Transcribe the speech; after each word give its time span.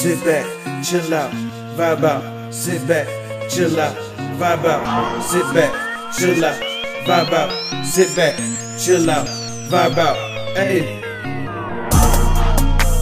sit 0.00 0.24
back, 0.24 0.46
chill 0.82 1.12
out, 1.12 1.30
vibe 1.76 2.04
out, 2.04 2.54
sit 2.54 2.88
back, 2.88 3.06
chill 3.50 3.78
out, 3.78 3.94
vibe 4.40 4.64
out, 4.64 5.22
sit 5.22 5.44
back, 5.52 6.14
chill 6.14 6.42
out, 6.42 6.58
vibe 7.04 7.32
out, 7.34 7.84
sit 7.84 8.16
back, 8.16 8.34
chill 8.78 9.10
out, 9.10 9.26
vibe 9.68 9.98
out. 9.98 10.16
Hey, 10.56 11.02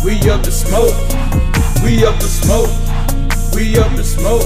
we 0.05 0.29
up 0.29 0.43
to 0.43 0.51
smoke, 0.51 0.93
we 1.85 2.05
up 2.05 2.19
to 2.19 2.27
smoke, 2.27 2.69
we 3.55 3.79
up 3.79 3.95
to 3.95 4.03
smoke, 4.03 4.43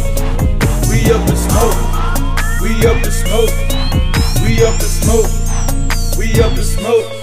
we 0.90 1.10
up 1.10 1.24
to 1.24 1.34
smoke, 1.34 1.78
we 2.60 2.86
up 2.86 3.02
to 3.02 3.10
smoke, 3.10 3.56
we 4.44 4.62
up 4.62 4.76
to 4.78 4.84
smoke, 4.84 6.18
we 6.18 6.38
up 6.42 6.52
to 6.52 6.62
smoke. 6.62 7.21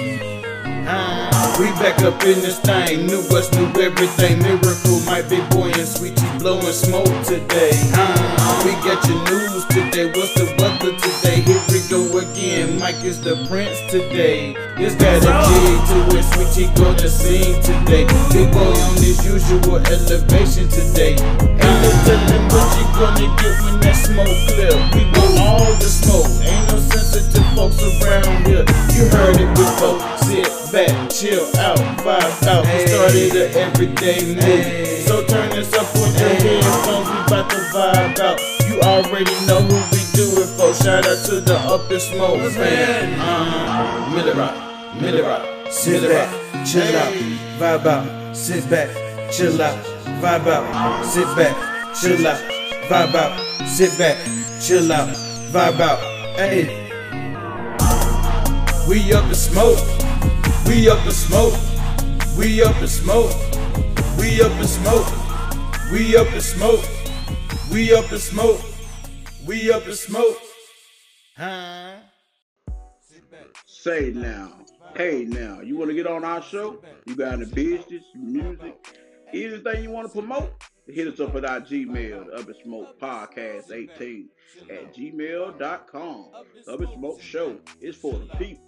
We 1.60 1.66
back 1.72 2.00
up 2.04 2.24
in 2.24 2.40
this 2.40 2.58
thing, 2.60 3.06
new 3.06 3.20
us, 3.36 3.52
new 3.52 3.68
everything. 3.82 4.40
Miracle, 4.40 5.02
my 5.06 5.22
big 5.28 5.44
boy 5.50 5.68
and 5.76 5.86
sweetie 5.86 6.26
blowing 6.40 6.72
smoke 6.72 7.12
today. 7.26 7.76
Uh, 7.92 8.64
we 8.64 8.72
got 8.80 9.04
your 9.04 9.20
news 9.28 9.66
today. 9.66 10.08
What's 10.08 10.34
the 10.36 10.48
weather 10.56 10.96
today? 10.96 11.42
Here 11.42 11.60
we 11.68 11.84
go 11.92 12.18
again. 12.18 12.80
Mike 12.80 13.04
is 13.04 13.20
the 13.20 13.46
prince 13.50 13.78
today. 13.92 14.56
It's 14.78 14.96
got 14.96 15.20
a 15.20 15.36
G 15.44 15.52
to 15.92 16.18
it. 16.18 16.24
Sweetie 16.32 16.72
gonna 16.80 17.10
sing 17.10 17.62
today. 17.62 18.08
Big 18.32 18.54
boy 18.54 18.64
on 18.64 18.96
his 18.96 19.20
usual 19.28 19.84
elevation 19.84 20.70
today. 20.70 21.20
Ain't 21.20 21.99
no 22.10 22.16
telling 22.18 22.46
what 22.50 22.70
you 22.78 22.86
gonna 22.98 23.28
get 23.38 23.62
when 23.64 23.80
that 23.82 23.96
smoke 23.96 24.38
clear. 24.50 24.74
We 24.94 25.06
want 25.14 25.40
all 25.40 25.74
the 25.78 25.90
smoke. 25.90 26.30
Ain't 26.42 26.72
no 26.72 26.78
sensitive 26.80 27.46
folks 27.54 27.82
around 28.02 28.48
here. 28.48 28.66
You 28.98 29.10
heard 29.10 29.38
it 29.38 29.52
before. 29.54 30.00
Sit 30.26 30.50
back, 30.72 31.10
chill 31.10 31.46
out, 31.58 31.78
vibe 32.02 32.48
out. 32.48 32.66
We 32.66 32.88
started 32.88 33.36
an 33.36 33.50
everyday 33.58 34.36
move. 34.36 35.06
So 35.06 35.26
turn 35.26 35.50
this 35.50 35.74
up 35.74 35.88
on 35.96 36.10
your 36.18 36.30
headphones. 36.30 37.08
We 37.10 37.20
bout 37.30 37.50
to 37.50 37.58
vibe 37.74 38.20
out. 38.20 38.40
You 38.68 38.82
already 38.82 39.34
know 39.46 39.62
who 39.62 39.78
we 39.94 40.02
do 40.14 40.26
it 40.42 40.50
for. 40.58 40.74
Shout 40.74 41.06
out 41.06 41.26
to 41.26 41.42
the 41.42 41.58
Up 41.58 41.92
in 41.92 42.00
Smoke 42.00 42.40
man. 42.56 43.20
Uh, 43.20 44.10
Millet 44.14 44.36
Rock, 44.36 44.56
Millet 45.02 45.26
Rock, 45.26 45.72
sit 45.72 46.08
back, 46.08 46.66
chill 46.66 46.96
out, 46.96 47.14
vibe 47.58 47.86
out. 47.86 48.36
Sit 48.36 48.70
back, 48.70 48.90
chill 49.32 49.62
out, 49.62 49.78
vibe 50.22 50.48
out. 50.48 51.06
Sit 51.06 51.26
back, 51.36 51.56
chill 51.96 52.28
out, 52.28 52.40
vibe 52.90 53.16
out. 53.16 53.68
Sit 53.68 53.98
back, 53.98 54.18
chill 54.62 54.92
out, 54.92 55.10
vibe 55.52 55.80
out. 55.80 56.00
Hey. 56.38 56.88
We 58.88 59.14
up 59.14 59.28
to 59.30 59.36
smoke. 59.36 59.80
We 60.68 60.90
up 60.90 61.04
to 61.04 61.12
smoke. 61.12 61.54
We 62.38 62.64
up 62.64 62.76
to 62.78 62.88
smoke. 62.88 63.32
We 64.18 64.42
up 64.42 64.52
to 64.58 64.68
smoke. 64.68 65.08
We 65.92 66.16
up 66.18 66.28
to 66.30 66.42
smoke. 66.42 66.86
We 67.72 67.94
up 67.94 68.06
to 68.08 68.20
smoke. 68.20 68.62
We 69.46 69.72
up 69.72 69.84
to 69.84 69.96
smoke. 69.96 70.38
Huh? 71.38 71.98
Say 73.66 74.12
now, 74.14 74.52
hey 74.96 75.24
now, 75.26 75.62
you 75.62 75.78
want 75.78 75.90
to 75.90 75.96
get 75.96 76.06
on 76.06 76.26
our 76.26 76.42
show? 76.42 76.84
You 77.06 77.16
got 77.16 77.34
any 77.34 77.46
business, 77.46 78.04
music, 78.14 78.76
anything 79.32 79.84
you 79.84 79.90
want 79.90 80.08
to 80.08 80.14
promote? 80.14 80.52
Hit 80.92 81.08
us 81.08 81.20
up 81.20 81.36
at 81.36 81.46
our 81.46 81.62
Gmail, 81.62 82.26
the 82.26 82.34
Up 82.34 82.48
and 82.48 82.56
Smoke 82.64 83.00
Podcast 83.00 83.72
18 83.72 84.30
at 84.72 84.94
gmail.com. 84.96 86.26
Up 86.68 86.80
and 86.80 86.94
Smoke 86.94 87.22
Show 87.22 87.60
is 87.80 87.96
for 87.96 88.14
the 88.14 88.26
people. 88.38 88.66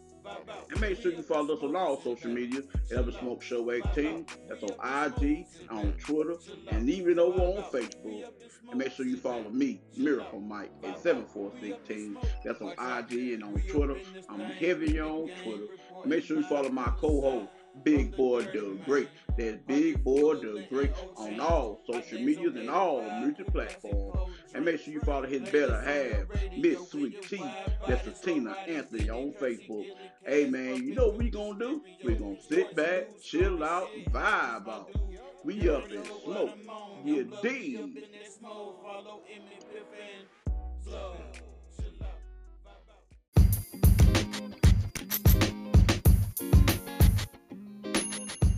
And 0.70 0.80
make 0.80 1.02
sure 1.02 1.12
you 1.12 1.24
follow 1.24 1.56
us 1.56 1.64
on 1.64 1.76
all 1.76 2.00
social 2.00 2.32
media 2.32 2.62
at 2.92 2.98
Up 2.98 3.12
Smoke 3.20 3.42
Show 3.42 3.72
18. 3.72 4.26
That's 4.48 4.64
on 4.64 5.16
IG, 5.20 5.48
on 5.72 5.94
Twitter, 5.94 6.36
and 6.70 6.88
even 6.90 7.18
over 7.18 7.42
on 7.42 7.64
Facebook. 7.72 8.30
And 8.70 8.78
make 8.78 8.92
sure 8.92 9.06
you 9.06 9.18
follow 9.18 9.50
me, 9.50 9.82
Miracle 9.98 10.40
Mike, 10.40 10.72
at 10.84 11.02
7416. 11.02 12.18
That's 12.46 12.62
on 12.62 12.72
IG 12.72 13.34
and 13.34 13.44
on 13.44 13.62
Twitter. 13.68 13.96
I'm 14.30 14.42
heavy 14.42 15.00
on 15.00 15.30
Twitter. 15.44 15.66
Make 16.06 16.24
sure 16.24 16.38
you 16.38 16.44
follow 16.44 16.70
my 16.70 16.92
co-host, 16.98 17.50
Big 17.84 18.16
Boy 18.16 18.44
Doug 18.46 18.86
Great. 18.86 19.10
That's 19.38 19.58
Big 19.68 20.04
Boy 20.04 20.36
Doug 20.36 20.70
Great 20.70 20.92
on 21.16 21.40
all 21.40 21.82
social 21.90 22.20
medias 22.20 22.56
and 22.56 22.70
all 22.70 23.02
music 23.20 23.48
platforms. 23.48 24.32
And 24.54 24.66
make 24.66 24.80
sure 24.82 24.94
you 24.94 25.00
follow 25.02 25.28
his 25.28 25.42
better 25.50 25.80
half, 25.82 26.28
Miss 26.58 26.90
Sweet 26.90 27.22
Tea. 27.24 27.44
That's 27.88 28.20
Tina 28.20 28.52
Anthony 28.68 29.10
on 29.10 29.34
Facebook. 29.34 29.86
Hey 30.26 30.50
man, 30.50 30.84
you 30.84 30.96
know 30.96 31.08
what 31.08 31.18
we 31.18 31.30
gonna 31.30 31.58
do? 31.58 31.82
we 32.04 32.16
gonna 32.16 32.42
sit 32.42 32.76
back, 32.76 33.22
chill 33.22 33.64
out, 33.64 33.88
vibe 34.10 34.68
out. 34.68 34.90
We 35.44 35.70
up 35.70 35.90
in 35.92 36.04
smoke. 36.06 36.52
Yeah, 37.04 37.24
D. 37.42 37.80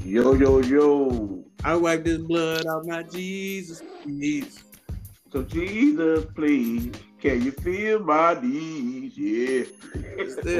Yo, 0.06 0.34
yo, 0.34 0.59
yo. 0.59 1.46
I 1.64 1.78
wipe 1.78 2.03
this 2.03 2.18
blood 2.18 2.66
out 2.68 2.86
my 2.86 3.03
Jesus. 3.03 3.81
please. 4.03 4.62
So 5.31 5.44
Jesus, 5.44 6.25
please, 6.36 6.91
can 7.22 7.41
you 7.41 7.52
feel 7.53 8.00
my 8.00 8.38
knees? 8.42 9.18
Yeah. 9.18 9.63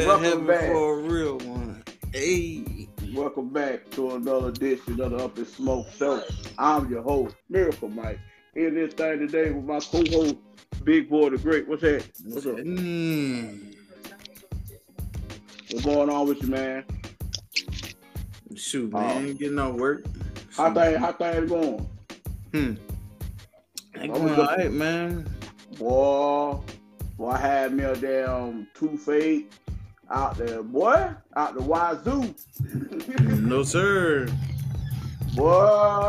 Welcome 0.08 0.48
back. 0.48 0.72
for 0.72 0.98
a 0.98 1.04
real 1.04 1.38
one. 1.40 1.84
Hey. 2.14 2.88
Welcome 3.14 3.50
back 3.50 3.90
to 3.92 4.16
another 4.16 4.48
edition 4.48 5.02
of 5.02 5.12
the 5.12 5.18
Up 5.18 5.38
in 5.38 5.46
Smoke 5.46 5.88
Show. 5.98 6.24
I'm 6.58 6.90
your 6.90 7.04
host, 7.04 7.36
Miracle 7.50 7.90
Mike. 7.90 8.20
Here 8.54 8.72
this 8.72 8.94
thing 8.94 9.20
today 9.20 9.52
with 9.52 9.66
my 9.66 9.82
co-host, 9.82 10.38
Big 10.86 11.10
Boy 11.10 11.32
the 11.32 11.38
Great. 11.38 11.68
What's 11.68 11.82
that? 11.82 12.10
What's 12.28 12.46
up? 12.46 12.56
Mm. 12.56 13.76
What's 15.70 15.84
going 15.84 16.10
on 16.10 16.30
with 16.30 16.42
you, 16.42 16.48
man? 16.48 16.86
Shoot, 18.56 18.92
Oh. 18.94 19.00
man, 19.00 19.26
ain't 19.28 19.40
getting 19.40 19.56
no 19.56 19.72
work. 19.72 20.06
How 20.56 20.74
things 20.74 20.98
how 20.98 21.12
things 21.14 21.50
going? 21.50 21.88
Hmm. 22.52 22.74
Was 23.96 24.20
going 24.20 24.30
alright, 24.40 24.72
man. 24.72 25.28
Boy, 25.80 26.60
boy, 27.18 27.30
I 27.30 27.38
had 27.38 27.74
me 27.74 27.84
a 27.84 27.96
damn 27.96 28.68
toothache 28.76 29.52
out 30.10 30.38
there, 30.38 30.62
boy, 30.62 31.10
out 31.36 31.56
the 31.56 31.62
wazoo. 31.62 32.34
No, 33.42 33.64
sir. 33.64 34.28
boy, 35.36 35.50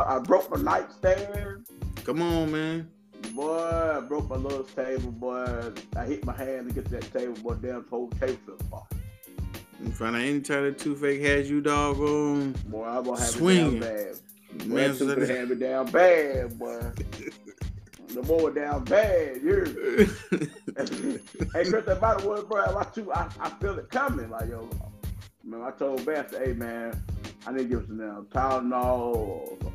I 0.06 0.18
broke 0.20 0.50
my 0.50 0.60
nightstand. 0.62 1.66
Come 2.04 2.20
on, 2.22 2.52
man. 2.52 2.88
Boy, 3.34 3.58
I 3.96 4.00
broke 4.00 4.28
my 4.28 4.36
little 4.36 4.64
table, 4.64 5.10
boy. 5.12 5.72
I 5.96 6.04
hit 6.04 6.24
my 6.24 6.34
hand 6.36 6.68
to 6.68 6.74
get 6.74 6.84
that 6.90 7.10
table, 7.12 7.34
boy, 7.42 7.54
damn 7.54 7.84
whole 7.88 8.08
table 8.10 8.36
fell 8.46 8.56
apart. 8.60 8.92
You 9.82 9.90
front 9.90 10.16
of 10.16 10.22
any 10.22 10.40
time 10.40 10.64
that 10.64 10.78
two 10.78 10.94
fake 10.94 11.20
has 11.22 11.50
you, 11.50 11.60
dog 11.60 11.96
doggone. 11.96 12.52
Boy, 12.66 12.84
I'm 12.84 13.04
gonna 13.04 13.18
have 13.18 13.28
Swinging. 13.28 13.76
it 13.76 13.80
down 13.80 13.94
bad. 13.96 14.66
Man, 14.66 14.76
that 14.76 14.98
tooth 14.98 15.28
have 15.28 15.50
it 15.50 15.58
down 15.58 15.90
bad, 15.90 16.58
boy. 16.58 16.80
the 18.14 18.22
boy 18.22 18.50
down 18.50 18.84
bad, 18.84 19.42
you 19.42 19.64
hey, 21.52 21.64
Chris, 21.68 21.84
that 21.84 21.98
by 22.00 22.14
the 22.14 22.28
way, 22.28 22.40
bro, 22.48 22.76
I, 22.78 22.84
too, 22.84 23.12
I, 23.12 23.28
I 23.40 23.50
feel 23.50 23.78
it 23.78 23.90
coming. 23.90 24.30
Like, 24.30 24.48
yo, 24.48 24.68
man, 25.42 25.62
I 25.62 25.70
told 25.72 26.06
Bass, 26.06 26.32
hey, 26.32 26.52
man, 26.52 27.02
I 27.46 27.52
need 27.52 27.58
to 27.58 27.64
give 27.64 27.86
some 27.86 27.98
damn 27.98 28.26
Tylenol 28.26 29.16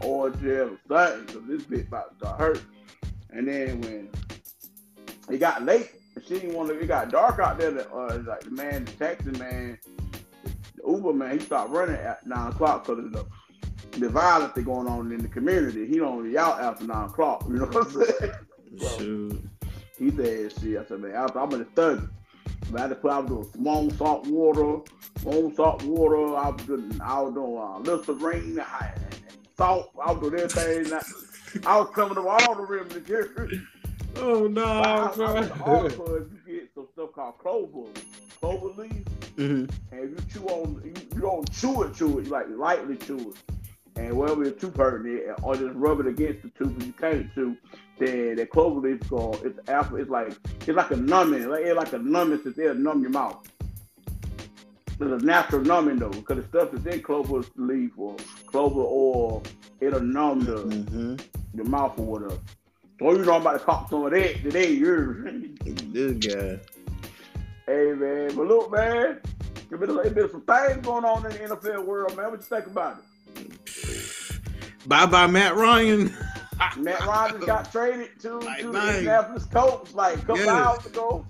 or 0.01 0.29
Orajel 0.31 0.77
or 0.89 1.07
something, 1.07 1.25
because 1.25 1.47
this 1.47 1.63
bitch 1.63 1.87
about 1.87 2.19
to 2.21 2.27
hurt. 2.27 2.61
And 3.31 3.47
then 3.47 3.81
when 3.81 4.09
it 5.29 5.37
got 5.37 5.63
late, 5.63 5.91
she 6.27 6.39
didn't 6.39 6.53
want 6.55 6.69
to, 6.69 6.79
it 6.79 6.87
got 6.87 7.09
dark 7.09 7.39
out 7.39 7.57
there, 7.59 7.71
the, 7.71 7.89
uh, 7.91 8.21
like 8.25 8.41
the 8.41 8.51
man, 8.51 8.85
the 8.85 8.91
taxi 8.93 9.31
man, 9.31 9.77
the 10.75 10.83
Uber 10.87 11.13
man, 11.13 11.37
he 11.37 11.45
stopped 11.45 11.69
running 11.71 11.95
at 11.95 12.25
9 12.25 12.47
o'clock 12.47 12.85
because 12.85 13.05
of 13.05 13.11
the, 13.11 13.25
the 13.99 14.09
violence 14.09 14.53
that 14.53 14.63
going 14.63 14.87
on 14.87 15.11
in 15.11 15.19
the 15.21 15.27
community. 15.27 15.85
He 15.87 15.97
don't 15.97 16.23
be 16.23 16.37
out 16.37 16.59
after 16.61 16.85
9 16.85 17.05
o'clock, 17.09 17.43
you 17.47 17.55
know 17.55 17.65
what 17.65 17.87
I'm 17.87 17.91
saying? 17.91 18.33
Shoot. 18.97 19.49
He 19.97 20.11
said, 20.11 20.53
shit. 20.61 20.77
I 20.79 20.85
said, 20.85 20.99
man, 21.01 21.15
I- 21.15 21.39
I'm 21.39 21.51
in 21.53 21.59
the 21.59 21.65
30. 21.75 22.07
But 22.71 22.79
I 22.79 22.81
had 22.83 22.89
to 22.89 22.95
put, 22.95 23.11
I 23.11 23.19
was 23.19 23.29
doing 23.29 23.51
small 23.53 23.89
salt 23.91 24.27
water, 24.27 24.81
small 25.19 25.51
salt 25.55 25.83
water. 25.83 26.35
I 26.37 26.49
was 26.49 26.61
doing, 26.65 27.01
I 27.03 27.21
was 27.21 27.33
doing 27.33 27.57
uh, 27.57 27.79
Listerine, 27.79 28.59
I- 28.59 28.93
salt. 29.57 29.91
I 30.01 30.11
was 30.11 30.21
doing 30.21 30.41
everything. 30.41 30.93
I, 30.93 31.01
I 31.65 31.77
was 31.79 31.89
coming 31.93 32.17
up 32.17 32.25
all 32.25 32.55
the 32.55 32.61
remedies. 32.61 33.61
Oh 34.17 34.47
But 34.77 34.85
I, 34.85 35.15
no, 35.17 35.25
I 35.25 35.33
went 35.33 35.47
to 35.53 35.59
bro. 35.59 35.87
You 36.47 36.59
get 36.59 36.69
some 36.73 36.87
stuff 36.93 37.13
called 37.13 37.37
clover, 37.39 37.89
clover 38.39 38.81
leaf. 38.81 39.03
hmm 39.35 39.65
And 39.91 40.09
you 40.11 40.17
chew 40.33 40.45
on, 40.47 40.81
you, 40.83 40.93
you 41.15 41.21
don't 41.21 41.51
chew 41.51 41.83
it, 41.83 41.95
chew 41.95 42.19
it. 42.19 42.25
You 42.25 42.31
like 42.31 42.47
lightly 42.49 42.97
chew 42.97 43.17
it. 43.33 43.53
And 43.97 44.17
wherever 44.17 44.43
your 44.43 44.53
tooth 44.53 44.75
hurt 44.77 45.05
it, 45.05 45.27
or 45.43 45.55
just 45.55 45.75
rub 45.75 45.99
it 45.99 46.07
against 46.07 46.43
the 46.43 46.49
tooth, 46.49 46.75
if 46.79 46.85
you 46.87 46.93
can't 46.93 47.33
chew, 47.33 47.55
then 47.97 48.35
that 48.37 48.49
clover 48.49 48.79
leaf 48.87 48.99
called 49.09 49.41
it's 49.43 49.59
alpha. 49.69 49.95
It's 49.97 50.09
like 50.09 50.33
it's 50.61 50.69
like 50.69 50.91
a 50.91 50.95
numbing, 50.95 51.47
like 51.49 51.65
it's 51.65 51.75
like 51.77 51.93
a 51.93 51.99
numbing 51.99 52.41
since 52.43 52.57
it'll 52.57 52.75
numb 52.75 53.01
your 53.01 53.11
mouth. 53.11 53.47
It's 55.01 55.23
a 55.23 55.25
natural 55.25 55.61
numbing 55.61 55.97
though, 55.97 56.09
because 56.09 56.37
the 56.37 56.47
stuff 56.49 56.71
that's 56.71 56.85
in 56.95 57.01
clover 57.01 57.41
leaf 57.55 57.91
or 57.97 58.15
clover 58.47 58.81
oil, 58.81 59.43
it'll 59.79 60.01
numb 60.01 60.41
the 60.45 60.57
hmm 60.57 61.15
the 61.55 61.63
mouth 61.63 61.97
or 61.97 62.05
whatever. 62.05 62.37
So 62.99 63.11
you 63.13 63.23
know 63.25 63.33
I'm 63.35 63.41
about 63.41 63.53
to 63.53 63.59
cop 63.59 63.89
some 63.89 64.03
of 64.05 64.11
that 64.11 64.41
today. 64.43 64.71
you 64.71 65.55
This 65.63 66.13
guy. 66.35 66.59
Hey 67.65 67.93
man, 67.93 68.35
but 68.35 68.47
look 68.47 68.71
man, 68.71 69.19
there's 69.69 69.79
been, 69.79 69.95
there's 69.95 70.13
been 70.13 70.29
some 70.31 70.41
things 70.41 70.85
going 70.85 71.05
on 71.05 71.25
in 71.25 71.31
the 71.31 71.55
NFL 71.55 71.85
world, 71.85 72.15
man. 72.17 72.31
What 72.31 72.39
you 72.39 72.45
think 72.45 72.65
about 72.67 72.97
it? 73.37 74.87
Bye 74.87 75.05
bye, 75.05 75.27
Matt 75.27 75.55
Ryan. 75.55 76.13
Matt 76.77 77.05
Ryan 77.05 77.39
got 77.41 77.71
traded 77.71 78.19
to, 78.21 78.37
Like, 78.39 78.59
to 78.61 78.71
the. 78.71 78.87
Indianapolis 78.97 79.45
Colts 79.45 79.93
like 79.93 80.15
a 80.17 80.19
couple 80.21 80.37
Yes. 80.37 80.47
hours 80.49 80.85
ago. 80.87 81.25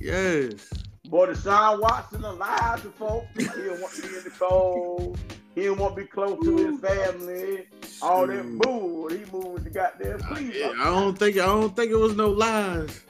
Yes. 0.00 0.70
Boy, 1.06 1.26
Deshaun 1.26 1.80
Watson 1.80 2.24
alive 2.24 2.82
to 2.82 2.90
folks. 2.90 3.26
He 3.36 3.44
didn't 3.44 3.80
want 3.82 3.94
to 3.94 4.02
be 4.02 4.08
in 4.08 4.24
the 4.24 4.30
cold. 4.30 5.18
He 5.54 5.62
didn't 5.62 5.78
want 5.78 5.94
to 5.96 6.02
be 6.02 6.08
close 6.08 6.42
to 6.44 6.56
his 6.56 6.80
family. 6.80 7.66
All 8.02 8.26
that 8.26 8.42
Shoot. 8.42 8.58
bull. 8.62 9.08
He 9.10 9.24
moved 9.30 9.64
to 9.64 9.70
goddamn 9.70 10.20
I, 10.24 10.34
Cleveland. 10.34 10.80
I 10.80 10.84
don't 10.86 11.16
think 11.18 11.36
I 11.36 11.46
don't 11.46 11.76
think 11.76 11.92
it 11.92 11.96
was 11.98 12.16
no 12.16 12.30
lies. 12.30 13.00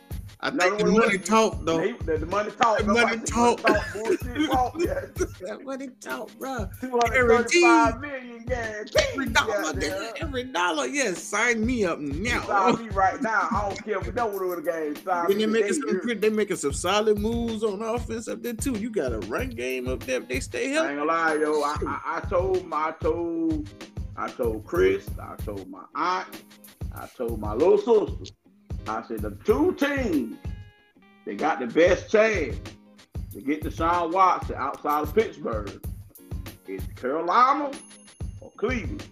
I 0.47 0.51
No, 0.51 0.59
think 0.65 0.79
the 0.81 0.85
money 0.93 1.17
talk 1.17 1.59
though. 1.65 1.81
He- 1.81 1.93
the, 2.05 2.19
the 2.19 2.27
money 2.27 2.51
talk. 2.51 2.77
The 2.79 2.85
money 2.85 3.19
talk. 3.25 3.63
Bullshit 3.95 4.51
talk. 4.51 4.75
Yeah. 4.79 5.01
That 5.41 5.63
money 5.65 5.89
talk, 6.01 6.31
bro. 6.39 6.67
Thirty-five 6.81 8.01
million 8.01 8.45
guaranteed. 8.45 9.03
Every 9.13 9.27
dollar, 9.27 9.63
goddamn. 9.63 10.13
every 10.21 10.45
dollar. 10.45 10.87
Yes, 10.87 11.23
sign 11.23 11.65
me 11.67 11.85
up 11.85 11.99
Sign 11.99 12.23
now. 12.23 12.73
me 12.73 12.89
right 12.91 13.21
now. 13.21 13.49
I 13.51 13.69
don't 13.69 13.85
care 13.85 13.99
if 13.99 14.07
we 14.07 14.13
don't 14.13 14.33
win 14.33 14.65
the 14.65 14.71
game. 14.71 14.97
Sign 15.05 15.27
When 15.27 15.37
me 15.37 15.45
they 15.47 15.53
making 15.53 15.75
some, 15.75 16.21
they 16.21 16.31
making 16.31 16.57
some 16.57 16.73
solid 16.73 17.19
moves 17.19 17.63
on 17.65 17.83
offense 17.83 18.29
up 18.29 18.43
there 18.43 18.55
too. 18.55 18.73
You 18.79 18.91
got 18.91 19.13
a 19.13 19.19
run 19.21 19.51
game 19.51 19.89
up 19.89 20.01
there. 20.05 20.21
They 20.21 20.41
stay 20.41 20.69
here. 20.69 20.81
I 20.83 20.93
healthy. 20.93 21.01
ain't 21.01 21.09
gonna 21.09 21.13
lie, 21.13 21.35
yo. 21.35 21.63
I, 21.63 21.77
I, 21.87 22.17
I 22.17 22.21
told 22.29 22.67
my, 22.67 22.89
I 22.89 22.93
told, 22.93 23.69
I 24.17 24.29
told 24.29 24.65
Chris, 24.65 25.07
I 25.21 25.37
told 25.37 25.69
my 25.69 25.85
aunt, 25.95 26.43
I 26.95 27.07
told 27.17 27.39
my 27.41 27.53
little 27.55 27.79
sister. 27.79 28.35
I 28.87 29.03
said 29.07 29.21
the 29.21 29.31
two 29.45 29.75
teams 29.75 30.37
that 31.25 31.39
got 31.39 31.61
the 31.61 31.67
best 31.67 32.11
chance 32.11 32.57
to 33.33 33.41
get 33.41 33.63
Deshaun 33.63 34.13
Watson 34.13 34.57
outside 34.57 35.03
of 35.03 35.15
Pittsburgh 35.15 35.85
is 36.67 36.83
Carolina 36.97 37.71
or 38.41 38.51
Cleveland. 38.57 39.05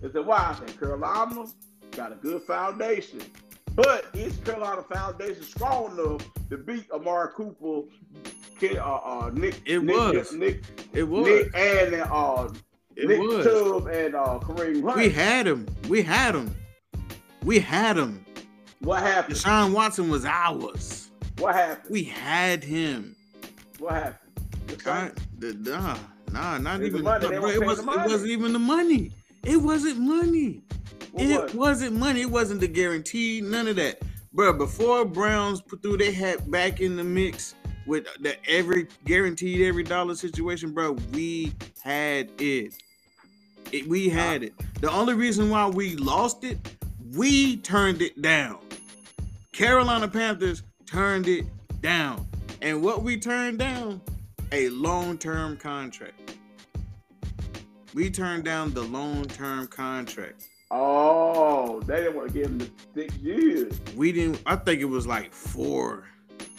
They 0.00 0.10
said, 0.10 0.26
why? 0.26 0.36
I 0.36 0.54
said 0.58 0.78
Carolina 0.78 1.46
got 1.92 2.12
a 2.12 2.16
good 2.16 2.42
foundation. 2.42 3.20
But 3.74 4.06
is 4.14 4.36
Carolina 4.38 4.82
foundation 4.82 5.42
strong 5.42 5.98
enough 5.98 6.26
to 6.48 6.56
beat 6.56 6.90
Amari 6.90 7.28
Cooper, 7.34 7.82
uh, 8.62 8.78
uh, 8.80 9.30
Nick, 9.34 9.60
It 9.66 9.82
Nick, 9.82 9.96
was. 9.96 10.32
Nick, 10.32 10.62
It 10.94 11.02
was. 11.02 11.26
Nick 11.26 11.54
and 11.54 11.94
uh, 11.94 12.48
It 12.96 13.08
Nick 13.08 13.20
was. 13.20 13.44
Chubb 13.44 13.86
and 13.88 14.14
uh, 14.14 14.38
Kareem 14.42 14.82
Hunt. 14.82 14.96
We 14.96 15.10
had 15.10 15.46
him. 15.46 15.66
We 15.88 16.00
had 16.02 16.34
him. 16.34 16.54
We 17.44 17.58
had 17.58 17.98
him. 17.98 18.24
What 18.80 19.02
happened? 19.02 19.36
Deshaun 19.36 19.72
Watson 19.72 20.10
was 20.10 20.24
ours. 20.24 21.10
What 21.38 21.54
happened? 21.54 21.90
We 21.90 22.04
had 22.04 22.64
him. 22.64 23.16
What 23.78 23.94
happened? 23.94 24.18
The 24.68 24.76
God, 24.76 25.12
the, 25.38 25.54
nah, 25.54 25.98
nah, 26.32 26.58
not 26.58 26.82
It's 26.82 26.92
the 26.92 27.00
even. 27.00 27.02
money. 27.02 27.28
They 27.28 27.38
bro, 27.38 27.50
it, 27.50 27.64
was, 27.64 27.78
the 27.78 27.82
it 27.82 27.86
money. 27.86 28.12
wasn't 28.12 28.30
even 28.30 28.52
the 28.52 28.58
money. 28.60 29.12
It 29.44 29.58
wasn't 29.58 29.98
money. 29.98 30.62
what 31.12 31.28
it 31.30 31.30
was 31.30 31.54
it? 31.54 31.54
wasn't 31.54 31.96
money. 31.96 32.22
It 32.22 32.30
wasn't 32.30 32.60
the 32.60 32.68
guarantee. 32.68 33.40
None 33.42 33.68
of 33.68 33.76
that, 33.76 34.02
bro. 34.32 34.52
Before 34.54 35.04
Browns 35.04 35.62
put 35.62 35.82
through 35.82 35.98
their 35.98 36.12
hat 36.12 36.50
back 36.50 36.80
in 36.80 36.96
the 36.96 37.04
mix 37.04 37.54
with 37.86 38.06
the 38.20 38.36
every 38.50 38.88
guaranteed 39.06 39.62
every 39.62 39.84
dollar 39.84 40.14
situation, 40.16 40.72
bro. 40.72 40.92
We 41.12 41.54
had 41.82 42.30
it. 42.38 42.74
it 43.72 43.88
we 43.88 44.08
had 44.10 44.42
it. 44.44 44.54
The 44.80 44.90
only 44.90 45.14
reason 45.14 45.50
why 45.50 45.68
we 45.68 45.96
lost 45.96 46.44
it, 46.44 46.58
we 47.14 47.58
turned 47.58 48.02
it 48.02 48.22
down. 48.22 48.58
Carolina 49.56 50.06
Panthers 50.06 50.62
turned 50.84 51.26
it 51.28 51.46
down, 51.80 52.26
and 52.60 52.82
what 52.82 53.02
we 53.02 53.16
turned 53.16 53.58
down, 53.58 54.02
a 54.52 54.68
long-term 54.68 55.56
contract. 55.56 56.36
We 57.94 58.10
turned 58.10 58.44
down 58.44 58.74
the 58.74 58.82
long-term 58.82 59.68
contract. 59.68 60.46
Oh, 60.70 61.80
they 61.86 61.96
didn't 62.02 62.16
want 62.16 62.28
to 62.28 62.34
give 62.34 62.46
him 62.48 62.58
the 62.58 62.70
six 62.94 63.16
years. 63.16 63.72
We 63.96 64.12
didn't. 64.12 64.42
I 64.44 64.56
think 64.56 64.82
it 64.82 64.84
was 64.84 65.06
like 65.06 65.32
four, 65.32 66.04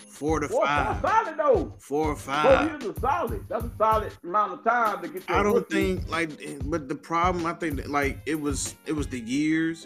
four 0.09 0.39
to 0.39 0.47
What? 0.47 0.65
five, 0.65 0.99
solid 1.01 1.38
though. 1.38 1.73
four 1.77 2.13
or 2.13 2.15
five. 2.15 2.71
Four 2.71 2.79
years 2.79 2.95
is 2.95 2.99
solid. 2.99 3.45
That's 3.47 3.63
a 3.65 3.71
solid 3.77 4.11
amount 4.23 4.53
of 4.53 4.63
time 4.63 5.03
to 5.03 5.07
get. 5.07 5.23
I 5.29 5.44
don't 5.44 5.53
rookie. 5.53 5.97
think 5.97 6.09
like, 6.09 6.31
but 6.65 6.89
the 6.89 6.95
problem 6.95 7.45
I 7.45 7.53
think 7.53 7.75
that 7.75 7.91
like 7.91 8.17
it 8.25 8.41
was 8.41 8.73
it 8.88 8.94
was 8.94 9.05
the 9.05 9.19
years, 9.19 9.85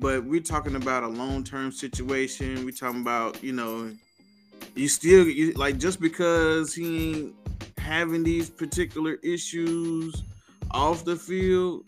but 0.00 0.24
we're 0.24 0.40
talking 0.40 0.76
about 0.76 1.02
a 1.04 1.08
long 1.08 1.44
term 1.44 1.70
situation. 1.70 2.64
We're 2.64 2.70
talking 2.72 3.02
about 3.02 3.42
you 3.44 3.52
know, 3.52 3.92
you 4.74 4.88
still 4.88 5.26
you, 5.28 5.52
like 5.52 5.78
just 5.78 6.00
because 6.00 6.74
he 6.74 7.10
ain't 7.12 7.34
having 7.78 8.22
these 8.22 8.48
particular 8.50 9.18
issues 9.22 10.22
off 10.70 11.04
the 11.04 11.16
field, 11.16 11.84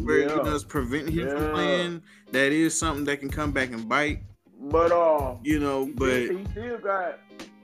where 0.00 0.20
Yeah. 0.20 0.54
it's 0.54 0.64
preventing 0.64 1.12
him 1.14 1.28
Yeah. 1.28 1.36
from 1.38 1.52
playing. 1.52 2.02
That 2.32 2.52
is 2.52 2.76
something 2.78 3.04
that 3.04 3.20
can 3.20 3.30
come 3.30 3.52
back 3.52 3.70
and 3.72 3.88
bite. 3.88 4.20
But 4.60 4.90
uh, 4.92 5.36
You 5.42 5.58
know, 5.60 5.90
but 5.96 6.22
he 6.30 6.44
still 6.52 6.78
got 6.78 7.18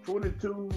22, 0.05 0.69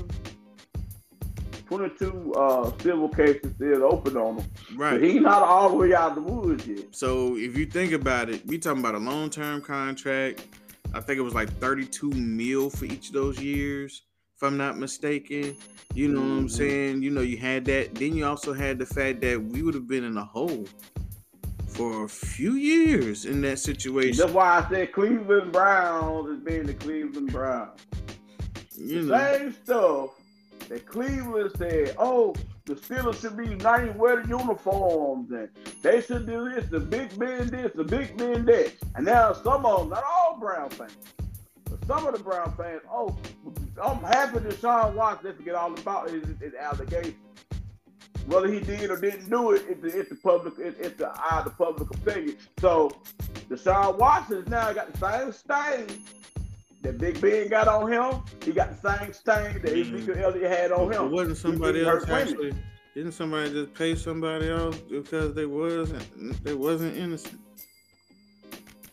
22 1.76 2.34
uh 2.34 2.70
civil 2.80 3.08
cases 3.08 3.54
still 3.56 3.86
open 3.86 4.18
on 4.18 4.40
him. 4.40 4.46
right. 4.76 5.00
But 5.00 5.04
he's 5.04 5.22
not 5.22 5.42
all 5.42 5.70
the 5.70 5.76
way 5.78 5.94
out 5.94 6.18
of 6.18 6.26
the 6.26 6.34
woods 6.34 6.68
yet. 6.68 6.94
So 6.94 7.38
if 7.38 7.58
you 7.58 7.66
think 7.66 7.94
about 7.94 8.30
it, 8.30 8.46
we 8.46 8.58
talking 8.58 8.82
about 8.82 8.96
a 8.96 9.00
long 9.00 9.30
term 9.30 9.62
contract. 9.62 10.46
I 10.94 11.00
think 11.00 11.18
it 11.18 11.22
was 11.22 11.34
like 11.34 11.50
32 11.60 12.10
mil 12.12 12.70
for 12.70 12.84
each 12.84 13.08
of 13.08 13.14
those 13.14 13.40
years, 13.40 14.02
if 14.36 14.44
I'm 14.44 14.58
not 14.58 14.78
mistaken. 14.78 15.56
You 15.94 16.10
know 16.10 16.20
what 16.20 16.26
I'm 16.28 16.48
Mhm. 16.48 16.52
saying? 16.52 17.04
You 17.04 17.10
know, 17.12 17.22
you 17.22 17.38
had 17.38 17.64
that. 17.66 17.96
Then 17.96 18.18
you 18.18 18.26
also 18.26 18.52
had 18.52 18.78
the 18.78 18.86
fact 18.86 19.22
that 19.22 19.42
we 19.42 19.62
would 19.64 19.74
have 19.74 19.88
been 19.88 20.04
in 20.04 20.18
a 20.18 20.26
hole 20.26 20.66
for 21.68 22.04
a 22.04 22.10
few 22.10 22.56
years 22.56 23.24
in 23.26 23.40
that 23.44 23.60
situation. 23.60 24.18
That's 24.18 24.34
why 24.34 24.60
I 24.60 24.70
said 24.70 24.92
Cleveland 24.92 25.54
Browns 25.54 26.28
is 26.32 26.40
being 26.44 26.64
the 26.64 26.74
Cleveland 26.74 27.32
Browns. 27.32 27.80
You 28.76 29.04
The 29.04 29.08
know, 29.08 29.38
Same 29.38 29.54
stuff 29.64 30.10
that 30.72 30.86
Cleveland 30.86 31.52
said, 31.58 31.94
oh, 31.98 32.34
the 32.64 32.76
Steelers 32.76 33.20
should 33.20 33.36
be 33.36 33.46
united, 33.46 33.94
wear 34.00 34.24
the 34.24 34.30
uniforms, 34.30 35.30
and 35.32 35.50
they 35.82 36.00
should 36.00 36.26
do 36.26 36.50
this, 36.50 36.70
the 36.70 36.80
Big 36.80 37.20
Ben 37.20 37.48
this, 37.48 37.74
the 37.76 37.84
Big 37.84 38.16
Ben 38.16 38.46
that. 38.46 38.72
And 38.96 39.06
now 39.06 39.34
some 39.34 39.66
of 39.66 39.82
them, 39.82 39.90
not 39.90 40.04
all 40.06 40.38
Brown 40.40 40.70
fans, 40.70 40.96
but 41.66 41.84
some 41.86 42.08
of 42.08 42.18
the 42.18 42.24
Brown 42.24 42.54
fans, 42.56 42.84
oh, 42.90 43.18
I'm 43.84 43.98
happy 43.98 44.40
Sean 44.62 44.96
Watson, 44.96 45.32
they 45.32 45.36
forget 45.36 45.56
all 45.56 45.74
about 45.74 46.10
his, 46.10 46.24
his 46.40 46.54
allegation. 46.54 47.16
Whether 48.28 48.48
he 48.48 48.62
did 48.62 48.90
or 48.90 48.98
didn't 48.98 49.30
do 49.30 49.52
it, 49.52 49.66
it's 49.68 49.82
the, 49.82 50.00
it's 50.00 50.10
the 50.10 50.16
public, 50.16 50.54
it's, 50.58 50.80
it's 50.80 50.98
the 50.98 51.10
eye 51.10 51.40
of 51.40 51.46
the 51.46 51.50
public 51.50 51.90
opinion. 51.94 52.38
So, 52.62 52.92
Deshaun 53.50 53.98
Watson 53.98 54.38
has 54.38 54.48
now 54.48 54.72
got 54.72 54.94
the 54.94 55.34
same 55.34 55.34
stain 55.34 56.04
that 56.82 56.98
Big 56.98 57.20
Ben 57.22 57.48
got 57.50 57.68
on 57.68 57.92
him. 57.92 58.22
He 58.44 58.52
got 58.52 58.82
the 58.82 58.98
same 58.98 59.14
stain 59.14 59.62
that 59.62 59.74
Mhm. 59.74 59.94
Ezekiel 59.96 60.16
Elliott 60.26 60.52
had 60.52 60.72
on 60.72 60.90
But 60.90 60.98
him. 61.02 61.12
wasn't 61.12 61.38
somebody 61.38 61.82
else 61.86 62.04
hurt 62.04 62.08
women. 62.10 62.28
actually? 62.28 62.54
Didn't 62.96 63.12
somebody 63.14 63.52
just 63.52 63.74
pay 63.74 63.96
somebody 63.96 64.50
else 64.50 64.78
because 64.78 65.34
they 65.34 65.46
wasn't 65.46 66.44
they 66.44 66.54
wasn't 66.54 66.98
innocent? 66.98 67.40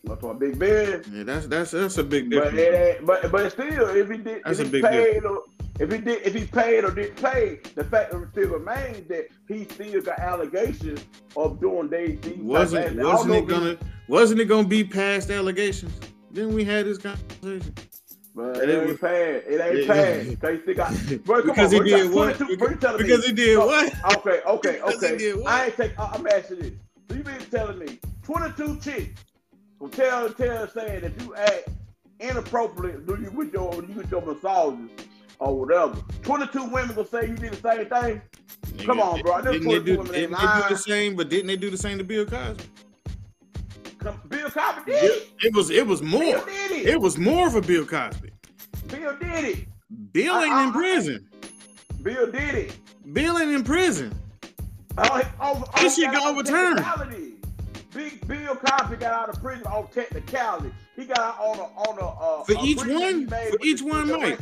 That's 0.05 0.23
why 0.23 0.33
Big 0.35 0.59
Ben. 0.59 1.03
Yeah, 1.13 1.25
that's 1.25 1.47
that's 1.47 1.71
that's 1.73 1.99
a 1.99 2.05
big 2.05 2.31
But 2.31 2.55
difference. 2.55 2.59
it 3.01 3.07
but 3.07 3.33
but 3.33 3.51
still, 3.53 3.89
if 3.89 4.09
he 4.11 4.17
did, 4.19 4.43
That's 4.45 4.59
if 4.61 4.67
he 4.67 4.73
big 4.73 4.83
paid 4.85 5.25
or 5.25 5.43
if 5.81 5.91
he 5.93 5.99
did, 5.99 6.23
if 6.27 6.35
he 6.35 6.45
paid 6.45 6.85
or 6.85 6.91
didn't 6.93 7.17
pay, 7.17 7.59
the 7.75 7.85
fact 7.85 8.13
of 8.15 8.23
it 8.23 8.29
still 8.33 8.49
remains 8.51 9.07
that 9.09 9.27
he 9.49 9.65
still 9.65 10.01
got 10.01 10.19
allegations 10.21 11.05
of 11.37 11.61
doing 11.61 11.89
they 11.89 12.13
these 12.23 12.37
wasn't 12.39 12.85
type 12.85 12.93
of- 12.93 12.99
I 12.99 13.03
don't 13.03 13.13
wasn't 13.13 13.35
it 13.35 13.47
gonna 13.49 13.77
wasn't 14.09 14.41
it 14.41 14.45
gonna 14.47 14.69
be 14.69 14.85
past 14.85 15.31
allegations? 15.31 15.93
Then 16.31 16.55
we 16.55 16.65
had 16.65 16.87
this 16.87 16.99
conversation. 16.99 17.75
But 18.35 18.57
it 18.59 18.69
it 18.69 18.79
ain't 18.79 18.89
was- 18.89 18.99
passed. 18.99 19.47
It 19.49 19.61
ain't 19.61 19.87
Yeah. 19.87 19.87
passed. 19.87 20.41
Cause 20.41 20.51
he 20.53 20.61
still 20.63 20.75
got. 20.75 21.25
Bro, 21.25 21.39
come 21.43 21.47
because 21.49 21.75
on, 21.75 21.85
he 21.85 21.91
did 21.91 22.11
what? 22.13 22.37
22 22.37 22.57
bro, 22.57 22.69
you 22.69 22.75
me- 22.77 22.99
Because 22.99 23.27
he 23.27 23.33
did 23.33 23.57
Oh, 23.57 23.67
what? 23.67 24.17
Okay, 24.19 24.41
okay, 24.47 24.73
Because 24.85 25.01
he 25.01 25.07
okay. 25.07 25.17
did 25.19 25.37
what? 25.37 25.47
I 25.49 25.65
ain't 25.67 25.77
take. 25.77 25.99
I- 25.99 26.11
I'm 26.15 26.27
asking 26.27 26.59
this. 26.61 26.73
So 27.09 27.17
you 27.17 27.23
been 27.23 27.41
telling 27.51 27.79
me 27.79 27.99
22 28.23 28.77
chicks 28.81 29.21
will 29.81 29.89
tell 29.89 30.31
tell 30.31 30.69
saying 30.69 31.05
if 31.05 31.23
you 31.23 31.35
act 31.35 31.69
inappropriate, 32.21 33.07
do 33.07 33.17
you 33.21 33.31
with 33.35 33.53
your 33.53 33.75
you 33.75 33.95
with 33.95 34.11
your 34.11 34.21
massages 34.23 34.91
or 35.41 35.59
whatever? 35.59 35.97
22 36.23 36.65
women 36.65 36.95
will 36.95 37.07
say 37.07 37.27
you 37.29 37.35
did 37.37 37.55
the 37.55 37.63
same 37.63 37.87
thing. 37.87 38.23
Come 38.85 39.01
on, 39.01 39.21
bro. 39.23 39.33
I 39.35 39.41
know 39.43 39.53
Didn't 39.53 39.69
they 39.69 39.75
22 39.79 39.85
do, 39.85 39.99
women 39.99 40.13
didn't 40.13 40.31
they 40.33 40.47
do 40.63 40.69
the 40.69 40.77
same? 40.77 41.17
But 41.17 41.29
didn't 41.31 41.47
they 41.49 41.57
do 41.57 41.71
the 41.71 41.77
same 41.77 41.99
to 41.99 42.05
Bill 42.05 42.27
Cosby? 42.27 42.63
Come, 43.99 44.21
Bill 44.29 44.51
Cosby 44.51 44.93
did 44.93 45.05
it. 45.05 45.29
It 45.43 45.55
was 45.55 45.71
it 45.71 45.87
was 45.87 46.03
more. 46.03 46.21
Bill 46.21 46.45
did 46.45 46.71
it. 46.73 46.87
It 46.87 47.01
was 47.01 47.19
more 47.19 47.51
for 47.51 47.61
Bill 47.61 47.85
Cosby. 47.85 48.31
Bill 48.89 49.17
did 49.17 49.45
it. 49.45 49.69
Bill 50.13 50.37
ain't 50.37 50.67
in 50.67 50.73
prison. 50.73 51.29
Bill 52.03 52.31
did 52.31 52.55
it. 52.55 52.77
Bill 53.13 53.39
ain't 53.39 53.51
in 53.51 53.65
prison. 53.65 54.15
Oh, 54.99 55.23
oh, 55.41 55.65
This 55.81 55.97
shit 55.97 56.13
got 56.13 56.23
oh, 56.27 56.31
overturned. 56.31 56.85
Big 57.95 58.27
Bill 58.29 58.55
Cosby 58.55 58.97
got 58.97 59.13
out 59.13 59.29
of 59.31 59.43
prison 59.43 59.67
on 59.67 59.89
technicality. 59.89 60.73
He 60.95 61.05
got 61.05 61.19
out 61.19 61.39
on 61.41 61.59
a 61.59 61.63
on 61.63 61.99
a 61.99 62.41
uh, 62.41 62.45
For 62.45 62.53
a 62.53 62.63
each 62.63 62.85
one? 62.85 63.29
For 63.29 63.59
each 63.63 63.83
one, 63.83 64.09
Mike? 64.09 64.41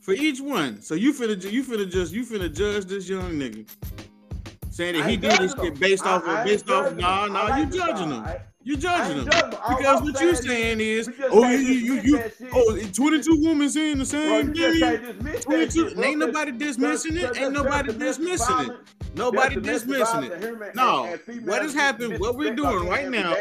For 0.00 0.12
each 0.12 0.40
one. 0.40 0.82
So 0.82 0.94
you 0.94 1.12
finna 1.12 1.50
you 1.50 1.62
finna 1.64 1.90
just 1.90 2.12
you 2.12 2.24
finna 2.24 2.54
judge 2.54 2.86
this 2.86 3.08
young 3.08 3.32
nigga. 3.32 3.68
Saying 4.70 4.98
that 4.98 5.08
he 5.08 5.16
did 5.16 5.38
this 5.38 5.54
shit 5.54 5.78
based 5.78 6.04
I- 6.04 6.16
off 6.16 6.26
I 6.26 6.40
of 6.40 6.46
based 6.46 6.68
off 6.68 6.94
nah 6.96 7.26
nah 7.26 7.56
you 7.56 7.66
judging 7.66 8.10
him. 8.10 8.26
I- 8.66 8.70
oh, 8.70 8.70
You 8.70 8.74
I 8.74 8.78
judging 8.78 9.24
them 9.24 9.50
Because 9.50 10.02
what 10.02 10.20
you're 10.20 10.34
saying 10.34 10.80
is, 10.80 11.10
oh 11.30 11.50
you 11.50 11.58
you 11.58 11.94
you 12.02 12.22
oh 12.52 12.78
22 12.92 13.38
women 13.42 13.68
saying 13.68 13.98
the 13.98 14.06
same 14.06 14.52
thing. 14.54 14.78
can't 14.80 15.02
dismiss 15.02 15.34
that 15.34 15.42
22 15.44 15.94
bro. 15.94 16.04
ain't 16.04 16.18
nobody 16.18 16.52
dismissing 16.52 17.16
it. 17.16 17.36
Ain't 17.36 17.52
nobody 17.52 17.92
dismissing 17.92 18.70
it. 18.70 18.72
Nobody 19.16 19.60
dismissing 19.60 20.24
it. 20.24 20.74
No. 20.74 21.04
and- 21.04 21.12
and 21.12 21.20
female 21.20 21.46
What 21.46 21.62
has 21.62 21.74
happened? 21.74 22.18
What 22.18 22.36
we're 22.36 22.54
doing 22.54 22.88
right 22.88 23.08
now? 23.10 23.34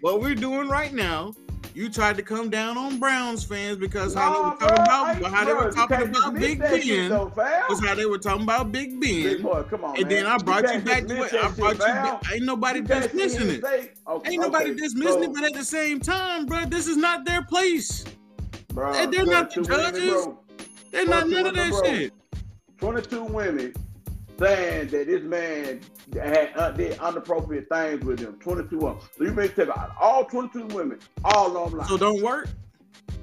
What 0.00 0.20
we're 0.20 0.34
doing 0.34 0.68
right 0.68 0.92
now, 0.92 1.34
you 1.74 1.88
tried 1.88 2.16
to 2.16 2.22
come 2.22 2.50
down 2.50 2.76
on 2.76 2.98
Browns 2.98 3.44
fans 3.44 3.76
because 3.76 4.14
how 4.14 4.32
they 4.34 4.40
were 4.40 4.56
talking 4.56 5.20
bro, 5.20 5.28
about 5.28 5.32
how 5.32 5.44
they 5.44 5.54
were 5.54 5.72
talking 5.72 6.02
about 6.08 6.34
Big 6.34 6.58
Ben. 6.58 7.10
Was 7.68 7.80
how 7.84 7.94
they 7.94 8.06
were 8.06 8.18
talking 8.18 8.42
about 8.42 8.72
Big 8.72 9.00
Big 9.00 9.24
Ben. 9.24 9.42
boy, 9.42 9.62
come 9.70 9.84
on, 9.84 9.96
And 9.96 10.10
then. 10.10 10.26
I 10.26 10.38
brought 10.38 10.62
you 10.62 10.68
can't 10.68 10.84
back 10.84 11.06
to 11.06 11.22
it. 11.22 11.34
I 11.34 11.48
brought 11.50 11.70
shit, 11.76 11.80
you 11.80 11.86
back. 11.86 12.32
Ain't 12.32 12.44
nobody 12.44 12.80
You 12.80 12.84
can't 12.86 13.02
sit 13.04 13.12
here 13.12 13.28
dismissing 13.28 13.50
it. 13.56 13.64
okay, 13.64 13.90
oh, 14.06 14.22
Ain't 14.24 14.40
nobody 14.42 14.70
okay, 14.70 14.74
dismissing 14.80 15.24
it, 15.24 15.32
but 15.34 15.44
at 15.44 15.54
the 15.54 15.64
same 15.64 16.00
time, 16.00 16.46
bro, 16.46 16.64
this 16.66 16.86
is 16.86 16.96
not 16.96 17.24
their 17.24 17.42
place. 17.42 18.04
bro, 18.72 18.92
They- 18.92 19.06
they're 19.06 19.26
not 19.26 19.54
the 19.54 19.62
22 19.62 19.76
women, 19.76 19.94
judges. 19.94 20.28
They're 20.90 21.06
not 21.06 21.28
none 21.28 21.46
of 21.46 21.54
that 21.54 21.82
shit. 21.84 22.12
22 22.78 23.24
women 23.24 23.74
saying 24.40 24.88
that 24.88 25.06
this 25.06 25.22
man 25.22 25.80
had 26.14 26.50
uh, 26.56 26.70
did 26.72 26.92
inappropriate 26.94 27.68
things 27.70 28.04
with 28.04 28.18
them. 28.20 28.38
22 28.40 28.76
of 28.86 28.98
them. 29.00 29.08
So 29.16 29.24
you 29.24 29.32
may 29.32 29.48
take 29.48 29.68
out 29.68 29.92
all 30.00 30.24
22 30.24 30.74
women, 30.74 30.98
all 31.24 31.56
of 31.56 31.70
them 31.70 31.78
lying. 31.78 31.88
So 31.90 31.96
don't 31.96 32.22
work. 32.22 32.48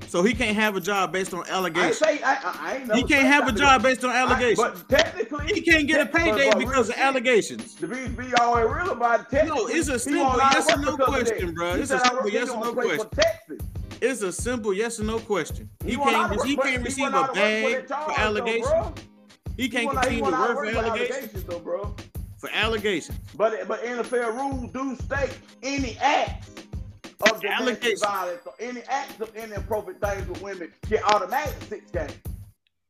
So 0.07 0.24
he 0.24 0.33
can't 0.33 0.55
have 0.55 0.77
a 0.77 0.79
job 0.79 1.12
based 1.12 1.33
on 1.33 1.43
I 1.47 1.50
allegations. 1.51 1.97
say 1.97 2.21
I, 2.24 2.33
I, 2.36 2.55
I 2.62 2.75
ain't 2.77 2.95
He 2.95 3.03
can't 3.03 3.27
have 3.27 3.45
a 3.47 3.51
job 3.51 3.83
based 3.83 4.05
on 4.05 4.12
I- 4.12 4.19
allegations. 4.19 4.57
but 4.57 4.88
technically, 4.88 5.47
He 5.53 5.59
can't 5.62 5.86
get 5.86 6.00
a 6.00 6.05
but- 6.05 6.13
but 6.13 6.21
payday 6.21 6.50
real 6.50 6.59
because 6.59 6.89
of 6.89 6.95
allegations. 6.97 7.75
To 7.75 7.88
be, 7.88 8.07
be 8.07 8.33
all 8.36 8.63
real 8.63 8.91
about 8.91 9.21
it, 9.21 9.29
technically, 9.29 9.63
No, 9.63 9.67
it's 9.67 9.89
a 9.89 10.00
simple 10.00 10.38
yes 10.38 10.71
or 10.74 10.77
no 10.79 10.91
because 10.91 10.91
of 10.93 10.97
that. 10.97 11.05
question, 11.07 11.53
bro. 11.53 11.74
It's 11.74 11.91
a 11.91 12.00
simple 12.00 12.29
yes 12.29 12.50
or 12.50 12.55
no 12.57 12.63
don't 12.63 12.74
play 12.75 12.97
for 12.97 13.05
question. 13.05 13.57
It's 14.00 14.21
a 14.21 14.31
simple 14.31 14.74
yes 14.74 15.00
or 15.00 15.03
no 15.03 15.19
question. 15.19 15.69
He 15.83 15.97
won't 15.97 16.12
can't 16.12 16.45
he 16.45 16.55
can't 16.55 16.86
receive 16.86 17.07
a 17.13 17.27
bag 17.33 17.88
for 17.88 18.19
allegations. 18.19 18.93
He 19.57 19.67
can't 19.69 19.89
continue 19.89 20.23
to 20.23 20.31
work 20.31 20.57
for 20.57 20.71
for 20.71 20.77
allegations. 20.79 21.43
though, 21.43 21.59
bro. 21.59 21.95
For 22.37 22.49
allegations. 22.53 23.17
But 23.35 23.67
but 23.67 23.83
NFL 23.83 24.35
rules 24.35 24.71
do 24.71 24.95
state 25.03 25.37
any 25.63 25.97
acts 25.99 26.49
of 27.21 27.41
domestic 27.41 27.99
violence 27.99 28.41
or 28.45 28.53
any 28.59 28.81
acts 28.83 29.19
of 29.19 29.35
inappropriate 29.35 29.99
things 29.99 30.27
with 30.29 30.41
women 30.41 30.71
get 30.87 31.03
automatic 31.03 31.55
six 31.67 31.89
games. 31.89 32.13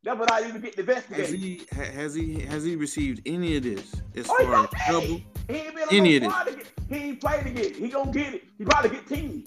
That's 0.04 0.20
without 0.20 0.46
even 0.46 0.62
getting 0.62 0.86
Has 0.86 0.98
investigated. 1.06 1.40
he 1.40 1.62
has 1.72 2.14
he 2.14 2.40
has 2.42 2.64
he 2.64 2.76
received 2.76 3.22
any 3.26 3.56
of 3.58 3.64
this 3.64 3.94
as 4.16 4.28
Oh, 4.30 4.44
far 4.46 4.64
as 4.66 4.70
get 4.70 4.82
trouble? 4.88 5.08
He 5.08 5.24
ain't 5.56 5.76
been 5.76 5.88
Any 5.92 6.18
of 6.18 6.24
this. 6.24 6.56
get. 6.56 6.68
He 6.90 6.96
ain't 7.10 7.22
played 7.22 7.44
to 7.46 7.50
get. 7.52 7.76
He 7.78 7.88
gonna 7.88 8.12
get 8.12 8.34
it. 8.34 8.44
He 8.58 8.66
probably 8.66 8.90
get 8.92 9.08
ten. 9.08 9.44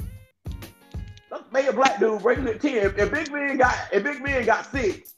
Let's 1.31 1.45
make 1.53 1.67
a 1.67 1.73
black 1.73 2.01
dude 2.01 2.23
breaking 2.23 2.49
it 2.49 2.61
ten. 2.61 2.77
If, 2.79 2.99
if 2.99 3.13
Big 3.13 3.31
Ben 3.31 3.57
got 3.59 3.77
if 3.93 4.03
Big 4.03 4.23
Ben 4.25 4.45
got 4.47 4.71
six, 4.73 5.15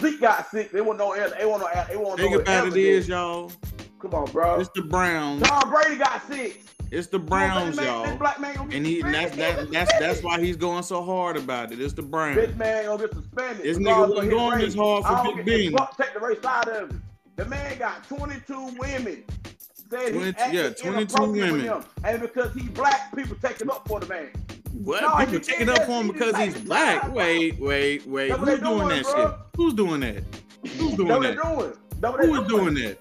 Zeke 0.00 0.20
got 0.20 0.50
six. 0.50 0.72
They 0.72 0.80
want 0.80 0.98
no. 0.98 1.14
They 1.14 1.46
want 1.46 1.62
no. 1.62 1.84
They 1.88 1.96
want 1.96 2.18
no. 2.18 2.24
Think 2.24 2.34
about 2.36 2.66
it 2.66 2.68
evidence. 2.68 3.08
y'all. 3.08 3.52
Come 3.98 4.14
on, 4.14 4.30
bro. 4.32 4.60
It's 4.60 4.70
the 4.74 4.82
Browns. 4.82 5.42
Tom 5.42 5.70
Brady 5.70 5.96
got 5.96 6.26
six. 6.26 6.72
It's 6.90 7.06
the 7.06 7.18
Browns, 7.18 7.76
man- 7.76 7.86
y'all. 7.86 8.16
Black 8.18 8.38
man 8.38 8.54
And 8.70 8.84
he 8.84 9.00
and 9.00 9.14
that's 9.14 9.34
that, 9.36 9.70
that's 9.70 9.98
that's 9.98 10.22
why 10.22 10.38
he's 10.38 10.56
going 10.56 10.82
so 10.82 11.02
hard 11.02 11.38
about 11.38 11.72
it. 11.72 11.80
It's 11.80 11.94
the 11.94 12.02
Browns. 12.02 12.36
This 12.36 12.54
man 12.56 12.84
gonna 12.84 13.06
get 13.06 13.14
suspended. 13.14 13.64
This 13.64 13.78
nigga 13.78 14.08
wasn't 14.10 14.30
going 14.30 14.58
this 14.58 14.74
hard 14.74 15.04
for 15.04 15.42
Big 15.42 15.74
Ben. 15.74 15.86
Take 15.96 16.12
the 16.12 16.20
race 16.20 16.44
out 16.44 16.68
of 16.68 16.90
it. 16.90 16.96
The 17.36 17.46
man 17.46 17.78
got 17.78 18.06
22 18.08 18.76
women. 18.78 19.24
Said 19.90 20.12
20 20.12 20.28
acted 20.38 20.54
yeah, 20.84 20.90
22 20.90 21.32
women. 21.32 21.84
And 22.04 22.20
because 22.20 22.52
he 22.54 22.68
black, 22.68 23.14
people 23.16 23.36
taking 23.42 23.70
up 23.70 23.88
for 23.88 24.00
the 24.00 24.06
man. 24.06 24.30
What? 24.84 25.02
No, 25.02 25.16
People 25.24 25.40
taking 25.40 25.68
up 25.68 25.84
for 25.84 26.00
him 26.00 26.08
because 26.08 26.36
he's 26.36 26.54
like, 26.66 27.02
black. 27.02 27.14
Wait, 27.14 27.58
wait, 27.60 28.06
wait. 28.06 28.28
That's 28.30 28.40
Who's 28.40 28.58
doing 28.60 28.78
doing, 28.78 28.88
that 28.88 29.02
bro. 29.04 29.26
shit? 29.26 29.34
Who's 29.56 29.74
doing 29.74 30.00
that? 30.00 30.24
Who's 30.76 30.94
doing 30.94 31.22
that? 31.22 31.42
doing. 31.42 31.72
That's 32.00 32.12
what 32.12 32.20
they're 32.20 32.26
Who 32.30 32.42
is 32.42 32.48
doing 32.48 32.74
that? 32.74 32.98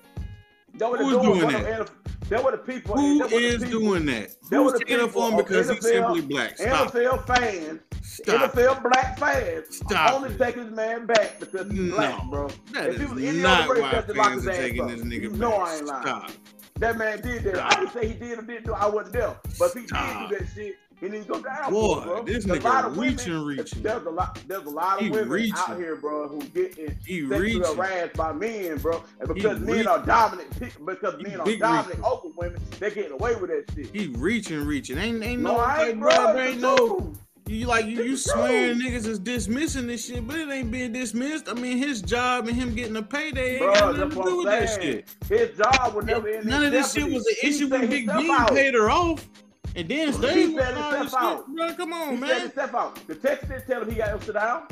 Who's 0.74 1.12
doing 1.12 1.44
What 1.44 1.52
that? 1.52 1.88
the- 1.88 1.92
That's 2.30 2.44
the 2.52 2.58
people. 2.60 2.96
Who 2.98 3.18
that's 3.20 3.32
what 3.32 3.40
the 3.42 3.46
is 3.48 3.64
doing 3.64 4.06
that? 4.06 4.30
That 4.50 4.58
Who's 4.58 4.80
taking 4.80 5.00
up 5.02 5.12
for 5.12 5.30
him 5.30 5.38
because 5.38 5.70
he's 5.70 5.82
simply 5.82 6.22
black? 6.22 6.58
Stop. 6.58 6.94
NFL 6.94 7.28
fans, 7.28 7.80
Stop. 8.02 8.54
NFL 8.54 8.84
black 8.84 9.20
fans, 9.20 9.78
Stop 9.78 10.14
only 10.14 10.30
it. 10.30 10.38
taking 10.38 10.64
this 10.66 10.74
man 10.74 11.06
back 11.06 11.40
because 11.40 11.70
he's 11.72 11.80
No. 11.80 11.96
black, 11.96 12.24
bro. 12.30 12.48
That 12.74 12.90
If 12.90 12.96
is 12.96 13.00
he 13.02 13.06
was 13.16 13.24
any 13.24 13.40
not 13.40 13.64
other 13.70 13.74
race, 13.82 13.84
why 14.16 14.30
fans 14.30 14.48
are 14.48 14.52
taking 14.54 14.88
this 14.88 15.02
nigga 15.02 15.30
back. 15.32 15.40
know 15.40 15.54
I 15.56 15.76
ain't 15.76 15.86
lying. 15.86 16.02
Stop. 16.04 16.32
That 16.80 16.98
man 16.98 17.22
did 17.22 17.44
that. 17.44 17.60
I 17.60 17.70
didn't 17.82 17.94
say 17.94 18.08
he 18.08 18.14
did 18.14 18.40
or 18.40 18.42
didn't 18.44 18.66
do. 18.66 18.74
I 18.74 18.86
wasn't 18.88 19.14
there, 19.14 19.36
but 19.60 19.66
if 19.76 19.82
he 19.82 19.88
Stop. 19.88 20.30
did 20.30 20.40
do 20.40 20.46
that 20.46 20.54
shit, 20.56 20.76
he 21.02 21.20
go 21.22 21.42
down 21.42 21.72
Boy, 21.72 22.02
bro. 22.04 22.24
this 22.24 22.46
There's 22.46 22.62
nigga 22.62 22.86
of 22.86 22.96
women- 22.98 23.16
reaching, 23.16 23.44
reaching. 23.44 23.82
There's 23.82 24.06
a 24.06 24.10
lot. 24.10 24.40
There's 24.48 24.64
a 24.66 24.70
lot 24.70 24.98
of 25.00 25.04
He 25.06 25.10
women 25.10 25.30
reaching. 25.30 25.54
out 25.58 25.78
here, 25.78 25.96
bro, 25.96 26.28
who 26.28 26.40
getting 26.50 26.96
He 27.06 27.22
sexually 27.22 27.40
reaching. 27.56 27.76
harassed 27.76 28.14
by 28.14 28.34
men, 28.34 28.78
bro, 28.78 29.04
and 29.20 29.34
because 29.34 29.60
men 29.60 29.68
reaching. 29.78 29.88
are 29.88 30.06
dominant, 30.06 30.50
because 30.86 31.16
He 31.18 31.24
men 31.24 31.40
are 31.42 31.46
dominant 31.58 31.88
reaching. 31.88 32.04
over 32.04 32.28
women, 32.38 32.62
they 32.80 32.92
getting 32.92 33.12
away 33.14 33.36
with 33.36 33.50
that 33.50 33.66
shit. 33.76 33.90
He 33.94 34.08
reaching, 34.18 34.64
reaching. 34.66 34.98
Ain't 34.98 35.24
ain't 35.24 35.42
no, 35.42 35.54
No, 35.54 35.58
I 35.60 35.78
like, 35.78 35.88
ain't, 35.90 36.00
bro. 36.00 36.16
bro. 36.34 36.40
Ain't 36.40 36.62
no. 36.62 37.14
You 37.48 37.66
like 37.68 37.86
you, 37.86 38.02
you 38.04 38.16
swearing 38.16 38.80
niggas 38.80 39.06
is 39.08 39.20
dismissing 39.20 39.88
this 39.88 40.06
shit, 40.06 40.26
but 40.26 40.38
it 40.38 40.48
ain't 40.50 40.72
being 40.72 40.94
dismissed. 40.94 41.50
I 41.50 41.54
mean, 41.54 41.78
his 41.80 42.02
job 42.02 42.48
and 42.48 42.56
him 42.56 42.74
getting 42.76 42.96
a 42.96 43.02
payday 43.02 43.56
ain't 43.60 43.74
got 43.74 43.98
nothing 43.98 44.10
to 44.12 44.24
do 44.24 44.38
with 44.38 44.46
that 44.46 44.82
shit. 44.82 45.10
His 45.28 45.58
job 45.58 45.94
was 45.94 46.06
never 46.06 46.30
in 46.30 46.48
None 46.48 46.64
of 46.64 46.72
this 46.72 46.94
shit 46.94 47.12
was 47.12 47.26
an 47.28 47.36
issue 47.44 47.68
when 47.68 47.90
Big 47.90 48.08
Ben 48.08 48.46
paid 48.48 48.74
her 48.76 48.90
off, 48.90 49.28
and 49.76 49.88
then 49.88 50.14
stayed 50.14 50.50
He 50.50 50.60
all 50.60 50.66
this 50.92 50.98
himself 51.00 51.14
out. 51.24 51.48
Bro, 51.56 51.74
come 51.76 51.94
on, 51.94 52.16
He 52.16 52.18
man. 52.18 52.42
himself 52.42 52.76
out. 52.76 53.08
The 53.08 53.16
Texans 53.16 53.50
didn't 53.52 53.68
tell 53.68 53.82
him 53.84 53.90
he 53.92 53.96
got 53.98 54.22
to 54.22 54.34
down. 54.34 54.68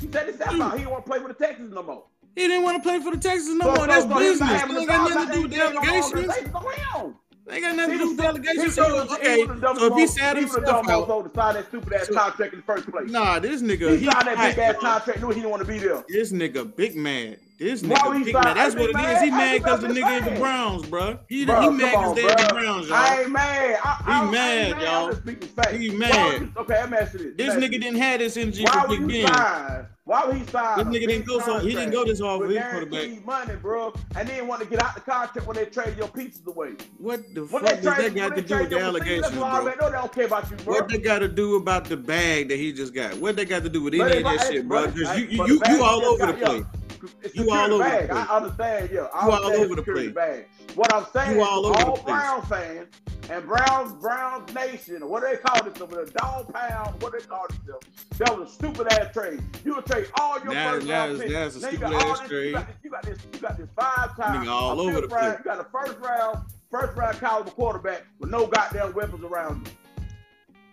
He 0.00 0.10
set 0.12 0.26
himself 0.26 0.50
Dude. 0.50 0.60
out. 0.60 0.72
He 0.72 0.78
didn't 0.78 0.90
want 0.92 1.04
to 1.06 1.10
play 1.10 1.18
with 1.20 1.38
the 1.38 1.44
Texans 1.46 1.72
no 1.72 1.82
more. 1.82 2.04
He 2.34 2.46
didn't 2.48 2.64
want 2.64 2.82
to 2.82 2.82
play 2.88 3.00
for 3.00 3.12
the 3.12 3.18
Texans 3.18 3.56
no 3.58 3.64
So- 3.64 3.66
more. 3.68 3.76
so- 3.80 3.86
That's 3.86 4.02
so 4.02 4.18
business. 4.18 4.50
having 4.50 4.76
ain't 4.76 4.88
got 4.88 5.10
nothing 5.10 5.28
to 5.28 5.34
do 5.34 5.42
with 5.42 5.50
the 5.52 5.56
ain't 5.56 5.66
on 5.66 5.72
the 5.74 5.78
allegations. 5.80 6.12
organization. 6.12 6.50
Go 6.52 6.58
around. 6.60 7.14
They 7.46 7.54
ain't 7.54 7.62
got 7.64 7.76
nothing 7.76 7.98
to 7.98 8.04
do 8.04 8.10
with 8.10 8.20
allegations. 8.20 8.74
So 8.74 8.84
he 9.06 9.14
okay, 9.14 9.44
was 9.44 9.48
the 9.48 9.60
dumb 9.66 9.78
so 9.78 9.86
if 9.86 9.94
he 9.94 10.06
sat 10.08 10.36
he 10.36 10.42
himself 10.42 10.64
dumb 10.66 10.86
most 10.86 11.10
out, 11.10 11.32
to 11.34 11.40
sign 11.40 11.54
that 11.54 11.68
stupid 11.68 11.92
ass 11.94 12.08
contract 12.08 12.52
in 12.52 12.58
the 12.58 12.64
first 12.66 12.90
place. 12.90 13.10
nah, 13.10 13.38
this 13.38 13.62
nigga, 13.62 13.90
he 13.92 13.98
he 13.98 14.04
signed 14.10 14.26
that 14.26 14.36
big 14.54 14.58
ass 14.58 14.76
contract, 14.80 15.20
knew 15.20 15.28
he 15.28 15.34
didn't 15.36 15.50
want 15.50 15.62
to 15.62 15.68
be 15.68 15.78
there. 15.78 16.04
This 16.08 16.32
nigga 16.32 16.74
big 16.76 16.96
mad. 16.96 17.38
This 17.58 17.80
nigga 17.82 18.24
big 18.24 18.34
sign- 18.34 18.54
That's 18.54 18.74
what 18.74 18.90
it 18.90 18.96
be 18.96 19.02
is. 19.02 19.20
He 19.22 19.30
mad. 19.30 19.36
mad 19.38 19.62
because 19.62 19.80
the 19.80 19.86
I 19.86 19.90
nigga 19.92 20.20
at 20.20 20.24
the. 20.34 20.38
Browns, 20.40 20.86
bro. 20.86 21.18
He, 21.26 21.46
Bro, 21.46 21.60
he 21.62 21.68
mad 21.70 21.90
because 21.90 22.14
they 22.14 22.26
at 22.28 22.38
the. 22.48 22.54
Browns, 22.54 22.88
y'all. 22.88 22.96
I 22.98 23.20
ain't 23.22 23.30
mad. 23.30 23.78
I, 23.82 23.88
I, 23.88 23.96
He 24.04 24.12
I 24.12 24.22
ain't 24.22 24.32
mad, 24.32 24.70
mad. 24.76 24.82
y'all. 24.82 25.04
I'm 25.06 25.10
just 25.10 25.22
speaking 25.22 25.48
facts. 25.48 25.72
He 25.76 25.90
mad. 25.90 26.40
you- 26.42 26.52
okay, 26.58 26.76
I'm 26.82 26.92
asking 26.92 27.22
this. 27.22 27.32
This 27.36 27.54
nigga 27.54 27.80
didn't 27.80 27.96
have 27.96 28.18
this 28.18 28.36
energy 28.36 28.64
Why 28.64 28.82
for 28.82 28.88
Big 28.88 29.08
Ben. 29.08 29.26
sign? 29.32 29.86
Why 30.04 30.24
would 30.26 30.36
he 30.36 30.46
sign? 30.46 30.78
This 30.78 30.86
nigga 31.02 31.08
didn't 31.08 31.26
go 31.26 31.40
so 31.40 31.58
he 31.58 31.70
didn't 31.74 31.90
go 31.90 32.04
this 32.04 32.20
hard 32.20 32.40
with 32.40 32.50
his 32.50 32.62
quarterback. 32.62 33.24
money, 33.24 33.54
bro, 33.60 33.92
and 34.16 34.28
then 34.28 34.46
want 34.46 34.60
to 34.62 34.68
get 34.68 34.80
out 34.80 34.94
the 34.94 35.00
contract 35.00 35.46
when 35.48 35.56
they 35.56 35.64
traded 35.64 35.96
your 35.98 36.06
pieces 36.08 36.42
away. 36.46 36.74
What 36.98 37.22
the 37.34 37.40
When 37.46 37.48
fuck 37.48 37.62
they 37.62 37.80
does 37.82 37.82
that 37.96 38.14
got 38.14 38.36
to 38.36 38.42
do 38.42 38.58
with 38.58 38.70
the 38.70 38.78
allegations, 38.78 39.26
I 39.28 39.30
bro? 39.34 39.42
already 39.44 39.78
know 39.80 39.90
they 39.90 39.96
don't 39.96 40.12
care 40.12 40.26
about 40.26 40.48
you, 40.50 40.56
bro. 40.58 40.74
What 40.74 40.88
they 40.88 40.98
got 40.98 41.18
to 41.20 41.28
do 41.28 41.56
about 41.56 41.86
the 41.86 41.96
bag 41.96 42.50
that 42.50 42.56
he 42.56 42.72
just 42.72 42.94
got? 42.94 43.14
What 43.16 43.34
they 43.34 43.44
got 43.46 43.64
to 43.64 43.68
do 43.68 43.82
with 43.82 43.94
any 43.94 44.02
of 44.18 44.22
that 44.24 44.46
shit, 44.48 44.68
bro? 44.68 44.86
Because 44.88 45.18
you 45.18 45.26
you, 45.26 45.60
you 45.68 45.82
all 45.82 46.04
over 46.04 46.26
the 46.26 46.34
place. 46.34 46.64
It's 47.22 47.34
You 47.34 47.50
all 47.50 47.72
over 47.72 47.84
the 47.84 47.90
bag. 47.90 48.08
place. 48.10 48.26
I 48.28 48.36
understand, 48.36 48.90
yeah. 48.92 49.00
I 49.14 49.26
You 49.26 49.32
all 49.32 49.44
over 49.46 49.74
the 49.76 49.82
place. 49.82 50.10
Bag. 50.12 50.46
What 50.74 50.94
I'm 50.94 51.06
saying 51.12 51.36
You 51.36 51.42
is 51.42 51.46
all 51.48 51.66
all, 51.66 51.76
over 51.76 51.96
the 51.96 52.02
place. 52.02 52.44
Fans 52.48 52.88
and 53.30 53.44
Browns 53.46 53.92
Browns 54.00 54.54
Nation, 54.54 55.02
or 55.02 55.08
what 55.08 55.22
do 55.22 55.28
they 55.30 55.36
call 55.36 55.62
this 55.64 55.80
over 55.80 55.96
there, 55.96 56.04
dog 56.06 56.52
pound, 56.52 57.02
what 57.02 57.12
do 57.12 57.18
they 57.18 57.24
call 57.26 57.46
themselves? 57.48 57.86
That 58.18 58.38
was 58.38 58.50
a 58.50 58.52
stupid 58.52 58.92
ass 58.92 59.12
trade. 59.12 59.42
You 59.64 59.74
would 59.76 59.86
trade 59.86 60.06
all 60.20 60.38
your 60.40 60.54
That- 60.54 60.74
first 60.74 60.86
round 60.88 61.18
picks. 61.20 61.32
that's 61.32 61.56
a 61.56 61.60
stupid 61.60 61.82
ass 61.92 62.20
this- 62.20 62.28
trade. 62.28 62.46
You 62.46 62.52
got 62.52 62.66
this, 62.68 62.76
you 62.84 62.90
got 62.90 63.02
this, 63.02 63.18
you 63.32 63.40
got 63.40 63.56
this 63.58 63.68
five 63.78 64.16
times. 64.16 64.46
Nigga 64.46 64.52
all 64.52 64.80
over 64.80 65.00
the 65.00 65.08
place. 65.08 65.34
You 65.38 65.44
got 65.44 65.60
a 65.60 65.64
first 65.64 65.98
round, 65.98 66.38
first 66.70 66.96
round 66.96 67.18
caliber 67.18 67.50
quarterback 67.50 68.04
with 68.18 68.30
no 68.30 68.46
goddamn 68.46 68.92
weapons 68.94 69.24
around 69.24 69.66
you. 69.66 69.72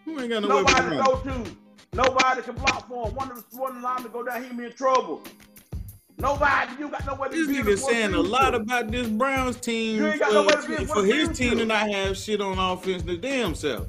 Who 0.05 0.19
ain't 0.21 0.29
got 0.29 0.41
no 0.43 0.47
Nobody 0.49 0.73
weapons 0.73 0.97
to 0.97 1.03
go 1.03 1.43
to. 1.43 1.57
Nobody 1.95 2.41
can 2.41 2.55
block 2.55 2.87
for 2.87 3.07
him. 3.07 3.15
One 3.15 3.31
of 3.31 3.49
the 3.49 3.57
one 3.57 3.81
line 3.81 4.03
to 4.03 4.09
go 4.09 4.23
down, 4.23 4.43
he 4.43 4.49
be 4.53 4.65
in 4.65 4.73
trouble. 4.73 5.21
Nobody, 6.17 6.71
you 6.79 6.89
got 6.89 7.05
nowhere 7.05 7.29
to 7.29 7.35
This 7.35 7.47
be 7.47 7.57
in 7.57 7.65
nigga 7.65 7.77
saying 7.77 8.13
a 8.13 8.21
lot 8.21 8.53
about 8.53 8.89
this 8.89 9.07
Browns 9.07 9.57
team 9.57 9.97
You 9.97 10.07
ain't 10.07 10.19
got 10.19 10.29
uh, 10.29 10.33
nowhere 10.33 10.61
to 10.61 10.67
be 10.67 10.85
for 10.85 10.95
for 10.95 11.03
his 11.03 11.29
team 11.37 11.57
to 11.57 11.65
not 11.65 11.89
have 11.89 12.17
shit 12.17 12.39
on 12.39 12.59
offense 12.59 13.03
to 13.03 13.17
damn 13.17 13.55
self. 13.55 13.87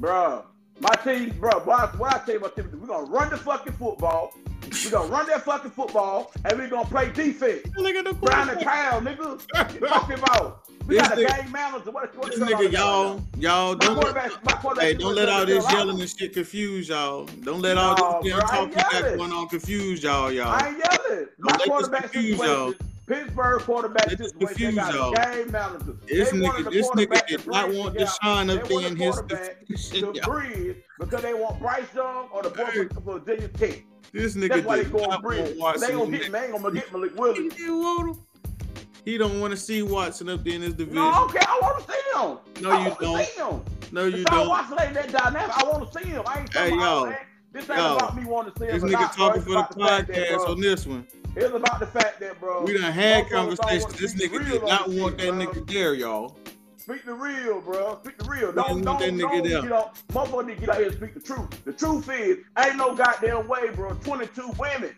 Bruh, 0.00 0.44
my 0.80 0.94
team, 1.04 1.32
bruh, 1.32 1.60
I, 1.68 1.86
what 1.96 2.14
I 2.14 2.18
tell 2.18 2.34
you 2.34 2.40
about 2.40 2.56
Timothy, 2.56 2.76
we're 2.76 2.86
gonna 2.86 3.04
run 3.04 3.30
the 3.30 3.36
fucking 3.36 3.74
football. 3.74 4.32
We 4.84 4.90
gonna 4.90 5.08
run 5.10 5.26
that 5.28 5.44
fucking 5.44 5.70
football, 5.72 6.32
and 6.44 6.58
we're 6.58 6.68
gonna 6.68 6.88
play 6.88 7.10
defense. 7.10 7.60
Look 7.76 7.94
at 7.94 8.04
the 8.04 8.14
Ground 8.14 8.50
and 8.50 8.60
quarterback. 8.60 9.18
nigga. 9.18 9.40
What 9.52 9.74
you 9.74 9.80
talking 9.88 10.18
about? 10.18 10.66
We 10.86 10.96
This 10.96 11.08
got 11.08 11.18
a 11.18 11.20
nigga- 11.20 11.42
game 11.42 11.52
manager. 11.52 11.90
What, 11.90 12.16
what 12.16 12.30
This 12.30 12.40
nigga, 12.40 12.72
y'all, 12.72 13.22
y'all, 13.38 13.74
don't. 13.74 13.94
quarterback, 13.96 14.44
my 14.44 14.52
quarterback. 14.52 14.84
Hey, 14.86 14.94
don't 14.94 15.14
let 15.14 15.28
all 15.28 15.44
this 15.46 15.70
yelling 15.72 16.00
and 16.00 16.08
shit 16.10 16.32
confuse 16.32 16.88
y'all. 16.88 17.26
Don't 17.42 17.60
let 17.60 17.76
all 17.78 17.96
No, 17.96 18.20
this 18.22 18.32
bro, 18.32 18.42
I 18.42 18.46
damn 18.50 18.62
ain't 18.64 18.72
talk 18.72 18.84
you 18.92 18.92
got 18.92 19.02
yelling. 19.02 19.18
going 19.18 19.32
on 19.32 19.48
confuse 19.48 20.02
y'all, 20.02 20.32
y'all. 20.32 20.48
I 20.48 20.68
ain't 20.68 20.78
yelling. 20.78 21.26
My 21.38 21.50
let 21.52 21.58
this 21.58 21.68
quarterback 21.68 22.02
confuse 22.12 22.38
y'all. 22.38 22.74
Pittsburgh 23.06 23.60
quarterback 23.62 24.06
Let 24.06 24.18
this 24.18 24.30
situation, 24.30 24.76
they 24.76 24.82
confuse 24.82 24.94
y'all. 24.94 25.12
game 25.12 25.50
manager. 25.50 25.96
This 26.06 26.30
They 26.30 26.38
nigga, 26.38 26.70
this 26.70 26.86
nigga 26.90 26.92
quarterback 26.92 27.26
did 27.28 27.46
not 27.48 27.70
want 27.72 27.94
the 27.94 27.98
gap. 28.00 28.08
Deshaun 28.08 28.56
up 28.56 28.68
They 28.68 28.74
in 28.86 28.94
the 28.98 29.04
his 29.04 29.14
quarterback 29.16 29.56
shit, 29.76 29.90
to 29.92 29.98
y'all. 30.14 30.32
breathe 30.32 30.76
because 30.98 31.22
they 31.22 31.34
want 31.34 31.60
Bryce 31.60 31.92
Young 31.94 32.28
or 32.32 32.42
the 32.44 32.50
boy 32.50 32.64
Hey. 32.66 32.86
from 32.86 33.02
from 33.02 33.20
Virginia 33.20 33.48
Tech. 33.48 33.82
This 34.12 34.34
That's 34.34 34.52
nigga 34.52 34.64
why 34.64 34.76
they 34.78 34.82
did 34.84 34.92
going 34.92 35.08
not 35.10 35.22
breathe. 35.22 35.56
Watson. 35.58 35.88
They 35.88 35.92
gonna 35.94 36.04
in 36.04 36.10
get, 36.10 36.22
that- 36.22 36.32
they 36.32 36.44
ain't 36.52 36.62
gonna 36.62 36.74
get 36.74 36.92
Malik 36.92 37.16
Willis. 37.18 37.38
He 37.38 37.48
didn't 37.48 37.78
want 37.78 38.08
him. 38.16 38.22
He 39.04 39.16
don't 39.18 39.40
want 39.40 39.50
to 39.52 39.56
see 39.56 39.82
Watson 39.82 40.28
up 40.28 40.44
there 40.44 40.54
in 40.54 40.62
his 40.62 40.74
division. 40.74 40.96
No, 40.96 41.24
okay, 41.24 41.38
I 41.40 41.58
want 41.62 41.84
to 41.86 41.90
see 41.92 41.98
him. 41.98 42.62
No, 42.62 42.70
I 42.70 42.82
you 42.84 42.88
wanna 42.90 42.96
don't. 43.00 43.24
See 43.24 43.40
him. 43.40 43.62
No, 43.92 44.04
you 44.04 44.24
Deshaun 44.24 44.30
don't. 44.30 44.48
Watson 44.48 44.78
ain't 44.80 44.94
that 44.94 45.12
dynamic. 45.12 45.50
I 45.58 45.68
want 45.68 45.92
to 45.92 45.98
see 45.98 46.08
him. 46.08 46.22
I 46.26 46.40
ain't 46.40 46.52
Hey, 46.52 46.58
talking 46.70 46.78
about 46.78 47.00
yo. 47.04 47.06
man. 47.06 47.16
This 47.52 47.68
ain't 47.70 47.78
Yo. 47.78 47.96
about 47.96 48.16
me 48.16 48.24
wanting 48.26 48.52
to 48.52 48.58
see 48.60 48.66
him. 48.66 48.72
This 48.74 48.82
nigga 48.84 48.92
not, 48.92 49.16
bro. 49.16 49.26
talking 49.26 49.42
It's 49.42 49.44
for 49.44 49.50
the 49.54 49.58
about 49.58 49.88
fact 49.88 50.06
that, 50.08 50.28
podcast 50.28 50.48
on 50.48 50.60
this 50.60 50.86
one. 50.86 51.06
It's 51.36 51.54
about 51.54 51.80
the 51.80 51.86
fact 51.86 52.20
that, 52.20 52.40
bro. 52.40 52.62
We 52.64 52.72
done 52.78 52.92
had 52.92 53.24
motherfuckers 53.24 53.30
don't 53.30 53.46
wanna 53.46 53.56
conversations. 53.56 53.98
This 53.98 54.14
nigga 54.14 54.50
did 54.50 54.62
not 54.64 54.88
want 54.90 55.18
that 55.18 55.28
nigga 55.32 55.66
there, 55.66 55.94
y'all. 55.94 56.36
Speak 56.90 57.04
the 57.04 57.14
real, 57.14 57.60
bro. 57.60 58.00
Speak 58.02 58.18
the 58.18 58.24
real. 58.24 58.50
Don't, 58.50 58.82
don't, 58.82 58.98
that 58.98 59.12
nigga 59.12 59.20
don't 59.20 59.44
there. 59.44 59.62
get 59.62 59.72
up. 59.72 59.96
Motherfucker 60.08 60.46
need 60.46 60.54
to 60.56 60.60
get 60.60 60.70
out 60.70 60.76
here 60.78 60.86
and 60.88 60.96
speak 60.96 61.14
the 61.14 61.20
truth. 61.20 61.64
The 61.64 61.72
truth 61.72 62.10
is, 62.10 62.38
ain't 62.58 62.76
no 62.76 62.96
goddamn 62.96 63.46
way, 63.46 63.70
bro. 63.70 63.94
22 63.94 64.50
women 64.58 64.96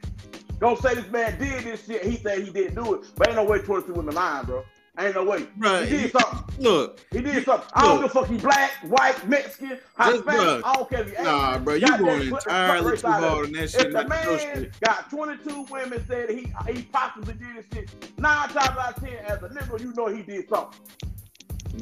gonna 0.59 0.81
say 0.81 0.95
this 0.95 1.11
man 1.11 1.39
did 1.39 1.65
this 1.65 1.85
shit. 1.85 2.03
He 2.03 2.17
said 2.17 2.39
he 2.45 2.51
didn't 2.51 2.83
do 2.83 2.95
it, 2.95 3.03
but 3.17 3.29
ain't 3.29 3.37
no 3.37 3.45
way 3.45 3.59
22 3.59 3.93
women 3.93 4.15
lying, 4.15 4.47
bro. 4.47 4.65
Ain't 4.99 5.15
no 5.15 5.25
way. 5.25 5.43
Bruh, 5.59 5.85
he 5.85 5.99
did 5.99 6.13
something. 6.13 6.65
Look, 6.65 7.01
He 7.11 7.21
did 7.21 7.45
something. 7.45 7.69
I 7.75 7.83
don't 7.83 8.01
give 8.03 8.07
a 8.07 8.09
fuck. 8.09 8.27
He 8.27 8.39
black, 8.39 8.71
white, 8.85 9.29
Mexican, 9.29 9.79
Hispanic. 9.99 10.65
I 10.65 10.75
don't 10.75 10.89
care 10.89 11.03
if 11.03 11.15
he 11.17 11.23
nah, 11.23 11.59
bro, 11.59 11.75
you 11.75 11.99
going 11.99 12.29
entirely 12.29 12.97
too 12.97 13.07
out 13.07 13.23
hard 13.23 13.47
on 13.47 13.53
that 13.53 13.75
If 13.75 13.93
the 13.93 14.09
man 14.09 14.39
shit. 14.39 14.81
got 14.81 15.11
22 15.11 15.67
women 15.71 16.03
said 16.07 16.31
he 16.31 16.53
he 16.73 16.83
possibly 16.85 17.35
did 17.35 17.57
this 17.57 17.67
shit, 17.75 18.19
nine 18.19 18.49
times 18.49 18.79
out 18.79 18.97
of 18.97 19.03
ten, 19.03 19.17
as 19.27 19.43
a 19.43 19.49
nigga, 19.49 19.79
you 19.79 19.93
know 19.95 20.07
he 20.07 20.23
did 20.23 20.49
something. 20.49 20.79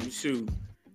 Shoot. 0.09 0.23
You 0.23 0.47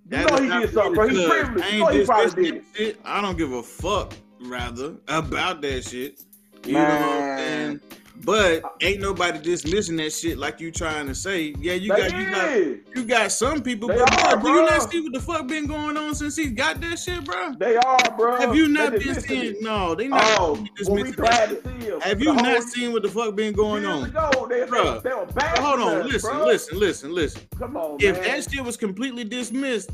That 0.07 0.31
know 0.31 0.43
he 0.43 0.49
did 0.67 0.73
something, 0.73 0.95
bro. 0.95 1.09
He 1.09 1.15
because 1.15 1.29
privileged. 1.29 1.65
I 1.65 1.71
You 1.71 1.79
know 1.81 1.87
he 1.88 2.05
probably 2.05 2.50
did 2.50 2.65
shit. 2.75 3.00
I 3.05 3.21
don't 3.21 3.37
give 3.37 3.53
a 3.53 3.62
fuck, 3.62 4.15
rather, 4.41 4.97
about 5.09 5.61
that 5.62 5.85
shit. 5.85 6.21
You 6.65 6.75
know 6.75 6.81
what 6.81 6.91
I'm 6.91 7.38
saying? 7.38 7.81
But 8.25 8.64
ain't 8.80 9.00
nobody 9.00 9.38
dismissing 9.38 9.96
that 9.96 10.12
shit 10.12 10.37
like 10.38 10.61
you 10.61 10.73
trying 10.73 11.06
to 11.06 11.14
say. 11.14 11.54
Yeah, 11.61 11.75
you 11.75 11.92
They 11.92 12.08
got 12.08 12.18
you 12.18 12.30
got 12.30 12.96
you 12.96 13.04
got 13.04 13.32
some 13.32 13.62
people, 13.62 13.88
They 13.88 13.99
but 13.99 14.25
are, 14.25 14.37
bro, 14.37 14.52
do 14.52 14.58
you 14.58 14.66
not 14.66 14.90
see 14.90 15.00
what 15.00 15.12
the 15.12 15.20
fuck 15.20 15.46
been 15.46 15.66
going 15.66 15.96
on 15.96 16.14
since 16.14 16.35
he 16.37 16.49
got 16.49 16.80
that 16.80 16.99
shit, 16.99 17.25
bro? 17.25 17.52
They 17.58 17.76
are, 17.76 18.16
bro. 18.16 18.37
Have 18.37 18.56
you 18.56 18.68
not 18.68 18.92
They 18.92 18.99
been 18.99 19.20
seeing? 19.20 19.44
it. 19.56 19.62
No, 19.62 19.94
they 19.94 20.08
not 20.08 20.23
Oh, 20.38 20.64
well, 20.87 21.02
we 21.04 21.12
to 21.12 21.61
see 21.64 21.87
him. 21.87 22.00
Have 22.00 22.20
you 22.20 22.35
not 22.35 22.62
seen 22.64 22.92
what 22.92 23.02
the 23.02 23.08
fuck 23.08 23.35
been 23.37 23.52
going 23.52 23.85
on? 23.87 24.08
ago, 24.08 24.46
they, 24.49 24.61
they, 24.61 24.66
they 24.66 25.14
were 25.14 25.26
bad. 25.26 25.58
Hold 25.58 25.80
on, 25.80 26.02
us, 26.02 26.12
listen, 26.12 26.30
bro. 26.37 26.46
listen, 26.46 26.78
listen, 26.78 27.14
listen. 27.14 27.42
Come 27.58 27.76
on, 27.76 27.99
If 28.00 28.16
man. 28.16 28.25
that 28.25 28.50
shit 28.50 28.64
was 28.64 28.76
completely 28.76 29.25
dismissed, 29.25 29.90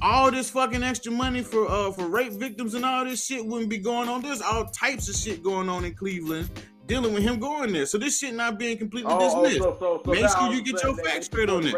all 0.00 0.30
this 0.30 0.50
fucking 0.50 0.82
extra 0.82 1.12
money 1.12 1.42
for 1.42 1.68
uh 1.70 1.90
for 1.92 2.06
rape 2.06 2.32
victims 2.32 2.74
and 2.74 2.84
all 2.84 3.04
this 3.04 3.24
shit 3.24 3.44
wouldn't 3.44 3.70
be 3.70 3.78
going 3.78 4.08
on. 4.08 4.22
There's 4.22 4.42
all 4.42 4.64
types 4.66 5.08
of 5.08 5.14
shit 5.16 5.42
going 5.42 5.68
on 5.68 5.84
in 5.84 5.94
Cleveland 5.94 6.50
dealing 6.86 7.14
with 7.14 7.22
him 7.22 7.38
going 7.38 7.72
there. 7.72 7.86
So 7.86 7.98
this 7.98 8.18
shit 8.18 8.34
not 8.34 8.58
being 8.58 8.78
completely 8.78 9.10
Oh, 9.12 9.18
oh, 9.20 9.42
dismissed. 9.44 9.62
so, 9.64 9.76
so, 9.78 10.02
so 10.04 10.10
Make 10.12 10.28
sure 10.30 10.52
you 10.52 10.62
get 10.62 10.82
your 10.82 10.96
facts 10.96 11.26
straight 11.26 11.50
on 11.50 11.66
it. 11.66 11.74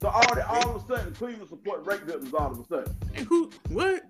So 0.00 0.08
all, 0.08 0.34
the, 0.34 0.46
all 0.48 0.76
of 0.76 0.82
a 0.82 0.86
sudden, 0.86 1.14
Cleveland 1.14 1.48
support 1.48 1.84
rape 1.86 2.02
victims 2.02 2.32
all 2.34 2.52
of 2.52 2.60
a 2.60 2.64
sudden. 2.66 2.94
Hey, 3.12 3.24
who 3.24 3.50
what? 3.68 4.02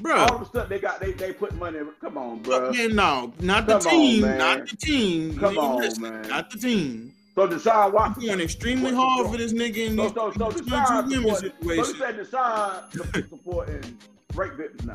Bro, 0.00 0.16
all 0.16 0.36
of 0.36 0.42
a 0.42 0.44
sudden, 0.46 0.68
they 0.68 0.78
got 0.78 1.00
they 1.00 1.12
they 1.12 1.32
put 1.32 1.54
money. 1.56 1.78
in- 1.78 1.88
Come 2.00 2.18
on, 2.18 2.40
bro. 2.42 2.70
Man, 2.70 2.94
no, 2.94 3.32
not 3.40 3.66
the 3.66 3.78
Come 3.78 3.90
team. 3.90 4.20
man. 4.22 4.38
not 4.38 4.68
the 4.68 4.76
team. 4.76 5.38
Come 5.38 5.58
on, 5.58 6.00
man. 6.02 6.28
Not 6.28 6.50
the 6.50 6.58
team. 6.58 7.12
So 7.34 7.48
Deshaun 7.48 7.92
Watson. 7.92 8.26
going 8.26 8.40
extremely 8.40 8.92
hard 8.92 9.30
for 9.30 9.36
this 9.36 9.52
nigga 9.52 9.76
in 9.88 9.96
So 9.96 10.02
this 10.04 10.12
so 10.12 10.30
so 10.32 10.50
22 10.50 10.64
Deshaun 10.70 11.08
women 11.08 11.34
support. 11.34 11.38
So 11.38 11.72
you 11.72 11.84
situation. 11.84 11.94
said 11.98 12.18
Deshaun 12.18 12.92
sup- 13.14 13.28
supporting 13.30 13.98
rape 14.34 14.52
victims 14.54 14.84
now. 14.86 14.94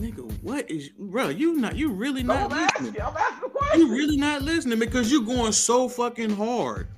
Nigga, 0.00 0.42
what 0.42 0.70
is 0.70 0.88
bro? 0.98 1.28
You 1.28 1.56
not 1.56 1.76
you 1.76 1.90
really 1.92 2.22
not 2.22 2.50
I'm 2.52 2.58
listening. 2.58 2.96
asking. 2.96 3.02
I'm 3.02 3.16
asking 3.16 3.46
a 3.46 3.50
question. 3.50 3.80
You 3.80 3.92
really 3.92 4.16
not 4.16 4.42
listening 4.42 4.78
because 4.78 5.12
you're 5.12 5.22
going 5.22 5.52
so 5.52 5.88
fucking 5.88 6.30
hard. 6.36 6.88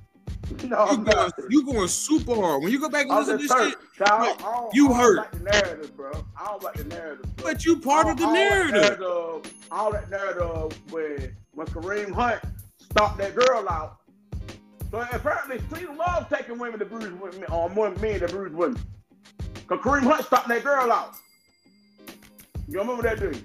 No, 0.65 0.91
You 0.91 0.97
going, 1.03 1.31
you 1.49 1.65
going 1.65 1.87
super 1.87 2.35
hard. 2.35 2.61
When 2.63 2.71
you 2.71 2.79
go 2.79 2.89
back 2.89 3.07
and 3.07 3.15
listen 3.15 3.37
to 3.37 3.43
this 3.43 3.51
hurt. 3.51 3.69
shit, 3.71 3.79
'Cause 3.97 4.09
I 4.11 4.25
don't- 4.25 4.41
I 4.45 4.51
don't- 4.53 4.73
You 4.75 4.85
I 4.85 4.89
don't 4.89 4.97
hurt. 4.99 5.17
like 5.17 5.31
the 5.31 5.39
narrative, 5.39 5.97
bro. 5.97 6.11
I 6.39 6.45
don't 6.45 6.63
like 6.63 6.73
the 6.75 6.83
narrative. 6.85 7.35
Bro. 7.37 7.45
but 7.45 7.65
you 7.65 7.79
part 7.79 8.07
of 8.07 8.17
the 8.17 8.31
narrative. 8.31 8.73
All 8.75 8.81
that 8.81 8.99
narrative, 8.99 9.53
all 9.71 9.91
that 9.91 10.09
narrative 10.09 10.79
when 10.91 11.35
when 11.55 11.67
Kareem 11.67 12.11
Hunt 12.11 12.41
stopped 12.77 13.17
that 13.19 13.35
girl 13.35 13.67
out. 13.69 13.97
So 14.91 15.05
apparently, 15.11 15.59
Cleveland 15.69 15.97
loves 15.97 16.27
taking 16.29 16.57
women 16.59 16.79
to 16.79 16.85
bruise 16.85 17.11
women, 17.13 17.43
uh, 17.49 17.55
or 17.57 17.69
more 17.69 17.89
men 17.95 18.19
to 18.19 18.27
bruise 18.27 18.53
women. 18.53 18.79
Cause 19.67 19.79
Kareem 19.79 20.03
Hunt 20.03 20.25
stopped 20.25 20.47
that 20.49 20.63
girl 20.63 20.91
out. 20.91 21.15
You 22.67 22.79
remember 22.79 23.03
that 23.03 23.19
dude? 23.19 23.43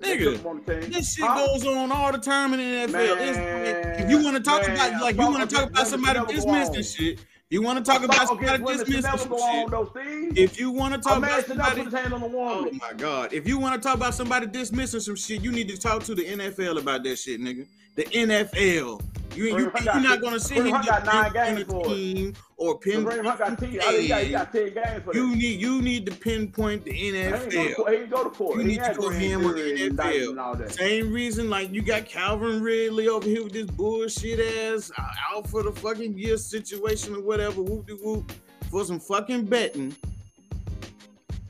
Nigga, 0.00 0.38
him 0.38 0.46
on 0.46 0.62
the 0.64 0.80
team. 0.80 0.90
this 0.92 1.14
shit 1.14 1.24
Huh? 1.24 1.46
goes 1.46 1.66
on 1.66 1.90
all 1.90 2.12
the 2.12 2.18
time 2.18 2.54
in 2.54 2.60
the 2.60 2.92
NFL. 2.92 2.92
Man, 2.92 4.00
if 4.00 4.10
you 4.10 4.22
want 4.22 4.36
to 4.36 4.42
talk 4.42 4.62
man, 4.62 4.76
about 4.76 5.02
like 5.02 5.16
you 5.16 5.26
want 5.26 5.48
to 5.50 5.56
talk 5.56 5.70
about 5.70 5.86
somebody 5.88 6.20
dismissing 6.34 6.82
shit. 6.82 7.20
You 7.50 7.62
want 7.62 7.84
to 7.84 7.90
talk 7.90 8.04
about 8.04 8.28
somebody 8.28 8.62
dismissing 8.62 9.02
some 9.18 9.28
go 9.28 9.36
on, 9.36 9.86
shit. 9.94 10.38
If 10.38 10.60
you 10.60 10.70
want 10.70 10.94
to 10.94 11.00
talk 11.00 11.18
about 11.18 11.46
somebody, 11.46 11.82
put 11.82 11.92
his 11.92 12.00
hand 12.00 12.12
on 12.14 12.22
a 12.22 12.26
oh 12.26 12.70
my 12.72 12.92
god, 12.96 13.32
if 13.32 13.48
you 13.48 13.58
want 13.58 13.80
to 13.80 13.86
talk 13.88 13.96
about 13.96 14.14
somebody 14.14 14.46
dismissing 14.46 15.00
some 15.00 15.16
shit, 15.16 15.42
you 15.42 15.50
need 15.50 15.68
to 15.68 15.78
talk 15.78 16.04
to 16.04 16.14
the 16.14 16.24
NFL 16.24 16.78
about 16.78 17.02
that 17.04 17.16
shit, 17.18 17.40
nigga. 17.40 17.66
The 17.98 18.04
NFL. 18.04 19.02
You, 19.34 19.44
you, 19.44 19.58
you're 19.58 19.70
got- 19.70 20.02
not 20.02 20.20
gonna 20.20 20.38
sit 20.38 20.58
Kareem 20.58 20.66
here 20.66 20.76
and 20.76 20.86
got 20.86 21.04
get 21.04 21.34
nine 21.34 21.56
pinned 21.56 21.72
on 21.72 21.82
games 21.82 21.88
a 21.90 21.94
team 21.94 22.34
or 22.56 22.78
pin. 22.78 23.04
Kareem 23.04 23.24
got 23.38 23.58
10. 23.58 23.80
I 23.82 23.92
he 23.98 24.08
got, 24.08 24.22
he 24.22 24.30
got 24.30 24.52
10 24.52 24.74
games 24.74 25.02
for 25.04 25.14
You 25.16 25.30
that. 25.30 25.36
need 25.36 25.60
you 25.60 25.82
need 25.82 26.06
to 26.06 26.12
pinpoint 26.12 26.84
the 26.84 26.92
He 26.92 27.10
go 27.10 27.18
to 27.38 27.46
NFL. 27.48 28.00
He 28.00 28.06
go 28.06 28.22
to 28.24 28.30
court. 28.30 28.58
You 28.58 28.64
need 28.64 28.84
to 28.84 28.94
go 28.94 29.10
ham 29.10 29.44
on 29.46 29.54
the 29.56 29.60
NFL. 29.60 29.80
indictment 29.88 30.28
and 30.30 30.38
all 30.40 30.54
that. 30.54 30.72
Same 30.72 31.12
reason, 31.12 31.50
like 31.50 31.72
you 31.72 31.82
got 31.82 32.04
Calvin 32.06 32.62
Ridley 32.62 33.08
over 33.08 33.28
here 33.28 33.42
with 33.42 33.52
this 33.52 33.66
bullshit 33.66 34.38
ass 34.40 34.92
uh, 34.96 35.02
out 35.36 35.48
for 35.48 35.64
the 35.64 35.72
fucking 35.72 36.16
year 36.16 36.36
situation 36.36 37.16
or 37.16 37.20
whatever, 37.20 37.60
whoop 37.62 37.86
de 37.88 37.94
whoop, 37.94 38.30
for 38.70 38.84
some 38.84 39.00
fucking 39.00 39.44
betting. 39.46 39.92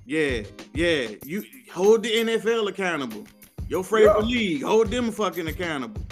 Yeah, 0.06 0.42
yeah. 0.72 1.08
You 1.24 1.44
hold 1.72 2.02
the 2.04 2.10
NFL 2.10 2.68
accountable. 2.68 3.26
Your 3.68 3.84
favorite 3.84 4.20
Yeah. 4.20 4.36
league, 4.36 4.62
hold 4.62 4.88
them 4.88 5.12
fucking 5.12 5.46
accountable. 5.46 6.02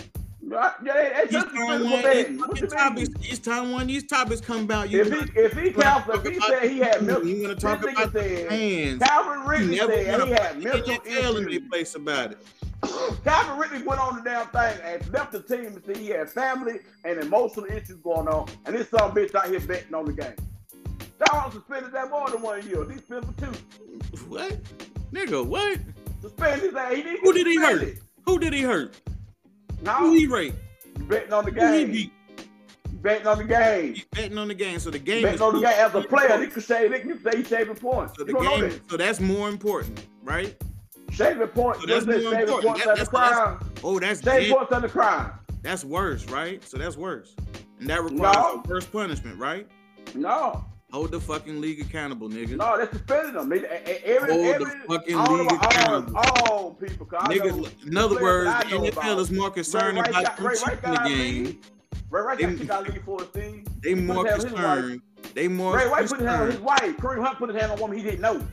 Right? 0.49 0.73
Yeah, 0.85 0.93
they, 0.95 1.13
they 1.13 1.23
Each 1.25 1.31
just 1.33 1.47
time 1.49 1.85
one, 1.91 2.03
betting. 2.03 2.33
these 2.33 2.41
What 2.41 2.49
fucking 2.51 2.63
you 2.65 2.69
topics, 2.71 3.09
each 3.33 3.43
time 3.43 3.73
one 3.73 3.87
these 3.89 4.05
topics 4.07 4.41
come 4.41 4.61
about, 4.63 4.91
you 4.91 5.01
If 5.03 5.13
he 5.13 5.41
if 5.41 5.53
he 5.59 5.71
counts, 5.73 6.09
if 6.09 6.25
he 6.25 6.41
said 6.41 6.71
he 6.71 6.79
had 6.79 7.03
mental, 7.03 7.27
you 7.27 7.43
want 7.43 7.59
to 7.59 7.67
talk 7.67 7.83
about 7.83 8.13
said- 8.13 8.49
fans. 8.49 9.03
Calvin 9.03 9.41
Ridley 9.47 9.77
never 9.77 9.93
said 9.93 10.05
he 10.23 10.31
had 10.31 10.55
put 10.55 10.63
mental 10.65 10.83
the 10.87 10.93
NFL 11.01 11.37
in 11.39 11.45
their 11.45 11.49
issues. 11.51 11.69
place 11.69 11.95
about 11.97 12.33
it. 12.33 12.39
Calvin 13.25 13.59
Ridley 13.59 13.83
went 13.83 14.01
on 14.01 14.17
the 14.17 14.23
damn 14.23 14.47
thing 14.49 14.79
and 14.85 15.13
left 15.13 15.33
the 15.33 15.43
team 15.43 15.67
and 15.67 15.83
said 15.85 15.97
he 15.97 16.09
had 16.09 16.31
family 16.31 16.79
and 17.05 17.19
emotional 17.19 17.67
issues 17.67 17.97
going 18.05 18.29
on, 18.29 18.49
and 18.67 18.77
this 18.77 18.89
some 18.91 19.11
bitch 19.13 19.35
out 19.35 19.49
here 19.49 19.59
betting 19.61 19.95
on 19.95 20.05
the 20.05 20.13
game. 20.13 20.35
Y'all 21.33 21.51
suspended 21.51 21.91
that 21.93 22.09
more 22.11 22.31
than 22.31 22.41
one 22.43 22.65
year. 22.69 22.85
He 22.89 22.99
suspended 22.99 23.35
for 23.35 23.47
two. 23.47 24.19
What? 24.29 24.57
Nigga, 25.13 25.45
what? 25.45 25.81
Suspended 26.21 26.67
his 26.67 26.75
ass. 26.75 26.95
He 26.95 27.03
didn't 27.03 27.21
Who 27.25 27.33
did 27.33 27.47
he 27.49 27.57
hurt? 27.57 27.97
Who 28.27 28.39
did 28.39 28.53
he 28.53 28.63
hurt? 28.63 28.95
No, 29.83 29.93
Who 29.93 30.13
he 30.13 30.27
raped? 30.27 30.57
betting 31.09 31.33
on 31.33 31.45
the 31.45 31.51
Who 31.51 31.73
he 31.73 31.85
game. 31.85 31.93
beat? 31.93 32.13
Betting 33.03 33.27
on 33.27 33.39
the 33.39 33.45
game. 33.45 33.95
He 33.95 34.05
betting 34.13 34.39
on 34.39 34.49
the 34.49 34.55
game. 34.55 34.79
So 34.79 34.91
the 34.91 34.99
game 34.99 35.23
Betting 35.23 35.35
is 35.37 35.41
on 35.41 35.55
the 35.55 35.61
game 35.61 35.75
as 35.77 35.95
a 35.95 36.03
player, 36.03 36.41
he 36.41 36.47
could 36.49 36.63
save. 36.65 36.93
He 36.93 37.01
could 37.01 37.23
say 37.23 37.37
he's 37.39 37.49
saving 37.49 37.77
points. 37.77 38.15
so 38.19 38.25
the 38.25 38.33
don't 38.33 38.43
game. 38.43 38.61
that. 38.71 38.91
So 38.91 38.97
that's 38.97 39.21
more 39.21 39.49
important, 39.49 40.07
right? 40.25 40.57
Shaving 41.13 41.47
points. 41.49 41.81
So 41.81 41.87
that's 41.87 42.07
more 42.07 42.15
Shaving 42.19 42.39
important. 42.41 42.65
points 42.67 42.85
That- 42.85 42.97
that's- 42.97 43.09
crime. 43.09 43.59
Oh, 43.85 43.99
that's 44.01 44.23
Shaving 44.23 44.49
dead. 44.49 44.57
points 44.57 44.73
as 44.73 44.83
a 44.85 44.89
crime. 44.89 45.33
that's 45.63 45.85
worse, 45.85 46.25
right? 46.27 46.65
So 46.65 46.79
that's 46.79 46.97
worse, 46.97 47.37
and 47.79 47.89
that 47.91 48.03
requires 48.03 48.35
No. 48.37 48.63
a 48.65 48.69
worse 48.69 48.87
punishment, 48.87 49.39
right? 49.39 49.69
No, 50.15 50.65
Hold 50.93 51.11
the 51.11 51.21
fucking 51.21 51.61
league 51.61 51.81
accountable, 51.81 52.29
nigga. 52.29 52.57
no, 52.57 52.79
they 52.79 52.87
suspended 52.91 53.35
him. 53.35 53.49
They, 53.49 53.65
every, 54.05 54.33
Hold 54.33 54.61
the 54.69 54.85
fucking 54.89 55.17
all, 55.17 55.37
league 55.37 55.51
all, 55.53 55.57
accountable. 55.57 56.17
all 56.17 56.75
people. 56.75 57.09
I 57.19 57.35
know 57.35 57.45
Nigga, 57.45 57.87
in 57.87 57.97
other 57.97 58.23
words, 58.23 58.51
the 58.71 58.77
NFL 58.77 59.19
is 59.19 59.31
more 59.33 59.51
concerned 59.51 59.99
Ray 59.99 60.09
about 60.09 60.41
Ray 60.41 60.55
got 60.55 60.83
the 60.83 61.09
game. 61.09 61.61
Ray 62.09 62.21
Rice 62.23 62.39
They- 62.39 62.45
got 62.47 62.59
kicked 62.59 62.71
out 62.71 62.89
of 62.89 62.95
league 62.95 63.05
for 63.05 63.21
a 63.23 63.27
thing. 63.27 63.67
They 63.83 63.91
He 63.91 63.95
more 63.97 64.25
his 64.27 64.45
hand 64.45 64.55
on 64.55 64.77
his 64.77 64.85
concerned. 64.87 65.03
They 65.35 65.49
more 65.49 65.77
Ray 65.77 65.89
Rice 65.89 66.11
put 66.11 66.21
his 66.21 66.29
hand 66.29 66.43
on 66.43 66.51
his 66.53 66.61
wife. 66.61 66.97
Kareem 66.99 67.25
Hunt 67.25 67.39
put 67.39 67.49
his 67.51 67.61
hand 67.61 67.73
on 67.73 67.79
a 67.79 67.81
woman 67.81 67.99
he 67.99 68.05
didn't 68.05 68.21
know. 68.21 68.47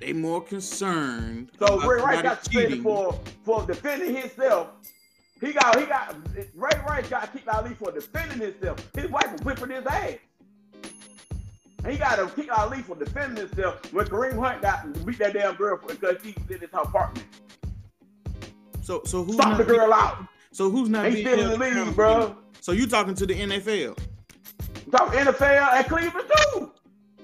They 0.00 0.12
more 0.14 0.40
concerned. 0.40 1.50
So 1.58 1.78
Ray 1.80 2.00
Rice 2.00 2.22
got 2.22 2.42
suspended 2.44 2.82
for 2.82 3.20
for 3.44 3.66
defending 3.66 4.16
himself. 4.16 4.68
He 5.42 5.52
got 5.52 5.78
he 5.78 5.84
got 5.86 6.16
Ray 6.54 6.70
Rice 6.86 7.08
got 7.10 7.32
kicked 7.34 7.48
Ali 7.48 7.74
for 7.74 7.92
defending 7.92 8.38
himself. 8.40 8.78
His 8.94 9.10
wife 9.10 9.30
was 9.30 9.42
whipping 9.42 9.70
his 9.70 9.84
ass. 9.86 10.14
He 11.86 11.96
got 11.96 12.16
to 12.16 12.26
kick 12.34 12.50
Ali 12.56 12.82
for 12.82 12.96
defending 12.96 13.46
himself 13.46 13.92
when 13.92 14.06
Kareem 14.06 14.38
Hunt 14.38 14.62
got 14.62 15.06
beat 15.06 15.18
that 15.18 15.32
damn 15.32 15.54
girl 15.54 15.78
because 15.86 16.16
she 16.22 16.32
did 16.48 16.60
his 16.60 16.70
apartment. 16.72 17.26
So 18.82 19.02
so 19.04 19.22
who's 19.22 19.34
Stop 19.36 19.50
not 19.50 19.58
the 19.58 19.64
girl 19.64 19.92
out. 19.92 20.26
So 20.50 20.70
who's 20.70 20.88
not 20.88 21.04
They 21.04 21.22
still 21.22 21.38
in 21.52 21.60
the 21.60 21.84
league, 21.84 21.94
bro. 21.94 22.36
So 22.60 22.72
you 22.72 22.86
talking 22.86 23.14
to 23.14 23.26
the 23.26 23.34
NFL 23.34 23.98
Talk 24.90 25.12
NFL 25.12 25.42
at 25.42 25.88
Cleveland 25.88 26.28
too. 26.52 26.72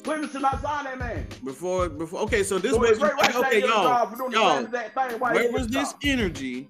Cleveland 0.03 0.31
should 0.33 0.43
not 0.43 0.61
sign 0.63 0.85
that 0.85 0.99
man. 0.99 1.27
before 1.43 1.89
before? 1.89 2.21
Okay, 2.21 2.43
so 2.43 2.59
this 2.59 2.73
So 2.73 2.79
was 2.79 3.03
okay, 3.03 3.61
y'all. 3.61 3.69
job 3.85 4.11
for 4.11 4.17
doing 4.19 4.31
the 4.33 4.37
y'all, 4.37 4.57
same 4.57 4.67
exact 4.67 4.95
thing, 5.11 5.19
why 5.19 5.33
he 5.33 5.39
Where 5.41 5.53
was 5.53 5.67
this 5.69 5.93
job? 5.93 6.01
energy? 6.05 6.69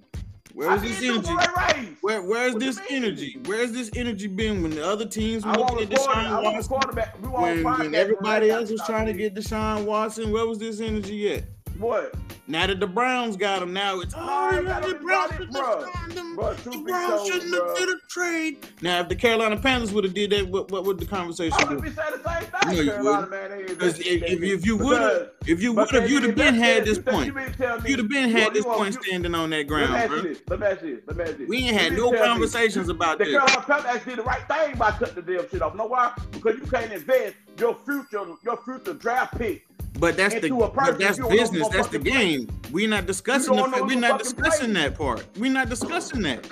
Where 0.55 0.71
I 0.71 0.75
was 0.75 0.83
this 0.83 1.03
energy? 1.03 1.27
for 1.27 1.37
Ray 1.37 1.47
Rice. 1.57 1.87
Where 2.01 2.23
where's 2.23 2.55
this 2.55 2.81
energy? 2.89 3.41
Where's 3.45 3.73
this 3.73 3.91
energy 3.97 4.29
been 4.29 4.63
when 4.63 4.71
the 4.71 4.87
other 4.87 5.05
teams 5.05 5.45
were 5.45 5.53
looking 5.53 5.81
at 5.81 5.93
a 5.93 5.97
quarter, 5.97 6.21
I 6.21 6.23
Deshaun 6.23 6.43
Watson? 6.45 7.13
We 7.21 7.29
When, 7.29 7.65
when 7.65 7.95
everybody 7.97 8.51
else 8.51 8.71
was 8.71 8.81
trying 8.87 9.07
to 9.07 9.15
get 9.15 9.35
Deshaun 9.35 9.85
Watson, 9.85 10.31
where 10.31 10.47
was 10.47 10.59
this 10.59 10.81
energy 10.81 11.35
at? 11.35 11.45
What? 11.79 12.15
Now 12.47 12.67
that 12.67 12.79
the 12.79 12.87
Browns 12.87 13.37
got 13.37 13.63
him, 13.63 13.73
now 13.73 14.01
it's 14.01 14.15
oh, 14.17 14.51
you 14.51 14.63
the 14.63 14.99
Browns 15.03 15.33
it, 15.33 15.37
shouldn't 15.37 15.57
have 15.57 15.91
signed 15.95 16.13
him. 16.13 16.37
The 16.37 16.83
Browns 16.85 17.27
shouldn't 17.27 17.55
have 17.55 17.77
did 17.77 17.89
a 17.89 17.97
trade. 18.09 18.67
Now, 18.83 19.01
if 19.01 19.09
the 19.09 19.17
Carolina 19.17 19.57
Panthers 19.57 19.93
would 19.93 20.05
have 20.05 20.13
did 20.13 20.31
that, 20.31 20.47
what, 20.49 20.71
what 20.71 20.85
would 20.85 20.99
the 20.99 21.07
conversation 21.07 21.55
I 21.59 21.65
be? 21.65 21.75
would 21.77 21.85
be 21.85 21.91
saying 21.91 22.21
the 22.23 22.41
same 22.41 22.51
No, 22.67 22.81
you 22.83 22.91
Carolina, 22.91 23.27
wouldn't. 23.27 23.31
man, 23.31 23.79
they 23.79 23.87
if, 23.87 24.43
if, 24.43 24.67
you 24.67 24.77
would 24.77 25.01
have, 25.01 25.31
if 25.47 25.63
you 25.63 25.73
would 25.73 25.91
have, 25.91 26.11
you'd 26.11 26.25
have 26.25 26.37
been 26.37 26.55
had 26.55 26.85
this 26.85 26.99
point. 26.99 27.27
You 27.27 27.33
mean 27.33 27.47
to 27.47 27.53
tell 27.53 27.81
me 27.81 27.91
You'd 27.91 27.99
have 28.01 28.09
been 28.11 28.31
had 28.31 28.53
this 28.53 28.65
point 28.65 28.95
standing 29.03 29.35
on 29.35 29.51
that 29.51 29.57
Let 29.57 29.63
me 29.65 29.69
ground, 29.69 29.95
ask 29.95 30.09
bro. 30.09 30.17
Let 30.49 30.61
me 30.61 30.67
ask 30.67 30.83
you 30.83 30.97
this. 30.97 31.03
Let 31.07 31.17
me 31.17 31.23
ask 31.25 31.33
you 31.33 31.39
this. 31.39 31.49
We 31.49 31.59
ain't 31.65 31.81
had 31.81 31.93
no 31.93 32.11
to 32.11 32.17
tell 32.17 32.25
me 32.25 32.29
conversations 32.29 32.89
about 32.91 33.19
The. 33.19 33.25
Carolina 33.25 33.65
Panthers 33.67 34.05
did 34.05 34.19
the 34.19 34.23
right 34.23 34.47
thing 34.47 34.77
by 34.77 34.91
cutting 34.91 35.15
the 35.15 35.23
damn 35.23 35.49
shit 35.49 35.63
off. 35.63 35.75
Know 35.75 35.87
why? 35.87 36.13
Because 36.31 36.57
you 36.61 36.67
can't 36.67 36.93
invest 36.93 37.37
your 37.59 37.75
future, 37.87 38.27
your 38.45 38.59
future 38.59 38.93
draft 38.93 39.39
pick. 39.39 39.67
But 39.99 40.17
that's 40.17 40.35
the 40.35 40.51
but 40.51 40.99
that's 40.99 41.19
you 41.19 41.29
business. 41.29 41.69
That's 41.69 41.89
the 41.89 41.99
fucking 41.99 42.13
play. 42.13 42.37
game. 42.39 42.61
We're 42.73 42.89
not 42.89 43.07
discussing 43.07 43.55
the 43.55 43.63
don't 43.63 43.71
know 43.71 43.79
fa- 43.79 43.85
we're 43.85 43.99
not 44.01 44.19
discussing 44.19 44.73
play. 44.73 44.83
that 44.83 44.99
part. 44.99 45.25
We're 45.39 45.53
not 45.53 45.69
discussing 45.69 46.23
that. 46.23 46.47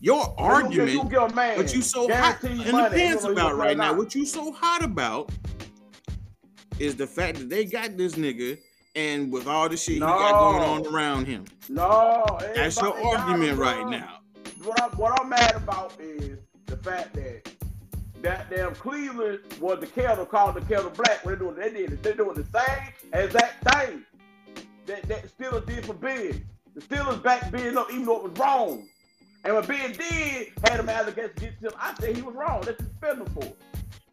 Your 0.00 0.34
argument, 0.38 0.92
You 0.92 1.04
get 1.04 1.30
a 1.30 1.34
man. 1.34 1.58
what 1.58 1.74
you 1.74 1.82
so 1.82 2.08
hot 2.10 2.42
in 2.42 2.56
the 2.56 2.90
pants 2.90 3.24
about 3.24 3.56
right 3.56 3.76
now, 3.76 3.92
what 3.92 4.14
you 4.14 4.24
so 4.24 4.50
hot 4.50 4.82
about 4.82 5.30
is 6.78 6.96
the 6.96 7.06
fact 7.06 7.38
that 7.38 7.50
they 7.50 7.66
got 7.66 7.98
this 7.98 8.14
nigga 8.14 8.56
and 8.96 9.30
with 9.30 9.46
all 9.46 9.68
the 9.68 9.76
shit 9.76 9.94
he 9.94 10.00
got 10.00 10.32
going 10.32 10.86
on 10.86 10.94
around 10.94 11.26
him. 11.26 11.44
No, 11.68 12.24
That's 12.54 12.80
your 12.80 12.98
argument 13.06 13.58
right 13.58 13.86
now. 13.86 14.20
What 14.64 14.82
I'm, 14.82 14.90
what 14.92 15.20
I'm 15.20 15.28
mad 15.28 15.54
about 15.54 16.00
is 16.00 16.38
the 16.66 16.76
fact 16.78 17.14
that 17.14 17.42
that 18.22 18.50
damn 18.50 18.74
Cleveland 18.74 19.40
was 19.60 19.80
the 19.80 19.86
kettle 19.86 20.26
called 20.26 20.54
the 20.56 20.60
kettle 20.62 20.90
black. 20.90 21.24
When 21.24 21.34
they 21.34 21.38
doing 21.38 21.54
they 21.56 21.70
did 21.70 22.02
they 22.02 22.12
doing 22.12 22.34
the 22.34 22.44
same 22.58 22.92
exact 23.12 23.68
thing 23.74 24.04
that 24.86 25.02
that 25.08 25.38
Steelers 25.38 25.66
did 25.66 25.84
for 25.86 25.94
Ben. 25.94 26.44
The 26.74 26.80
Steelers 26.80 27.22
back 27.22 27.50
Ben 27.50 27.76
up 27.76 27.90
even 27.92 28.04
though 28.06 28.16
it 28.24 28.30
was 28.30 28.38
wrong. 28.38 28.86
And 29.44 29.54
when 29.54 29.64
Ben 29.64 29.92
did 29.92 30.48
had 30.64 30.80
him 30.80 30.88
allegations 30.88 31.32
against 31.38 31.62
him, 31.64 31.72
I 31.78 31.94
said 31.98 32.14
he 32.14 32.22
was 32.22 32.34
wrong. 32.34 32.60
That's 32.62 32.80
what 32.80 32.90
spend 32.96 33.18
him 33.20 33.26
for. 33.34 33.52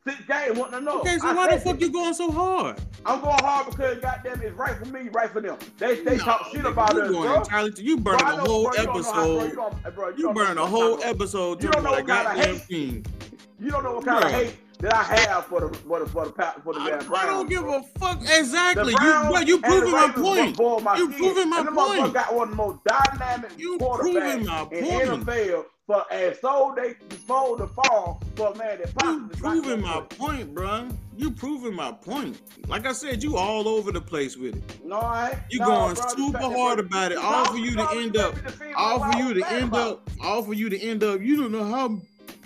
Six 0.08 0.26
games, 0.26 0.58
want 0.58 0.72
to 0.72 0.80
know. 0.80 1.02
Okay, 1.02 1.17
so 1.17 1.28
I 1.28 1.34
why 1.36 1.54
the 1.54 1.60
fuck 1.60 1.74
that. 1.80 1.82
you 1.82 1.91
going 1.91 2.13
so 2.13 2.32
hard? 2.32 2.80
I'm 3.06 3.20
going 3.20 3.39
hard 3.43 3.65
because 3.70 4.00
goddamn 4.00 4.41
it's 4.41 4.56
right 4.56 4.78
for 4.78 4.86
me, 4.86 5.10
right 5.10 5.30
for 5.30 5.41
them. 5.41 5.58
They 5.78 5.96
they 6.02 6.15
No, 6.15 6.24
talk 6.24 6.48
shit 6.50 6.63
about 6.65 6.91
us, 6.96 7.12
going 7.12 7.28
bro. 7.28 7.39
entirely 7.39 7.74
you 7.84 7.98
I 7.98 8.34
a 8.36 8.38
whole 8.38 8.63
bro, 8.63 8.72
you 8.72 8.86
don't 8.86 8.96
know 8.96 9.04
how- 9.04 9.13
bro, 9.26 9.39
episode. 9.41 9.50
you 9.50 9.56
don't- 9.56 9.96
bro, 9.96 10.08
You 10.08 10.15
don't 10.15 10.22
know 10.24 10.34
burning 10.34 10.58
a 10.60 10.65
whole 10.65 11.04
episode 11.04 11.62
You 11.62 11.67
talking 11.70 11.84
don't 11.84 11.84
know 11.84 12.00
about 12.00 12.00
a 12.00 12.24
what 12.24 12.38
goddamn 12.38 12.56
hate. 12.56 13.08
You 13.60 13.72
don't 13.72 13.84
know 13.84 13.93
what 13.96 14.06
kind 14.06 14.24
of 14.24 14.32
hate 14.32 14.58
that 14.80 14.93
I 14.93 15.04
have 15.04 15.46
for 15.46 15.62
the 15.62 15.78
for 15.78 16.00
the 16.00 16.06
for 16.06 16.26
the 16.26 16.32
for 16.63 16.74
the 16.74 16.80
I, 16.80 16.89
damn 17.00 17.15
I 17.15 17.26
don't 17.26 17.50
give 17.50 17.65
a 17.65 17.82
fuck. 17.98 18.22
Exactly. 18.22 18.93
You, 18.93 19.00
bro, 19.00 19.39
you 19.39 19.60
proving 19.60 19.91
my 19.91 20.10
point. 20.10 20.58
You 21.00 21.10
proving 21.10 21.50
my 21.50 21.60
and 21.60 21.67
the 21.67 21.72
motherfucker 21.72 22.13
got 22.13 22.36
one 22.36 22.50
of 22.50 22.50
the 22.52 22.56
most 22.56 22.80
dynamic 22.84 23.52
You 23.58 23.78
quarterbacks 23.80 24.46
my 24.46 24.62
in 24.62 24.67
point. 24.67 25.26
NFL 25.26 25.65
for 25.88 26.06
and 26.12 26.38
so 26.41 26.76
they 26.76 26.96
sold 27.26 27.60
the 27.60 27.67
fall 27.67 28.22
for 28.36 28.52
a 28.52 28.58
man 28.58 28.80
that 28.80 29.04
You 29.04 29.28
proving 29.38 29.82
my 29.82 30.02
point, 30.02 30.54
bro. 30.54 30.89
You 31.15 31.32
proving 31.32 31.74
my 31.74 31.91
point. 31.91 32.39
Like 32.67 32.86
I 32.86 32.91
said, 32.91 33.24
you 33.24 33.38
all 33.38 33.67
over 33.67 33.91
the 33.91 34.02
place 34.02 34.38
with 34.38 34.58
it. 34.58 34.86
No, 34.86 35.00
I 35.00 35.30
ain't. 35.30 35.39
You 35.50 35.60
no, 35.60 35.65
going 35.65 35.96
bro, 35.96 36.08
super 36.10 36.39
hard 36.39 36.80
about 36.80 37.12
it, 37.12 37.17
all 37.17 37.46
for 37.46 37.58
you 37.58 37.72
to 37.76 37.89
end 37.93 38.17
up, 38.17 38.36
all 38.76 39.12
for 39.12 39.17
you 39.17 39.34
to 39.34 39.50
end 39.50 39.74
up, 39.74 40.08
all 40.22 40.43
for 40.43 40.54
you 40.54 40.70
to 40.70 40.78
end 40.78 41.04
up. 41.04 41.22
You 41.22 41.38
don't 41.38 41.52
know 41.52 41.63
how 41.63 41.98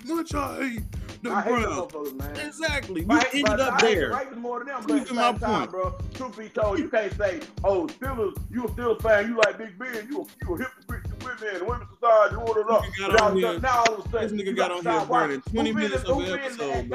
much 0.06 0.34
I 0.34 0.68
hate 0.70 0.82
the 1.22 1.30
I 1.30 1.42
hate 1.42 1.64
Browns. 1.64 2.12
man. 2.14 2.36
Exactly. 2.46 3.00
You 3.02 3.06
Right, 3.06 3.34
ended 3.34 3.60
up 3.60 3.74
I 3.74 3.80
hate 3.86 3.94
the 3.94 4.00
there. 4.00 4.10
Ravens 4.16 4.36
more 4.36 4.58
than 4.58 4.68
them, 4.68 4.84
but 4.86 5.00
at 5.00 5.12
my 5.12 5.32
time, 5.32 5.38
point. 5.38 5.70
bro. 5.70 5.94
Truth 6.14 6.38
be 6.38 6.48
told, 6.48 6.78
you 6.78 6.88
can't 6.88 7.16
say, 7.16 7.40
"Oh, 7.64 7.86
Steelers, 7.86 8.36
you 8.50 8.64
a 8.64 8.68
Steelers 8.68 9.02
fan, 9.02 9.28
you 9.28 9.36
like 9.36 9.58
Big 9.58 9.78
Ben, 9.78 10.08
you 10.10 10.22
a, 10.22 10.44
you 10.46 10.54
a 10.54 10.58
hypocrite 10.58 11.04
to 11.04 11.26
women, 11.26 11.56
and 11.56 11.66
women's 11.66 11.90
society, 11.90 12.36
all 12.36 12.54
that." 12.54 12.64
Nigga 12.66 12.98
got 12.98 13.20
on 13.20 13.40
Now, 13.40 13.50
here- 13.50 13.60
now 13.60 13.84
all 13.86 13.94
of 13.94 14.06
a 14.06 14.10
sudden, 14.10 14.36
this 14.36 14.46
nigga 14.48 14.56
got 14.56 14.70
on 14.72 14.82
here 14.82 15.06
burning 15.06 15.40
20 15.42 15.70
who 15.70 15.76
minutes 15.76 16.04
in- 16.04 16.10
of 16.10 16.18
an 16.18 16.24
episode, 16.40 16.58
the 16.58 16.64
same. 16.72 16.88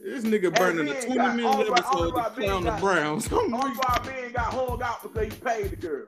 This 0.00 0.24
nigga 0.24 0.54
burning 0.54 0.88
a 0.88 1.00
20 1.02 1.14
got- 1.14 1.36
minute 1.36 1.68
episode 1.70 2.12
to 2.12 2.30
clown 2.30 2.64
the 2.64 2.70
Browns. 2.80 3.32
Only 3.32 3.50
why 3.50 4.00
Ben 4.04 4.32
got 4.32 4.52
hung 4.54 4.82
out 4.82 5.02
because 5.02 5.32
he 5.32 5.40
paid 5.40 5.70
the 5.70 5.76
girl. 5.76 6.06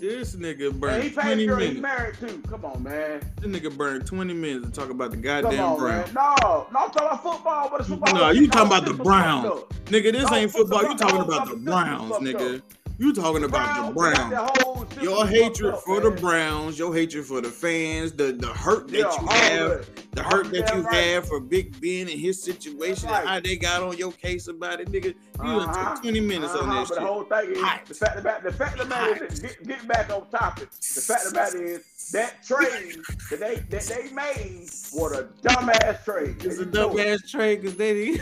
This 0.00 0.36
nigga 0.36 0.72
burned 0.78 1.02
paid 1.02 1.14
the 1.14 1.22
20 1.22 1.46
girl 1.46 1.58
minutes. 1.58 1.80
married 1.80 2.14
to. 2.20 2.38
Come 2.48 2.64
on, 2.64 2.82
man. 2.82 3.20
This 3.40 3.50
nigga 3.50 3.76
burned 3.76 4.06
20 4.06 4.32
minutes 4.34 4.66
to 4.66 4.72
talk 4.72 4.90
about 4.90 5.10
the 5.10 5.16
goddamn 5.16 5.64
on, 5.64 5.78
Browns. 5.78 6.12
man. 6.12 6.14
No, 6.40 6.66
no, 6.72 6.78
I'm 6.80 6.90
talking 6.90 7.02
about 7.02 7.22
football, 7.22 7.68
but 7.70 7.80
it's 7.80 7.88
football. 7.88 8.14
No, 8.14 8.30
you 8.30 8.48
talking 8.48 8.66
about 8.66 8.84
the 8.84 8.94
Browns. 8.94 9.46
Nigga, 9.86 10.12
this 10.12 10.30
No, 10.30 10.36
ain't 10.36 10.50
fuck 10.50 10.60
football. 10.62 10.82
You 10.82 10.96
talking 10.96 11.20
about 11.20 11.48
the 11.48 11.56
Browns, 11.56 12.12
nigga. 12.16 12.62
You 12.98 13.12
talking 13.12 13.44
about 13.44 13.88
the 13.88 13.92
Browns, 13.92 14.16
Browns. 14.16 14.30
that 14.30 14.60
whole 14.62 14.86
Your 15.02 15.26
hatred 15.26 15.74
up, 15.74 15.80
for 15.82 16.00
the. 16.00 16.10
Browns, 16.12 16.78
your 16.78 16.94
hatred 16.94 17.26
for 17.26 17.42
the 17.42 17.50
fans, 17.50 18.12
the 18.12 18.32
the 18.32 18.46
hurt 18.46 18.88
that 18.88 18.98
Yeah, 18.98 19.20
you 19.20 19.26
have, 19.28 19.90
the 20.12 20.22
hurt 20.22 20.50
that 20.52 20.74
you 20.74 20.80
right. 20.80 20.94
have 20.94 21.28
for 21.28 21.38
Big 21.38 21.78
Ben 21.78 22.08
and 22.08 22.18
his 22.18 22.42
situation, 22.42 23.08
That's 23.10 23.20
and 23.20 23.28
how 23.28 23.40
they 23.40 23.56
got 23.56 23.82
on 23.82 23.98
your 23.98 24.12
case 24.12 24.48
about 24.48 24.80
it, 24.80 24.90
nigga. 24.90 25.06
You 25.08 25.14
done 25.42 25.68
Uh-huh. 25.68 25.92
took 25.94 26.02
20 26.04 26.20
minutes 26.20 26.54
on 26.54 26.60
Uh-huh, 26.70 26.72
that 26.72 26.88
But 26.88 26.94
shit. 26.94 26.96
the 26.96 27.06
whole 27.06 27.24
thing 27.24 27.50
is 27.52 27.60
Hot. 27.60 27.84
the 27.86 27.94
fact 27.94 28.18
about 28.18 28.42
the 28.42 28.52
fact 28.52 28.80
of 28.80 28.88
the 28.88 28.94
matter 28.94 29.24
is 29.26 29.40
get, 29.40 29.66
get 29.66 29.86
back 29.88 30.10
on 30.10 30.26
topic. 30.30 30.70
The 30.70 31.00
fact 31.02 31.26
of 31.26 31.32
the 31.34 31.38
matter 31.38 31.62
is 31.64 32.10
that 32.12 32.42
trade 32.46 32.96
that 33.30 33.40
they 33.40 33.56
that 33.56 33.82
they 33.82 34.10
made 34.12 34.70
was 34.94 35.12
a 35.12 35.24
dumbass 35.42 36.02
trade. 36.04 36.36
It's 36.42 36.58
a 36.60 36.64
know 36.64 36.96
it. 36.96 37.20
dumbass 37.20 37.30
trade 37.30 37.60
because 37.60 37.76
they. 37.76 38.12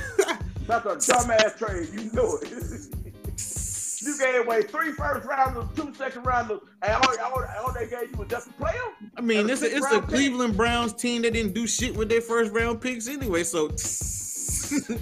That's 0.66 0.84
a 0.86 0.96
dumbass 1.12 1.56
trade. 1.58 1.88
You 1.92 2.10
know 2.12 2.38
it. 2.42 2.88
you 4.06 4.18
gave 4.18 4.46
away 4.46 4.62
three 4.62 4.92
first 4.92 5.26
rounders, 5.26 5.64
two 5.76 5.92
second 5.94 6.24
rounders, 6.24 6.60
and 6.82 6.92
all, 6.94 7.18
all, 7.20 7.44
all 7.64 7.72
they 7.72 7.86
gave 7.88 8.10
you 8.10 8.16
was 8.18 8.28
just 8.28 8.48
a 8.48 8.52
player. 8.54 8.74
I 9.16 9.20
mean, 9.20 9.40
And 9.40 9.50
it's 9.50 9.62
a, 9.62 9.76
it's 9.76 9.90
a. 9.92 10.00
Cleveland 10.00 10.56
Browns 10.56 10.92
team 10.92 11.22
that 11.22 11.32
didn't 11.32 11.54
do 11.54 11.66
shit 11.66 11.96
with 11.96 12.08
their 12.08 12.20
first 12.20 12.52
round 12.52 12.80
picks 12.80 13.08
anyway, 13.08 13.42
so 13.44 13.68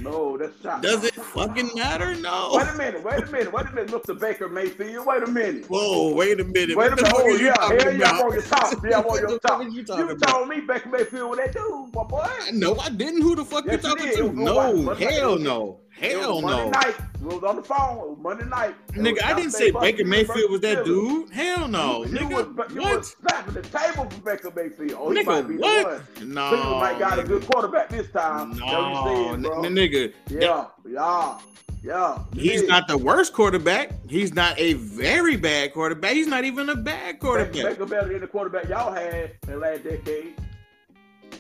No, 0.00 0.36
that's 0.36 0.60
shot. 0.62 0.82
does 0.82 1.04
it 1.04 1.14
fucking 1.14 1.70
matter? 1.74 2.14
No. 2.16 2.50
Wait 2.54 2.68
a 2.68 2.74
minute, 2.76 3.02
wait 3.04 3.22
a 3.22 3.26
minute, 3.26 3.52
wait 3.52 3.66
a 3.66 3.72
minute, 3.72 3.90
Mr. 3.90 4.18
Baker 4.18 4.48
Mayfield. 4.48 5.06
Wait 5.06 5.22
a 5.22 5.26
minute. 5.26 5.66
Whoa, 5.68 6.12
wait 6.14 6.40
a 6.40 6.44
minute. 6.44 6.76
Wait 6.76 6.92
a 6.92 6.96
minute. 6.96 7.12
Oh, 7.14 7.22
are 7.24 7.30
you 7.30 7.46
yeah, 7.46 7.54
hell 7.58 7.94
yeah, 7.96 8.10
I'm 8.10 8.20
on 8.26 8.32
your 8.32 8.42
top. 8.42 8.84
Yeah, 8.84 8.98
I'm 8.98 9.06
on 9.06 9.28
your 9.28 9.38
top. 9.38 9.62
you 9.64 9.70
You, 9.70 9.84
talking 9.84 10.10
about? 10.10 10.28
told 10.28 10.48
me 10.48 10.60
Baker 10.60 10.88
Mayfield 10.88 11.28
what 11.30 11.38
they 11.44 11.50
do, 11.52 11.88
my 11.94 12.04
boy. 12.04 12.26
No, 12.52 12.76
I 12.78 12.90
didn't. 12.90 13.22
Who 13.22 13.34
the 13.36 13.44
fuck 13.44 13.64
Yes, 13.66 13.82
you 13.84 13.88
you 13.90 13.94
talking 13.96 14.06
did. 14.10 14.16
to? 14.18 14.24
Was 14.26 14.34
No, 14.34 14.72
Monday 14.76 15.04
night. 15.06 15.76
Hell 16.02 16.40
no. 16.40 16.40
It 16.40 16.42
was 16.42 16.42
Hell 16.42 16.42
Monday 16.42 16.70
night. 16.70 16.94
We 17.20 17.26
was 17.34 17.44
on 17.44 17.56
the 17.56 17.62
phone. 17.62 17.98
It 17.98 18.08
was 18.10 18.18
Monday 18.20 18.44
night. 18.46 18.74
It 18.88 18.94
Nigga, 18.96 19.22
I 19.24 19.34
didn't 19.34 19.52
say 19.52 19.70
Baker 19.70 20.04
Mayfield 20.04 20.50
was 20.50 20.60
that 20.62 20.84
dude. 20.84 21.30
Hell 21.30 21.68
no. 21.68 22.04
You, 22.04 22.18
Nigga, 22.18 22.56
was, 22.56 22.72
you 22.74 22.80
what? 22.80 22.98
was 22.98 23.16
slapping 23.20 23.54
the 23.54 23.62
table 23.62 24.10
for 24.10 24.20
Baker 24.20 24.52
Mayfield. 24.54 24.98
Oh, 25.00 25.10
he 25.10 25.22
might 25.22 25.42
be 25.42 25.54
Nigga, 25.54 25.58
the 25.58 25.62
what? 25.62 25.86
one. 26.18 26.34
No. 26.34 26.48
Cleveland 26.48 26.80
might 26.80 26.98
got 26.98 27.18
a 27.18 27.22
good 27.24 27.46
quarterback 27.48 27.88
this 27.88 28.10
time. 28.10 28.56
No, 28.56 29.02
saying, 29.06 29.42
bro. 29.42 29.62
n- 29.64 29.74
nigga. 29.74 30.12
Yeah, 30.28 30.66
yeah, 30.88 31.38
yeah. 31.84 32.18
He's 32.34 32.62
Yeah. 32.62 32.68
not 32.68 32.88
the 32.88 32.98
worst 32.98 33.32
quarterback. 33.32 33.90
He's 34.08 34.34
not 34.34 34.58
a 34.58 34.72
very 34.74 35.36
bad 35.36 35.72
quarterback. 35.72 36.12
He's 36.14 36.26
not 36.26 36.44
even 36.44 36.68
a 36.70 36.76
bad 36.76 37.20
quarterback. 37.20 37.52
Baker 37.52 37.86
better 37.86 38.08
than 38.08 38.20
the 38.20 38.26
quarterback 38.26 38.68
y'all 38.68 38.92
had 38.92 39.32
in 39.44 39.50
the 39.50 39.56
last 39.56 39.84
decade. 39.84 40.34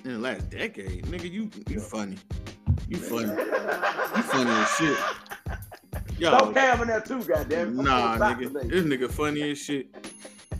In 0.04 0.12
the 0.14 0.18
last 0.18 0.50
decade, 0.50 1.04
nigga, 1.06 1.30
you 1.30 1.48
you 1.68 1.78
funny. 1.80 2.16
You 2.88 2.96
funny. 2.98 3.28
You 3.28 4.22
funny 4.22 4.50
as 4.50 4.68
shit. 4.70 4.98
Yo, 6.18 6.52
Cam 6.52 6.82
in 6.82 6.88
there 6.88 7.00
too, 7.00 7.22
goddamn. 7.24 7.76
nah, 7.76 8.16
nigga. 8.18 8.52
today. 8.52 8.68
This 8.68 8.84
nigga 8.84 9.10
funny 9.10 9.50
as 9.50 9.58
shit. 9.58 9.88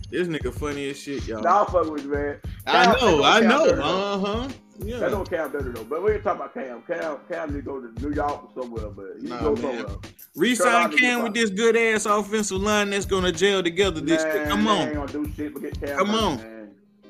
This 0.09 0.27
nigga 0.27 0.53
funny 0.53 0.89
as 0.89 0.97
shit, 0.99 1.25
y'all. 1.27 1.41
Nah, 1.41 1.59
I'll 1.59 1.65
fuck 1.65 1.89
with 1.89 2.03
you, 2.03 2.09
man. 2.11 2.37
I 2.67 2.85
know, 2.99 3.23
I 3.23 3.39
know. 3.41 3.65
Uh 3.65 4.17
huh. 4.19 4.47
That 4.79 4.87
Yeah. 4.87 5.09
don't 5.09 5.29
count 5.29 5.53
dirty 5.53 5.71
though. 5.71 5.83
But 5.85 6.03
we 6.03 6.13
ain't 6.13 6.23
talking 6.23 6.41
about 6.41 6.53
Cam. 6.53 6.81
Cam, 6.87 7.17
Cam 7.31 7.49
need 7.53 7.59
to 7.59 7.61
go 7.61 7.79
to 7.79 7.91
New 8.07 8.13
York 8.13 8.43
or 8.43 8.61
somewhere, 8.61 8.89
but 8.89 9.05
he 9.21 9.27
Nah, 9.27 9.39
go 9.41 9.55
man. 9.55 9.61
somewhere. 9.61 9.95
Resign 10.35 10.91
Cam 10.97 11.23
with 11.23 11.33
this 11.35 11.49
good 11.51 11.77
ass 11.77 12.05
offensive 12.05 12.57
line 12.57 12.89
that's 12.89 13.05
gonna 13.05 13.31
gel 13.31 13.61
together 13.63 14.01
this 14.01 14.23
Man, 14.23 14.49
Come 14.49 14.67
on. 14.67 14.87
ain't 14.87 14.95
gonna 14.95 15.11
do 15.11 15.31
shit 15.37 15.53
but 15.53 15.61
get 15.61 15.79
Cam 15.79 15.97
Come 15.99 16.09
on. 16.15 16.39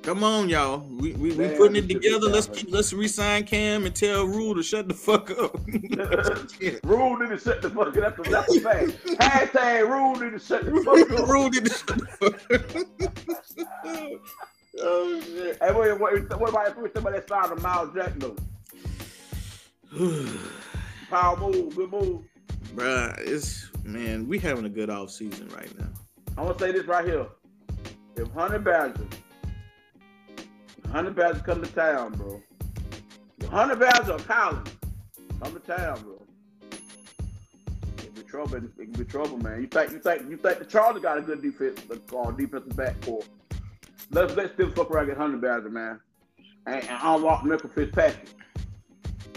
Come 0.03 0.21
on, 0.21 0.49
y'all. 0.49 0.79
We 0.79 1.13
we, 1.13 1.31
we 1.31 1.47
putting 1.55 1.77
it 1.77 1.87
together. 1.87 2.27
Let's 2.27 2.47
keep 2.47 2.69
let's 2.69 2.91
resign 2.91 3.45
Cam 3.45 3.85
and 3.85 3.95
tell 3.95 4.25
Rhule 4.25 4.53
to 4.53 4.61
shut 4.61 4.89
the 4.89 4.93
fuck 4.93 5.31
up. 5.31 5.55
Rhule 6.83 7.17
need 7.19 7.29
to 7.29 7.39
shut 7.39 7.61
the 7.61 7.69
fuck 7.69 7.87
up. 7.87 7.93
That's 7.93 8.19
a, 8.19 8.29
that's 8.29 8.55
a 8.57 8.59
fact. 8.59 9.05
Hashtag 9.21 9.87
Rhule 9.87 10.15
need 10.15 10.31
to 10.31 10.39
shut 10.39 10.65
the 10.65 10.81
fuck 10.81 11.09
up. 11.19 11.29
Rhule 11.29 11.49
did 11.49 11.65
the 11.65 11.69
shut 11.69 11.97
the 11.97 12.05
fuck 12.19 12.51
up. 12.51 14.21
oh 14.81 15.21
shit. 15.21 15.57
Hey, 15.61 15.71
wait, 15.71 15.97
what, 15.97 16.39
what 16.39 16.49
about 16.49 16.67
if 16.67 16.77
we 16.77 16.89
somebody 16.93 17.19
that 17.19 17.29
signed 17.29 17.57
a 17.57 17.61
Myles 17.61 17.93
Jack 17.95 18.11
though? 18.17 18.35
Power 21.09 21.37
move, 21.37 21.77
good 21.77 21.91
move. 21.91 22.23
Bruh, 22.75 23.17
it's 23.19 23.69
man, 23.85 24.27
we 24.27 24.37
having 24.37 24.65
a 24.65 24.69
good 24.69 24.89
off 24.89 25.11
season 25.11 25.47
right 25.55 25.79
now. 25.79 25.87
I'm 26.37 26.47
gonna 26.47 26.59
say 26.59 26.73
this 26.73 26.87
right 26.87 27.05
here. 27.05 27.27
If 28.17 28.31
Honey 28.33 28.59
Badger, 28.59 29.07
if 30.93 30.97
Honey 30.97 31.09
Badger 31.09 31.39
come 31.39 31.63
to 31.63 31.71
town, 31.73 32.11
bro. 32.13 32.39
If 33.39 33.49
Honey 33.49 33.75
Badger 33.75 34.11
or 34.13 34.19
Collins 34.19 34.69
come 35.41 35.53
to 35.53 35.59
town, 35.59 35.99
bro. 36.03 36.21
It 37.97 38.13
be 38.13 38.21
trouble. 38.21 38.57
It 38.57 38.75
can 38.77 38.91
be 38.91 39.03
trouble, 39.03 39.39
man. 39.39 39.61
You 39.61 39.67
think 39.67 39.91
you 39.91 39.97
think 39.99 40.29
you 40.29 40.37
think 40.37 40.59
the 40.59 40.65
Chargers 40.65 41.01
got 41.01 41.17
a 41.17 41.21
good 41.21 41.41
defense 41.41 41.81
uh, 41.89 42.31
defensive 42.31 42.75
back 42.75 43.03
for? 43.03 43.23
Let's 44.11 44.35
let's 44.35 44.53
still 44.53 44.69
fuck 44.71 44.91
around 44.91 45.05
and 45.05 45.13
get 45.13 45.17
Honey 45.17 45.37
Badger, 45.37 45.69
man, 45.71 45.99
and, 46.67 46.75
and 46.83 46.99
unlock 47.01 47.41
Minkah 47.41 47.73
Fitzpatrick. 47.73 48.29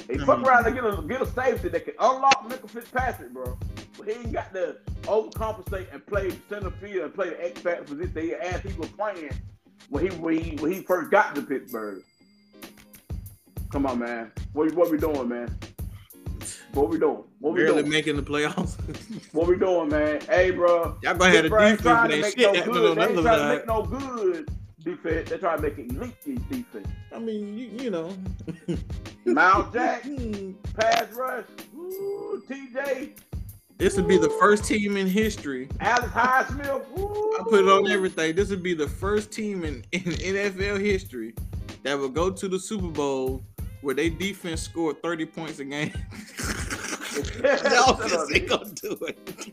They 0.09 0.19
fuck 0.19 0.41
Mhm. 0.41 0.45
around 0.47 0.67
and 0.67 0.75
get 0.75 0.85
a 0.85 1.03
get 1.09 1.23
a 1.23 1.27
safety 1.27 1.69
that 1.71 1.85
can 1.87 1.95
unlock 1.99 2.47
Minkah 2.51 2.69
Fitzpatrick, 2.69 3.33
bro. 3.33 3.59
But 3.97 4.09
he 4.09 4.13
ain't 4.13 4.33
got 4.35 4.53
to 4.53 4.77
overcompensate 5.05 5.87
and 5.95 6.05
play 6.07 6.31
center 6.51 6.71
field 6.73 7.05
and 7.07 7.15
play 7.15 7.31
the 7.31 7.43
X 7.47 7.63
factor 7.63 7.85
position 7.85 8.13
that 8.13 8.25
he 8.25 8.35
as 8.35 8.61
he 8.61 8.79
was 8.79 8.91
playing 8.91 9.31
when 9.91 10.11
he 10.11 10.17
when 10.17 10.39
he 10.39 10.57
when 10.57 10.73
he 10.73 10.83
first 10.83 11.11
got 11.11 11.35
to 11.35 11.43
Pittsburgh. 11.43 12.03
Come 13.71 13.87
on, 13.87 13.99
man. 13.99 14.33
What 14.53 14.73
what 14.75 14.91
we 14.91 14.99
doing, 14.99 15.29
man? 15.29 15.57
What 16.73 16.91
we 16.91 16.99
doing? 16.99 17.25
What 17.41 17.55
we 17.55 17.61
Barely 17.61 17.83
doing? 17.83 17.91
making 17.91 18.17
the 18.17 18.23
playoffs. 18.23 18.77
What 19.33 19.49
we 19.49 19.57
doing, 19.57 19.89
man? 19.89 20.21
Hey, 20.23 20.51
bro. 20.51 20.97
Y'all 21.03 21.15
gonna 21.15 21.31
have 21.31 21.45
a 21.47 21.49
defense, 21.49 21.83
trying 21.83 22.11
to 22.11 22.21
make 22.21 22.39
shit 22.39 22.67
no 22.67 22.73
good. 22.73 22.97
They 22.99 23.03
ain't 23.03 23.23
trying 23.23 23.39
to 23.39 23.49
make 23.49 23.67
no 23.67 23.83
good 23.83 24.51
defense. 24.83 25.29
They're 25.29 25.39
trying 25.39 25.57
to 25.59 25.63
make 25.63 25.79
elite 25.79 26.49
defense. 26.51 26.89
I 27.15 27.19
mean, 27.19 27.57
you, 27.59 27.67
you 27.85 27.91
know. 27.91 28.17
Myles 29.25 29.73
Jack, 29.73 30.07
pass 30.79 31.13
rush, 31.13 31.45
Ooh, 31.77 32.43
TJ, 32.49 33.11
This 33.79 33.97
would 33.97 34.09
be 34.09 34.17
the 34.17 34.31
first 34.31 34.65
team 34.65 34.97
in 34.97 35.07
history. 35.07 35.69
Alex 35.81 36.09
Highsmith. 36.09 36.83
I 37.39 37.43
put 37.43 37.61
it 37.65 37.69
on 37.69 37.87
everything. 37.91 38.35
This 38.35 38.49
would 38.49 38.63
be 38.63 38.73
the 38.73 38.89
first 38.89 39.31
team 39.31 39.65
in, 39.65 39.85
in 39.93 40.03
NFL 40.03 40.81
history 40.81 41.35
that 41.83 41.99
would 41.99 42.15
go 42.15 42.31
to 42.31 42.49
the 42.49 42.59
Super 42.59 42.89
Bowl 42.89 43.45
where 43.83 43.95
they 43.95 44.09
defense 44.09 44.63
scored 44.63 45.03
30 45.03 45.27
points 45.27 45.59
a 45.59 45.65
game. 45.65 45.93
the 47.17 47.85
offense 47.87 48.33
ain't 48.35 48.49
gonna 48.49 48.71
do 48.71 48.99
it. 49.07 49.53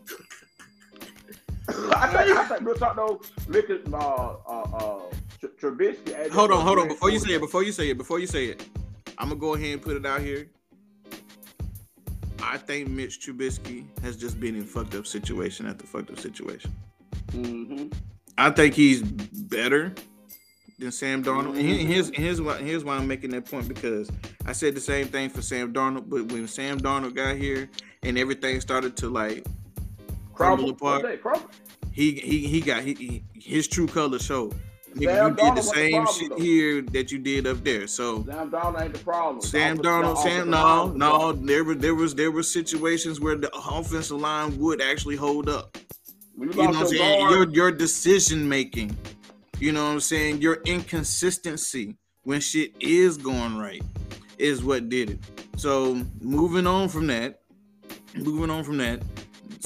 I 1.67 2.07
think, 2.07 2.37
I 2.37 2.45
think 2.45 2.61
real 2.61 2.75
talk 2.75 2.95
though, 2.95 3.21
look 3.47 3.69
at 3.69 3.93
uh, 3.93 3.97
uh, 3.97 4.61
uh, 4.61 5.01
Trubisky. 5.61 6.29
Hold 6.31 6.51
on, 6.51 6.65
hold 6.65 6.79
on. 6.79 6.87
Before 6.87 7.09
you 7.09 7.19
say 7.19 7.33
it, 7.33 7.39
before 7.41 7.63
you 7.63 7.71
say 7.71 7.89
it, 7.89 7.97
before 7.97 8.19
you 8.19 8.27
say 8.27 8.45
it, 8.45 8.67
I'm 9.17 9.29
gonna 9.29 9.39
go 9.39 9.53
ahead 9.55 9.73
and 9.73 9.81
put 9.81 9.95
it 9.97 10.05
out 10.05 10.21
here. 10.21 10.47
I 12.45 12.57
think 12.57 12.89
Mitch 12.89 13.19
Trubisky 13.19 13.85
has 14.01 14.17
just 14.17 14.39
been 14.39 14.55
in 14.55 14.65
fucked 14.65 14.95
up 14.95 15.07
situation 15.07 15.65
after 15.65 15.85
fucked 15.87 16.11
up 16.11 16.19
situation. 16.19 16.71
Mhm. 17.31 17.93
I 18.37 18.49
think 18.51 18.73
he's 18.75 19.01
better 19.01 19.93
than 20.77 20.91
Sam 20.91 21.23
Darnold. 21.23 21.57
And 21.57 21.61
here's 21.89 22.09
here's 22.09 22.41
why 22.41 22.57
here's 22.57 22.83
why 22.83 22.97
I'm 22.97 23.07
making 23.07 23.31
that 23.31 23.45
point 23.49 23.67
because 23.67 24.11
I 24.45 24.51
said 24.51 24.75
the 24.75 24.81
same 24.81 25.07
thing 25.07 25.29
for 25.29 25.41
Sam 25.41 25.71
Darnold, 25.73 26.09
but 26.09 26.31
when 26.31 26.47
Sam 26.47 26.79
Darnold 26.79 27.15
got 27.15 27.37
here 27.37 27.69
and 28.03 28.17
everything 28.17 28.59
started 28.59 28.97
to 28.97 29.09
like 29.09 29.45
crumble 30.33 30.71
apart, 30.71 31.03
What's 31.03 31.13
that? 31.15 31.21
Crumble. 31.21 31.49
he 31.91 32.11
he 32.13 32.47
he 32.47 32.59
got 32.61 32.83
he, 32.83 32.93
he- 32.93 33.23
his 33.39 33.67
true 33.67 33.87
color 33.87 34.19
showed. 34.19 34.53
Nigga, 34.95 35.29
you 35.29 35.35
did 35.35 35.55
the 35.55 35.61
same 35.63 36.05
shit 36.07 36.29
though. 36.29 36.35
here 36.37 36.81
that 36.81 37.11
you 37.11 37.17
did 37.19 37.47
up 37.47 37.63
there. 37.63 37.87
So 37.87 38.23
Sam 38.25 38.51
Darnold 38.51 38.81
ain't 38.81 38.93
the 38.93 38.99
problem. 38.99 39.41
Sam 39.41 39.79
offensive- 39.79 40.17
Sam, 40.23 40.49
no, 40.49 40.87
no, 40.95 41.31
there 41.33 41.63
were 41.63 41.75
there 41.75 41.95
was 41.95 42.13
there 42.15 42.31
were 42.31 42.43
situations 42.43 43.19
where 43.19 43.35
the 43.35 43.51
offensive 43.55 44.19
line 44.19 44.57
would 44.59 44.81
actually 44.81 45.15
hold 45.15 45.49
up. 45.49 45.77
You 46.37 46.45
know 46.47 46.51
what 46.57 46.67
I'm 46.69 46.73
your 46.75 46.85
saying? 46.87 47.19
guard, 47.19 47.31
Your 47.31 47.49
your 47.49 47.71
decision 47.71 48.47
making. 48.47 48.95
You 49.59 49.71
know 49.71 49.83
what 49.85 49.91
I'm 49.91 49.99
saying? 49.99 50.41
Your 50.41 50.55
inconsistency 50.65 51.95
when 52.23 52.41
shit 52.41 52.73
is 52.79 53.17
going 53.17 53.57
right 53.57 53.83
is 54.37 54.63
what 54.63 54.89
did 54.89 55.09
it. 55.11 55.19
So 55.57 56.03
moving 56.21 56.67
on 56.67 56.89
from 56.89 57.07
that, 57.07 57.41
moving 58.15 58.49
on 58.49 58.63
from 58.63 58.77
that, 58.77 59.01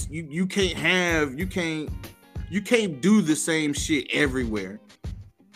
you 0.09 0.27
you 0.29 0.45
can't 0.45 0.77
have 0.77 1.37
you 1.39 1.47
can't 1.47 1.89
you 2.49 2.61
can't 2.61 3.01
do 3.01 3.21
the 3.21 3.35
same 3.35 3.73
shit 3.73 4.07
everywhere. 4.11 4.79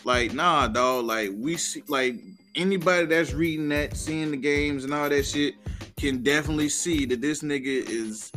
Like 0.04 0.34
nah, 0.34 0.68
dog. 0.68 1.04
Like 1.06 1.30
we 1.34 1.56
see 1.56 1.82
like 1.88 2.16
anybody 2.54 3.06
that's 3.06 3.32
reading 3.32 3.68
that, 3.70 3.96
seeing 3.96 4.30
the 4.30 4.36
games 4.36 4.84
and 4.84 4.92
all 4.92 5.08
that 5.08 5.24
shit 5.24 5.54
can 5.98 6.22
definitely 6.22 6.68
see 6.68 7.04
that 7.06 7.20
this 7.20 7.42
nigga 7.42 7.88
is 7.88 8.32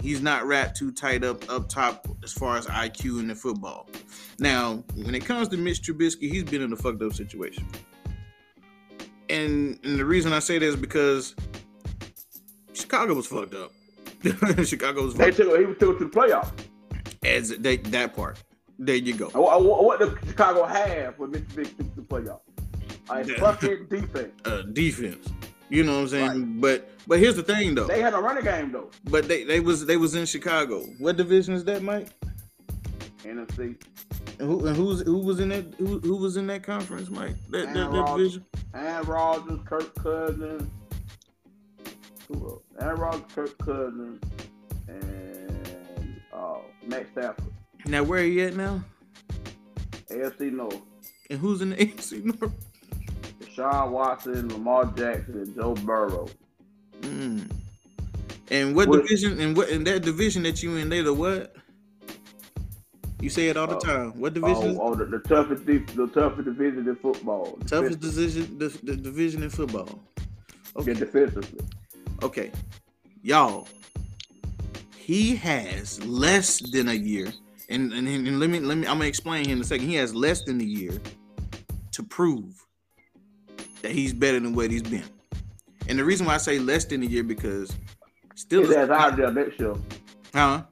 he's 0.00 0.20
not 0.20 0.46
wrapped 0.46 0.76
too 0.76 0.92
tight 0.92 1.24
up 1.24 1.48
up 1.50 1.68
top 1.68 2.06
as 2.22 2.32
far 2.32 2.56
as 2.56 2.66
IQ 2.66 3.20
in 3.20 3.28
the 3.28 3.34
football. 3.34 3.88
Now, 4.38 4.82
when 4.94 5.14
it 5.14 5.24
comes 5.24 5.48
to 5.48 5.56
Mitch 5.56 5.82
Trubisky, 5.82 6.30
he's 6.30 6.44
been 6.44 6.62
in 6.62 6.72
a 6.72 6.76
fucked 6.76 7.02
up 7.02 7.12
situation. 7.12 7.66
And, 9.30 9.78
and 9.84 9.98
the 9.98 10.04
reason 10.04 10.32
I 10.32 10.38
say 10.40 10.58
that 10.58 10.66
is 10.66 10.76
because 10.76 11.34
Chicago 12.72 13.14
was 13.14 13.26
fucked 13.26 13.54
up. 13.54 13.72
Chicago 14.64 15.04
was 15.04 15.14
They 15.14 15.30
fucked 15.30 15.40
up. 15.40 15.46
took 15.46 15.58
he 15.60 15.66
was 15.66 15.76
took 15.78 15.98
to 15.98 16.04
the 16.04 16.10
playoffs. 16.10 16.52
As 17.24 17.50
they, 17.50 17.76
that 17.76 18.14
part. 18.14 18.42
There 18.78 18.96
you 18.96 19.14
go. 19.14 19.28
What, 19.28 20.00
did 20.00 20.18
Chicago 20.26 20.64
have 20.64 21.18
when 21.18 21.30
Mississippi 21.30 21.70
took 21.76 21.94
to 21.94 22.00
the 22.00 22.02
playoffs? 22.02 22.40
A 23.10 23.24
fucking 23.38 23.86
defense. 23.88 24.32
Uh, 24.44 24.62
defense. 24.62 25.28
You 25.68 25.84
know 25.84 25.94
what 25.94 26.00
I'm 26.02 26.08
saying? 26.08 26.60
But 26.60 26.88
but 27.06 27.18
here's 27.18 27.36
the 27.36 27.42
thing 27.42 27.74
though. 27.74 27.86
They 27.86 28.00
had 28.00 28.14
a 28.14 28.18
running 28.18 28.44
game 28.44 28.72
though. 28.72 28.90
But 29.04 29.28
they, 29.28 29.44
they 29.44 29.60
was 29.60 29.86
they 29.86 29.96
was 29.96 30.14
in 30.14 30.26
Chicago. 30.26 30.80
What 30.98 31.16
division 31.16 31.54
is 31.54 31.64
that, 31.64 31.82
Mike? 31.82 32.08
NFC. 33.22 33.76
And 34.38 34.48
who 34.48 34.66
and 34.66 34.76
who's 34.76 35.02
who 35.02 35.18
was 35.18 35.40
in 35.40 35.50
that 35.50 35.64
who, 35.78 36.00
who 36.00 36.16
was 36.16 36.36
in 36.36 36.46
that 36.48 36.62
conference, 36.62 37.10
Mike? 37.10 37.36
That, 37.50 37.66
that, 37.72 37.76
Aaron 37.76 37.92
that 37.92 37.98
Rodgers. 38.00 38.16
division. 38.16 38.46
Aaron 38.74 39.06
Rodgers, 39.06 39.60
Kirk 39.64 39.94
Cousins. 39.94 40.70
Who 42.28 42.48
else? 42.48 42.62
Aaron 42.80 43.00
Rodgers, 43.00 43.22
Kirk 43.34 43.58
Cousins, 43.58 44.20
and 44.88 46.20
uh, 46.32 46.58
Matt 46.86 47.06
Stafford. 47.12 47.52
Now 47.86 48.02
where 48.02 48.20
are 48.20 48.24
you 48.26 48.46
at 48.46 48.56
now? 48.56 48.82
AFC 50.10 50.52
North. 50.52 50.80
And 51.30 51.38
who's 51.38 51.60
in 51.60 51.70
the 51.70 51.76
AFC 51.86 52.24
North? 52.24 52.52
Deshaun 53.40 53.90
Watson, 53.90 54.48
Lamar 54.48 54.86
Jackson, 54.86 55.34
and 55.38 55.54
Joe 55.54 55.74
Burrow. 55.74 56.28
Mm. 57.02 57.50
And 58.50 58.74
what 58.76 58.88
What- 58.88 59.02
division? 59.02 59.40
And 59.40 59.56
what 59.56 59.68
in 59.68 59.84
that 59.84 60.02
division 60.02 60.42
that 60.44 60.62
you 60.62 60.76
in? 60.76 60.88
They 60.88 61.02
the 61.02 61.12
what? 61.14 61.54
You 63.20 63.30
say 63.30 63.48
it 63.48 63.56
all 63.56 63.66
the 63.66 63.76
Uh, 63.76 63.80
time. 63.80 64.20
What 64.20 64.34
division? 64.34 64.76
Oh, 64.78 64.88
oh 64.92 64.94
the, 64.94 65.06
the 65.06 65.18
toughest, 65.20 65.64
dif- 65.64 65.94
the 65.94 66.06
toughest 66.08 66.44
division 66.44 66.86
in 66.86 66.96
football. 66.96 67.56
Toughest 67.66 68.00
division, 68.00 68.58
the, 68.58 68.68
the 68.82 68.96
division 68.96 69.42
in 69.42 69.48
football. 69.50 69.98
Yeah, 70.18 70.80
Okay, 70.82 70.92
defensively. 70.94 71.60
okay, 72.22 72.50
y'all. 73.22 73.66
He 74.98 75.36
has 75.36 76.04
less 76.04 76.58
than 76.70 76.88
a 76.88 76.94
year, 76.94 77.32
and, 77.68 77.92
and 77.92 78.06
and 78.08 78.40
let 78.40 78.50
me 78.50 78.60
let 78.60 78.78
me. 78.78 78.86
I'm 78.86 78.98
gonna 78.98 79.06
explain 79.06 79.44
here 79.44 79.54
in 79.56 79.60
a 79.60 79.64
second. 79.64 79.86
He 79.86 79.94
has 79.96 80.14
less 80.14 80.42
than 80.42 80.60
a 80.60 80.64
year 80.64 81.00
to 81.92 82.02
prove 82.02 82.54
that 83.82 83.92
he's 83.92 84.12
better 84.12 84.40
than 84.40 84.54
what 84.54 84.70
he's 84.70 84.82
been. 84.82 85.04
And 85.88 85.98
the 85.98 86.04
reason 86.04 86.26
why 86.26 86.34
I 86.34 86.38
say 86.38 86.58
less 86.58 86.84
than 86.86 87.02
a 87.02 87.06
year 87.06 87.22
because 87.22 87.74
still, 88.34 88.64
ass 88.76 88.88
out 88.90 89.16
there 89.16 89.30
next 89.30 89.60
year. 89.60 89.74
huh? 90.34 90.62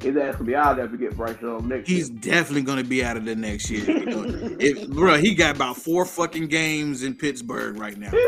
His 0.00 0.16
ass 0.16 0.36
could 0.36 0.46
be 0.46 0.54
out 0.54 0.76
there 0.76 0.84
if 0.84 0.92
we 0.92 0.98
get 0.98 1.16
Bryce 1.16 1.40
Young 1.42 1.66
next 1.66 1.88
He's 1.88 2.10
year. 2.10 2.18
definitely 2.20 2.62
gonna 2.62 2.84
be 2.84 3.02
out 3.02 3.16
of 3.16 3.24
the 3.24 3.34
next 3.34 3.70
year. 3.70 3.84
If, 4.60 4.88
bro, 4.88 5.16
he 5.18 5.34
got 5.34 5.54
about 5.56 5.76
four 5.76 6.04
fucking 6.04 6.48
games 6.48 7.04
in 7.04 7.14
Pittsburgh 7.14 7.78
right 7.78 7.96
now. 7.96 8.12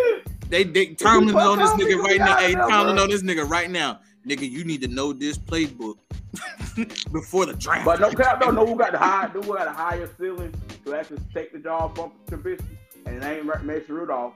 They 0.51 0.65
they 0.65 0.97
on 1.05 1.59
this 1.59 1.71
nigga 1.71 2.03
right 2.03 2.19
now. 2.19 2.37
Hey. 2.37 2.55
Tomlin 2.55 2.99
on 2.99 3.09
this 3.09 3.23
nigga 3.23 3.49
right 3.49 3.71
now. 3.71 4.01
Nigga, 4.27 4.49
you 4.51 4.65
need 4.65 4.83
to 4.83 4.89
know 4.89 5.13
this 5.13 5.39
playbook 5.39 5.97
before 7.13 7.47
the 7.47 7.55
draft. 7.55 7.85
But 7.85 8.01
no 8.01 8.11
cap, 8.11 8.41
don't 8.41 8.55
know 8.55 8.67
who 8.67 8.77
got 8.77 8.93
the 8.93 8.99
high, 8.99 9.29
who 9.29 9.41
got 9.43 9.65
the 9.65 9.73
highest 9.73 10.17
ceiling 10.19 10.55
to 10.85 10.95
actually 10.95 11.21
take 11.35 11.53
the 11.53 11.59
job 11.59 11.97
from 11.97 12.13
Trubisky, 12.27 12.77
and 13.07 13.17
it 13.17 13.25
ain't 13.25 13.47
Ra- 13.47 13.63
Mason 13.63 13.95
Rudolph. 13.95 14.35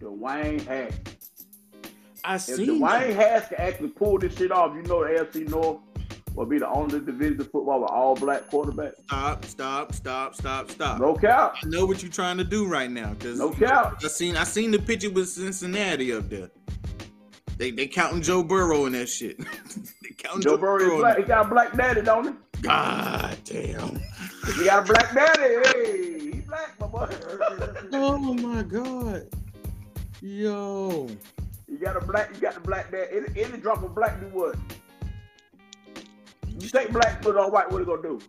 Dwayne 0.00 0.64
Haskins. 0.66 1.16
I 2.24 2.38
see. 2.38 2.52
If 2.52 2.58
seen 2.58 2.80
Dwayne 2.80 3.14
that. 3.14 3.14
Haskins 3.14 3.60
actually 3.60 3.88
pulled 3.88 4.22
this 4.22 4.36
shit 4.36 4.50
off, 4.50 4.74
you 4.74 4.82
know 4.82 5.04
the 5.04 5.20
AFC 5.20 5.48
North 5.48 5.78
will 6.34 6.46
be 6.46 6.58
the 6.58 6.68
only 6.68 7.00
division 7.00 7.40
of 7.40 7.50
football 7.50 7.80
with 7.80 7.90
all 7.90 8.14
black 8.14 8.48
quarterbacks. 8.50 8.94
Stop, 9.06 9.44
stop, 9.44 9.94
stop, 9.94 10.34
stop, 10.34 10.70
stop. 10.70 11.00
No 11.00 11.14
cap. 11.14 11.56
I 11.62 11.66
know 11.68 11.86
what 11.86 12.02
you're 12.02 12.12
trying 12.12 12.36
to 12.38 12.44
do 12.44 12.66
right 12.66 12.90
now, 12.90 13.14
cause 13.20 13.38
No 13.38 13.50
cap. 13.50 13.98
I 14.04 14.08
seen 14.08 14.36
I 14.36 14.44
seen 14.44 14.70
the 14.70 14.78
picture 14.78 15.10
with 15.10 15.28
Cincinnati 15.28 16.12
up 16.12 16.28
there. 16.28 16.50
They 17.56 17.70
they 17.70 17.86
counting 17.86 18.22
Joe 18.22 18.42
Burrow 18.42 18.86
in 18.86 18.92
that 18.92 19.08
shit. 19.08 19.38
they 20.02 20.10
counting 20.18 20.42
Joe 20.42 20.56
Burrow 20.56 20.76
is 20.76 20.92
in 20.92 20.98
black. 20.98 21.16
He 21.18 21.22
got 21.24 21.46
a 21.46 21.48
black 21.48 21.76
daddy, 21.76 22.02
don't 22.02 22.28
he? 22.28 22.60
God 22.62 23.36
damn. 23.44 24.00
He 24.56 24.64
got 24.64 24.82
a 24.88 24.92
black 24.92 25.14
daddy. 25.14 25.68
Hey, 25.68 26.20
he 26.32 26.40
black, 26.40 26.78
my 26.80 26.86
boy. 26.86 27.08
Oh 27.92 28.34
my 28.34 28.62
god. 28.62 29.28
Yo. 30.20 31.08
You 31.68 31.78
got 31.78 31.96
a 31.96 32.04
black. 32.04 32.30
You 32.34 32.40
got 32.40 32.54
the 32.54 32.60
black 32.60 32.90
daddy. 32.90 33.16
Any, 33.16 33.42
any 33.44 33.58
drop 33.58 33.82
of 33.82 33.94
black 33.94 34.20
do 34.20 34.26
what? 34.28 34.56
You 36.58 36.68
take 36.68 36.90
black, 36.90 37.20
put 37.22 37.36
on 37.36 37.50
white. 37.52 37.70
What 37.70 37.82
it 37.82 37.86
gonna 37.86 38.02
do? 38.02 38.20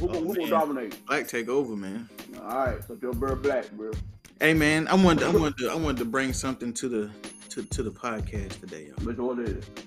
Who, 0.00 0.08
Oh, 0.08 0.12
gonna 0.12 0.20
who 0.20 0.34
gonna 0.34 0.48
dominate? 0.48 1.06
Black 1.06 1.28
take 1.28 1.48
over, 1.48 1.76
man. 1.76 2.08
All 2.42 2.66
right, 2.66 2.82
so 2.86 2.96
Joe 2.96 3.12
Burrow 3.12 3.36
black, 3.36 3.70
bro. 3.72 3.92
Hey 4.40 4.52
man, 4.54 4.88
I 4.88 4.94
wanted 4.94 5.24
I 5.24 5.30
wanted 5.30 5.56
to, 5.58 5.70
I 5.70 5.74
wanted 5.76 5.98
to 5.98 6.04
bring 6.04 6.32
something 6.32 6.72
to 6.74 6.88
the 6.88 7.10
to, 7.52 7.62
to 7.64 7.82
the 7.82 7.90
podcast 7.90 8.60
today. 8.60 8.86
Yo. 8.86 9.04
Which 9.04 9.18
one 9.18 9.38
is 9.40 9.50
it? 9.50 9.84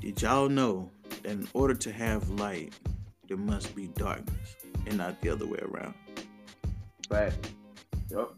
Did 0.00 0.20
y'all 0.20 0.48
know 0.48 0.90
that 1.22 1.30
in 1.30 1.46
order 1.54 1.74
to 1.74 1.92
have 1.92 2.28
light, 2.28 2.72
there 3.28 3.36
must 3.36 3.74
be 3.76 3.86
darkness 3.86 4.56
and 4.86 4.98
not 4.98 5.20
the 5.20 5.28
other 5.28 5.46
way 5.46 5.60
around? 5.62 5.94
Fact. 7.08 7.50
Yep. 8.10 8.30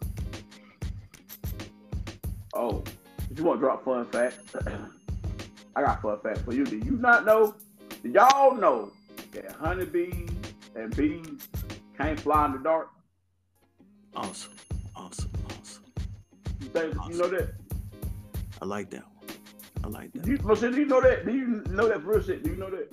Oh, 2.53 2.85
did 3.29 3.39
you 3.39 3.45
want 3.45 3.61
to 3.61 3.65
drop 3.65 3.83
fun 3.83 4.05
fact? 4.07 4.41
I 5.77 5.83
got 5.83 6.03
fun 6.03 6.21
fact 6.21 6.41
for 6.41 6.53
you. 6.53 6.65
Did 6.65 6.85
you 6.85 6.99
not 6.99 7.25
know? 7.25 7.55
Did 8.03 8.13
y'all 8.13 8.55
know 8.55 8.93
that 9.33 9.53
honeybees 9.53 10.29
and 10.75 10.95
bees 10.95 11.49
can't 11.97 12.21
fly 12.21 12.45
in 12.45 12.53
the 12.53 12.59
dark? 12.59 12.91
Awesome. 14.15 14.53
Awesome. 14.95 15.31
Awesome. 15.47 15.85
You 16.61 16.69
think 16.69 16.95
you 17.09 17.19
know 17.19 17.29
that? 17.29 17.55
I 18.61 18.64
like 18.64 18.90
that 18.90 19.03
one. 19.03 19.37
I 19.85 19.88
like 19.88 20.12
that. 20.14 20.27
You, 20.27 20.38
well, 20.42 20.57
shit, 20.57 20.73
do 20.73 20.81
you 20.81 20.87
know 20.87 21.01
that? 21.01 21.27
Do 21.27 21.33
you 21.33 21.62
know 21.71 21.88
that 21.88 22.03
for 22.03 22.12
real 22.14 22.23
shit? 22.23 22.42
Do 22.42 22.51
you 22.51 22.57
know 22.57 22.71
that? 22.71 22.92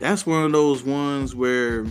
That's 0.00 0.26
one 0.26 0.44
of 0.44 0.52
those 0.52 0.82
ones 0.82 1.34
where 1.34 1.86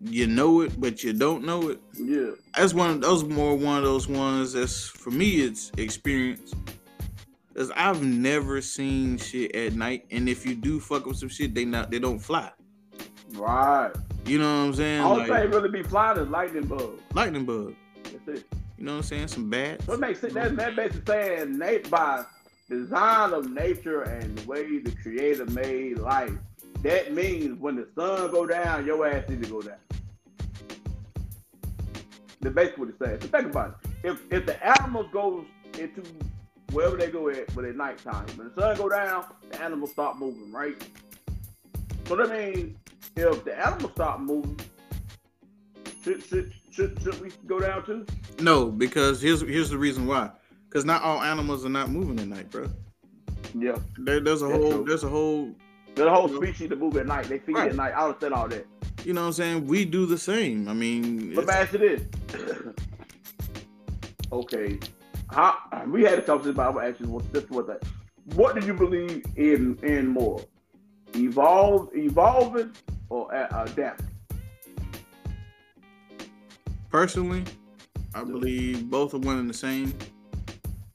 you 0.00 0.26
know 0.26 0.60
it, 0.62 0.78
but 0.80 1.02
you 1.02 1.12
don't 1.12 1.44
know 1.44 1.68
it. 1.70 1.80
Yeah. 1.94 2.30
That's 2.56 2.74
one. 2.74 2.90
Of 2.90 3.00
those 3.00 3.24
more 3.24 3.56
one 3.56 3.78
of 3.78 3.84
those 3.84 4.06
ones. 4.08 4.52
That's 4.52 4.86
for 4.86 5.10
me. 5.10 5.42
It's 5.42 5.70
experience. 5.78 6.54
Cause 7.56 7.70
I've 7.76 8.02
never 8.02 8.60
seen 8.60 9.16
shit 9.16 9.54
at 9.54 9.74
night, 9.74 10.06
and 10.10 10.28
if 10.28 10.44
you 10.44 10.56
do 10.56 10.80
fuck 10.80 11.06
with 11.06 11.18
some 11.18 11.28
shit, 11.28 11.54
they 11.54 11.64
not 11.64 11.88
they 11.90 12.00
don't 12.00 12.18
fly. 12.18 12.50
Right. 13.34 13.92
You 14.26 14.38
know 14.38 14.44
what 14.60 14.66
I'm 14.68 14.74
saying? 14.74 15.00
All 15.02 15.16
Like, 15.18 15.28
thing 15.28 15.50
really 15.50 15.68
be 15.68 15.82
flying 15.84 16.18
is 16.18 16.28
lightning 16.28 16.66
bugs. 16.66 17.00
lightning 17.14 17.44
bug. 17.44 17.74
That's 18.04 18.40
it. 18.40 18.46
You 18.76 18.84
know 18.84 18.92
what 18.92 18.96
I'm 18.98 19.02
saying? 19.04 19.28
Some 19.28 19.50
bats. 19.50 19.88
It 19.88 20.00
makes 20.00 20.20
sense. 20.20 20.34
That, 20.34 20.56
that 20.56 20.76
basically 20.76 21.02
saying 21.06 21.58
nat- 21.58 21.90
by 21.90 22.24
design 22.68 23.32
of 23.32 23.50
nature 23.50 24.02
and 24.02 24.36
the 24.36 24.48
way 24.48 24.78
the 24.78 24.90
creator 25.02 25.46
made 25.46 25.98
life, 25.98 26.32
that 26.82 27.14
means 27.14 27.58
when 27.60 27.76
the 27.76 27.86
sun 27.94 28.30
go 28.30 28.46
down, 28.46 28.84
your 28.84 29.06
ass 29.06 29.28
need 29.28 29.42
to 29.42 29.48
go 29.48 29.62
down. 29.62 29.76
That's 32.40 32.54
basically 32.54 32.84
what 32.84 32.88
it's 32.90 32.98
saying. 32.98 33.20
So 33.22 33.28
think 33.28 33.46
about 33.50 33.78
it. 33.84 33.90
If 34.02 34.20
if 34.30 34.44
the 34.44 34.62
animals 34.62 35.06
goes 35.12 35.46
into 35.78 36.02
wherever 36.72 36.96
they 36.96 37.10
go 37.10 37.28
at, 37.30 37.54
but 37.54 37.64
at 37.64 37.76
nighttime, 37.76 38.26
when 38.36 38.48
the 38.48 38.60
sun 38.60 38.76
go 38.76 38.88
down, 38.88 39.24
the 39.50 39.62
animals 39.62 39.92
stop 39.92 40.18
moving, 40.18 40.52
right? 40.52 40.76
So 42.06 42.16
that 42.16 42.30
means 42.30 42.76
if 43.16 43.44
the 43.44 43.66
animals 43.66 43.92
stop 43.92 44.20
moving, 44.20 44.60
should 46.02 46.22
should 46.22 46.52
should, 46.74 47.00
should 47.02 47.20
we 47.20 47.30
go 47.46 47.60
down 47.60 47.84
too? 47.86 48.04
No, 48.40 48.66
because 48.66 49.20
here's 49.22 49.40
here's 49.42 49.70
the 49.70 49.78
reason 49.78 50.06
why. 50.06 50.30
Because 50.68 50.84
not 50.84 51.02
all 51.02 51.22
animals 51.22 51.64
are 51.64 51.68
not 51.70 51.88
moving 51.90 52.18
at 52.18 52.26
night, 52.28 52.50
bro. 52.50 52.68
Yeah. 53.56 53.76
There, 53.98 54.18
there's 54.20 54.42
a 54.42 54.46
That's 54.46 54.58
whole 54.58 54.72
true. 54.72 54.84
there's 54.86 55.04
a 55.04 55.08
whole 55.08 55.54
there's 55.94 56.08
a 56.08 56.14
whole 56.14 56.28
species 56.28 56.68
that 56.70 56.78
move 56.80 56.96
at 56.96 57.06
night, 57.06 57.28
they 57.28 57.38
feed 57.38 57.54
Right. 57.54 57.70
at 57.70 57.76
night. 57.76 57.92
I 57.96 58.04
understand 58.06 58.34
all 58.34 58.48
that. 58.48 58.66
you 59.04 59.12
know 59.12 59.20
what 59.20 59.26
I'm 59.28 59.32
saying. 59.34 59.66
We 59.66 59.84
do 59.84 60.06
the 60.06 60.18
same. 60.18 60.66
I 60.68 60.72
mean, 60.74 61.34
But 61.34 61.44
it's- 61.44 61.46
man, 61.46 61.62
ask 61.62 61.72
you 61.72 61.78
this. 61.78 62.74
okay. 64.32 64.78
How 65.30 65.56
we 65.88 66.02
had 66.02 66.18
a 66.18 66.22
conversation 66.22 66.50
about 66.58 66.74
gonna 66.74 66.94
what 67.12 67.32
this 67.32 67.48
was 67.50 67.66
that. 67.66 67.82
What 68.34 68.58
do 68.58 68.66
you 68.66 68.74
believe 68.74 69.24
in 69.36 69.78
in 69.82 70.08
more? 70.08 70.40
Evolve 71.14 71.90
evolving 71.94 72.72
or 73.08 73.32
a- 73.32 73.62
adapting? 73.68 74.08
Personally, 76.94 77.42
I 78.14 78.22
believe 78.22 78.88
both 78.88 79.14
are 79.14 79.18
one 79.18 79.36
and 79.36 79.50
the 79.50 79.54
same. 79.68 79.92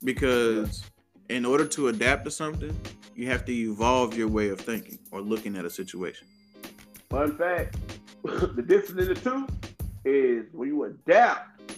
Because 0.01 0.85
in 1.27 1.45
order 1.45 1.65
to 1.67 1.89
adapt 1.89 2.23
to 2.23 2.31
something, 2.31 2.73
you 3.15 3.27
have 3.27 3.43
to 3.43 3.51
evolve 3.51 4.15
your 4.15 4.29
way 4.29 4.47
of 4.47 4.61
thinking 4.61 4.97
or 5.11 5.19
looking 5.19 5.57
at 5.57 5.65
a 5.65 5.69
situation. 5.69 6.25
Fun 7.09 7.37
fact, 7.37 7.75
the 8.23 8.63
difference 8.65 9.01
in 9.01 9.13
the 9.13 9.15
two 9.15 9.45
is 10.05 10.45
when 10.53 10.69
you 10.69 10.85
adapt 10.85 11.69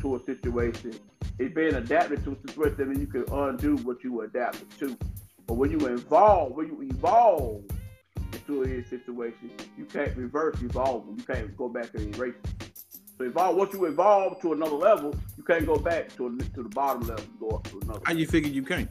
to 0.00 0.16
a 0.16 0.24
situation, 0.24 0.98
it's 1.38 1.54
being 1.54 1.74
adapted 1.76 2.24
to 2.24 2.32
a 2.32 2.48
situation 2.48 2.78
that 2.78 2.88
means 2.88 2.98
you 2.98 3.06
can 3.06 3.32
undo 3.32 3.76
what 3.76 4.02
you 4.02 4.22
adapted 4.22 4.68
to. 4.80 4.98
But 5.46 5.54
when 5.54 5.70
you 5.70 5.86
evolve, 5.86 6.50
when 6.56 6.66
you 6.66 6.82
evolve 6.82 7.62
into 8.32 8.64
a 8.64 8.84
situation, 8.88 9.52
you 9.76 9.84
can't 9.84 10.16
reverse 10.16 10.60
evolving. 10.62 11.16
You 11.16 11.22
can't 11.22 11.56
go 11.56 11.68
back 11.68 11.94
and 11.94 12.12
erase 12.16 12.34
it. 12.42 12.67
So 13.18 13.24
evolve 13.24 13.56
once 13.56 13.72
you 13.74 13.84
evolve 13.86 14.40
to 14.42 14.52
another 14.52 14.76
level, 14.76 15.14
you 15.36 15.42
can't 15.42 15.66
go 15.66 15.76
back 15.76 16.14
to 16.16 16.38
to 16.38 16.62
the 16.62 16.68
bottom 16.68 17.02
level, 17.08 17.24
go 17.40 17.48
up 17.50 17.64
to 17.70 17.80
another. 17.80 18.00
How 18.04 18.12
you 18.12 18.26
figure 18.26 18.50
you 18.50 18.62
can't? 18.62 18.88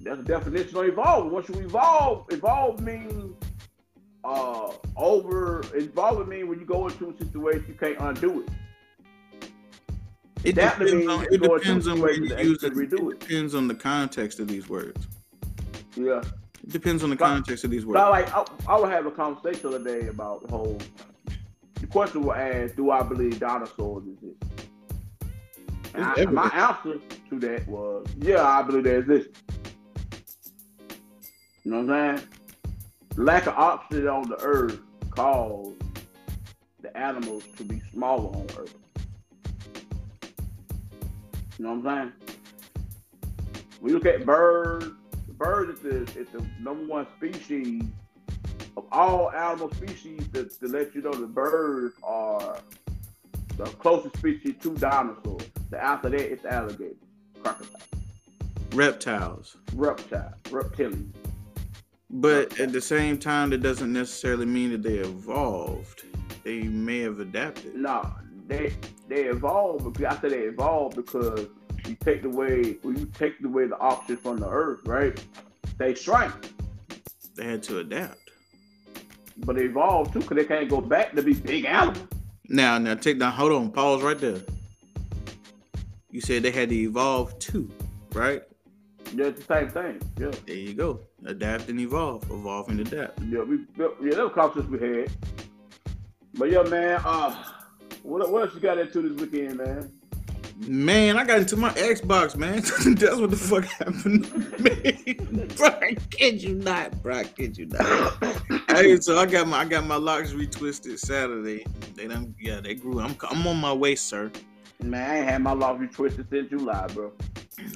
That's 0.00 0.18
the 0.18 0.22
definition 0.24 0.76
of 0.78 0.84
evolve. 0.84 1.30
Once 1.32 1.48
you 1.48 1.56
evolve, 1.56 2.26
evolve 2.32 2.80
means 2.80 3.34
uh 4.24 4.72
over 4.96 5.62
evolve 5.74 6.28
means 6.28 6.48
when 6.48 6.60
you 6.60 6.66
go 6.66 6.86
into 6.86 7.10
a 7.10 7.18
situation 7.18 7.64
you 7.68 7.74
can't 7.74 7.98
undo 8.00 8.42
it. 8.42 8.48
It 10.44 10.54
That 10.54 10.78
depends 10.78 10.92
means 10.94 11.10
on, 11.10 11.24
it 11.32 11.42
depends 11.42 11.88
on 11.88 12.00
where 12.00 12.12
you 12.12 12.36
use 12.36 12.62
it. 12.62 12.74
redo 12.74 13.10
It 13.10 13.14
it. 13.14 13.20
depends 13.20 13.54
on 13.56 13.66
the 13.66 13.74
context 13.74 14.38
of 14.38 14.46
these 14.46 14.68
words. 14.68 15.08
Yeah. 15.96 16.22
It 16.62 16.70
depends 16.70 17.02
on 17.02 17.10
the 17.10 17.16
But- 17.16 17.26
context 17.26 17.64
of 17.64 17.70
these 17.72 17.84
But 17.84 17.96
I 17.96 18.10
words. 18.20 18.32
like 18.32 18.48
I, 18.68 18.72
I 18.74 18.78
would 18.80 18.90
have 18.90 19.06
a 19.06 19.10
conversation 19.10 19.70
the 19.70 19.76
other 19.78 19.84
day 20.00 20.06
about 20.06 20.46
the 20.46 20.48
whole 20.56 20.78
the 21.80 21.86
question 21.86 22.22
was 22.22 22.36
asked, 22.36 22.76
do 22.76 22.90
I 22.90 23.02
believe 23.02 23.38
dinosaurs 23.38 24.04
exist? 24.06 24.42
And 25.94 26.04
I, 26.04 26.24
my 26.26 26.48
answer 26.48 27.00
to 27.30 27.38
that 27.40 27.66
was, 27.66 28.06
yeah, 28.18 28.44
I 28.44 28.62
believe 28.62 28.84
they 28.84 28.96
exist. 28.96 29.30
You 31.64 31.72
know 31.72 31.82
what 31.82 31.94
I'm 31.94 32.18
saying? 32.18 32.28
Lack 33.16 33.46
of 33.46 33.54
oxygen 33.54 34.08
on 34.08 34.28
the 34.28 34.40
earth 34.40 34.80
caused 35.10 35.82
the 36.80 36.96
animals 36.96 37.42
to 37.56 37.64
be 37.64 37.80
smaller 37.92 38.28
on 38.36 38.46
earth. 38.58 38.74
You 41.58 41.64
know 41.64 41.74
what 41.74 41.86
I'm 41.90 42.12
saying? 42.22 42.34
We 43.80 43.92
look 43.92 44.06
at 44.06 44.24
birds. 44.24 44.86
Birds 44.86 44.98
bird 45.38 45.70
is 45.70 45.80
the, 45.80 46.20
is 46.20 46.28
the 46.32 46.44
number 46.60 46.84
one 46.84 47.06
species 47.16 47.84
of 48.78 48.86
all 48.92 49.30
animal 49.32 49.70
species 49.74 50.20
to, 50.32 50.44
to 50.44 50.68
let 50.68 50.94
you 50.94 51.02
know 51.02 51.12
the 51.12 51.26
birds 51.26 51.94
are 52.02 52.58
the 53.56 53.64
closest 53.64 54.16
species 54.16 54.54
to 54.62 54.74
dinosaurs. 54.76 55.42
The 55.70 55.82
after 55.82 56.08
that, 56.10 56.20
it's 56.20 56.44
alligator, 56.44 56.94
crocodile, 57.42 57.80
Reptiles. 58.72 59.56
reptile, 59.74 60.34
reptilian. 60.50 61.12
But 62.10 62.58
at 62.60 62.72
the 62.72 62.80
same 62.80 63.18
time, 63.18 63.50
that 63.50 63.62
doesn't 63.62 63.92
necessarily 63.92 64.46
mean 64.46 64.70
that 64.70 64.82
they 64.82 64.98
evolved. 64.98 66.04
They 66.44 66.62
may 66.62 67.00
have 67.00 67.20
adapted. 67.20 67.74
No, 67.74 68.08
they 68.46 68.72
they 69.08 69.24
evolve. 69.24 69.84
Because 69.92 70.16
I 70.16 70.20
say 70.22 70.28
they 70.30 70.42
evolve 70.44 70.94
because 70.94 71.48
you 71.86 71.96
take 71.96 72.22
the 72.22 72.30
way 72.30 72.76
when 72.82 72.96
you 72.96 73.06
take 73.06 73.34
away 73.44 73.66
the 73.66 73.78
oxygen 73.78 74.16
from 74.18 74.36
the 74.38 74.48
earth, 74.48 74.80
right? 74.86 75.22
They 75.78 75.94
shrink, 75.94 76.32
They 77.34 77.44
had 77.44 77.62
to 77.64 77.80
adapt. 77.80 78.27
But 79.38 79.56
they 79.56 79.64
evolve 79.64 80.12
too 80.12 80.20
because 80.20 80.36
they 80.36 80.44
can't 80.44 80.68
go 80.68 80.80
back 80.80 81.12
to 81.14 81.22
be 81.22 81.34
big 81.34 81.64
animals. 81.64 82.06
Now, 82.48 82.78
now 82.78 82.94
take 82.94 83.18
down. 83.18 83.32
Hold 83.32 83.52
on. 83.52 83.70
Pause 83.72 84.02
right 84.02 84.18
there. 84.18 84.40
You 86.10 86.20
said 86.20 86.42
they 86.42 86.50
had 86.50 86.70
to 86.70 86.74
evolve 86.74 87.38
too, 87.38 87.70
right? 88.12 88.42
Yeah, 89.14 89.26
it's 89.26 89.44
the 89.46 89.54
same 89.54 89.68
thing. 89.70 90.00
Yeah, 90.18 90.30
There 90.46 90.54
you 90.56 90.74
go. 90.74 91.00
Adapt 91.26 91.68
and 91.68 91.80
evolve. 91.80 92.24
Evolve 92.30 92.68
and 92.70 92.80
adapt. 92.80 93.20
yeah, 93.22 93.42
we 93.42 93.58
yeah, 93.76 93.88
that 94.14 94.24
was 94.24 94.32
conversations 94.34 94.70
we 94.70 94.86
had. 94.86 95.10
But 96.34 96.50
yeah, 96.50 96.62
man, 96.62 97.00
uh, 97.04 97.34
what 98.02 98.30
what 98.30 98.42
else 98.44 98.54
you 98.54 98.60
got 98.60 98.78
into 98.78 99.02
this 99.08 99.20
weekend, 99.20 99.56
man? 99.58 99.92
Man, 100.66 101.16
I 101.16 101.24
got 101.24 101.38
into 101.38 101.56
my 101.56 101.70
Xbox, 101.70 102.36
man. 102.36 102.56
That's 102.96 103.16
what 103.16 103.30
the 103.30 103.36
fuck 103.36 103.64
happened 103.64 104.24
to 104.56 104.62
me. 104.62 105.14
bro, 105.56 105.68
I 105.68 105.96
kid 106.10 106.42
you 106.42 106.54
not, 106.56 107.00
bro. 107.00 107.18
I 107.18 107.24
kid 107.24 107.56
you 107.56 107.66
not. 107.66 108.24
hey, 108.68 108.98
so 109.00 109.18
I 109.18 109.26
got 109.26 109.46
my 109.46 109.58
I 109.58 109.64
got 109.64 109.86
my 109.86 109.94
locks 109.96 110.32
retwisted 110.32 110.98
Saturday. 110.98 111.64
They 111.94 112.08
done, 112.08 112.34
yeah, 112.40 112.60
they 112.60 112.74
grew. 112.74 113.00
I'm 113.00 113.16
I'm 113.30 113.46
on 113.46 113.56
my 113.58 113.72
way, 113.72 113.94
sir. 113.94 114.32
Man, 114.82 115.08
I 115.08 115.18
ain't 115.18 115.28
had 115.28 115.42
my 115.42 115.52
locks 115.52 115.80
retwisted 115.80 116.28
since 116.28 116.50
July, 116.50 116.86
bro. 116.88 117.12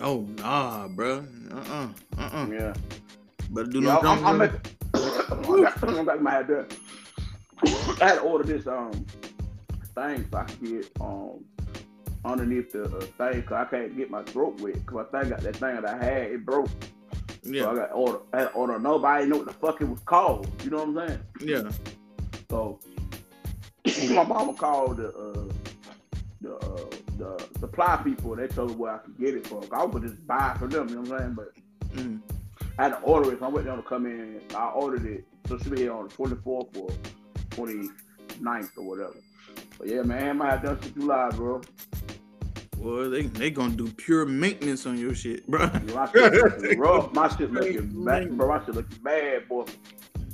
Oh 0.01 0.27
nah, 0.39 0.89
bro. 0.89 1.25
Uh 1.53 1.57
uh-uh, 1.57 1.89
uh 2.19 2.31
uh 2.33 2.47
Yeah. 2.51 2.75
Better 3.51 3.71
do 3.71 3.81
no 3.81 4.01
I'm, 4.01 4.25
I'm, 4.25 4.39
dumb. 4.39 4.61
I'm, 4.93 6.05
back 6.07 6.21
my 6.21 6.31
head 6.33 6.49
there. 6.49 6.67
I 8.01 8.09
had 8.09 8.15
to 8.17 8.21
order 8.23 8.45
this 8.45 8.67
um 8.67 8.93
thing 9.95 10.27
so 10.31 10.39
I 10.39 10.45
can 10.45 10.81
get 10.81 10.91
um 11.01 11.45
underneath 12.25 12.73
the 12.73 12.85
uh, 12.85 13.01
thing 13.01 13.43
cause 13.43 13.67
I 13.67 13.71
can't 13.71 13.97
get 13.97 14.11
my 14.11 14.23
throat 14.23 14.61
wet 14.61 14.85
cause 14.87 15.07
I 15.13 15.21
think 15.21 15.31
got 15.31 15.41
that 15.43 15.57
thing 15.57 15.75
that 15.77 15.85
I 15.87 15.97
had 16.05 16.23
it 16.33 16.45
broke. 16.47 16.69
Yeah. 17.43 17.63
So 17.63 17.71
I 17.71 17.75
got 17.75 17.91
order 17.93 18.19
I 18.33 18.39
had 18.41 18.51
order 18.55 18.79
nobody 18.79 19.27
know 19.27 19.39
what 19.39 19.47
the 19.47 19.53
fuck 19.55 19.81
it 19.81 19.85
was 19.89 20.01
called. 20.01 20.49
You 20.63 20.71
know 20.71 20.85
what 20.85 21.03
I'm 21.03 21.09
saying? 21.09 21.21
yeah. 21.41 21.71
So 22.51 22.79
my 24.15 24.25
mama 24.25 24.55
called 24.55 24.99
the 24.99 25.09
uh, 25.09 25.45
the 26.41 26.55
uh, 26.57 26.91
the 27.19 27.59
supply 27.59 27.97
people. 28.05 28.37
They 28.37 28.47
told 28.49 28.71
her 28.73 28.77
where 28.77 28.95
I 28.95 28.99
could 28.99 29.19
get 29.19 29.35
it 29.35 29.47
from. 29.47 29.65
I 29.73 29.85
would 29.85 30.03
just 30.03 30.25
buy 30.27 30.53
it 30.53 30.59
from 30.59 30.71
them. 30.71 30.89
You 30.89 30.95
know 30.97 31.01
what 31.03 31.13
I'm 31.13 31.19
saying? 31.19 31.35
But 31.35 31.53
Mm. 31.93 32.23
I 32.79 32.85
had 32.85 32.89
to 32.91 33.01
order 33.01 33.31
it. 33.33 33.41
So 33.41 33.45
I 33.45 33.49
went 33.49 33.67
down 33.67 33.77
to 33.77 33.83
come 33.83 34.07
in. 34.07 34.41
I 34.57 34.69
ordered 34.71 35.05
it. 35.05 35.25
So 35.47 35.59
should 35.59 35.73
be 35.73 35.81
here 35.83 35.93
on 35.93 36.09
the 36.09 36.15
24th 36.15 36.77
or 36.79 36.89
29th 37.51 38.71
or 38.79 38.85
whatever. 38.85 39.17
But 39.79 39.89
yeah, 39.89 40.01
man, 40.03 40.29
I 40.29 40.33
might 40.33 40.51
have 40.53 40.63
done 40.63 40.81
since 40.83 40.95
July, 40.95 41.29
bro. 41.31 41.61
Well, 42.83 43.09
they 43.11 43.23
they 43.23 43.51
gonna 43.51 43.77
do 43.77 43.87
pure 43.93 44.27
maintenance 44.27 44.87
on 44.87 44.99
your 44.99 45.15
shit, 45.15 45.47
bro. 45.47 45.71
My 45.95 46.11
shit 46.11 46.33
looking 46.33 46.79
rough. 46.81 47.13
My 47.13 47.29
shit 47.29 47.53
looking 47.53 48.05
bad, 48.05 48.37
bro. 48.37 48.49
My 48.49 48.65
shit 48.65 48.75
looking 48.75 48.99
bad, 49.05 49.49
boy. 49.49 49.67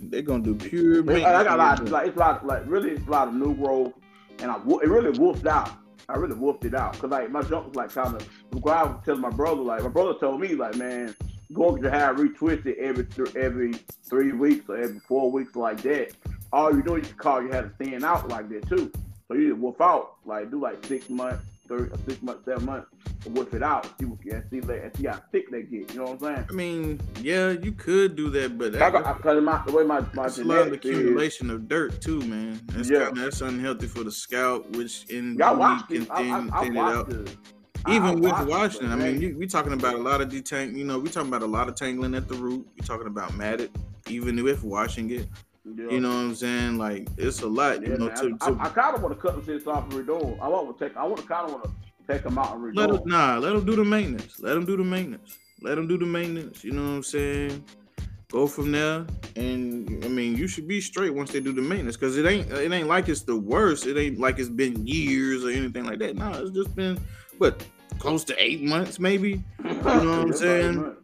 They 0.01 0.23
gonna 0.23 0.43
do 0.43 0.55
pure 0.55 1.03
maintenance. 1.03 1.27
I 1.27 1.45
got 1.45 1.55
a 1.55 1.63
lot, 1.63 1.79
your 1.81 1.89
like 1.89 2.07
it's 2.07 2.17
a 2.17 2.21
lot, 2.21 2.47
like 2.47 2.63
really, 2.65 2.93
it's 2.93 3.07
a 3.07 3.11
lot 3.11 3.29
of 3.29 3.35
new 3.35 3.55
growth, 3.55 3.93
and 4.39 4.51
I 4.51 4.57
it 4.57 4.89
really 4.89 5.19
wolfed 5.19 5.47
out. 5.47 5.73
I 6.09 6.17
really 6.17 6.37
wolfed 6.37 6.65
it 6.65 6.75
out 6.75 6.95
because 6.95 7.11
like 7.11 7.31
my 7.31 7.43
junk 7.43 7.67
was 7.67 7.77
like 7.77 7.93
kind 7.93 8.15
of. 8.15 8.27
I 8.53 8.57
was 8.57 9.03
telling 9.05 9.21
my 9.21 9.29
brother, 9.29 9.61
like 9.61 9.83
my 9.83 9.91
brother 9.91 10.15
told 10.19 10.41
me, 10.41 10.55
like 10.55 10.77
man, 10.77 11.15
go 11.53 11.73
get 11.73 11.83
your 11.83 11.91
hair 11.91 12.15
retwisted 12.15 12.79
every 12.79 13.05
th- 13.05 13.37
every 13.37 13.75
three 14.09 14.33
weeks 14.33 14.71
or 14.71 14.79
every 14.79 15.01
four 15.01 15.31
weeks 15.31 15.55
like 15.55 15.83
that. 15.83 16.13
All 16.51 16.75
you 16.75 16.83
do 16.83 16.97
is 16.97 17.03
you 17.03 17.09
can 17.11 17.19
call 17.19 17.43
your 17.43 17.53
hair 17.53 17.63
to 17.65 17.85
thin 17.85 18.05
out 18.05 18.27
like 18.29 18.49
that 18.49 18.67
too. 18.71 18.91
So 19.27 19.35
you 19.35 19.51
just 19.51 19.61
wolf 19.61 19.83
out, 19.83 20.15
like 20.25 20.51
do 20.51 20.59
like 20.59 20.83
six 20.87 21.11
months, 21.11 21.45
three, 21.69 21.89
six 22.09 22.23
months, 22.23 22.45
seven 22.45 22.65
months, 22.65 22.87
wolf 23.27 23.53
it 23.55 23.63
out. 23.63 23.87
See 24.01 24.07
what 24.07 24.19
and 24.25 24.45
see 24.51 24.59
and 24.59 24.97
see 24.97 25.07
how 25.07 25.21
thick 25.33 25.51
they 25.51 25.63
get. 25.63 25.93
You 25.93 25.99
know 25.99 26.05
what 26.05 26.13
I'm 26.23 26.37
saying? 26.37 26.47
I 26.49 26.53
mean, 26.53 27.01
yeah, 27.21 27.51
you 27.51 27.73
could 27.73 28.17
do 28.17 28.31
that, 28.31 28.59
but 28.59 28.75
I 28.75 28.79
that, 28.91 28.93
got, 28.93 29.17
because 29.19 29.43
my, 29.43 29.63
the 29.67 29.73
way 29.73 29.85
my 29.85 30.01
my 30.15 30.25
that's 30.25 30.39
a 30.39 30.45
lot 30.45 30.59
of 30.59 30.65
genetics 30.65 30.87
is, 30.87 30.99
accumulation 30.99 31.51
of 31.51 31.69
dirt 31.69 32.01
too, 32.01 32.21
man. 32.23 32.61
That's 32.67 32.91
Yeah. 32.91 33.07
kinda, 33.07 33.21
that's 33.23 33.41
unhealthy 33.41 33.87
for 33.87 34.05
the 34.05 34.13
scalp, 34.13 34.75
which 34.77 35.05
in 35.11 35.37
y'all 35.37 35.57
the 35.57 35.95
week 35.95 36.07
can 36.07 36.11
I, 36.11 36.23
thin, 36.23 36.51
I, 36.53 36.59
I 36.59 36.65
thin 36.65 36.77
it 36.77 36.81
out. 36.81 37.09
this. 37.11 37.37
I- 37.85 37.95
Even 37.97 38.09
I 38.09 38.15
with 38.15 38.23
watched 38.33 38.43
it, 38.43 38.49
washing, 38.49 38.87
I 38.93 38.97
mean, 38.97 39.23
you, 39.23 39.37
we 39.39 39.47
talking 39.47 39.73
about 39.73 39.95
a 39.95 39.99
lot 39.99 40.21
of 40.21 40.29
detang. 40.29 40.77
You 40.77 40.85
know, 40.85 40.99
we're 40.99 41.13
talking 41.13 41.29
about 41.29 41.43
a 41.43 41.47
lot 41.47 41.69
of 41.69 41.75
tangling 41.77 42.15
at 42.17 42.27
the 42.29 42.35
root. 42.35 42.67
We're 42.79 42.85
talking 42.87 43.07
about 43.07 43.37
matted, 43.37 43.71
even 44.09 44.43
with 44.43 44.65
washing 44.65 45.11
it. 45.11 45.29
Yeah. 45.77 45.91
You 45.91 46.01
know 46.01 46.09
what 46.09 46.17
I'm 46.17 46.35
saying? 46.35 46.79
Like 46.79 47.09
it's 47.17 47.43
a 47.43 47.47
lot. 47.47 47.83
Yeah, 47.83 47.91
you 47.91 47.99
know, 47.99 48.09
to, 48.09 48.37
I, 48.41 48.51
to 48.51 48.57
I, 48.61 48.69
kind 48.69 48.97
of 48.97 49.03
want 49.03 49.15
to 49.15 49.21
cut 49.21 49.35
them 49.35 49.45
shit 49.45 49.67
off 49.67 49.85
and 49.85 50.07
redo. 50.07 50.39
I 50.41 50.49
want 50.49 50.77
to 50.77 50.89
take. 50.89 50.97
I 50.97 51.05
want 51.05 51.21
to 51.21 51.27
kind 51.27 51.47
of 51.47 51.53
want 51.53 51.65
to 51.65 51.71
take 52.13 52.23
them 52.23 52.39
out 52.39 52.55
and 52.55 52.65
redo 52.65 52.77
let 52.77 52.91
them, 52.91 53.03
nah, 53.05 53.39
let 53.39 53.53
them 53.53 53.65
do 53.65 53.77
the 53.77 53.85
maintenance. 53.85 54.41
Let 54.41 54.55
them 54.55 54.65
do 54.65 54.77
the 54.77 54.85
maintenance. 54.85 55.39
Let 55.61 55.75
them 55.75 55.89
do 55.89 55.99
the 55.99 56.07
maintenance. 56.07 56.65
You 56.65 56.73
know 56.73 56.83
what 56.83 56.97
I'm 56.97 57.03
saying? 57.03 57.65
Go 58.31 58.47
from 58.47 58.73
there, 58.73 59.07
and 59.37 60.05
I 60.05 60.09
mean, 60.09 60.37
you 60.37 60.49
should 60.49 60.69
be 60.69 60.83
straight 60.83 61.15
once 61.15 61.33
they 61.33 61.41
do 61.41 61.53
the 61.53 61.63
maintenance, 61.63 61.97
because 61.97 62.19
it 62.19 62.27
ain't 62.27 62.51
it 62.53 62.71
ain't 62.71 62.87
like 62.87 63.09
it's 63.09 63.23
the 63.23 63.39
worst. 63.39 63.87
It 63.87 63.97
ain't 63.97 64.19
like 64.19 64.39
it's 64.39 64.51
been 64.51 64.87
years 64.87 65.45
or 65.45 65.51
anything 65.51 65.85
like 65.85 65.99
that. 66.01 66.15
No, 66.15 66.33
it's 66.33 66.51
just 66.51 66.75
been 66.77 67.01
what 67.39 67.65
close 67.99 68.25
to 68.25 68.43
eight 68.43 68.63
months, 68.63 68.99
maybe. 68.99 69.43
You 69.65 69.65
know 69.65 69.81
what 69.81 70.05
I'm 70.05 70.33
saying? 70.33 70.97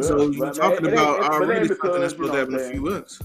so 0.00 0.30
you're 0.30 0.52
talking 0.52 0.86
about 0.86 1.20
already 1.20 1.68
something 1.68 2.00
that's 2.00 2.12
supposed 2.12 2.32
to 2.32 2.38
happen 2.38 2.54
in 2.54 2.60
a 2.60 2.70
few 2.70 2.80
months, 2.80 3.20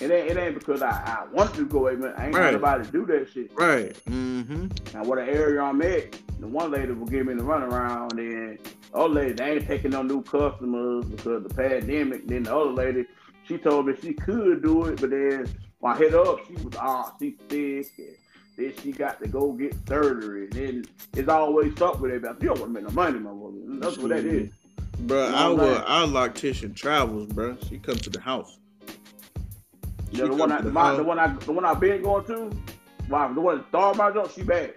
It 0.00 0.10
ain't, 0.10 0.30
it 0.30 0.36
ain't 0.38 0.54
because 0.54 0.80
I, 0.82 0.90
I 0.90 1.26
want 1.32 1.54
to 1.54 1.66
go 1.66 1.86
away. 1.88 1.92
I 2.16 2.26
ain't 2.26 2.34
Right. 2.34 2.52
got 2.52 2.52
nobody 2.54 2.84
to 2.84 2.90
do 2.90 3.06
that 3.06 3.28
shit. 3.32 3.50
right? 3.54 3.92
Mm-hmm. 4.08 4.66
Now, 4.94 5.04
what 5.04 5.16
the 5.16 5.24
area 5.24 5.60
I'm 5.60 5.80
at, 5.82 6.16
the 6.40 6.46
one 6.46 6.70
lady 6.70 6.92
will 6.92 7.06
give 7.06 7.26
me 7.26 7.34
the 7.34 7.42
runaround, 7.42 8.12
and 8.18 8.58
the 8.58 8.58
other 8.94 9.08
lady, 9.08 9.32
they 9.34 9.52
ain't 9.52 9.66
taking 9.66 9.90
no 9.90 10.02
new 10.02 10.22
customers 10.22 11.04
because 11.04 11.26
of 11.26 11.42
the 11.48 11.54
pandemic. 11.54 12.26
Then 12.26 12.44
the 12.44 12.56
other 12.56 12.70
lady, 12.72 13.04
she 13.46 13.58
told 13.58 13.86
me 13.86 13.94
she 14.00 14.14
could 14.14 14.62
do 14.62 14.86
it, 14.86 15.00
but 15.00 15.10
then 15.10 15.46
when 15.80 15.92
I 15.94 15.98
hit 15.98 16.14
up, 16.14 16.38
she 16.46 16.54
was, 16.54 16.74
oh, 16.80 17.12
she's 17.18 17.34
sick, 17.50 17.92
and 17.98 18.16
then 18.56 18.72
she 18.82 18.92
got 18.92 19.20
to 19.22 19.28
go 19.28 19.52
get 19.52 19.74
surgery. 19.86 20.44
And 20.44 20.52
then 20.52 20.84
it's 21.14 21.28
always 21.28 21.76
something 21.76 22.00
with 22.00 22.12
everybody. 22.12 22.38
You 22.42 22.48
don't 22.54 22.60
want 22.60 22.74
to 22.74 22.80
make 22.80 22.84
no 22.88 22.94
money, 22.94 23.18
my 23.18 23.32
woman. 23.32 23.80
That's 23.80 23.98
what 23.98 24.08
that 24.10 24.24
is. 24.24 24.50
Bro, 25.00 25.26
You 25.26 25.32
know 25.32 25.54
what 25.54 25.60
I'm 25.68 25.74
saying? 25.74 25.84
our 25.86 26.06
loctician 26.28 26.74
travels, 26.74 27.26
bro. 27.32 27.56
She 27.68 27.78
comes 27.78 28.00
to 28.02 28.10
the 28.10 28.20
house. 28.20 28.56
Yeah, 30.10 30.26
the 30.26 30.34
one, 30.34 30.52
I, 30.52 30.60
the 30.60 30.70
my, 30.70 30.94
the 30.94 31.04
one 31.04 31.18
I, 31.18 31.28
the 31.28 31.52
one 31.52 31.64
I've 31.64 31.80
been 31.80 32.02
going 32.02 32.24
to, 32.26 32.50
wow, 33.08 33.32
the 33.32 33.40
one 33.40 33.58
that 33.58 33.68
started 33.68 33.98
my 33.98 34.10
job, 34.10 34.30
she 34.30 34.42
back. 34.42 34.76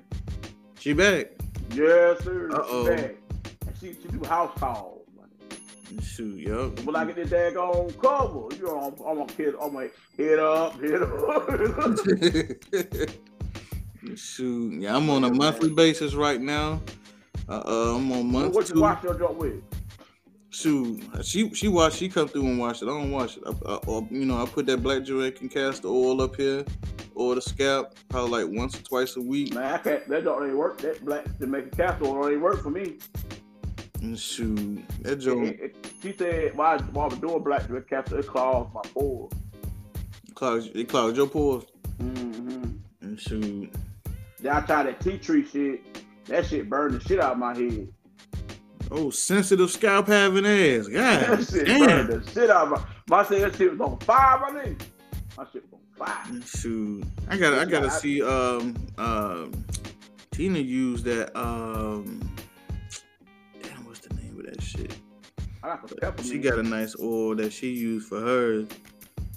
She 0.80 0.94
back. 0.94 1.28
Yes, 1.72 2.24
sir. 2.24 2.52
Uh-oh. 2.52 2.86
She 2.86 2.96
back. 2.96 3.16
And 3.66 3.78
she, 3.80 3.94
she 3.94 4.08
do 4.10 4.28
house 4.28 4.52
calls. 4.60 5.04
Shoot, 6.02 6.40
yo. 6.40 6.70
When 6.84 6.96
I 6.96 7.06
get 7.06 7.16
this 7.16 7.30
daggone 7.30 7.96
cover, 8.02 8.56
you 8.56 8.66
know, 8.66 8.80
I'm, 8.80 8.94
I'm 9.06 9.18
gonna 9.18 9.34
hit, 9.34 9.56
I'm 9.62 9.74
gonna 9.74 9.90
hit 10.18 10.40
up, 10.40 10.80
hit 10.80 11.02
up. 11.02 11.50
Shoot, 14.18 14.82
yeah, 14.82 14.96
I'm 14.96 15.10
on 15.10 15.24
a 15.24 15.34
monthly 15.34 15.70
basis 15.70 16.14
right 16.14 16.42
now. 16.42 16.82
Uh, 17.48 17.62
uh 17.66 17.96
I'm 17.96 18.12
on 18.12 18.32
month 18.32 18.56
what 18.56 18.70
you 18.70 18.82
wash 18.82 19.04
your 19.04 19.16
joint 19.16 19.36
with? 19.36 19.62
Shoot, 20.54 21.02
she 21.26 21.52
she 21.56 21.68
wash, 21.68 21.96
she 21.96 22.08
come 22.08 22.28
through 22.28 22.46
and 22.46 22.60
wash 22.60 22.84
it. 22.84 22.86
I 22.86 22.90
don't 22.90 23.10
watch 23.12 23.38
it. 23.38 23.44
I, 23.46 23.50
I, 23.72 23.76
or, 23.88 24.08
you 24.12 24.24
know, 24.26 24.40
I 24.40 24.46
put 24.46 24.68
that 24.68 24.84
black 24.84 25.02
Jamaican 25.04 25.50
castor 25.50 25.88
oil 25.88 26.22
up 26.22 26.36
here, 26.36 26.64
or 27.16 27.34
the 27.34 27.42
scalp, 27.42 27.96
probably 28.08 28.44
like 28.46 28.56
once 28.56 28.80
or 28.80 28.84
twice 28.84 29.16
a 29.16 29.22
week. 29.22 29.56
Man, 29.56 29.64
I 29.74 29.78
can't. 29.80 30.08
That 30.10 30.26
don't 30.26 30.48
ain't 30.48 30.56
work. 30.56 30.78
That 30.82 31.04
black 31.04 31.26
to 31.40 31.48
make 31.48 31.66
a 31.66 31.70
castle 31.70 32.14
don't 32.14 32.32
ain't 32.32 32.40
work 32.42 32.62
for 32.62 32.70
me. 32.70 33.00
And 34.04 34.20
shoot, 34.20 34.88
that 35.02 35.14
It, 35.14 35.20
joint 35.22 35.48
it, 35.60 35.76
it- 35.76 35.92
she 36.04 36.14
said 36.14 36.56
"Why 36.56 36.76
I 36.76 36.78
was 36.94 37.18
doing 37.18 37.42
black 37.42 37.66
to 37.68 37.82
castle, 37.82 38.20
it 38.20 38.28
clogs 38.28 38.72
my 38.76 38.82
pores. 38.94 39.32
clogs, 40.36 40.70
it 40.76 40.88
clogs 40.88 41.18
your 41.18 41.28
pores. 41.28 41.64
Mm-hmm. 42.00 42.64
And 43.02 43.20
shoot, 43.20 43.74
Then 44.40 44.52
I 44.56 44.62
tried 44.62 44.84
that 44.86 45.00
tea 45.00 45.18
tree 45.18 45.48
shit. 45.48 45.82
That 46.26 46.46
shit 46.46 46.70
burned 46.70 46.94
the 46.94 47.00
shit 47.08 47.20
out 47.20 47.32
of 47.34 47.38
my 47.40 47.56
head. 47.56 47.88
Oh, 48.94 49.10
sensitive 49.10 49.72
scalp 49.72 50.08
having 50.08 50.46
ass. 50.46 50.88
that 50.88 51.28
God 51.28 51.48
shit 51.48 51.66
damn. 51.66 52.08
burned 52.08 52.24
the 52.24 52.32
shit 52.32 52.50
out 52.50 52.64
of 52.64 52.70
my. 52.70 52.86
My 53.10 53.28
shit, 53.28 53.42
that 53.42 53.56
shit 53.58 53.78
was 53.78 53.82
on 53.82 54.00
fire, 54.00 54.40
my 54.40 54.62
nigga. 54.62 54.82
My 55.38 55.46
shit 55.52 55.66
was 55.70 55.80
on 56.00 56.08
fire. 56.08 56.42
Shoot, 56.46 57.06
I 57.30 57.38
gotta, 57.38 57.60
I 57.62 57.66
gotta 57.66 57.92
see. 57.92 58.22
Um, 58.22 58.76
um, 58.98 59.66
Tina 60.32 60.60
used 60.60 61.06
that. 61.06 61.36
Um, 61.38 62.20
damn, 63.62 63.86
what's 63.86 64.00
the 64.00 64.14
name 64.16 64.40
of 64.40 64.46
that 64.46 64.62
shit? 64.62 64.96
Got. 66.02 66.24
She 66.24 66.40
got 66.40 66.60
a 66.60 66.64
nice 66.64 66.96
oil 67.00 67.36
that 67.36 67.54
she 67.54 67.70
used 67.70 68.08
for 68.08 68.20
hers. 68.20 68.68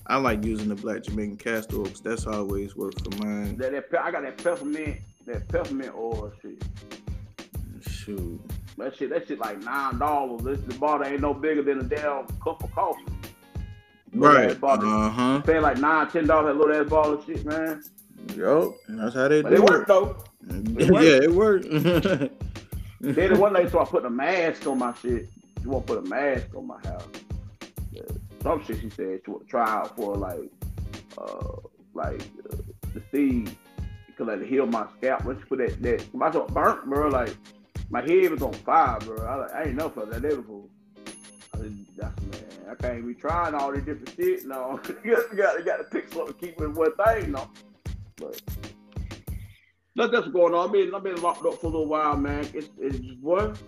I 0.08 0.16
like 0.16 0.44
using 0.44 0.68
the 0.68 0.74
black 0.74 1.02
Jamaican 1.02 1.36
castor 1.36 1.78
oil 1.78 1.84
because 1.84 2.00
that's 2.00 2.26
always 2.26 2.76
worked 2.76 3.02
for 3.02 3.24
mine. 3.24 3.56
that, 3.56 3.72
that 3.72 4.00
I 4.00 4.10
got 4.10 4.22
that 4.22 4.36
peppermint, 4.42 5.00
that 5.26 5.48
peppermint 5.48 5.94
oil 5.94 6.32
shit. 6.40 6.62
Shoot, 7.88 8.40
That 8.78 8.94
shit, 8.96 9.10
that 9.10 9.26
shit 9.26 9.38
like 9.38 9.62
nine 9.62 9.98
dollars. 9.98 10.42
This 10.42 10.60
the 10.60 10.74
bottle 10.78 11.06
ain't 11.06 11.20
no 11.20 11.32
bigger 11.32 11.62
than 11.62 11.80
a 11.80 11.82
damn 11.82 12.26
cup 12.42 12.62
of 12.62 12.72
coffee. 12.72 13.04
Right? 14.12 14.56
Uh 14.62 15.10
huh. 15.10 15.40
Paying 15.42 15.62
like 15.62 15.78
nine, 15.78 16.08
ten 16.10 16.26
dollars 16.26 16.54
that 16.54 16.60
little 16.60 16.82
ass 16.82 16.88
bottle 16.88 17.14
of 17.14 17.24
shit, 17.24 17.44
man. 17.44 17.82
Yup, 18.34 18.72
that's 18.88 19.14
how 19.14 19.28
they 19.28 19.42
But 19.42 19.50
do 19.50 19.56
it 19.56 19.70
worked 19.70 19.88
though. 19.88 20.16
it. 20.50 20.88
Yeah, 20.92 21.24
it 21.24 21.32
worked. 21.32 21.70
then 21.70 22.30
the 23.00 23.36
one 23.38 23.52
lady 23.52 23.68
started 23.68 23.90
putting 23.90 24.06
a 24.06 24.10
mask 24.10 24.66
on 24.66 24.78
my 24.78 24.92
shit. 24.94 25.28
She 25.62 25.68
want 25.68 25.86
to 25.86 25.94
put 25.94 26.04
a 26.04 26.08
mask 26.08 26.54
on 26.54 26.66
my 26.66 26.78
house. 26.80 27.06
Yeah. 27.92 28.02
Some 28.42 28.64
shit 28.64 28.80
she 28.80 28.90
said 28.90 29.20
she 29.24 29.30
want 29.30 29.44
to 29.44 29.48
try 29.50 29.68
out 29.68 29.96
for 29.96 30.16
like, 30.16 30.50
uh, 31.18 31.56
like 31.94 32.22
uh, 32.52 32.56
to 32.92 33.02
see 33.12 33.46
because 34.06 34.26
like 34.28 34.40
to 34.40 34.46
heal 34.46 34.66
my 34.66 34.86
scalp. 34.98 35.24
When 35.24 35.38
she 35.38 35.44
put 35.44 35.58
that 35.58 35.82
that 35.82 36.14
my 36.14 36.30
shit 36.30 36.46
burnt, 36.48 36.86
bro. 36.86 37.08
Like 37.08 37.36
my 37.90 38.02
head 38.02 38.30
was 38.30 38.42
on 38.42 38.52
fire, 38.54 38.98
bro. 39.00 39.16
I, 39.24 39.60
I 39.60 39.64
ain't 39.64 39.76
know 39.76 39.88
for 39.88 40.06
that 40.06 40.22
before. 40.22 40.64
I 41.54 41.58
said, 41.58 41.86
that's 41.96 42.22
man. 42.22 42.70
I 42.70 42.74
can't 42.74 43.06
be 43.06 43.14
trying 43.14 43.54
all 43.54 43.72
these 43.72 43.84
different 43.84 44.10
shit. 44.16 44.46
No, 44.46 44.80
you 45.04 45.16
got 45.36 45.58
you 45.58 45.64
got 45.64 45.76
to 45.78 45.84
pick 45.84 46.12
something, 46.12 46.34
keep 46.34 46.60
it 46.60 46.68
one 46.72 46.94
thing. 46.96 47.32
No, 47.32 47.48
but 48.16 48.40
That's 49.94 50.12
that's 50.12 50.28
going 50.28 50.54
on. 50.54 50.66
I've 50.66 50.72
been 50.72 50.94
I've 50.94 51.02
been 51.04 51.20
locked 51.22 51.46
up 51.46 51.60
for 51.60 51.66
a 51.68 51.70
little 51.70 51.86
while, 51.86 52.16
man. 52.16 52.48
It's 52.54 52.68
it's 52.78 52.98
what 53.20 53.58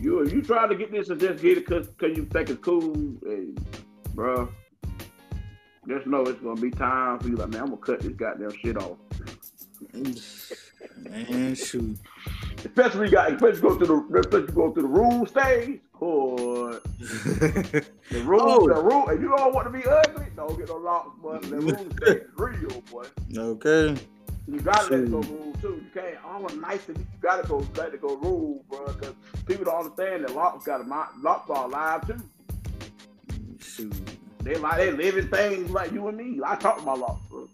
you 0.00 0.26
you 0.28 0.42
try 0.42 0.68
to 0.68 0.74
get 0.74 0.92
this 0.92 1.08
and 1.08 1.20
just 1.20 1.42
get 1.42 1.58
it 1.58 1.66
because 1.66 1.88
cause 1.98 2.16
you 2.16 2.26
think 2.26 2.50
it's 2.50 2.60
cool, 2.62 2.94
hey, 3.26 3.54
bro. 4.14 4.48
Just 5.88 6.06
know 6.06 6.22
it's 6.22 6.40
gonna 6.40 6.60
be 6.60 6.70
time 6.70 7.18
for 7.18 7.28
you. 7.28 7.36
Like, 7.36 7.50
man, 7.50 7.62
I'm 7.62 7.66
gonna 7.68 7.78
cut 7.78 8.00
this 8.00 8.12
goddamn 8.12 8.52
shit 8.62 8.76
off. 8.76 8.98
Man, 10.98 11.54
shoot. 11.54 11.98
Especially 12.64 13.06
you 13.06 13.12
got, 13.12 13.32
especially 13.32 13.60
go 13.60 13.78
to 13.78 13.86
the, 13.86 14.18
especially 14.20 14.52
go 14.52 14.70
to 14.72 14.82
the 14.82 14.88
room 14.88 15.26
stage. 15.26 15.80
Or 16.00 16.80
the 17.00 17.84
room, 18.24 18.40
Oh. 18.42 18.68
the 18.68 18.82
room. 18.82 19.04
If 19.10 19.20
you 19.20 19.28
don't 19.36 19.54
want 19.54 19.72
to 19.72 19.78
be 19.78 19.86
ugly, 19.86 20.26
don't 20.36 20.58
get 20.58 20.68
no 20.68 20.76
locks, 20.76 21.16
but 21.22 21.42
the 21.42 21.56
room 21.56 21.90
stage 21.96 22.16
is 22.22 22.28
real, 22.36 22.80
boy. 22.90 23.04
okay. 23.36 23.96
You 24.46 24.60
gotta 24.60 24.90
let 24.94 25.00
it 25.04 25.10
go 25.10 25.20
rule 25.20 25.54
too. 25.62 25.82
You 25.82 25.86
can't. 25.94 26.16
I 26.26 26.38
want 26.38 26.60
nice 26.60 26.84
to 26.86 26.92
you 26.92 27.06
gotta 27.22 27.46
go 27.48 27.66
let 27.76 27.94
it 27.94 28.02
go 28.02 28.16
rule, 28.16 28.62
bro. 28.68 28.84
Because 28.86 29.14
people 29.46 29.64
don't 29.64 29.76
understand 29.84 30.24
that 30.24 30.34
locks 30.34 30.66
got 30.66 30.82
a 30.82 30.84
locks 31.22 31.48
are 31.48 31.64
alive 31.64 32.06
too. 32.06 32.20
Shoot. 33.60 33.94
They 34.42 34.56
like 34.56 34.76
they 34.76 34.90
living 34.92 35.28
things 35.28 35.70
like 35.70 35.92
you 35.92 36.06
and 36.08 36.18
me. 36.18 36.40
I 36.44 36.56
talk 36.56 36.76
to 36.78 36.82
my 36.84 36.92
locks, 36.94 37.26
bro. 37.30 37.48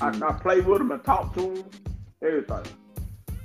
I, 0.00 0.08
I 0.08 0.32
play 0.40 0.60
with 0.62 0.78
them 0.78 0.92
and 0.92 1.04
talk 1.04 1.34
to 1.34 1.40
them. 1.42 1.64
Everything. 2.22 2.64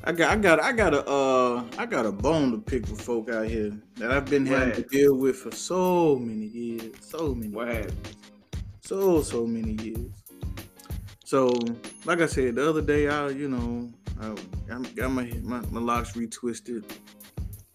I 0.09 0.11
got, 0.11 0.31
I 0.31 0.35
got, 0.37 0.59
I 0.59 0.71
got 0.71 0.95
a, 0.95 1.07
uh, 1.07 1.63
I 1.77 1.85
got 1.85 2.07
a 2.07 2.11
bone 2.11 2.51
to 2.51 2.57
pick 2.57 2.89
with 2.89 2.99
folk 2.99 3.29
out 3.29 3.45
here 3.45 3.71
that 3.97 4.11
I've 4.11 4.25
been 4.25 4.43
having 4.43 4.73
to 4.73 4.81
deal 4.81 5.15
with 5.15 5.35
for 5.35 5.51
so 5.51 6.15
many 6.15 6.47
years, 6.47 6.95
so 6.99 7.35
many, 7.35 7.53
What 7.53 7.67
happened? 7.67 8.15
so 8.81 9.21
so 9.21 9.45
many 9.45 9.73
years. 9.83 10.09
So, 11.25 11.53
like 12.05 12.21
I 12.21 12.25
said 12.25 12.55
the 12.55 12.67
other 12.67 12.81
day, 12.81 13.07
I, 13.07 13.29
you 13.29 13.49
know, 13.49 13.91
I 14.19 14.33
got, 14.67 14.95
got 14.95 15.11
my, 15.11 15.31
my 15.43 15.61
my 15.69 15.79
locks 15.79 16.13
retwisted. 16.13 16.89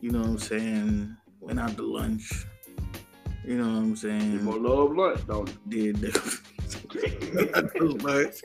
You 0.00 0.10
know 0.10 0.18
what 0.18 0.28
I'm 0.30 0.38
saying? 0.38 1.16
Went 1.38 1.60
out 1.60 1.76
to 1.76 1.84
lunch. 1.84 2.46
You 3.44 3.58
know 3.58 3.74
what 3.74 3.78
I'm 3.78 3.94
saying? 3.94 4.44
gonna 4.44 4.56
love 4.56 4.96
lunch, 4.96 5.24
don't 5.28 5.56
you? 5.70 5.92
did 5.92 5.96
that. 6.00 8.00
Much. 8.02 8.42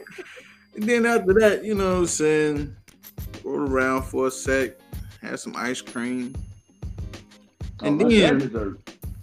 And 0.75 0.83
then 0.83 1.07
after 1.07 1.33
that, 1.33 1.63
you 1.63 1.73
know 1.73 1.93
what 1.93 1.99
I'm 1.99 2.05
saying, 2.05 2.75
rode 3.43 3.69
around 3.69 4.03
for 4.03 4.27
a 4.27 4.31
sec, 4.31 4.71
had 5.21 5.39
some 5.39 5.55
ice 5.55 5.81
cream. 5.81 6.35
And 7.81 8.01
Oh, 8.01 8.09
then, 8.09 8.77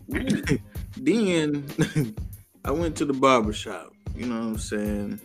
then 0.96 2.16
I 2.64 2.70
went 2.70 2.96
to 2.96 3.04
the 3.04 3.12
barber 3.12 3.52
shop, 3.52 3.92
you 4.14 4.26
know 4.26 4.36
what 4.40 4.46
I'm 4.46 4.58
saying? 4.58 5.20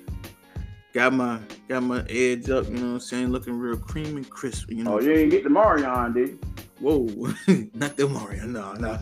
Got 0.94 1.14
my 1.14 1.40
got 1.70 1.84
my 1.84 2.04
edge 2.10 2.50
up, 2.50 2.68
you 2.68 2.76
know 2.76 2.88
what 2.88 2.94
I'm 2.94 3.00
saying, 3.00 3.28
looking 3.30 3.58
real 3.58 3.78
cream 3.78 4.18
and 4.18 4.30
crisp, 4.30 4.70
you 4.70 4.84
know. 4.84 4.96
Oh, 4.96 5.00
you 5.00 5.14
ain't 5.14 5.32
get 5.32 5.44
the 5.46 5.50
Marion, 5.50 6.14
did 6.14 6.30
you? 6.30 6.40
Whoa, 6.82 7.06
not 7.74 7.96
the 7.96 8.10
Mario, 8.10 8.46
no, 8.48 8.74
no. 8.74 8.94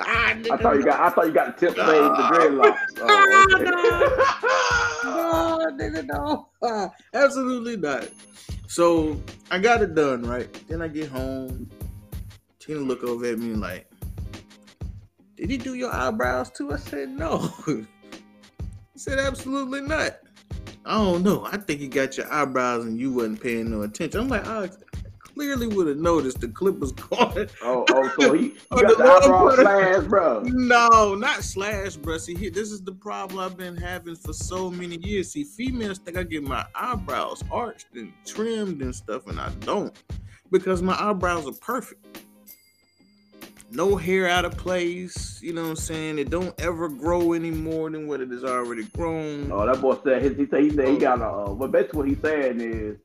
I 0.00 0.56
thought 0.56 0.76
you 0.76 0.84
got. 0.84 1.00
I 1.00 1.10
thought 1.10 1.26
you 1.26 1.32
got 1.32 1.58
the 1.58 1.66
tip 1.66 1.76
fade, 1.76 1.86
the 1.86 2.24
dreadlocks. 2.32 2.78
Oh, 5.10 5.64
okay. 5.68 5.78
no, 5.78 6.00
nigga, 6.00 6.04
no. 6.06 6.48
Ah, 6.62 6.90
Absolutely 7.14 7.76
not. 7.76 8.08
So 8.66 9.20
I 9.50 9.58
got 9.58 9.82
it 9.82 9.94
done, 9.94 10.22
right? 10.22 10.52
Then 10.68 10.82
I 10.82 10.88
get 10.88 11.08
home. 11.08 11.70
Tina 12.58 12.80
look 12.80 13.04
over 13.04 13.26
at 13.26 13.38
me 13.38 13.54
like, 13.54 13.86
did 15.36 15.50
he 15.50 15.58
do 15.58 15.74
your 15.74 15.92
eyebrows 15.94 16.50
too? 16.50 16.72
I 16.72 16.76
said, 16.76 17.10
no. 17.10 17.52
He 17.66 17.86
said, 18.96 19.18
absolutely 19.18 19.82
not. 19.82 20.18
I 20.88 20.94
don't 20.96 21.22
know. 21.22 21.44
I 21.44 21.58
think 21.58 21.80
he 21.80 21.88
got 21.88 22.16
your 22.16 22.32
eyebrows 22.32 22.84
and 22.86 22.98
you 22.98 23.12
wasn't 23.12 23.42
paying 23.42 23.70
no 23.70 23.82
attention. 23.82 24.20
I'm 24.20 24.28
like, 24.28 24.46
I 24.46 24.70
clearly 25.20 25.66
would 25.68 25.86
have 25.86 25.98
noticed 25.98 26.40
the 26.40 26.48
clip 26.48 26.78
was 26.78 26.92
going. 27.10 27.48
oh, 27.62 27.84
oh, 27.90 28.12
so 28.18 28.32
he, 28.32 28.48
he 28.48 28.54
got 28.70 28.96
the 28.98 29.04
eyebrow 29.04 29.28
Lord 29.42 29.56
put 29.56 29.60
it- 29.60 29.64
slash, 29.64 30.04
bro. 30.06 30.40
No, 30.44 31.14
not 31.14 31.44
slash, 31.44 31.96
bro. 31.96 32.16
See, 32.16 32.34
here, 32.34 32.50
this 32.50 32.72
is 32.72 32.80
the 32.82 32.92
problem 32.92 33.38
I've 33.38 33.56
been 33.56 33.76
having 33.76 34.16
for 34.16 34.32
so 34.32 34.70
many 34.70 34.96
years. 34.96 35.30
See, 35.32 35.44
females 35.44 35.98
think 35.98 36.16
I 36.16 36.22
get 36.22 36.42
my 36.42 36.64
eyebrows 36.74 37.44
arched 37.52 37.88
and 37.94 38.12
trimmed 38.24 38.80
and 38.80 38.94
stuff, 38.94 39.26
and 39.26 39.38
I 39.38 39.50
don't 39.60 39.94
because 40.50 40.80
my 40.80 40.96
eyebrows 40.98 41.46
are 41.46 41.52
perfect. 41.60 42.22
No 43.70 43.96
hair 43.96 44.28
out 44.28 44.44
of 44.44 44.56
place. 44.56 45.40
You 45.42 45.52
know 45.52 45.62
what 45.62 45.70
I'm 45.70 45.76
saying? 45.76 46.18
It 46.18 46.30
don't 46.30 46.58
ever 46.60 46.88
grow 46.88 47.32
any 47.32 47.50
more 47.50 47.90
than 47.90 48.06
what 48.08 48.20
it 48.20 48.30
has 48.30 48.44
already 48.44 48.84
grown. 48.96 49.50
Oh, 49.52 49.66
that 49.66 49.80
boy 49.80 49.96
said 50.04 50.22
he, 50.22 50.28
he 50.30 50.46
said 50.48 50.62
he 50.62 50.70
said 50.70 50.88
he 50.88 50.96
got 50.98 51.20
a. 51.20 51.26
Uh, 51.26 51.52
well, 51.52 51.68
basically 51.68 51.98
what 51.98 52.08
he's 52.08 52.20
saying 52.22 52.60
is 52.60 52.96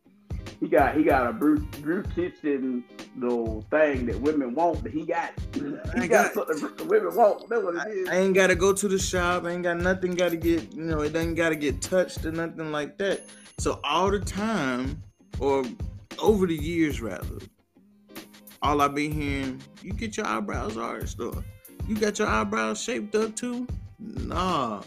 he 0.59 0.67
got 0.69 0.95
he 0.95 1.03
got 1.03 1.27
a 1.27 1.33
bru- 1.33 1.65
beautician 1.81 2.83
little 3.17 3.61
thing 3.69 4.05
that 4.05 4.19
women 4.21 4.55
want 4.55 4.83
that 4.83 4.93
he 4.93 5.05
got. 5.05 5.31
He 5.95 6.07
got- 6.07 6.33
got 6.33 6.33
something 6.33 6.77
that 6.77 6.87
women 6.87 7.15
want. 7.15 7.49
That's 7.49 7.61
what 7.63 7.75
it 7.75 7.91
is. 7.97 8.09
I 8.09 8.15
ain't 8.17 8.33
gotta 8.33 8.55
go 8.55 8.73
to 8.73 8.87
the 8.87 8.97
shop. 8.97 9.43
I 9.45 9.51
ain't 9.51 9.63
got 9.63 9.77
nothing 9.77 10.15
gotta 10.15 10.37
get, 10.37 10.73
you 10.73 10.83
know, 10.83 11.01
it 11.01 11.11
doesn't 11.13 11.35
gotta 11.35 11.55
get 11.55 11.81
touched 11.81 12.25
or 12.25 12.31
nothing 12.31 12.71
like 12.71 12.97
that. 12.99 13.25
So 13.59 13.79
all 13.83 14.09
the 14.09 14.19
time, 14.19 15.03
or 15.39 15.63
over 16.19 16.47
the 16.47 16.55
years 16.55 17.01
rather, 17.01 17.37
all 18.63 18.81
I 18.81 18.87
been 18.87 19.11
hearing, 19.11 19.61
you 19.83 19.93
get 19.93 20.17
your 20.17 20.25
eyebrows 20.25 20.77
arched 20.77 21.19
or 21.19 21.43
you 21.87 21.95
got 21.95 22.17
your 22.17 22.29
eyebrows 22.29 22.81
shaped 22.81 23.13
up 23.13 23.35
too? 23.35 23.67
Nah. 23.99 24.81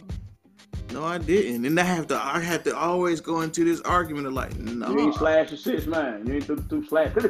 No, 0.92 1.04
I 1.04 1.18
didn't. 1.18 1.64
And 1.66 1.78
I 1.78 1.82
have 1.82 2.06
to 2.08 2.16
I 2.16 2.40
have 2.40 2.62
to 2.64 2.76
always 2.76 3.20
go 3.20 3.42
into 3.42 3.64
this 3.64 3.80
argument 3.82 4.26
of 4.26 4.32
like, 4.32 4.56
no. 4.58 4.90
You 4.90 5.00
ain't 5.00 5.14
slash 5.14 5.50
your 5.50 5.58
shit, 5.58 5.86
man. 5.86 6.26
You 6.26 6.34
ain't 6.34 6.44
through, 6.44 6.62
through 6.62 6.86
slash. 6.86 7.12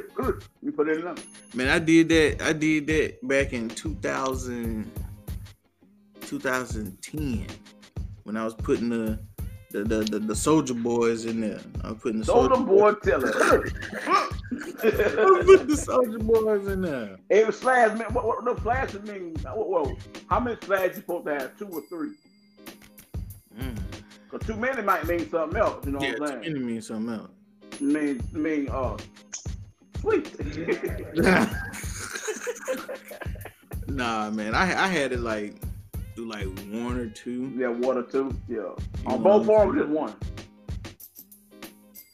You 0.63 0.73
put 0.73 0.89
it 0.89 1.05
in. 1.05 1.15
Man, 1.55 1.69
I 1.69 1.79
did 1.79 2.09
that. 2.09 2.43
I 2.43 2.53
did 2.53 2.87
that 2.89 3.27
back 3.27 3.53
in 3.53 3.69
2000, 3.69 4.91
2010 6.21 7.47
when 8.25 8.37
I 8.37 8.45
was 8.45 8.55
putting 8.55 8.89
the 8.89 9.19
the 9.85 9.85
the, 9.85 10.05
the, 10.05 10.19
the 10.21 10.37
soldier 10.37 10.75
boys 10.75 11.25
in 11.27 11.41
there. 11.41 11.61
I'm 11.85 11.97
putting 11.97 12.21
the 12.21 12.25
soldier 12.27 12.57
boy 12.63 12.93
tell 12.95 13.21
her. 13.21 13.65
I 14.07 14.29
was 14.51 14.71
putting 15.47 15.67
the 15.69 15.77
soldier 15.77 16.19
boys 16.19 16.67
in 16.69 16.83
there. 16.83 17.19
It 17.29 17.47
was 17.47 17.59
slash, 17.59 17.97
man. 17.99 18.13
What, 18.13 18.27
what 18.27 18.45
no 18.45 18.57
slashes 18.57 19.03
mean? 19.03 19.35
Whoa, 19.45 19.65
whoa. 19.65 19.97
How 20.29 20.41
many 20.41 20.57
slashes 20.63 20.97
you 20.97 21.03
supposed 21.03 21.27
to 21.27 21.35
have? 21.35 21.59
Two 21.59 21.67
or 21.69 21.83
three? 21.89 22.13
Mm. 23.59 23.77
Cause 24.31 24.41
too 24.47 24.57
many 24.57 24.83
might 24.83 25.07
mean 25.07 25.29
something 25.31 25.59
else. 25.59 25.85
You 25.87 25.93
know 25.93 26.01
Yeah, 26.01 26.13
what 26.19 26.23
I'm 26.23 26.29
too 26.43 26.45
saying? 26.45 26.53
many 26.55 26.65
means 26.65 26.87
something 26.87 27.15
else. 27.15 27.31
mean 27.81 28.23
mean 28.33 28.69
uh 28.71 28.97
sweet. 30.01 30.35
nah, 33.89 34.31
man, 34.31 34.55
I 34.55 34.85
I 34.85 34.89
had 34.89 35.13
it 35.13 35.21
like 35.21 35.55
do 36.17 36.25
like 36.27 36.47
one 36.73 36.97
or 36.99 37.09
two. 37.11 37.53
yeah, 37.57 37.69
one 37.69 37.99
or 37.99 38.03
two. 38.03 38.35
Yeah. 38.49 38.57
You 38.57 38.77
On 39.07 39.23
both 39.23 39.47
forms, 39.47 39.79
just 39.79 39.91
one. 39.91 40.15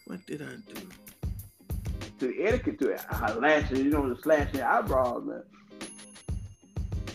What 0.06 0.26
did 0.26 0.42
I 0.42 0.56
do? 0.74 0.80
To 2.18 2.26
the 2.28 2.42
etiquette 2.44 2.78
to 2.80 2.88
it, 2.90 3.00
uh, 3.10 3.36
lashing, 3.40 3.78
you 3.78 3.84
know, 3.90 4.12
the 4.12 4.20
slashing 4.20 4.60
eyebrows, 4.60 5.24
man. 5.24 5.42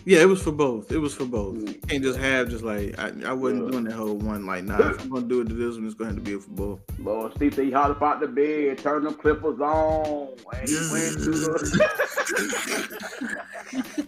Yeah, 0.04 0.20
it 0.22 0.28
was 0.28 0.40
for 0.42 0.52
both. 0.52 0.90
It 0.90 0.98
was 0.98 1.14
for 1.14 1.26
both. 1.26 1.56
Mm. 1.56 1.68
You 1.68 1.74
can't 1.86 2.02
just 2.02 2.18
have 2.18 2.48
just 2.48 2.64
like 2.64 2.98
I, 2.98 3.12
I 3.26 3.32
wasn't 3.34 3.64
Yeah. 3.66 3.70
doing 3.72 3.84
that 3.84 3.92
whole 3.92 4.14
one 4.16 4.46
like 4.46 4.64
nah. 4.64 4.78
If 4.92 5.02
I'm 5.02 5.10
gonna 5.10 5.26
do 5.26 5.42
it 5.42 5.48
to 5.48 5.54
this 5.54 5.74
one, 5.76 5.84
it's 5.84 5.94
gonna 5.94 6.10
have 6.10 6.16
to 6.16 6.22
be 6.22 6.34
for 6.40 6.48
both. 6.50 6.80
Lord 6.98 7.34
Steve 7.36 7.54
he 7.56 7.70
hot 7.70 7.90
up 7.90 8.02
out 8.02 8.18
the 8.20 8.26
bed, 8.26 8.78
turn 8.78 9.04
them 9.04 9.12
clippers 9.14 9.60
on, 9.60 10.28
and 10.54 10.66
he 10.68 10.76
went 10.90 11.12
to 11.18 11.30
the 11.30 11.88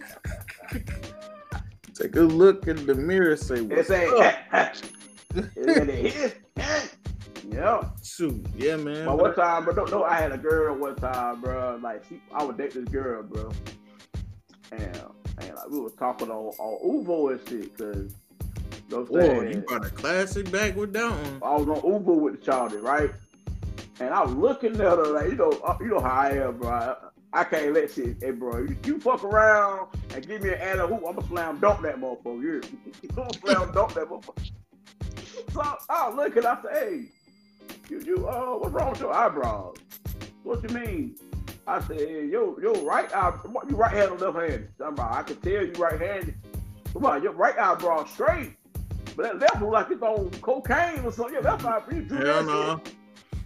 Take 2.01 2.15
a 2.15 2.21
look 2.21 2.67
in 2.67 2.87
the 2.87 2.95
mirror, 2.95 3.35
say 3.35 3.61
what's 3.61 3.87
say, 3.87 4.07
up? 4.07 4.73
yeah. 7.47 7.89
Shoot, 8.03 8.43
yeah, 8.57 8.75
man. 8.77 9.05
But 9.05 9.19
one 9.19 9.35
time, 9.35 9.65
bro, 9.65 9.75
no, 9.75 9.85
no, 9.85 10.03
I 10.03 10.15
had 10.15 10.31
a 10.31 10.37
girl 10.37 10.75
one 10.75 10.95
time, 10.95 11.41
bro. 11.41 11.79
Like, 11.81 12.03
she, 12.09 12.19
I 12.33 12.43
would 12.43 12.57
date 12.57 12.73
this 12.73 12.85
girl, 12.85 13.21
bro. 13.21 13.51
And, 14.71 15.01
and 15.37 15.55
like, 15.55 15.69
we 15.69 15.79
was 15.79 15.93
talking 15.93 16.31
on, 16.31 16.53
on 16.57 17.05
ooVoo 17.05 17.33
and 17.33 17.47
shit, 17.47 17.77
cause, 17.77 18.15
you 18.89 18.97
know 18.97 19.01
what 19.03 19.21
I'm 19.21 19.29
Whoa, 19.29 19.41
saying? 19.41 19.53
you 19.53 19.61
brought 19.61 19.85
a 19.85 19.89
classic 19.91 20.49
back 20.51 20.75
with 20.75 20.93
that 20.93 21.11
one. 21.11 21.39
I 21.43 21.55
was 21.55 21.67
on 21.67 21.81
ooVoo 21.83 22.19
with 22.19 22.39
the 22.39 22.45
Charlie, 22.45 22.77
right? 22.77 23.11
And 23.99 24.11
I 24.11 24.23
was 24.23 24.33
looking 24.33 24.71
at 24.71 24.77
her 24.79 25.05
like, 25.05 25.29
you 25.29 25.35
know, 25.35 25.51
uh, 25.63 25.77
you 25.79 25.89
know 25.89 25.99
how 25.99 26.09
I 26.09 26.29
am, 26.31 26.57
bro. 26.57 26.95
I, 27.33 27.41
I 27.41 27.43
can't 27.43 27.73
let 27.73 27.91
shit, 27.91 28.17
hey, 28.21 28.31
bro. 28.31 28.67
You, 28.85 28.99
fuck 28.99 29.23
around 29.23 29.87
and 30.13 30.27
give 30.27 30.41
me 30.43 30.49
an 30.49 30.61
alley 30.61 30.93
hoop, 30.93 31.03
I'm 31.07 31.15
gonna 31.15 31.27
slam 31.27 31.59
dunk 31.59 31.81
that 31.81 31.97
motherfucker. 31.97 32.41
You 32.41 32.61
I'm 33.09 33.15
gonna 33.15 33.33
slam 33.39 33.71
dunk 33.73 33.93
that 33.93 34.09
motherfucker. 34.09 34.51
So 35.53 35.61
I 35.89 36.07
was 36.07 36.15
looking, 36.15 36.45
I 36.45 36.61
said, 36.61 36.71
hey, 36.71 37.05
you, 37.89 37.99
you, 38.01 38.27
uh, 38.27 38.57
what's 38.57 38.73
wrong 38.73 38.91
with 38.91 38.99
your 38.99 39.13
eyebrows? 39.13 39.75
What 40.43 40.63
you 40.63 40.69
mean? 40.69 41.15
I 41.67 41.79
said, 41.81 41.97
hey, 41.97 42.25
yo, 42.25 42.57
yo, 42.61 42.73
right 42.83 43.13
eye, 43.15 43.31
what, 43.45 43.69
you 43.69 43.75
right 43.75 43.91
handed 43.91 44.21
or 44.21 44.31
left 44.31 44.49
handed? 44.49 44.69
Somebody, 44.77 45.15
I 45.15 45.23
can 45.23 45.35
tell 45.37 45.65
you 45.65 45.73
right 45.73 45.99
handed. 45.99 46.35
Come 46.93 47.05
on, 47.05 47.23
your 47.23 47.33
right 47.33 47.57
eyebrow 47.57 48.05
straight. 48.05 48.55
But 49.15 49.39
that 49.39 49.39
left 49.39 49.61
look 49.61 49.71
like 49.71 49.91
it's 49.91 50.01
on 50.01 50.29
cocaine 50.41 51.05
or 51.05 51.11
something. 51.11 51.35
Yeah, 51.35 51.41
that's 51.41 51.63
not 51.63 51.87
for 51.87 51.95
you. 51.95 52.01
do 52.03 52.15
Hell 52.15 52.25
that 52.25 52.45
no. 52.45 52.81
shit. 52.83 52.95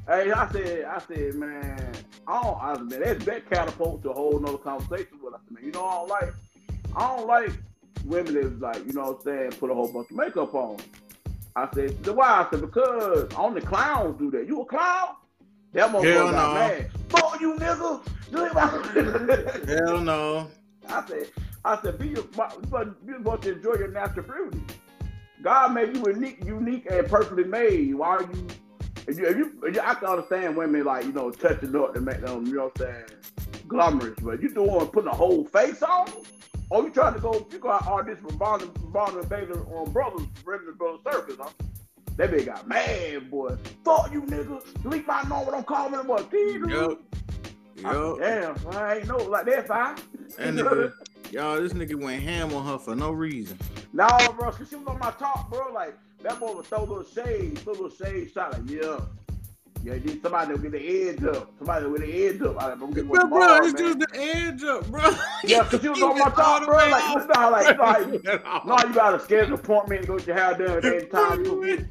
Hey, 0.08 0.32
I 0.32 0.52
said, 0.52 0.86
I 0.86 1.00
said, 1.00 1.36
man, 1.36 1.94
I 2.28 2.42
don't, 2.42 2.62
I 2.62 2.78
man, 2.78 3.02
that, 3.02 3.20
that 3.22 3.50
catapult 3.50 4.04
to 4.04 4.10
a 4.12 4.14
whole 4.14 4.40
nother 4.40 4.58
conversation 4.58 5.20
with 5.22 5.34
us, 5.34 5.42
man. 5.50 5.64
You 5.64 5.72
know, 5.72 5.86
I 5.86 5.96
don't 5.96 6.10
like, 6.10 6.34
I 6.96 7.16
don't 7.16 7.28
like 7.28 7.52
women 8.06 8.34
that's 8.34 8.62
like, 8.62 8.88
you 8.88 8.94
know 8.94 9.12
what 9.12 9.18
I'm 9.20 9.24
saying, 9.24 9.52
put 9.60 9.70
a 9.70 9.74
whole 9.74 9.92
bunch 9.92 10.10
of 10.10 10.18
makeup 10.18 10.54
on. 10.54 10.78
I 11.56 11.70
said, 11.74 12.04
the 12.04 12.14
why? 12.14 12.46
I 12.46 12.48
said, 12.50 12.62
because 12.62 13.34
only 13.36 13.62
clowns 13.62 14.18
do 14.20 14.30
that. 14.32 14.48
You 14.48 14.62
a 14.62 14.66
clown? 14.66 15.16
That 15.74 15.90
Hell 15.90 16.02
motherfucker 16.02 16.32
got 16.32 16.48
no. 16.48 16.54
mad. 16.54 16.92
Fuck 17.10 17.42
you, 17.42 17.56
nigga. 17.56 18.02
Do 18.32 18.46
it 18.46 18.54
my- 18.54 19.76
Hell 19.86 20.02
no. 20.02 20.50
I 20.90 21.06
said, 21.08 21.28
I 21.64 21.82
said, 21.82 21.98
be 21.98 22.10
your, 22.10 22.18
you 22.18 23.18
supposed 23.18 23.44
to 23.44 23.54
enjoy 23.54 23.74
your 23.76 23.88
natural 23.90 24.26
beauty. 24.26 24.64
God 25.42 25.74
made 25.74 25.96
you 25.96 26.04
unique, 26.08 26.44
unique 26.44 26.88
and 26.90 27.08
perfectly 27.08 27.44
made. 27.44 27.94
Why 27.96 28.08
are 28.18 28.22
you? 28.24 28.48
If 29.08 29.18
you, 29.18 29.26
if 29.28 29.38
you, 29.38 29.60
if 29.64 29.76
you 29.76 29.82
I 29.82 29.94
can 29.96 30.08
understand 30.08 30.56
women 30.56 30.84
like 30.84 31.06
you 31.06 31.12
know 31.12 31.32
touching 31.32 31.76
up 31.76 31.94
to 31.94 32.02
make 32.02 32.22
them, 32.22 32.46
you 32.48 32.56
know 32.56 32.72
what 32.74 32.82
I'm 32.82 32.94
saying, 32.94 33.06
glamorous. 33.68 34.20
But 34.20 34.42
you 34.42 34.54
doing 34.54 34.88
putting 34.88 35.10
a 35.10 35.16
whole 35.16 35.46
face 35.46 35.84
on, 35.84 36.08
or 36.70 36.84
you 36.84 36.90
trying 36.90 37.14
to 37.14 37.20
go? 37.20 37.46
You 37.52 37.60
go 37.60 37.72
out 37.72 37.88
audition 37.88 38.24
for 38.28 38.34
Bond 38.36 38.92
Bond 38.92 39.18
and 39.18 39.30
Baylor 39.30 39.62
on 39.76 39.92
Brothers, 39.92 40.28
Ringling 40.44 40.78
Brothers 40.78 41.02
Circus, 41.12 41.36
huh? 41.40 41.50
That 42.18 42.32
bitch 42.32 42.46
got 42.46 42.68
mad, 42.68 43.30
boy. 43.30 43.58
Fuck 43.84 44.12
you, 44.14 44.22
nigga. 44.24 44.64
Delete 44.82 45.06
my 45.06 45.22
number. 45.24 45.52
Don't 45.52 45.66
call 45.68 45.90
me 45.90 45.98
no 45.98 46.04
more. 46.04 46.20
Yup. 46.22 47.02
I 47.84 48.16
Damn, 48.20 48.56
I 48.72 48.98
ain't 48.98 49.08
know 49.08 49.18
like 49.18 49.46
that, 49.48 49.68
fine. 49.68 49.96
That 50.38 50.54
nigga, 50.54 50.94
y'all, 51.32 51.62
this 51.62 51.74
nigga 51.74 51.96
went 51.96 52.24
ham 52.24 52.54
on 52.54 52.66
her 52.66 52.78
for 52.78 52.96
no 52.96 53.12
reason. 53.12 53.58
No, 53.94 54.10
bro, 54.38 54.52
cause 54.52 54.68
she 54.68 54.76
was 54.76 54.86
on 54.88 55.00
my 55.00 55.12
top, 55.12 55.50
bro. 55.50 55.72
Like 55.72 55.98
that 56.24 56.40
boy 56.40 56.56
would 56.56 56.66
throw 56.66 56.84
little 56.84 57.04
shade, 57.04 57.58
throw 57.60 57.74
little 57.74 57.90
shade 57.90 58.32
shot. 58.32 58.54
Like, 58.54 58.70
yeah, 58.70 59.00
yeah, 59.86 59.94
need 59.94 60.20
somebody 60.24 60.52
will 60.52 60.58
get 60.58 60.72
the 60.72 61.10
edge 61.10 61.24
up. 61.24 61.52
Somebody 61.60 61.86
with 61.86 62.02
the 62.02 62.28
edge 62.28 62.42
up. 62.42 62.60
I 62.60 62.70
like, 62.70 62.82
I'm 62.82 62.90
getting 62.92 63.08
Bro, 63.10 63.22
one 63.22 63.30
bro, 63.30 63.40
tomorrow, 63.40 63.66
it's 63.66 63.80
man. 63.80 64.00
just 64.00 64.00
the 64.00 64.20
edge 64.20 64.64
up, 64.64 64.88
bro. 64.88 65.02
Yeah, 65.44 65.64
cause 65.64 65.82
she 65.82 65.90
was 65.90 66.02
on 66.02 66.18
my 66.18 66.30
top, 66.30 66.66
bro. 66.66 66.76
Like, 66.76 67.04
you 67.04 67.28
know 67.28 67.34
how, 67.36 67.52
like, 67.52 68.08
you 68.08 68.14
you, 68.24 68.40
no, 68.66 68.78
you 68.80 68.94
got 68.96 69.14
a 69.14 69.20
scheduled 69.20 69.60
appointment 69.60 70.02
to 70.02 70.08
go 70.08 70.18
get 70.18 70.28
your 70.28 70.36
hair 70.36 70.58
done 70.58 70.78
at 70.78 70.86
any 70.86 71.06
time. 71.06 71.46
You 71.46 71.86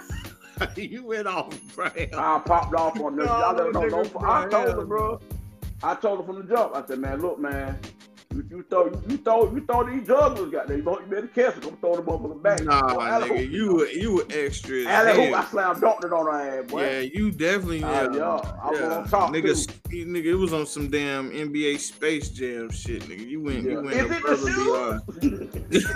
get, 0.74 0.90
you 0.90 1.04
went 1.04 1.28
off, 1.28 1.56
bro. 1.76 1.86
I 1.86 2.42
popped 2.44 2.74
off 2.74 2.98
on 2.98 3.14
this. 3.16 3.26
No, 3.26 3.38
Y'all 3.38 3.54
never 3.54 3.72
know. 3.72 4.02
No, 4.02 4.20
I 4.20 4.48
told 4.48 4.68
her, 4.74 4.84
bro. 4.84 5.20
I 5.84 5.94
told 5.94 6.18
her 6.18 6.26
from 6.26 6.44
the 6.44 6.54
jump. 6.54 6.74
I 6.74 6.84
said, 6.86 6.98
man, 6.98 7.22
look, 7.22 7.38
man. 7.38 7.78
You, 8.30 8.44
you 8.50 8.62
throw, 8.68 8.84
you, 8.86 9.02
you 9.08 9.16
throw, 9.18 9.54
you 9.54 9.64
throw 9.64 9.84
these 9.88 10.06
jugglers 10.06 10.50
got 10.50 10.66
there. 10.68 10.76
You 10.76 10.82
better- 10.82 11.00
you 11.00 11.06
better 11.06 11.26
catch 11.28 11.56
it. 11.56 11.64
I'm 11.66 11.76
throwing 11.78 11.96
the 11.96 12.02
motherfucker 12.02 12.42
back. 12.42 12.62
Nah, 12.62 12.94
Boy, 12.94 13.00
Allen 13.02 13.28
nigga, 13.30 13.38
Hoop- 13.38 13.50
you 13.50 13.74
were 13.74 13.86
you 13.88 14.12
were 14.16 14.26
extra. 14.30 14.76
as 14.80 14.86
Allen 14.86 15.16
Hoop. 15.16 15.34
I 15.34 15.44
slammed 15.46 15.80
dunked 15.82 16.04
it 16.04 16.12
on 16.12 16.26
her 16.26 16.60
ass, 16.62 16.70
boy. 16.70 16.82
Yeah, 16.82 17.00
you 17.00 17.30
definitely. 17.30 17.82
Ah, 17.84 18.02
Yeah, 18.02 18.12
yeah, 18.14 18.58
I 18.62 18.70
was 18.70 18.80
on 18.82 19.08
top, 19.08 19.32
nigga, 19.32 19.66
too. 19.90 20.04
nigga, 20.04 20.24
it 20.26 20.34
was 20.34 20.52
on 20.52 20.66
some 20.66 20.90
damn 20.90 21.30
NBA 21.30 21.78
Space 21.78 22.28
Jam 22.28 22.68
shit, 22.70 23.02
nigga. 23.04 23.26
You 23.26 23.40
went, 23.42 23.62
you 23.64 23.80
went 23.80 23.92
Is 23.96 24.10
it 24.10 24.22
the 24.22 24.36
shoes? 25.22 25.32
Is 25.72 25.90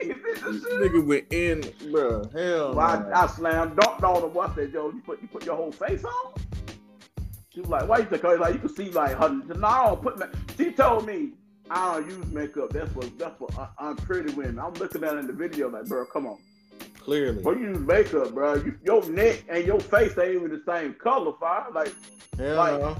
it 0.00 0.22
the 0.22 0.40
shoes? 0.40 0.64
nigga 0.64 1.06
went 1.06 1.32
in, 1.34 1.92
bro. 1.92 2.24
Hell, 2.32 2.74
Well, 2.74 2.80
I, 2.80 2.98
no. 2.98 3.12
I 3.14 3.26
slammed 3.26 3.76
dunked 3.76 4.02
on 4.02 4.22
her. 4.22 4.28
What 4.28 4.50
I 4.50 4.54
said, 4.54 4.72
yo, 4.72 4.86
you 4.90 5.02
put 5.04 5.20
you 5.20 5.28
put 5.28 5.44
your 5.44 5.56
whole 5.56 5.70
face 5.72 6.02
on? 6.02 6.32
She 7.50 7.60
was 7.60 7.68
like, 7.68 7.86
why 7.86 7.98
you 7.98 8.04
think? 8.06 8.22
Like 8.24 8.54
you 8.54 8.58
can 8.60 8.68
see 8.74 8.90
like 8.90 9.16
her. 9.18 9.28
No, 9.28 9.96
put. 10.02 10.18
Ma-. 10.18 10.26
She 10.56 10.72
told 10.72 11.06
me 11.06 11.32
I 11.70 11.94
don't 11.94 12.10
use 12.10 12.26
makeup. 12.26 12.70
That's 12.72 12.92
for 12.92 13.04
that's 13.04 13.36
for 13.38 13.48
un- 13.58 13.68
unpretty 13.96 14.32
women. 14.34 14.58
I'm 14.58 14.74
looking 14.74 15.02
at 15.04 15.14
it 15.14 15.18
in 15.18 15.26
the 15.26 15.32
video 15.32 15.68
like, 15.70 15.86
bro, 15.86 16.04
come 16.06 16.26
on. 16.26 16.38
clearly. 16.98 17.42
Bro, 17.42 17.52
you 17.54 17.68
use 17.68 17.78
makeup, 17.78 18.32
bro. 18.34 18.54
You, 18.56 18.78
your 18.84 19.04
neck 19.10 19.44
and 19.48 19.64
your 19.66 19.80
face 19.80 20.16
ain't 20.18 20.34
even 20.36 20.50
the 20.50 20.62
same 20.66 20.94
color, 20.94 21.32
fire. 21.40 21.66
Like 21.72 21.94
Hell 22.38 22.56
like- 22.56 22.80
no. 22.80 22.96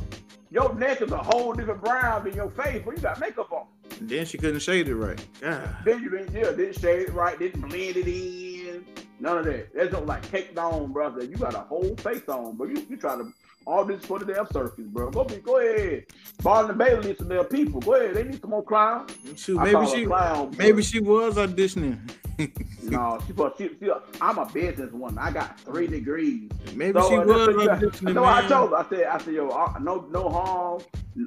your 0.51 0.75
neck 0.75 1.03
is 1.03 1.13
a 1.13 1.19
whole 1.19 1.53
different 1.53 1.83
brown 1.83 2.25
than 2.25 2.35
your 2.35 2.51
face, 2.51 2.83
but 2.85 2.97
you 2.97 3.03
got 3.03 3.21
makeup 3.21 3.53
on. 3.53 3.67
Then 4.01 4.25
she 4.27 4.39
couldn't 4.39 4.61
shade 4.61 4.89
it 4.89 4.95
right. 4.97 5.25
God. 5.41 5.77
Then 5.85 6.03
you 6.03 6.11
didn't, 6.11 6.33
yeah, 6.35 6.51
didn't 6.51 6.79
shade 6.81 7.09
it 7.09 7.13
right, 7.13 7.39
didn't 7.39 7.61
blend 7.61 7.97
it 7.97 8.09
in, 8.09 8.85
none 9.21 9.39
of 9.39 9.45
that. 9.45 9.73
That's 9.75 9.91
just 9.93 10.07
like 10.07 10.29
caked 10.31 10.59
on, 10.59 10.91
brother. 10.93 11.23
You 11.25 11.37
got 11.37 11.55
a 11.55 11.61
whole 11.61 11.95
face 11.97 12.29
on, 12.29 12.57
but 12.57 12.69
you, 12.71 12.85
you 12.89 12.97
try 12.97 13.15
to 13.17 13.31
all 13.67 13.85
this 13.85 14.05
for 14.05 14.19
the 14.19 14.33
damn 14.33 14.47
circus, 14.53 14.85
bro. 14.87 15.11
Go 15.11 15.25
be, 15.25 15.37
go 15.37 15.59
ahead. 15.59 16.07
Barnum 16.43 16.71
and 16.71 16.79
Bailey 16.79 17.09
need 17.09 17.19
some 17.19 17.29
damn 17.29 17.45
people. 17.45 17.81
Go 17.81 17.95
ahead, 17.95 18.15
they 18.15 18.25
need 18.25 18.41
some 18.41 18.51
more 18.51 18.63
clowns. 18.63 19.13
Shoot, 19.37 19.61
maybe 19.61 19.87
she, 19.87 20.07
clown, 20.07 20.55
maybe 20.59 20.83
she 20.83 21.01
was 21.01 21.37
auditioning. 21.37 21.99
No, 22.83 23.19
she, 23.29 23.69
she, 23.69 23.71
she, 23.79 23.91
I'm 24.21 24.39
a 24.39 24.47
business 24.47 24.91
woman. 24.93 25.19
I 25.19 25.31
got 25.31 25.59
three 25.61 25.87
degrees. 25.87 26.51
maybe 26.75 27.01
So, 27.01 27.09
she 27.09 27.15
uh, 27.17 27.25
was 27.25 27.47
you 27.47 27.55
auditioning. 27.55 28.03
got- 28.03 28.15
No, 28.15 28.25
I 28.25 28.47
told 28.49 28.71
her. 28.71 28.77
I 28.77 28.89
said, 28.89 29.05
I 29.05 29.19
said, 29.19 29.35
yo, 29.35 29.51
I, 29.51 29.79
no, 29.81 30.07
no 30.11 30.29
harm. 30.29 30.83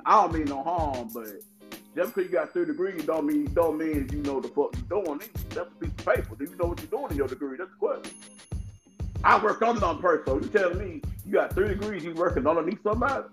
I 0.05 0.21
don't 0.21 0.33
mean 0.33 0.45
no 0.45 0.61
harm, 0.63 1.09
but 1.13 1.27
just 1.95 2.13
because 2.13 2.29
you 2.29 2.37
got 2.37 2.51
three 2.53 2.65
degrees 2.65 3.03
don't 3.05 3.25
mean 3.25 3.45
don't 3.53 3.77
mean 3.77 4.07
you 4.11 4.19
know 4.21 4.39
the 4.41 4.49
fuck 4.49 4.75
you're 4.75 5.01
doing. 5.03 5.19
That's 5.49 5.57
a 5.71 5.75
piece 5.79 5.89
of 5.89 5.97
paper. 5.97 6.35
Do 6.37 6.43
you 6.43 6.55
know 6.57 6.67
what 6.67 6.79
you're 6.79 6.87
doing 6.99 7.11
in 7.11 7.17
your 7.17 7.27
degree? 7.27 7.57
That's 7.57 7.71
the 7.71 7.77
question. 7.77 8.13
I 9.27 9.43
work 9.43 9.61
on. 9.61 9.77
So 9.79 10.39
you 10.41 10.47
telling 10.47 10.77
me 10.79 11.01
you 11.25 11.33
got 11.33 11.53
three 11.53 11.67
degrees, 11.67 12.03
you 12.03 12.13
working 12.13 12.47
underneath 12.47 12.81
somebody? 12.81 13.25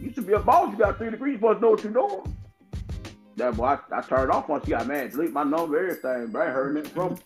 You 0.00 0.12
should 0.12 0.26
be 0.26 0.32
a 0.32 0.38
boss. 0.38 0.72
You 0.72 0.78
got 0.78 0.96
three 0.98 1.10
degrees, 1.10 1.32
you 1.32 1.38
supposed 1.38 1.58
to 1.58 1.62
know 1.62 1.70
what 1.72 1.84
you're 1.84 1.92
doing. 1.92 2.36
That 3.36 3.56
boy, 3.56 3.64
I, 3.64 3.78
I 3.92 4.00
turned 4.00 4.30
off 4.30 4.48
once 4.48 4.64
she 4.64 4.70
got 4.70 4.86
mad. 4.86 5.10
Delete 5.10 5.32
my 5.32 5.42
number, 5.44 5.78
everything, 5.78 6.28
bro. 6.32 6.42
I 6.46 6.50
heard 6.50 6.74
nothing 6.76 6.90
from. 6.92 7.18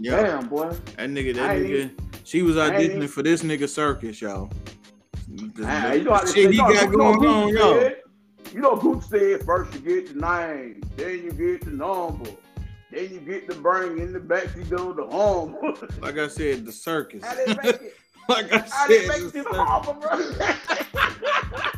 Yeah. 0.00 0.22
Damn, 0.22 0.48
boy. 0.48 0.68
That 0.96 1.10
nigga, 1.10 1.34
that 1.34 1.50
I 1.50 1.56
nigga, 1.58 1.90
she 2.24 2.42
was 2.42 2.56
auditioning 2.56 3.08
for 3.08 3.22
this 3.22 3.42
nigga 3.42 3.68
circus, 3.68 4.20
y'all. 4.20 4.50
Ah, 5.64 5.92
you 5.92 6.04
know 6.04 6.16
shit 6.18 6.28
say, 6.28 6.52
he 6.52 6.56
got 6.58 6.70
you 6.92 6.96
know 6.98 7.16
going 7.16 7.26
on, 7.26 7.50
Gooch 7.50 7.58
y'all. 7.58 7.74
said- 7.80 7.96
You 8.52 8.60
know, 8.60 8.76
Gooch 8.76 9.04
said 9.04 9.42
first 9.44 9.74
you 9.74 9.80
get 9.80 10.14
the 10.14 10.20
name, 10.20 10.82
then 10.96 11.10
you 11.24 11.32
get 11.32 11.64
the 11.64 11.70
number, 11.72 12.30
then 12.94 13.12
you 13.12 13.20
get 13.20 13.48
the 13.48 13.54
brain 13.54 13.98
in 13.98 14.12
the 14.12 14.20
back, 14.20 14.54
you 14.56 14.64
go 14.64 14.92
to 14.92 15.04
home. 15.04 15.56
Like 16.00 16.18
I 16.18 16.28
said, 16.28 16.66
the 16.66 16.72
circus. 16.72 17.24
How 17.24 17.34
they 17.34 17.46
make 17.46 17.64
it? 17.64 17.96
like 18.28 18.52
I 18.52 18.58
How 18.58 18.86
said, 18.86 19.08
make 19.08 19.18
it 19.18 19.32
to 19.32 19.42
the 19.42 19.96
bro? 20.00 20.60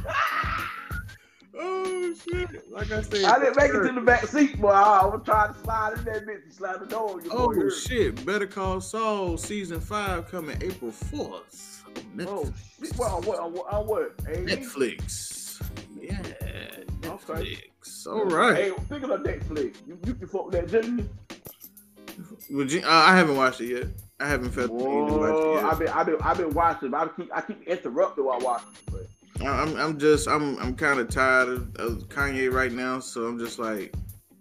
Oh 1.58 2.14
shit! 2.14 2.70
Like 2.70 2.92
I 2.92 3.00
said, 3.00 3.24
I 3.24 3.38
didn't 3.38 3.56
make 3.56 3.70
it 3.70 3.86
to 3.86 3.92
the 3.92 4.00
back 4.02 4.26
seat, 4.26 4.60
boy. 4.60 4.68
I 4.68 5.06
was 5.06 5.22
trying 5.24 5.54
to 5.54 5.60
slide 5.60 5.94
in 5.96 6.04
that 6.04 6.26
bitch 6.26 6.44
and 6.44 6.52
slide 6.52 6.80
the 6.80 6.86
door. 6.86 7.22
Oh 7.30 7.54
boy, 7.54 7.70
shit! 7.70 8.26
Better 8.26 8.46
Call 8.46 8.82
Saul 8.82 9.38
season 9.38 9.80
five 9.80 10.30
coming 10.30 10.58
April 10.60 10.92
fourth. 10.92 11.84
Oh, 12.20 12.52
shit. 12.78 12.92
Uh, 12.92 12.96
what, 12.96 13.10
on 13.10 13.22
what, 13.22 13.38
on 13.38 13.52
what, 13.52 13.72
on 13.72 13.86
what? 13.86 14.14
AD? 14.28 14.46
Netflix. 14.46 15.45
Yeah, 16.00 16.18
Okay. 17.04 17.56
Netflix. 17.82 18.06
All 18.06 18.24
right. 18.24 18.56
Hey, 18.56 18.72
speaking 18.86 19.10
of 19.10 19.20
Netflix, 19.20 19.76
you, 19.86 19.98
you 20.04 20.14
can 20.14 20.28
fuck 20.28 20.46
with 20.46 20.54
that, 20.54 20.70
didn't? 20.70 21.08
Would 22.50 22.72
you, 22.72 22.80
uh, 22.80 22.88
I 22.90 23.16
haven't 23.16 23.36
watched 23.36 23.60
it 23.60 23.66
yet. 23.66 23.86
I 24.18 24.28
haven't 24.28 24.50
felt 24.50 24.68
the 24.68 24.74
need 24.74 24.82
to 24.84 24.88
watch 24.88 25.10
Whoa, 25.10 25.58
it 25.58 25.64
I've 25.64 25.78
been, 25.78 25.88
I've 25.88 26.06
been, 26.06 26.16
I've 26.22 26.36
been 26.38 26.54
watching, 26.54 26.90
but 26.90 27.00
I 27.00 27.08
keep, 27.08 27.30
I 27.36 27.40
keep 27.42 27.62
interrupted 27.64 28.24
while 28.24 28.40
watching. 28.40 28.68
But 28.90 29.06
I- 29.46 29.62
I'm, 29.62 29.76
I'm 29.76 29.98
just, 29.98 30.26
I'm, 30.28 30.58
I'm 30.58 30.74
kind 30.74 30.98
of 30.98 31.08
tired 31.10 31.48
of, 31.48 31.76
of 31.76 32.08
Kanye 32.08 32.50
right 32.50 32.72
now. 32.72 33.00
So 33.00 33.26
I'm 33.26 33.38
just 33.38 33.58
like, 33.58 33.94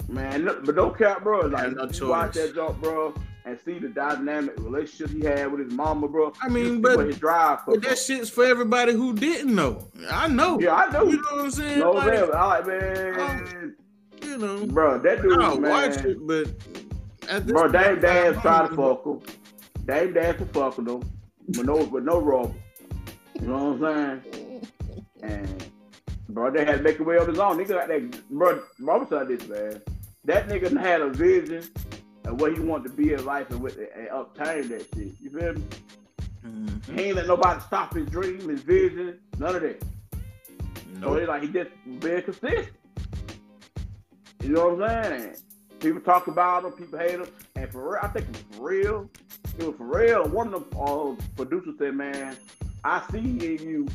Man, 0.07 0.45
look, 0.45 0.63
but 0.65 0.75
don't 0.75 0.97
cap, 0.97 1.23
bro. 1.23 1.47
Like, 1.47 1.73
no 1.73 1.89
you 1.91 2.07
watch 2.07 2.33
that 2.35 2.53
jump, 2.55 2.79
bro, 2.81 3.13
and 3.45 3.59
see 3.63 3.77
the 3.77 3.87
dynamic 3.89 4.55
relationship 4.57 5.11
he 5.15 5.21
had 5.23 5.51
with 5.51 5.65
his 5.65 5.73
mama, 5.73 6.07
bro. 6.07 6.33
I 6.41 6.49
mean, 6.49 6.81
but- 6.81 6.99
his 7.05 7.17
drive. 7.17 7.59
but 7.67 7.81
that 7.83 7.97
shit's 7.97 8.29
for 8.29 8.43
everybody 8.43 8.93
who 8.93 9.13
didn't 9.13 9.53
know. 9.53 9.87
I 10.11 10.27
know. 10.27 10.59
yeah, 10.59 10.73
I 10.75 10.91
know. 10.91 11.03
You 11.03 11.17
know 11.17 11.23
what 11.31 11.45
I'm 11.45 11.51
saying? 11.51 11.79
No, 11.79 11.91
Like, 11.91 12.07
man, 12.07 12.29
I 12.33 12.45
like, 12.47 12.67
man, 12.67 13.75
you 14.21 14.37
know, 14.37 14.65
bro, 14.65 14.99
that 14.99 15.21
dude, 15.21 15.39
I'll 15.39 15.59
man, 15.59 15.71
watch 15.71 16.03
it, 16.03 16.17
but 16.27 16.47
at 17.29 17.45
this 17.45 17.53
bro, 17.53 17.67
Dame 17.67 17.99
Dash 17.99 18.35
I'm 18.35 18.41
tried 18.41 18.69
to 18.69 18.75
fuck 18.75 19.05
him. 19.05 19.21
Dame 19.85 20.13
Dash 20.13 20.39
was 20.39 20.49
fucking 20.49 20.87
him 20.87 20.99
with 21.47 21.65
no, 21.65 21.75
with 21.83 22.03
no 22.03 22.19
rubber. 22.19 22.53
You 23.39 23.47
know 23.47 23.73
what 23.73 23.89
I'm 23.91 24.21
saying? 24.23 24.67
And 25.21 25.65
bro, 26.29 26.49
they 26.49 26.65
had 26.65 26.77
to 26.77 26.83
make 26.83 26.99
a 26.99 27.03
way 27.03 27.17
on 27.17 27.29
his 27.29 27.37
own. 27.37 27.57
Nigga 27.57 27.69
got 27.69 27.87
that, 27.89 28.29
bro. 28.29 28.61
Robert 28.79 29.09
said 29.09 29.27
this, 29.27 29.47
man. 29.47 29.81
That 30.23 30.47
nigga 30.47 30.75
had 30.79 31.01
a 31.01 31.09
vision 31.09 31.63
of 32.25 32.39
what 32.39 32.53
he 32.53 32.59
wanted 32.59 32.89
to 32.89 32.95
be 32.95 33.13
in 33.13 33.23
life 33.25 33.49
and, 33.51 33.61
with, 33.61 33.77
and 33.77 34.07
obtain 34.11 34.67
that 34.69 34.87
shit. 34.93 35.13
You 35.21 35.29
feel 35.29 35.53
me? 35.53 35.63
Mhm. 36.45 36.85
He 36.99 37.01
ain't 37.05 37.15
let 37.15 37.27
nobody 37.27 37.59
stop 37.61 37.93
his 37.93 38.07
dream, 38.07 38.47
his 38.49 38.61
vision, 38.61 39.19
none 39.39 39.55
of 39.55 39.61
that. 39.61 39.81
So 41.01 41.09
Nope. 41.09 41.17
it's 41.19 41.27
like 41.27 41.41
he 41.43 41.47
just 41.49 41.69
being 41.99 42.21
consistent. 42.21 42.69
You 44.43 44.49
know 44.49 44.69
what 44.75 44.89
I'm 44.89 45.03
saying? 45.19 45.35
People 45.79 46.01
talk 46.01 46.27
about 46.27 46.63
him, 46.65 46.71
people 46.73 46.99
hate 46.99 47.11
him, 47.11 47.27
and 47.55 47.71
for 47.71 47.91
real, 47.91 47.99
I 48.01 48.07
think 48.09 48.27
it 48.27 48.31
was 48.31 48.57
for 48.57 48.63
real. 48.63 49.09
It 49.57 49.63
was 49.67 49.75
for 49.77 49.85
real. 49.85 50.27
One 50.29 50.53
of 50.53 50.69
the 50.69 50.77
uh, 50.77 51.15
producers 51.35 51.75
said, 51.79 51.95
"Man, 51.95 52.35
I 52.83 53.03
see 53.11 53.19
in 53.19 53.67
you 53.67 53.87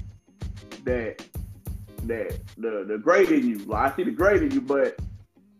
that 0.84 1.24
that 2.04 2.38
the 2.58 2.84
the 2.86 2.98
great 2.98 3.30
in 3.30 3.46
you. 3.48 3.58
Like 3.60 3.92
I 3.92 3.96
see 3.96 4.04
the 4.04 4.10
great 4.10 4.42
in 4.42 4.50
you, 4.50 4.60
but 4.60 4.86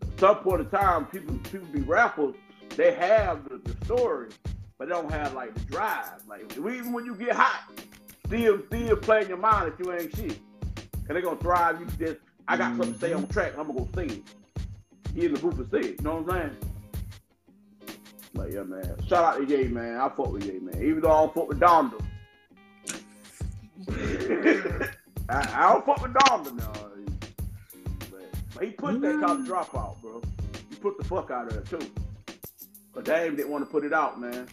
at 0.01 0.19
some 0.19 0.37
point 0.37 0.61
in 0.61 0.69
time, 0.69 1.05
people 1.07 1.35
people 1.51 1.67
be 1.71 1.81
rappers. 1.81 2.35
They 2.75 2.93
have 2.93 3.43
the, 3.47 3.57
the 3.57 3.85
story, 3.85 4.29
but 4.77 4.87
they 4.87 4.93
don't 4.93 5.11
have 5.11 5.33
like 5.33 5.53
the 5.53 5.61
drive. 5.61 6.25
Like 6.27 6.51
even 6.57 6.93
when 6.93 7.05
you 7.05 7.15
get 7.15 7.35
hot, 7.35 7.69
still 8.25 8.61
still 8.67 8.95
play 8.97 9.23
in 9.23 9.29
your 9.29 9.37
mind 9.37 9.73
if 9.73 9.85
you 9.85 9.93
ain't 9.93 10.15
shit. 10.15 10.39
Cause 10.75 11.15
they 11.15 11.21
gonna 11.21 11.37
thrive 11.37 11.79
you 11.79 11.87
just 11.97 12.19
I 12.47 12.57
got 12.57 12.77
something 12.77 12.93
to 12.93 12.99
say 12.99 13.13
on 13.13 13.27
track, 13.27 13.53
I'm 13.57 13.67
gonna 13.67 13.79
go 13.79 13.89
sing 13.95 14.09
it. 14.09 14.23
Get 15.15 15.25
in 15.25 15.33
the 15.33 15.39
booth 15.39 15.59
and 15.59 15.71
say 15.71 15.89
it, 15.89 15.99
you 15.99 16.03
know 16.03 16.21
what 16.21 16.33
I'm 16.33 16.41
saying? 16.41 16.57
But 18.33 18.51
yeah, 18.51 18.63
man. 18.63 18.95
Shout 19.07 19.23
out 19.23 19.37
to 19.37 19.45
Ye, 19.45 19.67
man. 19.67 19.97
I 19.97 20.09
fuck 20.09 20.31
with 20.31 20.45
Ye, 20.45 20.59
man. 20.59 20.81
Even 20.81 21.01
though 21.01 21.11
I 21.11 21.21
don't 21.21 21.33
fuck 21.33 21.49
with 21.49 21.59
Donda. 21.59 22.01
I, 25.29 25.49
I 25.53 25.73
don't 25.73 25.85
fuck 25.85 26.01
with 26.01 26.13
Donda 26.13 26.55
now. 26.57 26.71
But, 28.09 28.21
but 28.53 28.63
he 28.63 28.71
put 28.71 29.01
that 29.01 29.19
college 29.19 29.47
dropout, 29.47 30.01
bro. 30.01 30.21
He 30.69 30.75
put 30.77 30.97
the 30.97 31.03
fuck 31.03 31.29
out 31.31 31.51
of 31.51 31.57
it 31.57 31.65
too. 31.65 31.91
But 32.93 33.05
Dame 33.05 33.35
didn't 33.35 33.51
want 33.51 33.63
to 33.65 33.69
put 33.71 33.83
it 33.85 33.93
out, 33.93 34.19
man. 34.19 34.47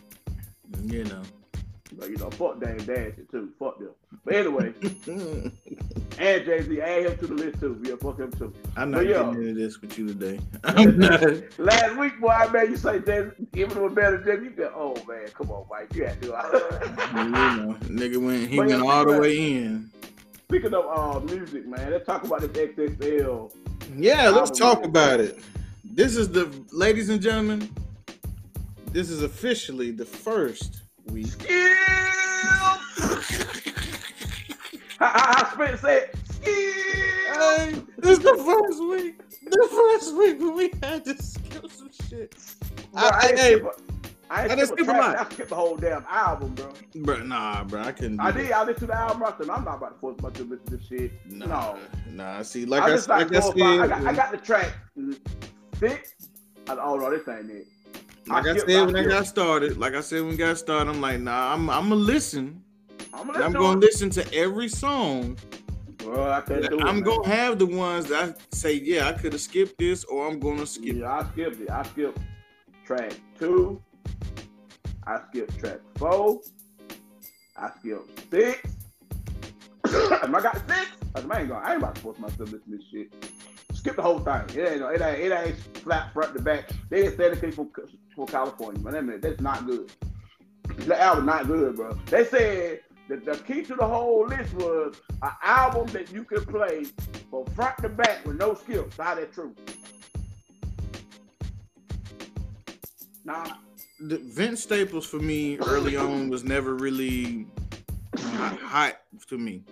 You 0.84 1.04
know. 1.04 1.22
But 1.92 2.10
you 2.10 2.16
know, 2.16 2.30
fuck 2.30 2.60
Dame 2.60 2.76
Dash 2.78 3.14
too. 3.30 3.50
Fuck 3.58 3.78
them. 3.78 3.90
But 4.24 4.34
anyway, 4.34 4.74
and 6.18 6.44
Jay 6.44 6.62
Z, 6.62 6.80
add 6.82 7.06
him 7.06 7.16
to 7.18 7.26
the 7.26 7.34
list 7.34 7.60
too. 7.60 7.80
Yeah, 7.82 7.94
fuck 8.00 8.18
him 8.18 8.30
too. 8.32 8.52
I'm 8.76 8.90
not 8.90 8.98
But 8.98 9.06
yo. 9.06 9.24
getting 9.32 9.48
into 9.48 9.54
this 9.60 9.80
with 9.80 9.98
you 9.98 10.06
today. 10.08 10.38
I'm 10.64 10.98
not. 10.98 11.22
Last 11.58 11.96
week, 11.96 12.20
boy, 12.20 12.28
I 12.28 12.46
made 12.52 12.70
you 12.70 12.76
say 12.76 13.00
Jay, 13.00 13.30
him 13.54 13.70
a 13.72 13.88
better 13.88 14.18
Jay. 14.22 14.42
You 14.44 14.52
said, 14.54 14.70
oh 14.74 14.94
man, 15.08 15.28
come 15.32 15.50
on, 15.50 15.64
Mike, 15.70 15.94
you 15.94 16.04
had 16.04 16.20
to 16.22 16.28
do 16.28 16.34
you 17.18 17.28
know, 17.30 17.76
nigga 17.84 18.16
went 18.24 18.48
he 18.48 18.56
But 18.58 18.68
yeah, 18.68 18.76
went 18.76 18.88
all 18.88 19.04
the 19.06 19.12
but- 19.12 19.20
way 19.22 19.38
in. 19.54 19.90
Speaking 20.44 20.72
of 20.74 20.86
uh, 20.86 21.20
music, 21.20 21.66
man, 21.66 21.90
let's 21.90 22.06
talk 22.06 22.24
about 22.24 22.40
this 22.40 22.50
XXL. 22.50 23.52
Yeah, 23.96 24.28
let's 24.30 24.56
talk 24.56 24.82
about 24.84 25.20
it. 25.20 25.38
This 25.84 26.16
is 26.16 26.30
the 26.30 26.50
ladies 26.72 27.08
and 27.10 27.20
gentlemen. 27.20 27.70
This 28.90 29.10
is 29.10 29.22
officially 29.22 29.90
the 29.90 30.04
first 30.04 30.82
week. 31.06 31.50
How, 34.98 35.06
how, 35.06 35.32
how 35.44 35.54
Spence 35.54 35.80
said, 35.80 36.10
skill. 36.28 36.52
Hey, 36.52 37.72
this 37.98 38.18
is 38.18 38.24
the 38.24 38.36
first 38.44 38.82
week. 38.88 39.20
The 39.44 39.68
first 39.70 40.16
week 40.16 40.40
when 40.40 40.56
we 40.56 40.72
had 40.82 41.04
to 41.04 41.22
skip 41.22 41.70
some 41.70 41.88
shit. 42.08 42.34
Bro, 42.92 43.02
I, 43.04 43.08
I- 43.08 43.36
hey, 43.36 43.60
I 44.28 44.42
ain't 44.42 44.50
I 44.52 44.54
didn't 44.56 44.66
skip 44.66 44.78
skip 44.80 44.88
a 44.88 44.92
track. 44.92 45.20
I 45.20 45.24
skipped 45.34 45.48
the 45.50 45.54
whole 45.54 45.76
damn 45.76 46.04
album, 46.10 46.54
bro. 46.56 46.72
Bro, 46.96 47.22
nah, 47.26 47.62
bro, 47.62 47.82
I 47.82 47.92
couldn't. 47.92 48.16
Do 48.16 48.22
I 48.24 48.32
that. 48.32 48.38
did. 48.42 48.50
I 48.50 48.60
listened 48.62 48.78
to 48.80 48.86
the 48.86 48.96
album. 48.96 49.22
I 49.22 49.32
said, 49.38 49.50
I'm 49.50 49.64
not 49.64 49.76
about 49.76 49.94
to 49.94 50.00
force 50.00 50.16
myself 50.20 50.34
to 50.34 50.42
listen 50.44 50.66
to 50.66 50.76
this 50.76 50.86
shit. 50.88 51.12
Nah, 51.30 51.46
No. 51.46 51.78
nah. 52.10 52.42
See, 52.42 52.64
like 52.66 52.82
I 52.82 52.86
I, 52.86 52.94
like 52.96 53.32
I 53.36 53.40
said. 53.40 53.60
I 53.60 53.86
got, 53.86 54.02
I 54.06 54.12
got 54.14 54.30
the 54.32 54.38
track 54.38 54.72
six. 55.78 56.14
I, 56.68 56.72
oh 56.76 56.96
no, 56.96 57.08
this 57.10 57.26
ain't 57.28 57.50
it. 57.52 57.66
Like 58.28 58.46
I 58.46 58.56
said 58.58 58.86
when 58.86 58.96
I 58.96 59.04
got 59.04 59.26
started, 59.26 59.78
like 59.78 59.94
I 59.94 60.00
said 60.00 60.22
when 60.22 60.34
I 60.34 60.36
got 60.36 60.58
started, 60.58 60.90
I'm 60.90 61.00
like, 61.00 61.20
nah, 61.20 61.54
I'm 61.54 61.68
I'm 61.70 61.88
gonna 61.88 61.96
listen. 61.96 62.62
I'm 63.12 63.26
gonna 63.26 63.44
I'm 63.44 63.52
listen 63.52 63.60
gonna 63.60 63.80
listen 63.80 64.10
to 64.10 64.34
every 64.34 64.68
song. 64.68 65.38
it. 65.52 65.98
Bro, 65.98 66.30
I 66.30 66.40
can't 66.42 66.68
do 66.68 66.78
it. 66.78 66.84
I'm 66.84 66.96
man. 66.96 67.02
gonna 67.02 67.28
have 67.28 67.58
the 67.58 67.66
ones 67.66 68.06
that 68.06 68.30
I 68.30 68.34
say, 68.54 68.74
yeah, 68.74 69.08
I 69.08 69.12
could 69.12 69.32
have 69.32 69.42
skipped 69.42 69.78
this, 69.78 70.04
or 70.04 70.26
I'm 70.26 70.38
gonna 70.38 70.66
skip. 70.66 70.96
Yeah, 70.96 71.12
I 71.12 71.24
skipped 71.32 71.60
it. 71.60 71.70
I 71.70 71.82
skipped 71.82 72.18
track 72.84 73.12
two. 73.38 73.82
I 75.06 75.20
skipped 75.28 75.58
track 75.58 75.80
four. 75.96 76.40
I 77.56 77.70
skipped 77.78 78.30
six. 78.30 78.76
Am 80.22 80.34
I 80.34 80.40
got 80.40 80.56
six? 80.68 80.88
I 81.14 81.20
said, 81.20 81.28
man, 81.28 81.36
I 81.36 81.40
ain't, 81.40 81.48
gonna, 81.48 81.66
I 81.66 81.72
ain't 81.72 81.82
about 81.82 81.94
to 81.96 82.00
force 82.00 82.18
myself 82.18 82.36
to 82.50 82.56
listen 82.56 82.70
to 82.70 82.76
this 82.76 82.86
shit. 82.90 83.12
Skip 83.88 83.96
the 83.96 84.02
whole 84.02 84.18
thing. 84.18 84.42
It 84.54 84.68
ain't, 84.68 84.82
it 84.82 85.00
ain't, 85.00 85.18
it 85.18 85.32
ain't 85.32 85.78
flat 85.78 86.12
front 86.12 86.36
to 86.36 86.42
back. 86.42 86.68
They 86.90 87.04
just 87.04 87.16
said 87.16 87.32
it 87.32 87.40
came 87.40 87.52
from, 87.52 87.70
California, 88.26 88.82
man. 88.82 88.92
That 88.92 89.04
minute, 89.04 89.22
that's 89.22 89.40
not 89.40 89.66
good. 89.66 89.90
The 90.80 91.00
album 91.00 91.24
not 91.24 91.46
good, 91.46 91.76
bro. 91.76 91.94
They 92.04 92.26
said 92.26 92.80
that 93.08 93.24
the 93.24 93.36
key 93.36 93.62
to 93.62 93.74
the 93.74 93.86
whole 93.86 94.26
list 94.26 94.52
was 94.56 95.00
an 95.22 95.30
album 95.42 95.86
that 95.94 96.12
you 96.12 96.22
could 96.24 96.46
play 96.46 96.84
from 97.30 97.46
front 97.54 97.78
to 97.78 97.88
back 97.88 98.26
with 98.26 98.36
no 98.36 98.52
skips. 98.52 98.98
How 98.98 99.14
that 99.14 99.32
true? 99.32 99.54
Nah, 103.24 103.52
The 104.00 104.18
Vince 104.18 104.64
Staples 104.64 105.06
for 105.06 105.18
me 105.18 105.56
early 105.60 105.96
on 105.96 106.28
was 106.28 106.44
never 106.44 106.74
really 106.74 107.46
hot 108.18 108.98
to 109.28 109.38
me. 109.38 109.64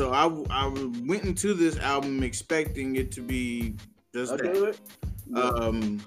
So 0.00 0.12
I 0.12 0.28
I 0.48 0.66
went 1.04 1.24
into 1.24 1.52
this 1.52 1.78
album 1.78 2.22
expecting 2.22 2.96
it 2.96 3.12
to 3.12 3.20
be 3.20 3.74
just 4.14 4.34
that's 4.34 4.42
that. 4.42 4.78
good. 5.34 5.36
Um, 5.36 6.00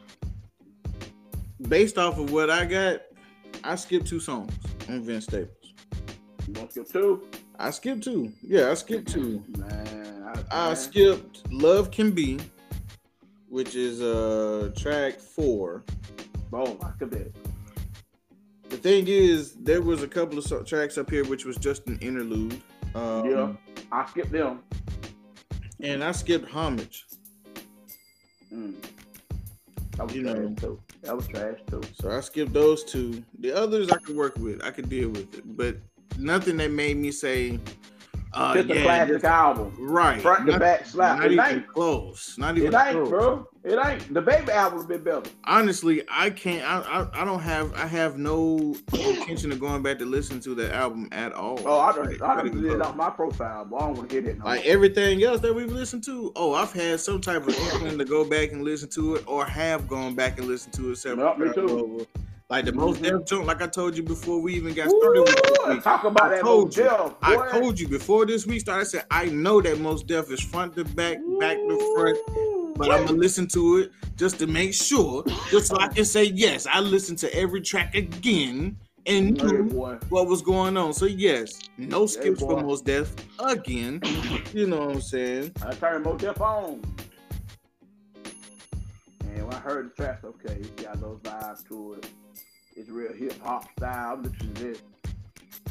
based 1.69 1.99
off 1.99 2.17
of 2.17 2.31
what 2.31 2.49
I 2.49 2.65
got, 2.65 3.01
I 3.63 3.75
skipped 3.75 4.07
two 4.07 4.19
songs 4.19 4.51
on 4.89 5.03
Vince 5.03 5.25
Staples. 5.25 5.75
You 6.47 6.53
want 6.55 6.71
skip 6.71 6.89
two? 6.89 7.27
I 7.59 7.69
skipped 7.69 8.03
two. 8.03 8.33
Yeah, 8.41 8.71
I 8.71 8.73
skipped 8.73 9.09
two. 9.09 9.43
Man, 9.59 10.43
I 10.49 10.69
man. 10.69 10.75
skipped 10.75 11.43
"Love 11.51 11.91
Can 11.91 12.09
Be," 12.09 12.39
which 13.47 13.75
is 13.75 14.01
uh 14.01 14.71
track 14.75 15.19
four. 15.19 15.83
Boom, 16.49 16.79
I 16.81 16.93
it. 17.13 17.35
The 18.69 18.77
thing 18.77 19.05
is, 19.07 19.53
there 19.53 19.83
was 19.83 20.01
a 20.01 20.07
couple 20.07 20.39
of 20.39 20.65
tracks 20.65 20.97
up 20.97 21.11
here 21.11 21.25
which 21.25 21.45
was 21.45 21.57
just 21.57 21.85
an 21.85 21.99
interlude. 21.99 22.59
Um, 22.95 23.29
Yeah. 23.29 23.53
I 23.93 24.05
skipped 24.07 24.31
them. 24.31 24.63
And 25.79 26.03
I 26.03 26.11
skipped 26.13 26.49
homage. 26.49 27.05
Mm. 28.51 28.83
That 29.97 30.07
was 30.07 30.15
You 30.15 30.23
trash 30.23 30.35
know. 30.35 30.55
too. 30.55 30.79
That 31.03 31.15
was 31.15 31.27
trash 31.27 31.59
too. 31.69 31.81
So 32.01 32.09
I 32.09 32.19
skipped 32.21 32.53
those 32.53 32.83
two. 32.83 33.23
The 33.39 33.55
others 33.55 33.91
I 33.91 33.97
could 33.99 34.15
work 34.15 34.35
with. 34.39 34.63
I 34.63 34.71
could 34.71 34.89
deal 34.89 35.09
with 35.09 35.37
it. 35.37 35.43
But 35.55 35.77
nothing 36.17 36.57
that 36.57 36.71
made 36.71 36.97
me 36.97 37.11
say, 37.11 37.59
uh, 38.33 38.53
Just 38.55 38.69
a 38.69 38.75
yeah, 38.75 38.83
classic 38.83 39.13
this- 39.15 39.23
album. 39.23 39.73
right. 39.79 40.21
Front 40.21 40.47
to 40.47 40.59
back 40.59 40.85
slap. 40.85 41.17
not 41.19 41.25
It 41.27 41.31
even 41.33 41.45
ain't. 41.45 41.67
close. 41.67 42.35
Not 42.37 42.57
even 42.57 42.73
It 42.73 42.77
ain't, 42.77 42.91
close. 42.93 43.09
bro. 43.09 43.47
It 43.63 43.79
ain't. 43.85 44.13
The 44.13 44.21
baby 44.21 44.51
album 44.51 44.79
would 44.79 44.91
have 44.91 45.03
been 45.05 45.21
better. 45.21 45.33
Honestly, 45.45 46.03
I 46.09 46.29
can't. 46.31 46.63
I, 46.69 46.79
I 47.13 47.21
I 47.21 47.25
don't 47.25 47.39
have. 47.39 47.73
I 47.75 47.85
have 47.87 48.17
no 48.17 48.75
intention 48.93 49.51
of 49.53 49.59
going 49.61 49.81
back 49.83 49.99
to 49.99 50.05
listen 50.05 50.39
to 50.41 50.53
that 50.55 50.73
album 50.73 51.07
at 51.13 51.31
all. 51.31 51.59
Oh, 51.65 51.79
I 51.79 51.93
done, 51.93 52.05
Like, 52.07 52.21
I 52.21 52.27
not 52.27 52.37
done 52.37 52.47
even 52.47 52.61
did 52.63 52.71
it 52.73 52.81
off 52.81 52.95
my 52.97 53.09
profile, 53.09 53.63
but 53.65 53.77
I 53.77 53.79
don't 53.87 53.97
want 53.97 54.09
to 54.09 54.15
hear 54.15 54.21
that 54.23 54.39
no 54.39 54.45
Like 54.45 54.65
everything 54.65 55.23
else 55.23 55.39
that 55.41 55.53
we've 55.55 55.71
listened 55.71 56.03
to, 56.05 56.33
oh, 56.35 56.53
I've 56.53 56.73
had 56.73 56.99
some 56.99 57.21
type 57.21 57.47
of 57.47 57.57
inkling 57.57 57.97
to 57.99 58.05
go 58.05 58.25
back 58.25 58.51
and 58.51 58.63
listen 58.63 58.89
to 58.89 59.15
it, 59.15 59.23
or 59.27 59.45
have 59.45 59.87
gone 59.87 60.13
back 60.15 60.39
and 60.39 60.47
listened 60.47 60.73
to 60.73 60.91
it 60.91 60.97
several 60.97 61.33
me 61.37 61.53
times. 61.53 62.05
Like 62.53 62.65
the 62.65 62.71
most 62.71 63.01
Mhm. 63.01 63.17
Def 63.21 63.25
joint, 63.25 63.47
like 63.47 63.63
I 63.63 63.67
told 63.67 63.97
you 63.97 64.03
before 64.03 64.39
we 64.39 64.53
even 64.53 64.75
got 64.75 64.87
started 64.87 65.21
with 65.21 65.41
week. 65.69 65.83
talk 65.83 66.03
about 66.03 66.25
I 66.25 66.35
that 66.35 66.41
told 66.41 66.77
you. 66.77 66.87
I 67.23 67.49
told 67.51 67.79
you 67.79 67.87
before 67.87 68.27
this 68.27 68.45
week 68.45 68.61
started. 68.61 68.81
I 68.81 68.83
said 68.83 69.05
I 69.09 69.25
know 69.25 69.59
that 69.59 69.79
Mos 69.79 70.03
Def 70.03 70.29
is 70.29 70.39
front 70.39 70.75
to 70.75 70.85
back, 70.85 71.17
back 71.39 71.57
to 71.57 71.93
front, 71.95 72.19
but 72.77 72.91
I'm 72.91 73.07
gonna 73.07 73.17
listen 73.17 73.47
to 73.47 73.77
it 73.77 73.91
just 74.17 74.37
to 74.37 74.45
make 74.45 74.75
sure, 74.75 75.23
just 75.49 75.65
so 75.69 75.79
I 75.79 75.87
can 75.87 76.05
say 76.05 76.25
yes. 76.25 76.67
I 76.71 76.79
listened 76.79 77.17
to 77.19 77.35
every 77.35 77.59
track 77.59 77.95
again 77.95 78.77
and 79.07 79.33
knew 79.35 79.63
boy. 79.63 79.97
what 80.09 80.27
was 80.27 80.43
going 80.43 80.77
on. 80.77 80.93
So 80.93 81.05
yes, 81.05 81.59
no 81.79 82.05
skips 82.05 82.39
for 82.39 82.61
Mos 82.61 82.81
Def 82.81 83.15
again. 83.39 83.99
You 84.53 84.67
know 84.67 84.77
what 84.77 84.95
I'm 84.97 85.01
saying? 85.01 85.53
I 85.65 85.73
turned 85.73 86.05
Motel 86.05 86.35
on. 86.39 86.81
And 89.63 89.71
when 89.71 89.75
I 89.75 89.75
heard 89.75 89.91
the 89.91 89.95
tracks, 89.95 90.23
okay, 90.23 90.59
it's 90.59 90.83
got 90.83 90.99
those 90.99 91.19
vibes 91.19 91.67
to 91.69 91.93
it. 91.93 92.09
It's 92.75 92.89
real 92.89 93.13
hip 93.13 93.39
hop 93.41 93.65
style. 93.77 94.13
I'm 94.13 94.23
listening 94.23 94.53
to 94.55 94.63
this. 94.63 94.81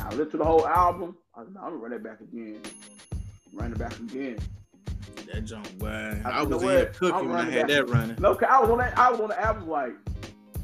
I 0.00 0.08
listened 0.10 0.30
to 0.32 0.36
the 0.38 0.44
whole 0.44 0.66
album. 0.66 1.16
I 1.34 1.40
I'm 1.40 1.52
gonna 1.54 1.76
run 1.76 1.92
it 1.92 2.02
back 2.02 2.20
again. 2.20 2.60
Run 3.52 3.72
it 3.72 3.78
back 3.78 3.98
again. 3.98 4.38
That 5.32 5.44
junk, 5.44 5.78
boy. 5.78 5.88
I 6.24 6.30
I, 6.30 6.42
was 6.42 6.62
in 6.62 6.68
here 6.68 6.86
cooking 6.86 7.28
when 7.28 7.38
I 7.38 7.50
had 7.50 7.68
that 7.68 7.88
running. 7.88 8.16
No, 8.20 8.38
I 8.48 8.60
was 8.60 8.70
on 8.70 8.78
that. 8.78 8.96
I 8.98 9.10
was 9.10 9.20
on 9.20 9.28
the 9.28 9.40
album 9.40 9.68
like, 9.68 9.94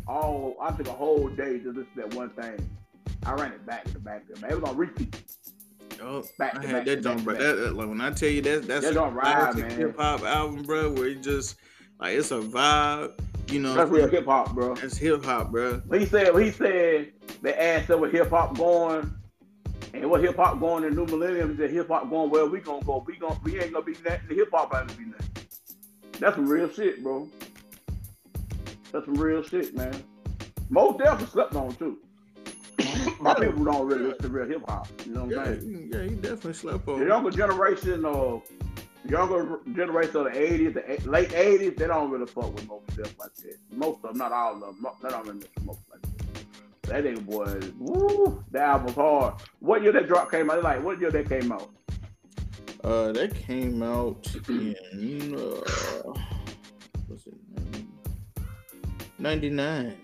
oh, 0.07 0.57
I 0.61 0.71
took 0.73 0.89
a 0.89 0.93
whole 0.93 1.29
day 1.29 1.59
to 1.59 1.69
listen 1.69 1.87
to 1.97 2.03
that 2.03 2.15
one 2.15 2.31
thing. 2.31 2.69
I 3.27 3.33
ran 3.33 3.53
it 3.53 3.67
back 3.67 3.85
to 3.93 3.99
back. 3.99 4.25
Man, 4.41 4.51
it 4.51 4.61
was 4.61 4.71
on 4.71 4.77
repeat. 4.77 5.23
Oh, 6.01 6.25
Back 6.39 6.57
I 6.57 6.63
to 6.63 6.69
had 6.69 6.77
back 6.77 6.85
that 6.87 7.03
junk, 7.03 7.25
bro. 7.25 7.35
That, 7.35 7.55
that- 7.57 7.75
like 7.75 7.89
when 7.89 8.01
I 8.01 8.11
tell 8.13 8.29
you 8.29 8.41
that 8.43 8.69
that's 8.69 8.85
That 8.85 8.97
a 8.97 9.75
hip 9.75 9.97
hop 9.99 10.23
album, 10.23 10.63
bro. 10.63 10.93
Where 10.93 11.09
it 11.09 11.23
just 11.23 11.57
like 11.99 12.15
it's 12.17 12.31
a 12.31 12.41
vibe. 12.41 13.13
You 13.51 13.61
know, 13.61 13.75
That's 13.75 13.91
real 13.91 14.09
hip 14.09 14.27
hop, 14.27 14.55
bro. 14.55 14.75
That's 14.75 14.99
hip 14.99 15.25
hop, 15.25 15.51
bro. 15.51 15.81
He 15.93 16.05
said 16.05 16.37
he 16.37 16.51
said 16.51 17.13
they 17.41 17.55
asked 17.55 17.89
him 17.89 18.01
what 18.01 18.13
hip 18.13 18.29
hop 18.29 18.57
going 18.59 19.15
and 19.95 20.11
what 20.11 20.23
hip 20.23 20.37
hop 20.37 20.61
going 20.61 20.85
in 20.85 20.95
the 20.95 20.97
new 20.97 21.07
millennium. 21.07 21.53
He 21.53 21.57
said 21.57 21.71
hip 21.71 21.89
hop 21.89 22.11
going 22.11 22.31
where 22.31 22.45
we 22.47 22.61
gonna 22.61 22.85
go. 22.85 23.03
We 23.07 23.17
gonna 23.17 23.39
we 23.43 23.59
ain't 23.59 23.73
gonna 23.73 23.85
be 23.85 23.97
nothing. 24.05 24.29
The 24.29 24.35
hip 24.35 24.51
hop 24.53 24.75
ain't 24.75 24.89
gonna 24.89 24.99
be 24.99 25.07
nothing. 25.07 25.29
That's 26.19 26.37
some 26.37 26.47
real 26.47 26.69
shit, 26.69 27.03
bro. 27.03 27.29
That's 28.93 29.05
some 29.05 29.15
real 29.15 29.43
shit, 29.43 29.75
man. 29.75 30.03
Most 30.69 30.99
definitely 30.99 31.27
slept 31.27 31.55
on 31.55 31.75
too. 31.77 31.99
My 33.21 33.35
people 33.35 33.65
don't 33.65 33.87
really 33.87 34.05
listen 34.05 34.23
to 34.23 34.29
real 34.29 34.47
hip 34.47 34.63
hop. 34.69 34.89
You 35.07 35.15
know 35.15 35.25
what 35.25 35.39
I'm 35.39 35.61
saying? 35.61 35.91
yeah, 35.93 36.03
he 36.03 36.15
definitely 36.17 36.53
slept 36.53 36.87
on. 36.87 37.01
The 37.01 37.07
younger 37.07 37.31
generation 37.31 38.05
or 38.05 38.43
younger 39.07 39.61
generation 39.75 40.17
of 40.17 40.25
the 40.25 40.31
80s, 40.31 41.03
the 41.03 41.11
late 41.11 41.31
80s, 41.31 41.77
they 41.77 41.87
don't 41.87 42.11
really 42.11 42.27
fuck 42.27 42.55
with 42.55 42.67
most 42.69 42.91
stuff 42.93 43.15
like 43.19 43.35
that. 43.37 43.57
Most 43.71 43.97
of 43.97 44.11
them, 44.11 44.19
not 44.19 44.33
all 44.33 44.55
of 44.55 44.61
them, 44.61 44.87
they 45.03 45.09
don't 45.09 45.27
really 45.27 45.47
most 45.63 45.81
like 45.91 46.03
that. 46.03 46.09
That 46.83 47.05
nigga 47.05 47.25
boy, 47.27 47.61
woo, 47.79 48.45
that 48.51 48.63
album's 48.63 48.95
hard. 48.95 49.35
What 49.61 49.83
year 49.83 49.93
that 49.93 50.09
drop 50.09 50.31
came 50.31 50.51
out? 50.51 50.63
Like, 50.63 50.83
what 50.83 50.99
year 51.01 51.11
that 51.11 51.29
came 51.29 51.53
out? 51.53 51.71
Uh, 52.83 53.13
that 53.13 53.35
came 53.35 53.83
out 53.83 54.27
in 54.49 55.35
uh, 55.35 56.13
what's 57.07 57.27
it? 57.27 57.35
99. 59.19 59.97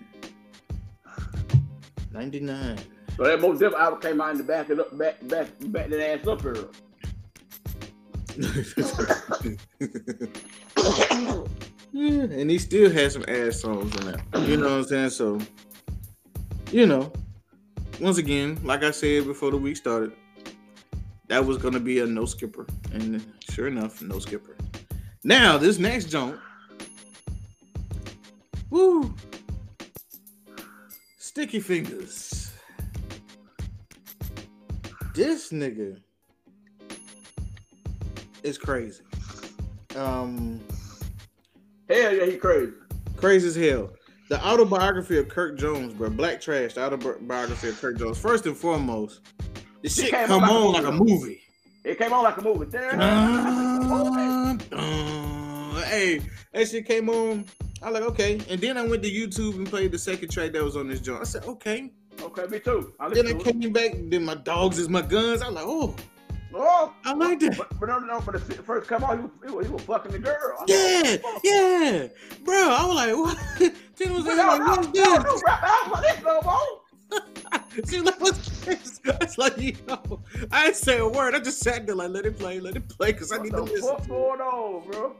99. 2.11 2.77
So 3.15 3.23
that 3.23 3.39
most 3.39 3.59
different 3.59 3.81
album 3.81 4.01
came 4.01 4.21
out 4.21 4.31
in 4.31 4.37
the 4.37 4.43
back 4.43 4.69
it 4.69 4.79
up, 4.79 4.97
back, 4.97 5.25
back, 5.27 5.47
back 5.61 5.89
that 5.89 6.19
ass 6.19 6.27
up 6.27 6.41
here. 6.41 6.67
and 11.93 12.49
he 12.49 12.57
still 12.57 12.91
has 12.91 13.13
some 13.13 13.23
ass 13.29 13.61
songs 13.61 13.95
in 13.95 14.11
that. 14.11 14.21
You 14.47 14.57
know 14.57 14.65
what 14.65 14.71
I'm 14.79 14.83
saying? 14.83 15.11
So, 15.11 15.39
you 16.69 16.85
know, 16.85 17.13
once 18.01 18.17
again, 18.17 18.59
like 18.63 18.83
I 18.83 18.91
said 18.91 19.25
before 19.25 19.51
the 19.51 19.57
week 19.57 19.77
started, 19.77 20.11
that 21.29 21.45
was 21.45 21.57
gonna 21.57 21.79
be 21.79 21.99
a 21.99 22.05
no 22.05 22.25
skipper, 22.25 22.67
and 22.91 23.25
sure 23.49 23.67
enough, 23.67 24.01
no 24.01 24.19
skipper. 24.19 24.57
Now 25.23 25.57
this 25.57 25.79
next 25.79 26.05
jump, 26.05 26.37
woo, 28.69 29.15
sticky 31.17 31.61
fingers. 31.61 32.51
This 35.13 35.53
nigga 35.53 36.01
is 38.45 38.57
crazy. 38.57 39.03
Um, 39.95 40.61
Hell 41.89 42.13
yeah, 42.13 42.25
he 42.25 42.37
crazy. 42.37 42.71
crazy 43.17 43.47
as 43.47 43.55
hell. 43.55 43.91
The 44.29 44.43
autobiography 44.45 45.17
of 45.19 45.29
Kirk 45.29 45.57
Jones, 45.57 45.93
bro. 45.93 46.09
Black 46.09 46.41
Trash, 46.41 46.73
the 46.73 46.83
autobiography 46.85 47.69
of 47.69 47.79
Kirk 47.79 47.97
Jones. 47.97 48.17
First 48.17 48.45
and 48.47 48.57
foremost, 48.57 49.21
this 49.81 49.95
shit 49.95 50.11
came 50.11 50.27
come 50.27 50.43
on 50.43 50.73
like 50.73 50.83
like 50.83 50.93
a 50.93 50.97
movie. 50.97 51.41
It 51.83 51.97
came 51.99 52.11
on 52.11 52.23
like 52.23 52.37
a 52.37 52.41
movie. 52.41 52.65
Dun, 52.71 52.97
dun. 52.97 54.59
Hey, 55.83 56.19
that 56.53 56.67
shit 56.67 56.85
came 56.87 57.09
on. 57.09 57.45
I 57.83 57.89
like 57.89 58.03
okay, 58.03 58.39
and 58.49 58.59
then 58.59 58.77
I 58.77 58.85
went 58.87 59.03
to 59.03 59.09
YouTube 59.11 59.55
and 59.55 59.67
played 59.67 59.91
the 59.91 59.99
second 59.99 60.29
track 60.31 60.53
that 60.53 60.63
was 60.63 60.75
on 60.75 60.87
this 60.87 60.99
joint. 61.01 61.21
I 61.21 61.25
said 61.25 61.43
okay. 61.45 61.91
Okay, 62.21 62.45
me 62.47 62.59
too. 62.59 62.93
I 62.99 63.09
Then 63.09 63.27
I 63.27 63.31
to 63.33 63.37
it. 63.37 63.43
came 63.61 63.71
back. 63.73 63.91
Then 64.09 64.23
my 64.25 64.35
dogs 64.35 64.79
is 64.79 64.89
my 64.89 65.01
guns. 65.01 65.41
I 65.43 65.49
like 65.49 65.65
oh, 65.67 65.95
Oh, 66.57 66.93
I 67.03 67.13
like 67.13 67.41
that. 67.41 67.57
but, 67.57 67.79
but 67.79 67.89
no, 67.89 67.99
no, 67.99 68.21
but 68.21 68.33
the 68.33 68.39
first 68.39 68.87
come 68.87 69.03
on, 69.03 69.29
he 69.45 69.51
was, 69.51 69.65
he 69.65 69.71
was, 69.73 69.81
fucking 69.81 70.13
the 70.13 70.19
girl. 70.19 70.55
I'm 70.59 70.65
Yeah, 70.67 71.01
like, 71.03 71.21
yeah, 71.43 72.07
bro. 72.45 72.55
I 72.55 72.85
was 72.85 72.95
like, 72.95 73.15
what? 73.59 73.73
Then 73.97 74.13
was 74.13 74.25
like, 74.25 74.37
no, 74.37 74.57
what's 74.59 74.87
no, 74.87 75.03
no, 75.03 75.17
this? 75.17 75.23
no, 75.25 75.41
rap 75.45 75.63
album 75.63 75.91
like 75.91 76.15
this 76.15 76.23
no 76.23 76.41
more. 76.41 76.81
She 77.89 77.97
was 77.99 78.05
like, 78.05 78.21
what's 78.21 78.65
this? 78.65 79.01
I 79.05 79.17
was 79.19 79.37
like, 79.37 79.57
yo, 79.87 80.21
I 80.49 80.65
didn't 80.67 80.77
say 80.77 80.97
a 80.99 81.07
word. 81.07 81.35
I 81.35 81.39
just 81.39 81.59
sat 81.59 81.85
there 81.85 81.93
like, 81.95 82.09
let 82.09 82.25
it 82.25 82.39
play, 82.39 82.61
let 82.61 82.77
it 82.77 82.87
play, 82.87 83.11
because 83.11 83.33
I 83.33 83.37
need 83.39 83.51
to 83.51 83.63
listen. 83.63 83.83
What's 83.89 84.07
going 84.07 84.39
on, 84.39 84.89
bro? 84.89 85.15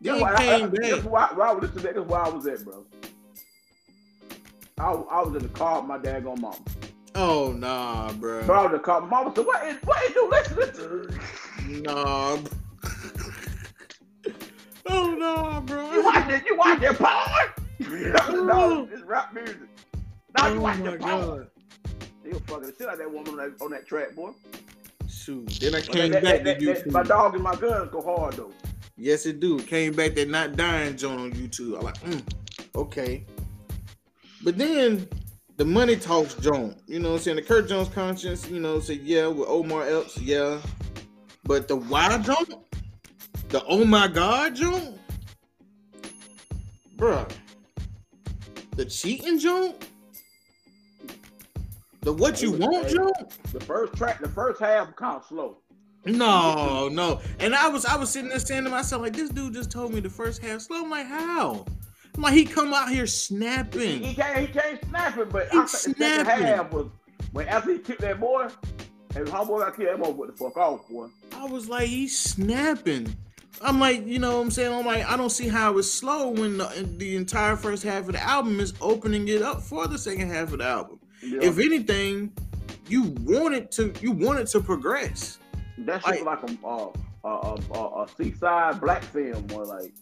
That's 0.00 0.20
why 0.20 0.34
I- 0.34 0.66
That's 0.68 1.04
why, 1.04 1.28
why 1.34 1.48
I 1.48 1.52
was 1.52 1.62
listening. 1.74 1.94
That's 1.94 2.08
why 2.08 2.18
I 2.20 2.28
was 2.28 2.46
at, 2.46 2.64
bro. 2.64 2.84
I, 4.78 4.84
I 4.92 5.22
was 5.22 5.34
in 5.34 5.42
the 5.42 5.48
car 5.48 5.80
with 5.80 5.88
my 5.88 5.98
daggone 5.98 6.38
mama. 6.40 6.56
Oh 7.18 7.52
nah, 7.56 8.08
So 8.10 8.14
bro. 8.16 8.40
I 8.42 8.66
in 8.66 8.72
the 8.72 8.78
car. 8.78 9.00
Mama 9.00 9.32
said, 9.34 9.46
"What 9.46 9.66
is 9.66 9.76
what 9.84 10.04
is 10.04 10.14
you 10.14 10.28
listening 10.30 10.72
to? 10.74 11.82
Nah. 11.82 12.36
bro. 12.36 12.50
oh 14.88 15.14
nah, 15.14 15.60
bro. 15.60 15.92
You 15.94 16.04
watch 16.04 16.30
it? 16.30 16.44
You 16.46 16.56
watch 16.56 16.80
that 16.80 16.98
porn? 16.98 18.46
no, 18.46 18.88
it's 18.92 19.02
rap 19.02 19.32
music. 19.34 19.56
Now 20.36 20.48
you 20.48 20.58
oh 20.58 20.60
watch 20.60 20.78
that 20.82 21.00
porn. 21.00 21.46
They 22.22 22.30
was 22.32 22.42
fucking 22.46 22.66
the 22.66 22.74
shit 22.76 22.86
out 22.88 22.94
of 22.94 22.98
that 22.98 23.10
woman 23.10 23.28
on 23.30 23.36
that, 23.36 23.62
on 23.64 23.70
that 23.70 23.86
track, 23.86 24.14
boy. 24.14 24.32
Shoot. 25.08 25.46
Then 25.60 25.74
I 25.74 25.80
came 25.80 26.10
that- 26.12 26.22
back 26.22 26.44
that- 26.44 26.58
to 26.60 26.66
that- 26.66 26.84
that- 26.84 26.92
my 26.92 27.02
dog 27.02 27.34
and 27.34 27.42
my 27.42 27.54
guns 27.56 27.90
go 27.92 28.02
hard 28.02 28.34
though. 28.34 28.52
Yes, 28.98 29.24
it 29.26 29.40
do. 29.40 29.58
Came 29.58 29.92
back 29.94 30.14
that 30.14 30.28
not 30.28 30.56
dying 30.56 30.96
joint 30.96 31.20
on 31.20 31.32
YouTube. 31.32 31.78
I'm 31.78 31.84
like, 31.84 32.00
mm, 32.02 32.22
okay. 32.74 33.24
But 34.42 34.58
then 34.58 35.08
the 35.56 35.64
money 35.64 35.96
talks 35.96 36.34
joint. 36.34 36.76
You 36.86 36.98
know 36.98 37.10
what 37.10 37.16
I'm 37.16 37.22
saying? 37.22 37.36
The 37.36 37.42
Kirk 37.42 37.68
Jones 37.68 37.88
conscience, 37.88 38.48
you 38.48 38.60
know, 38.60 38.80
said 38.80 38.98
yeah, 38.98 39.26
with 39.26 39.48
Omar 39.48 39.82
Epps, 39.88 40.18
yeah. 40.20 40.60
But 41.44 41.68
the 41.68 41.76
why 41.76 42.18
joint? 42.18 42.54
The 43.48 43.64
oh 43.66 43.84
my 43.84 44.08
god 44.08 44.56
joint? 44.56 44.98
Bruh. 46.96 47.30
The 48.72 48.84
cheating 48.84 49.38
joint? 49.38 49.88
The 52.00 52.12
what 52.12 52.42
you 52.42 52.52
want 52.52 52.88
joint? 52.88 53.16
The 53.52 53.60
first 53.60 53.94
track, 53.94 54.20
the 54.20 54.28
first 54.28 54.60
half 54.60 54.94
kind 54.96 55.22
slow. 55.28 55.58
No, 56.04 56.88
no. 56.88 57.20
And 57.40 57.54
I 57.54 57.68
was 57.68 57.84
I 57.84 57.96
was 57.96 58.10
sitting 58.10 58.28
there 58.28 58.38
saying 58.38 58.64
to 58.64 58.70
myself, 58.70 59.02
like, 59.02 59.14
this 59.14 59.30
dude 59.30 59.54
just 59.54 59.70
told 59.70 59.92
me 59.92 60.00
the 60.00 60.10
first 60.10 60.40
half 60.42 60.60
slow. 60.60 60.84
I'm 60.84 60.90
like, 60.90 61.06
how? 61.06 61.64
Like, 62.16 62.34
he 62.34 62.44
come 62.44 62.72
out 62.72 62.88
here 62.88 63.02
He 63.02 63.06
snapping. 63.06 64.14
can't, 64.14 64.38
he 64.38 64.46
can't 64.46 64.84
snap 64.88 65.18
it, 65.18 65.30
but 65.30 65.48
He 65.50 65.58
I 65.58 65.66
think 65.66 65.98
the 65.98 66.24
second 66.24 66.26
half 66.26 66.70
was 66.72 66.86
when 67.32 67.48
after 67.48 67.72
he 67.72 67.78
kicked 67.78 68.00
that 68.00 68.18
boy, 68.20 68.48
and 69.14 69.28
how 69.28 69.44
boy 69.44 69.60
got 69.60 69.76
killed, 69.76 69.88
that 69.88 69.98
boy 70.02 70.10
went 70.10 70.32
the 70.36 70.44
fuck 70.44 70.56
off, 70.56 70.88
boy. 70.88 71.08
I 71.34 71.44
was 71.44 71.68
like, 71.68 71.88
he's 71.88 72.18
snapping. 72.18 73.14
I'm 73.62 73.80
like, 73.80 74.06
you 74.06 74.18
know 74.18 74.36
what 74.36 74.42
I'm 74.42 74.50
saying? 74.50 74.72
I'm 74.72 74.84
like, 74.84 75.06
I 75.06 75.16
don't 75.16 75.30
see 75.30 75.48
how 75.48 75.78
it's 75.78 75.90
slow 75.90 76.28
when 76.28 76.58
the, 76.58 76.88
the 76.98 77.16
entire 77.16 77.56
first 77.56 77.82
half 77.82 78.06
of 78.06 78.12
the 78.12 78.22
album 78.22 78.60
is 78.60 78.74
opening 78.80 79.28
it 79.28 79.40
up 79.42 79.62
for 79.62 79.86
the 79.86 79.98
second 79.98 80.30
half 80.30 80.52
of 80.52 80.58
the 80.58 80.64
album. 80.66 80.98
Know? 81.22 81.38
If 81.40 81.58
anything, 81.58 82.32
you 82.88 83.14
want 83.22 83.54
it 83.54 83.70
to 83.72 83.92
you 84.00 84.12
want 84.12 84.38
it 84.38 84.46
to 84.48 84.60
progress. 84.60 85.38
that 85.78 86.04
shit 86.04 86.24
was 86.24 86.40
like 86.42 86.42
a 86.42 86.66
uh, 86.66 86.92
a, 87.24 87.28
a, 87.28 87.78
a, 87.78 88.02
a 88.04 88.08
seaside 88.16 88.80
black 88.80 89.02
film, 89.02 89.46
or 89.52 89.64
like 89.64 89.92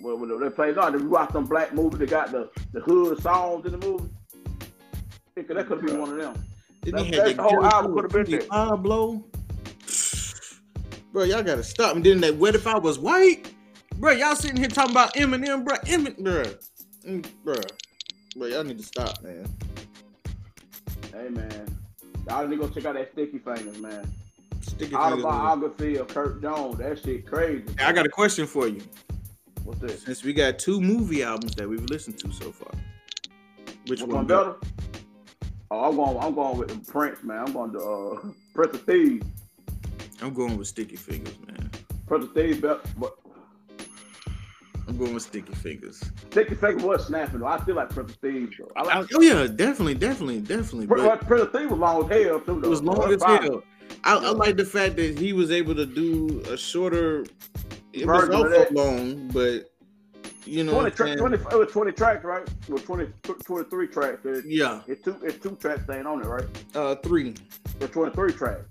where, 0.00 0.16
where 0.16 0.38
they 0.38 0.54
play 0.54 0.74
on. 0.74 0.94
If 0.94 1.02
you 1.02 1.08
watch 1.08 1.32
some 1.32 1.44
black 1.46 1.72
movie 1.74 1.98
they 1.98 2.06
got 2.06 2.30
the 2.32 2.50
the 2.72 2.80
hood 2.80 3.20
songs 3.22 3.64
in 3.66 3.72
the 3.78 3.86
movie. 3.86 4.08
Think 5.34 5.48
that 5.48 5.66
could 5.66 5.78
have 5.78 5.86
been 5.86 6.00
one 6.00 6.10
of 6.10 6.16
them. 6.16 6.34
That- 6.82 6.92
that 7.10 7.36
that 7.36 7.38
whole 7.38 7.64
album 7.64 7.94
could've 7.94 8.10
been 8.12 8.24
Petey 8.26 8.38
there. 8.38 8.46
Pablo. 8.48 9.24
Bro, 11.12 11.24
y'all 11.24 11.42
gotta 11.42 11.62
stop. 11.62 11.96
And 11.96 12.04
then 12.04 12.20
that 12.20 12.34
what 12.36 12.54
if 12.54 12.66
I 12.66 12.78
was 12.78 12.98
white? 12.98 13.52
Bro, 13.96 14.12
y'all 14.12 14.34
sitting 14.34 14.56
here 14.56 14.68
talking 14.68 14.90
about 14.90 15.14
Eminem, 15.14 15.64
bro. 15.64 15.76
Eminem, 15.84 16.22
bro. 16.22 16.42
Mm, 17.06 17.26
Bro. 17.44 17.54
Bro, 18.36 18.46
y'all 18.48 18.64
need 18.64 18.78
to 18.78 18.84
stop, 18.84 19.22
man. 19.22 19.46
Hey 21.12 21.28
man, 21.28 21.78
y'all 22.28 22.46
need 22.46 22.56
to 22.56 22.62
go 22.66 22.68
check 22.68 22.84
out 22.86 22.94
that 22.94 23.12
Sticky 23.12 23.38
Fingaz, 23.38 23.78
man. 23.80 24.10
Stick 24.62 24.80
it 24.80 24.84
to 24.86 24.90
the- 24.90 24.96
Autobiography 24.96 25.96
of 25.96 26.08
Kirk 26.08 26.42
Jones. 26.42 26.78
That 26.78 26.98
shit 27.02 27.26
crazy. 27.26 27.64
I 27.78 27.92
got 27.92 28.04
a 28.06 28.08
question 28.08 28.46
for 28.46 28.66
you. 28.66 28.82
What's 29.64 29.80
this? 29.80 30.02
Since 30.02 30.24
we 30.24 30.32
got 30.32 30.58
two 30.58 30.80
movie 30.80 31.22
albums 31.22 31.54
that 31.56 31.68
we've 31.68 31.84
listened 31.84 32.18
to 32.18 32.32
so 32.32 32.52
far, 32.52 32.70
which 33.86 34.02
Which 34.02 34.08
one 34.08 34.26
better? 34.26 34.56
Oh, 35.70 35.88
I'm 35.88 35.96
going. 35.96 36.18
I'm 36.18 36.34
going 36.34 36.58
with 36.58 36.68
the 36.68 36.92
Prince, 36.92 37.22
man. 37.22 37.44
I'm 37.46 37.52
going 37.52 37.72
to 37.72 37.78
uh, 37.80 38.28
Prince 38.54 38.74
of 38.74 38.82
Thieves. 38.84 39.26
I'm 40.22 40.34
going 40.34 40.56
with 40.56 40.68
Sticky 40.68 40.96
Fingaz, 40.96 41.46
man. 41.46 41.70
Prince 42.06 42.26
of 42.26 42.34
Thieves, 42.34 42.60
but, 42.60 42.86
but 42.98 43.16
I'm 44.86 44.98
going 44.98 45.14
with 45.14 45.22
Sticky 45.22 45.52
Fingaz. 45.54 46.10
Sticky 46.30 46.54
Fingaz 46.54 46.82
was 46.82 47.06
snapping. 47.06 47.40
Though. 47.40 47.46
I 47.46 47.58
feel 47.64 47.74
like 47.74 47.88
Prince 47.90 48.12
of 48.12 48.16
Thieves. 48.18 48.56
Though. 48.58 48.70
I 48.76 48.82
like 48.82 49.08
oh 49.14 49.20
yeah, 49.22 49.46
definitely, 49.46 49.94
definitely, 49.94 50.40
definitely. 50.40 50.86
Prince, 50.86 51.02
But 51.02 51.26
Prince 51.26 51.42
of 51.44 51.52
Thieves 51.52 51.70
was 51.70 51.80
long 51.80 52.12
as 52.12 52.22
hell 52.22 52.40
too. 52.40 52.60
Though. 52.60 52.66
it 52.66 52.70
was 52.70 52.82
long 52.82 53.12
as 53.12 53.22
hell. 53.22 53.62
I, 54.04 54.16
I 54.16 54.30
like 54.30 54.56
the 54.56 54.64
fact 54.66 54.96
that 54.96 55.18
he 55.18 55.32
was 55.32 55.50
able 55.50 55.74
to 55.74 55.86
do 55.86 56.42
a 56.50 56.56
shorter. 56.56 57.24
It 57.94 58.06
was 58.06 58.26
Version 58.26 58.34
of 58.34 58.40
also 58.40 58.58
that. 58.58 58.72
long, 58.74 59.28
but 59.28 59.70
you 60.46 60.64
know, 60.64 60.72
20, 60.72 60.90
tra- 60.90 61.16
20, 61.16 61.36
it 61.36 61.54
was 61.58 61.70
20 61.72 61.92
tracks, 61.92 62.24
right? 62.24 62.42
It 62.42 62.68
was 62.68 62.82
20, 62.82 63.06
23 63.22 63.86
tracks. 63.88 64.20
It's, 64.24 64.46
yeah, 64.46 64.82
it's 64.86 65.02
two, 65.02 65.16
it's 65.22 65.38
two 65.42 65.56
tracks 65.56 65.84
staying 65.84 66.06
on 66.06 66.20
it, 66.20 66.26
right? 66.26 66.44
uh, 66.74 66.96
three. 66.96 67.34
It's 67.80 67.92
23 67.92 68.32
tracks. 68.32 68.64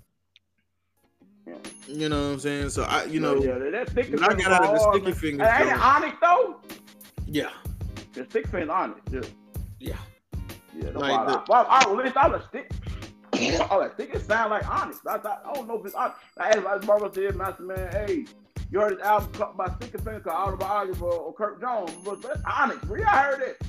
Yeah. 1.46 1.54
You 1.88 2.08
know 2.08 2.28
what 2.28 2.32
I'm 2.34 2.38
saying? 2.40 2.70
So 2.70 2.84
I, 2.84 3.04
you 3.04 3.20
know, 3.20 3.42
yeah, 3.42 3.58
that- 3.58 3.72
that 3.72 3.90
sticky 3.90 4.12
when 4.12 4.24
I 4.24 4.28
fingers 4.28 4.46
got 4.46 4.62
out 4.62 4.64
of 4.68 4.72
the 4.74 4.90
Sticky 4.92 5.04
man. 5.06 5.14
Fingers, 5.14 5.48
Hey, 5.48 5.62
ain't 5.62 5.66
it 5.66 5.70
joint- 5.72 5.82
Onyx 5.84 6.16
though? 6.20 6.60
yeah, 7.26 7.50
The 8.12 8.24
stick 8.26 8.46
fingers 8.48 8.70
Onyx. 8.70 9.00
Yeah, 9.10 9.20
yeah. 9.80 9.96
yeah. 10.76 10.82
That's 10.84 10.96
Like 10.96 11.12
why 11.26 11.32
the- 11.32 11.38
I, 11.38 11.44
well, 11.48 11.66
I 11.68 11.90
released 11.92 12.16
all 12.16 12.30
the 12.30 12.42
stick. 12.48 12.70
all 13.70 13.80
that 13.80 13.94
stick. 13.94 14.10
It 14.14 14.20
sound 14.26 14.50
like 14.50 14.66
Onyx. 14.70 15.00
I 15.06 15.18
thought 15.18 15.42
I 15.46 15.52
don't 15.54 15.66
know 15.68 15.78
if 15.80 15.86
it's 15.86 15.94
Onyx. 15.94 16.18
I 16.38 16.48
asked 16.50 16.62
my 16.62 16.78
brother 16.78 17.10
said, 17.12 17.36
Master 17.36 17.62
Man, 17.64 17.90
hey, 17.92 18.24
you 18.70 18.80
heard 18.80 18.98
this 18.98 19.04
album 19.04 19.32
cut 19.32 19.56
by 19.56 19.68
Sticky 19.76 19.98
Fingaz 19.98 20.24
called 20.24 20.54
Autobiography 20.54 21.02
or 21.02 21.34
Kirk 21.34 21.60
Jones? 21.60 21.92
But 22.04 22.22
that's 22.22 22.40
Onyx. 22.44 22.84
Where 22.86 23.06
I 23.06 23.22
heard 23.22 23.42
it. 23.42 23.62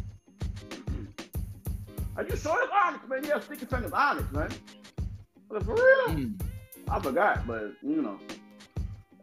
Are 2.18 2.24
you 2.24 2.36
sure 2.36 2.64
it's 2.64 2.74
Onyx, 2.86 3.08
man? 3.08 3.24
Yeah, 3.24 3.40
Sticky 3.40 3.66
Fingaz 3.66 3.94
Onyx, 3.94 4.32
man. 4.32 4.50
But 5.50 5.64
for 5.64 5.74
real? 5.74 6.16
Mm. 6.16 6.42
I 6.90 7.00
forgot, 7.00 7.48
but 7.48 7.74
you 7.82 8.02
know. 8.02 8.20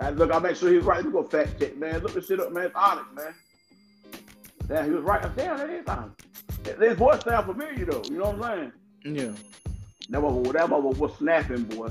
I 0.00 0.10
look, 0.10 0.32
I 0.32 0.38
make 0.38 0.56
sure 0.56 0.72
he's 0.72 0.82
right. 0.82 1.04
We 1.04 1.12
go 1.12 1.22
fact 1.22 1.60
check, 1.60 1.76
man. 1.76 2.00
Look 2.00 2.14
this 2.14 2.26
shit 2.26 2.40
up, 2.40 2.52
man. 2.52 2.66
It's 2.66 2.74
Onyx, 2.74 3.06
man. 3.14 3.34
Damn, 4.66 4.84
he 4.86 4.90
was 4.90 5.04
right. 5.04 5.22
Damn, 5.36 5.58
that 5.58 5.70
is 5.70 5.86
Onyx. 5.86 6.80
His 6.80 6.96
voice 6.96 7.22
sound 7.24 7.46
familiar 7.46 7.84
though. 7.84 8.02
You 8.04 8.18
know 8.18 8.30
what 8.30 8.50
I'm 8.50 8.72
saying? 9.04 9.16
Yeah. 9.16 9.32
That 10.10 10.20
mother, 10.20 10.52
that 10.52 10.68
mother 10.68 10.88
was 10.88 11.16
snapping, 11.18 11.64
boy. 11.64 11.88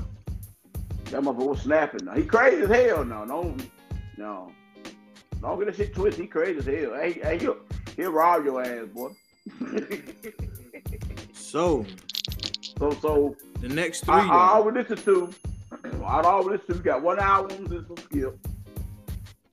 That 1.12 1.22
mother 1.22 1.44
was 1.44 1.62
snapping. 1.62 2.06
Now 2.06 2.14
he 2.14 2.24
crazy 2.24 2.62
as 2.62 2.68
hell. 2.68 3.04
No, 3.04 3.24
no, 3.24 3.54
no. 4.16 4.52
Don't 5.40 5.58
get 5.58 5.66
that 5.66 5.76
shit 5.76 5.94
twisted. 5.94 6.22
He 6.22 6.26
crazy 6.26 6.58
as 6.58 6.66
hell. 6.66 6.94
Hey, 6.94 7.12
hey, 7.22 7.38
he'll, 7.38 7.58
he'll 7.96 8.12
rob 8.12 8.44
your 8.44 8.62
ass, 8.62 8.88
boy. 8.92 9.10
So 11.34 11.84
so, 12.82 12.90
so 13.00 13.36
the 13.60 13.68
next 13.68 14.04
three. 14.04 14.14
I, 14.14 14.26
I 14.26 14.48
always 14.54 14.74
listen 14.74 14.96
to. 15.04 15.30
I 16.04 16.20
always 16.22 16.58
listen 16.58 16.66
to. 16.66 16.74
We 16.74 16.84
got 16.84 17.02
one 17.02 17.20
album 17.20 17.66
and 17.66 17.86
some 17.86 17.96
skip. 17.96 18.38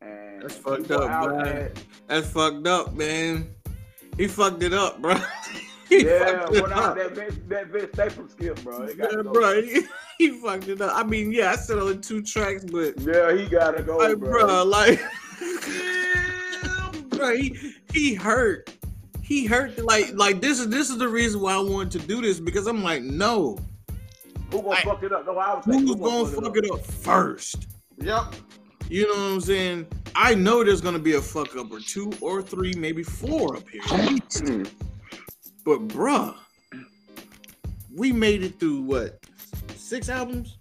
And 0.02 0.42
That's 0.42 0.56
fucked 0.56 0.90
up, 0.90 1.24
bro. 1.24 1.70
That's 2.08 2.28
fucked 2.28 2.66
up, 2.66 2.94
man. 2.96 3.50
He 4.18 4.28
fucked 4.28 4.64
it 4.64 4.74
up, 4.74 5.00
bro. 5.00 5.16
he 5.90 6.06
Yeah, 6.06 6.46
fucked 6.46 6.72
up. 6.72 6.96
that 6.96 7.12
Vince, 7.12 7.36
that 7.48 7.68
Vince 7.68 7.90
Staples 7.94 8.32
skip, 8.32 8.64
bro. 8.64 8.84
It 8.84 8.98
gotta 8.98 9.18
Yeah, 9.18 9.24
go. 9.24 9.32
bro, 9.34 9.62
he, 9.62 9.82
he 10.18 10.30
fucked 10.40 10.68
it 10.68 10.80
up. 10.82 10.92
I 10.96 11.04
mean, 11.04 11.32
yeah, 11.32 11.52
I 11.52 11.56
said 11.56 11.78
only 11.80 11.98
two 11.98 12.22
tracks, 12.22 12.64
but 12.66 13.00
Yeah, 13.02 13.34
he 13.36 13.48
gotta 13.48 13.82
go, 13.84 13.98
like, 13.98 14.18
bro. 14.20 14.46
bro, 14.46 14.64
like, 14.66 15.02
bro, 17.10 17.36
he 17.36 17.74
he 17.94 18.14
hurt. 18.14 18.72
He 19.22 19.46
hurt. 19.46 19.78
Like, 19.84 20.12
like 20.14 20.42
this 20.42 20.60
is 20.60 20.70
this 20.70 20.90
is 20.90 20.98
the 20.98 21.08
reason 21.08 21.42
why 21.42 21.54
I 21.54 21.60
wanted 21.60 22.00
to 22.00 22.08
do 22.08 22.22
this 22.22 22.40
because 22.40 22.68
I'm 22.68 22.84
like, 22.84 23.04
no, 23.04 23.58
Who 24.52 24.62
gonna 24.62 24.70
I- 24.72 24.82
fuck 24.82 25.04
it 25.04 25.12
up? 25.12 25.26
No, 25.26 25.38
I 25.38 25.56
was 25.56 25.66
thinking, 25.66 25.88
who's 25.88 25.98
who 25.98 26.42
gonna 26.42 26.46
fuck 26.48 26.58
it 26.58 26.72
up 26.72 26.86
first? 26.86 27.68
Yep. 27.98 28.36
You 28.90 29.04
know 29.04 29.14
what 29.14 29.34
I'm 29.34 29.42
saying? 29.42 29.88
I 30.16 30.34
know 30.34 30.64
there's 30.64 30.82
gonna 30.82 30.98
be 31.00 31.14
a 31.14 31.22
fuck 31.22 31.56
up 31.56 31.72
or 31.72 31.80
two 31.80 32.12
or 32.22 32.42
three, 32.42 32.74
maybe 32.76 33.04
four 33.04 33.58
up 33.58 33.70
here. 33.70 33.82
Hmm. 33.84 34.64
But 35.70 35.88
bruh, 35.88 36.34
we 37.96 38.12
made 38.12 38.42
it 38.42 38.60
through 38.60 38.82
what? 38.82 39.24
Six 39.76 40.10
albums? 40.10 40.58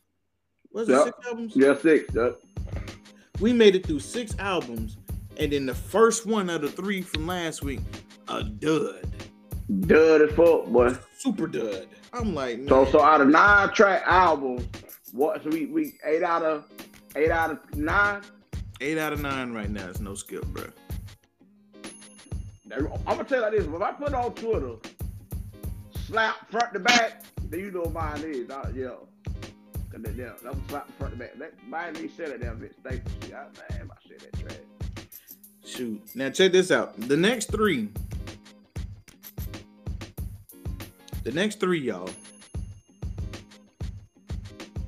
Was 0.70 0.86
it 0.90 0.92
Yep. 0.92 1.04
six 1.04 1.26
albums? 1.26 1.52
Yeah, 1.56 1.74
six. 1.80 2.14
Yep. 2.14 2.40
We 3.40 3.54
made 3.54 3.74
it 3.74 3.86
through 3.86 4.00
six 4.00 4.36
albums, 4.38 4.98
and 5.38 5.50
then 5.50 5.64
the 5.64 5.74
first 5.74 6.26
one 6.26 6.50
out 6.50 6.62
of 6.62 6.76
the 6.76 6.82
three 6.82 7.00
from 7.00 7.26
last 7.26 7.64
week, 7.64 7.80
a 8.28 8.44
dud. 8.44 9.10
Dud 9.86 10.20
as 10.20 10.30
fuck, 10.32 10.66
boy. 10.66 10.94
Super 11.16 11.46
dud. 11.46 11.88
I'm 12.12 12.34
like, 12.34 12.58
man, 12.58 12.68
So, 12.68 12.84
so 12.84 13.00
out 13.00 13.22
of 13.22 13.28
nine 13.28 13.72
track 13.72 14.02
albums, 14.04 14.68
what? 15.14 15.42
So 15.42 15.48
we 15.48 15.64
we 15.64 15.94
eight 16.04 16.22
out 16.22 16.42
of 16.42 16.66
eight 17.16 17.30
out 17.30 17.50
of 17.52 17.74
nine. 17.74 18.20
eight 18.82 18.98
out 18.98 19.14
of 19.14 19.22
nine 19.22 19.54
right 19.54 19.70
now. 19.70 19.88
It's 19.88 20.00
no 20.00 20.14
skip, 20.14 20.44
bro. 20.48 20.64
I'm 22.70 22.84
gonna 23.16 23.24
tell 23.24 23.38
you 23.38 23.42
like 23.44 23.52
this: 23.52 23.64
if 23.66 23.82
I 23.82 23.92
put 23.92 24.08
it 24.08 24.14
on 24.14 24.34
Twitter, 24.34 24.74
slap 26.08 26.50
front 26.50 26.72
to 26.72 26.80
back, 26.80 27.22
then 27.50 27.60
you 27.60 27.70
know 27.70 27.82
what 27.82 27.92
mine 27.92 28.22
is. 28.24 28.50
I, 28.50 28.70
yeah, 28.74 28.88
Cause 29.90 30.02
that, 30.02 30.14
yeah, 30.16 30.32
that 30.42 30.54
was 30.54 30.62
slap 30.68 30.90
front 30.98 31.12
to 31.14 31.18
back. 31.18 31.38
That 31.38 31.52
mine 31.68 31.96
ain't 31.98 32.16
said 32.16 32.30
that 32.30 32.40
damn 32.40 32.58
bit 32.58 32.74
Staples 32.80 33.14
shit. 33.22 33.34
I, 33.34 33.44
man, 33.44 33.90
I 33.90 34.08
said 34.08 34.20
that 34.20 34.40
trash. 34.40 34.56
Shoot. 35.64 36.02
Now 36.14 36.30
check 36.30 36.52
this 36.52 36.70
out. 36.70 36.98
The 36.98 37.16
next 37.16 37.52
three. 37.52 37.90
The 41.24 41.32
next 41.32 41.60
three, 41.60 41.80
y'all. 41.80 42.08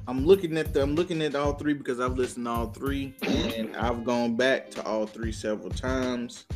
I'm 0.09 0.25
looking 0.25 0.57
at 0.57 0.73
the 0.73 0.83
I'm 0.83 0.95
looking 0.95 1.21
at 1.23 1.35
all 1.35 1.53
three 1.53 1.75
because 1.75 2.01
I've 2.01 2.17
listened 2.17 2.47
to 2.47 2.51
all 2.51 2.67
three 2.69 3.15
and 3.23 3.77
I've 3.77 4.05
gone 4.05 4.37
back 4.37 4.71
to 4.73 4.85
all 4.85 5.07
three 5.07 5.33
several 5.33 5.71
times. 5.71 6.47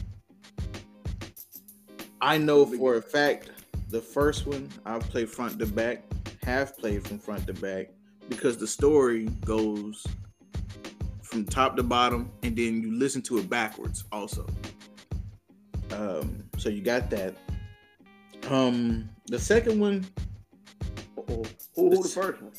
I 2.21 2.39
know 2.39 2.65
for 2.65 2.97
a 2.97 3.03
fact 3.03 3.51
the 3.89 4.01
first 4.01 4.47
one 4.47 4.69
I've 4.85 5.03
played 5.11 5.29
front 5.29 5.59
to 5.59 5.67
back, 5.67 6.03
have 6.43 6.77
played 6.79 7.07
from 7.07 7.19
front 7.19 7.47
to 7.47 7.55
back 7.55 7.89
because 8.29 8.57
the 8.57 8.67
story 8.67 9.27
goes 9.45 10.07
from 11.23 11.45
top 11.45 11.77
to 11.77 11.83
bottom, 11.83 12.31
and 12.43 12.57
then 12.57 12.81
you 12.83 12.95
listen 12.97 13.23
to 13.23 13.39
it 13.39 13.49
backwards 13.51 14.05
also. 14.13 14.47
Um, 15.91 16.45
so 16.59 16.69
you 16.69 16.81
got 16.83 17.11
that. 17.11 17.35
Um, 18.51 19.09
the 19.27 19.39
second 19.39 19.81
one, 19.81 20.07
Uh-oh. 21.17 21.45
Who, 21.77 21.91
who 21.91 22.03
the 22.03 22.09
first 22.09 22.43
one? 22.43 22.53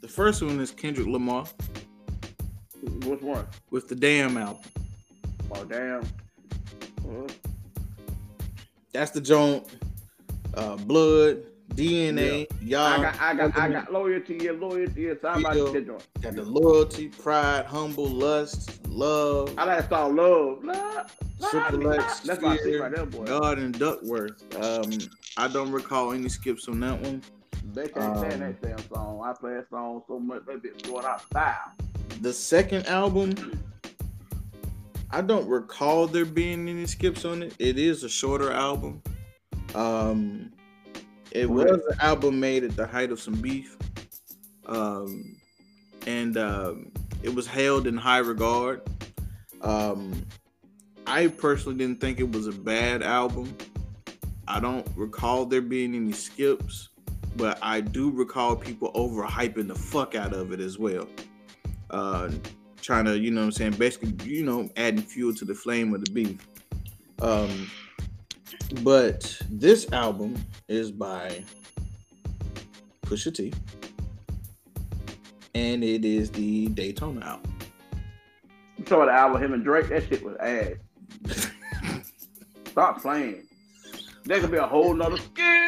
the 0.00 0.08
first 0.08 0.42
one 0.42 0.58
is 0.60 0.70
Kendrick 0.70 1.06
Lamar 1.06 1.46
Which 3.04 3.20
one? 3.20 3.46
with 3.70 3.88
the 3.88 3.94
Damn 3.94 4.36
album. 4.36 4.62
Oh 5.50 5.64
damn. 5.64 6.02
Uh, 7.08 7.26
That's 8.98 9.12
the 9.12 9.20
joint. 9.20 9.64
Uh, 10.54 10.74
Blood, 10.74 11.44
DNA, 11.76 12.48
y'all. 12.60 12.80
I 12.80 13.00
got, 13.02 13.20
I 13.20 13.34
got, 13.34 13.56
I 13.56 13.68
got 13.68 13.92
loyalty. 13.92 14.40
Yeah, 14.42 14.50
loyalty. 14.50 15.02
Yeah, 15.02 15.12
somebody 15.22 15.54
Feel- 15.60 15.72
that 15.72 15.86
joint. 15.86 16.06
got 16.20 16.34
the 16.34 16.42
loyalty, 16.42 17.06
pride, 17.06 17.64
humble, 17.66 18.08
lust, 18.08 18.84
love, 18.88 19.54
I 19.56 19.64
like 19.66 19.78
that 19.82 19.88
song, 19.88 20.16
love, 20.16 20.64
love. 20.64 21.14
love 21.38 21.50
Triple. 21.52 21.92
X, 21.92 22.20
That's 22.20 22.42
my 22.42 22.56
shit 22.56 22.80
right 22.80 22.92
there, 22.92 23.06
boy. 23.06 23.24
God, 23.26 23.58
and 23.60 23.78
Duckworth. 23.78 24.42
Um, 24.60 24.90
I 25.36 25.46
don't 25.46 25.70
recall 25.70 26.10
any 26.10 26.28
skips 26.28 26.66
on 26.66 26.80
that 26.80 27.00
one. 27.00 27.22
They 27.74 27.86
can't 27.86 28.18
stand 28.18 28.32
Um, 28.32 28.40
that 28.40 28.60
damn 28.60 28.78
song. 28.92 29.22
I 29.24 29.32
play 29.32 29.54
that 29.54 29.70
song 29.70 30.02
so 30.08 30.18
much, 30.18 30.44
that 30.46 30.60
bitch 30.60 30.90
going 30.90 31.04
out 31.04 31.22
style. 31.24 31.70
The 32.20 32.32
second 32.32 32.86
album, 32.86 33.62
I 35.10 35.22
don't 35.22 35.48
recall 35.48 36.06
there 36.06 36.24
being 36.24 36.68
any 36.68 36.86
skips 36.86 37.24
on 37.24 37.42
it. 37.42 37.54
It 37.58 37.78
is 37.78 38.04
a 38.04 38.08
shorter 38.08 38.52
album. 38.52 39.02
Um, 39.74 40.52
it 41.30 41.48
was 41.48 41.70
an 41.70 41.98
album 42.00 42.40
made 42.40 42.64
at 42.64 42.76
the 42.76 42.86
height 42.86 43.10
of 43.10 43.20
some 43.20 43.34
beef, 43.34 43.76
um, 44.66 45.36
and 46.06 46.36
um, 46.36 46.92
it 47.22 47.34
was 47.34 47.46
held 47.46 47.86
in 47.86 47.96
high 47.96 48.18
regard. 48.18 48.82
Um, 49.62 50.26
I 51.06 51.28
personally 51.28 51.78
didn't 51.78 52.00
think 52.00 52.20
it 52.20 52.30
was 52.30 52.46
a 52.46 52.52
bad 52.52 53.02
album. 53.02 53.56
I 54.46 54.60
don't 54.60 54.86
recall 54.96 55.44
there 55.44 55.60
being 55.60 55.94
any 55.94 56.12
skips, 56.12 56.88
but 57.36 57.58
I 57.62 57.80
do 57.80 58.10
recall 58.10 58.56
people 58.56 58.92
overhyping 58.92 59.68
the 59.68 59.74
fuck 59.74 60.14
out 60.14 60.32
of 60.32 60.52
it 60.52 60.60
as 60.60 60.78
well 60.78 61.06
uh 61.90 62.30
trying 62.80 63.04
to 63.04 63.18
you 63.18 63.30
know 63.30 63.40
what 63.40 63.46
i'm 63.46 63.52
saying 63.52 63.72
basically 63.72 64.14
you 64.24 64.44
know 64.44 64.68
adding 64.76 65.02
fuel 65.02 65.34
to 65.34 65.44
the 65.44 65.54
flame 65.54 65.94
of 65.94 66.04
the 66.04 66.10
beef 66.10 66.46
um 67.20 67.70
but 68.82 69.40
this 69.50 69.90
album 69.92 70.36
is 70.68 70.90
by 70.90 71.42
pusha 73.02 73.34
t 73.34 73.52
and 75.54 75.82
it 75.82 76.04
is 76.04 76.30
the 76.30 76.68
daytona 76.68 77.24
album 77.24 77.58
You 78.78 78.86
saw 78.86 79.06
the 79.06 79.12
album, 79.12 79.42
him 79.42 79.54
and 79.54 79.64
Drake, 79.64 79.88
that 79.88 80.08
shit 80.08 80.22
was 80.22 80.36
ass. 80.36 80.76
Stop 82.66 83.02
playing. 83.02 83.48
There 84.24 84.40
could 84.40 84.52
be 84.52 84.58
a 84.58 84.66
whole 84.66 84.94
nother 84.94 85.16
skill. 85.16 85.66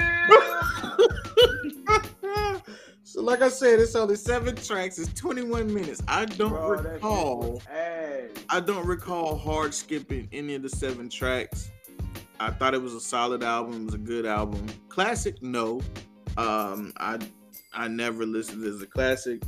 so 3.21 3.27
like 3.27 3.43
i 3.43 3.49
said 3.51 3.79
it's 3.79 3.95
only 3.95 4.16
seven 4.16 4.57
tracks 4.57 4.99
it's 4.99 5.12
21 5.21 5.73
minutes 5.73 6.03
i 6.09 6.25
don't 6.25 6.49
Bro, 6.51 6.71
recall. 6.71 7.62
I 8.53 8.61
don't 8.61 8.87
recall 8.87 9.37
hard 9.37 9.75
skipping 9.75 10.27
any 10.33 10.55
of 10.57 10.62
the 10.62 10.68
seven 10.68 11.09
tracks. 11.09 11.71
I 12.41 12.51
thought 12.51 12.75
it 12.75 12.83
was 12.83 12.95
a 12.95 13.01
solid 13.01 13.45
album. 13.45 13.83
It 13.83 13.85
was 13.85 13.95
a 13.95 13.99
good 13.99 14.27
album. 14.27 14.66
Classic, 14.89 15.41
no. 15.41 15.81
Um, 16.37 16.93
I 16.97 17.18
I 17.73 17.87
never 17.87 18.27
listed 18.27 18.64
as 18.64 18.83
a 18.83 18.87
classic. 18.87 19.41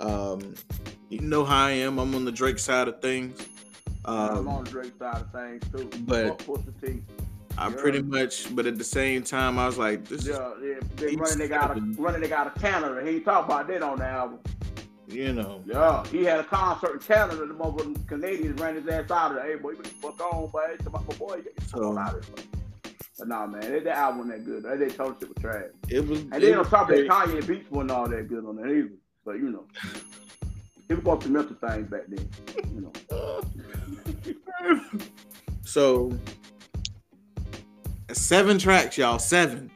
Um, 0.00 0.54
you 1.08 1.20
know 1.20 1.46
how 1.46 1.64
I 1.64 1.70
am. 1.70 1.98
I'm 1.98 2.14
on 2.14 2.26
the 2.26 2.32
Drake 2.32 2.58
side 2.58 2.88
of 2.88 3.00
things. 3.00 3.40
I'm 4.04 4.38
Um, 4.38 4.48
on 4.48 4.64
the 4.64 4.70
Drake 4.70 4.92
side 4.98 5.22
of 5.22 5.32
things 5.32 5.62
too. 5.72 5.88
but- 6.00 6.38
T. 6.82 7.02
I 7.58 7.68
yeah. 7.68 7.74
pretty 7.76 8.02
much, 8.02 8.54
but 8.54 8.66
at 8.66 8.76
the 8.78 8.84
same 8.84 9.22
time, 9.22 9.58
I 9.58 9.66
was 9.66 9.78
like, 9.78 10.06
this 10.06 10.22
is, 10.22 10.28
Yeah, 10.28 10.52
yeah. 10.62 10.74
They 10.96 11.10
He 11.12 11.16
running 11.16 11.48
nigga 11.48 11.52
out 11.52 11.76
of 11.76 11.98
running 11.98 12.22
nigga 12.22 12.32
out 12.32 12.46
of 12.48 12.54
Canada. 12.60 13.00
He 13.04 13.16
ain't 13.16 13.24
talk 13.24 13.46
about 13.46 13.66
that 13.68 13.82
on 13.82 13.98
the 13.98 14.06
album. 14.06 14.38
you 15.08 15.32
know, 15.32 15.62
Yeah, 15.66 16.04
he 16.08 16.24
had 16.24 16.40
a 16.40 16.44
concert 16.44 16.92
in 16.94 16.98
Canada. 17.00 17.46
The 17.46 17.54
motherfucking 17.54 18.06
Canadians 18.08 18.60
ran 18.60 18.74
his 18.74 18.86
ass 18.88 19.10
out 19.10 19.30
of 19.32 19.36
there. 19.38 19.46
Hey, 19.46 19.56
boy, 19.56 19.70
you 19.70 19.76
better 19.78 19.88
fuck 20.02 20.20
on, 20.20 20.50
boy. 20.50 20.60
It's 20.74 20.86
about 20.86 21.08
my 21.08 21.14
boy. 21.14 21.40
Get 21.42 21.56
the 21.56 21.62
fuck 21.62 21.80
So- 21.82 21.88
on 21.90 21.98
out 21.98 22.14
of 22.16 22.24
here. 22.26 22.44
But 23.18 23.28
nah, 23.28 23.46
man, 23.46 23.62
that, 23.72 23.84
that 23.84 23.96
album 23.96 24.28
that 24.28 24.44
good. 24.44 24.62
That 24.64 24.78
Daytona 24.78 25.16
shit 25.18 25.28
was 25.30 25.38
trash. 25.40 25.64
it 25.88 26.06
was. 26.06 26.20
And 26.20 26.32
then 26.32 26.54
on 26.58 26.66
top 26.68 26.90
of 26.90 26.96
that. 26.98 27.08
Kanye 27.08 27.46
Beats 27.46 27.70
wasn't 27.70 27.92
all 27.92 28.06
that 28.10 28.28
good 28.28 28.44
on 28.44 28.56
that 28.56 28.66
either. 28.70 28.90
But 29.24 29.36
you 29.36 29.48
know, 29.50 29.64
he 30.86 30.92
was 30.94 31.02
going 31.02 31.20
through 31.20 31.32
mental 31.32 31.56
things 31.56 31.88
back 31.88 32.02
then. 32.08 32.28
You 32.74 32.92
know, 33.10 33.40
So 35.64 36.12
seven 38.12 38.58
tracks, 38.58 38.96
y'all. 38.98 39.18
Seven. 39.18 39.70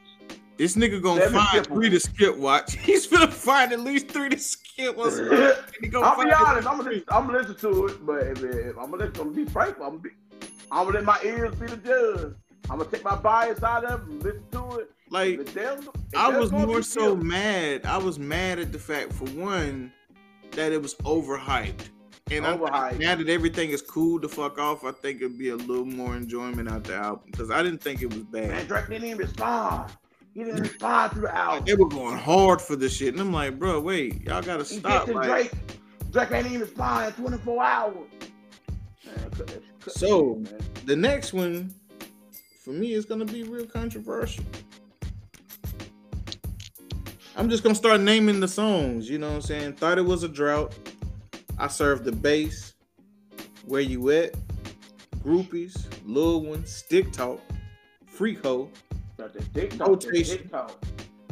This 0.56 0.76
nigga 0.76 1.02
gonna 1.02 1.22
Seven 1.22 1.40
find 1.40 1.66
three 1.66 1.88
to 1.88 1.98
skip. 1.98 2.36
Watch. 2.36 2.76
He's 2.82 3.06
gonna 3.06 3.30
find 3.30 3.72
at 3.72 3.80
least 3.80 4.08
three 4.08 4.28
to 4.28 4.38
skip. 4.38 4.96
Gonna 5.90 6.06
I'll 6.06 6.22
be 6.22 6.30
honest. 6.32 6.68
I'm 6.68 6.78
gonna, 6.78 6.90
listen, 6.90 7.04
I'm 7.08 7.26
gonna 7.26 7.38
listen 7.38 7.56
to 7.56 7.86
it, 7.86 8.06
but 8.06 8.22
if, 8.26 8.42
if 8.42 8.78
I'm 8.78 8.90
gonna 8.90 9.04
I'm 9.04 9.12
gonna 9.12 9.30
be 9.30 9.44
frank. 9.44 9.76
I'm 9.76 9.82
gonna 9.82 9.98
be, 9.98 10.10
I'm 10.70 10.84
gonna 10.86 10.98
let 10.98 11.04
my 11.04 11.18
ears 11.24 11.54
be 11.54 11.66
the 11.66 11.76
judge. 11.76 12.34
I'm 12.70 12.78
gonna 12.78 12.90
take 12.90 13.04
my 13.04 13.16
bias 13.16 13.62
out 13.62 13.84
of 13.84 14.08
it, 14.08 14.22
listen 14.22 14.44
to 14.52 14.78
it. 14.80 14.90
Like 15.10 15.40
If 15.40 15.56
if 15.56 15.88
I 16.16 16.28
was 16.28 16.52
more 16.52 16.82
so 16.82 17.14
skips, 17.14 17.24
mad. 17.24 17.86
I 17.86 17.98
was 17.98 18.18
mad 18.18 18.58
at 18.58 18.72
the 18.72 18.78
fact, 18.78 19.12
for 19.12 19.24
one, 19.30 19.92
that 20.52 20.72
it 20.72 20.80
was 20.80 20.94
overhyped. 20.96 21.88
And 22.30 22.46
I, 22.46 22.92
now 22.98 23.16
that 23.16 23.28
everything 23.28 23.70
is 23.70 23.82
cool 23.82 24.20
to 24.20 24.28
fuck 24.28 24.58
off, 24.58 24.84
I 24.84 24.92
think 24.92 25.20
it'd 25.20 25.36
be 25.38 25.48
a 25.48 25.56
little 25.56 25.84
more 25.84 26.14
enjoyment 26.16 26.68
out 26.68 26.84
the 26.84 26.94
album 26.94 27.24
because 27.26 27.50
I 27.50 27.62
didn't 27.62 27.82
think 27.82 28.02
it 28.02 28.06
was 28.06 28.18
Man, 28.30 28.48
bad. 28.50 28.68
Drake 28.68 28.88
didn't 28.88 29.04
even 29.08 29.18
respond. 29.18 29.90
He 30.32 30.44
didn't 30.44 30.60
respond 30.60 31.12
to 31.14 31.20
the 31.22 31.34
album. 31.36 31.64
They 31.64 31.74
were 31.74 31.88
going 31.88 32.16
hard 32.16 32.60
for 32.60 32.76
this 32.76 32.94
shit, 32.96 33.14
and 33.14 33.20
I'm 33.20 33.32
like, 33.32 33.58
bro, 33.58 33.80
wait, 33.80 34.22
y'all 34.22 34.42
gotta 34.42 34.62
He 34.62 34.78
stop. 34.78 35.06
dissing 35.08 35.14
Like, 35.16 35.26
Drake. 35.28 35.50
Drake 36.12 36.30
ain't 36.32 36.46
even 36.46 36.60
respond 36.60 37.14
in 37.16 37.22
24 37.24 37.62
hours. 37.64 37.96
Man, 39.04 39.30
So- 39.88 40.34
man. 40.36 40.58
the 40.86 40.94
next 40.94 41.32
one 41.32 41.74
for 42.64 42.70
me 42.70 42.92
is 42.92 43.04
gonna 43.04 43.24
be 43.24 43.42
real 43.42 43.66
controversial. 43.66 44.44
I'm 47.36 47.48
just 47.50 47.62
gonna 47.64 47.74
start 47.74 48.00
naming 48.00 48.38
the 48.38 48.48
songs, 48.48 49.08
you 49.10 49.18
know 49.18 49.28
what 49.30 49.34
I'm 49.36 49.42
saying? 49.42 49.72
Thought 49.74 49.98
it 49.98 50.04
was 50.04 50.22
a 50.22 50.28
drought. 50.28 50.74
I 51.60 51.68
serve 51.68 52.04
the 52.04 52.12
base, 52.12 52.72
Where 53.66 53.82
you 53.82 54.10
at? 54.10 54.34
Groupies, 55.22 55.86
little 56.06 56.42
One, 56.42 56.64
Stick 56.64 57.12
Talk, 57.12 57.40
Freak 58.06 58.42
Hoe, 58.42 58.70
Got 59.18 59.34
that 59.34 59.52
dick 59.52 59.70
talk, 59.76 59.78
that 60.00 60.06
Rotation. 60.06 60.50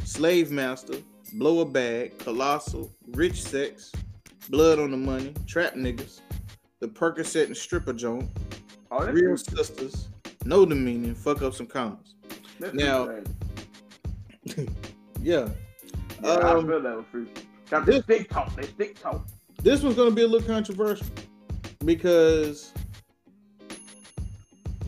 Slave 0.03 0.51
Master, 0.51 0.97
Blow 1.33 1.61
a 1.61 1.65
Bag, 1.65 2.19
Colossal, 2.19 2.93
Rich 3.13 3.41
Sex, 3.41 3.91
Blood 4.49 4.77
on 4.77 4.91
the 4.91 4.97
Money, 4.97 5.33
Trap 5.47 5.73
Niggas, 5.73 6.21
The 6.79 6.87
Percocet 6.87 7.45
and 7.47 7.57
Stripper 7.57 7.93
Joint, 7.93 8.29
Oh, 8.91 9.05
Real 9.07 9.33
is- 9.33 9.43
Sisters, 9.43 10.09
Know 10.45 10.63
the 10.65 10.75
Meaning, 10.75 11.15
Fuck 11.15 11.41
Up 11.41 11.55
Some 11.55 11.65
Commas. 11.67 12.13
this 12.59 12.69
is 12.69 12.75
now-. 12.75 13.09
Yeah. 15.21 15.49
Yeah, 16.23 16.29
I 16.31 16.53
Um, 16.53 16.67
feel 16.67 16.81
that 16.81 16.95
was 16.95 17.05
free. 17.11 17.27
Got 17.71 17.85
this- 17.87 17.97
the 17.97 18.03
stick 18.03 18.29
talk, 18.29 18.55
they 18.55 18.67
stick 18.67 18.99
talk. 18.99 19.27
This 19.61 19.81
one's 19.83 19.95
gonna 19.95 20.11
be 20.11 20.23
a 20.23 20.27
little 20.27 20.47
controversial 20.47 21.07
because 21.85 22.71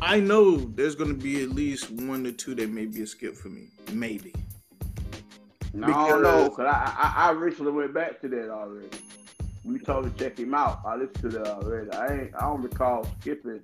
I 0.02 0.20
know 0.20 0.56
there's 0.58 0.96
gonna 0.96 1.14
be 1.14 1.44
at 1.44 1.50
least 1.50 1.92
one 1.92 2.26
or 2.26 2.32
two 2.32 2.56
that 2.56 2.70
may 2.70 2.86
be 2.86 3.02
a 3.02 3.08
skip 3.08 3.36
for 3.36 3.50
me. 3.50 3.68
Maybe. 3.92 4.34
No, 5.74 5.88
I 5.88 6.10
don't 6.10 6.24
know, 6.24 6.50
Because- 6.50 6.66
I, 6.74 6.94
I 6.98 7.28
I 7.28 7.32
recently 7.32 7.72
went 7.72 7.94
back 7.94 8.20
to 8.22 8.28
that 8.30 8.50
already. 8.50 8.90
We 9.64 9.78
told 9.80 10.06
to 10.06 10.24
check 10.24 10.40
him 10.40 10.54
out. 10.54 10.80
I 10.86 10.96
listened 10.96 11.22
to 11.22 11.30
that 11.30 11.48
already. 11.48 11.92
I 11.92 12.08
ain't 12.14 12.36
I 12.36 12.42
don't 12.42 12.62
recall 12.62 13.08
skipping 13.20 13.62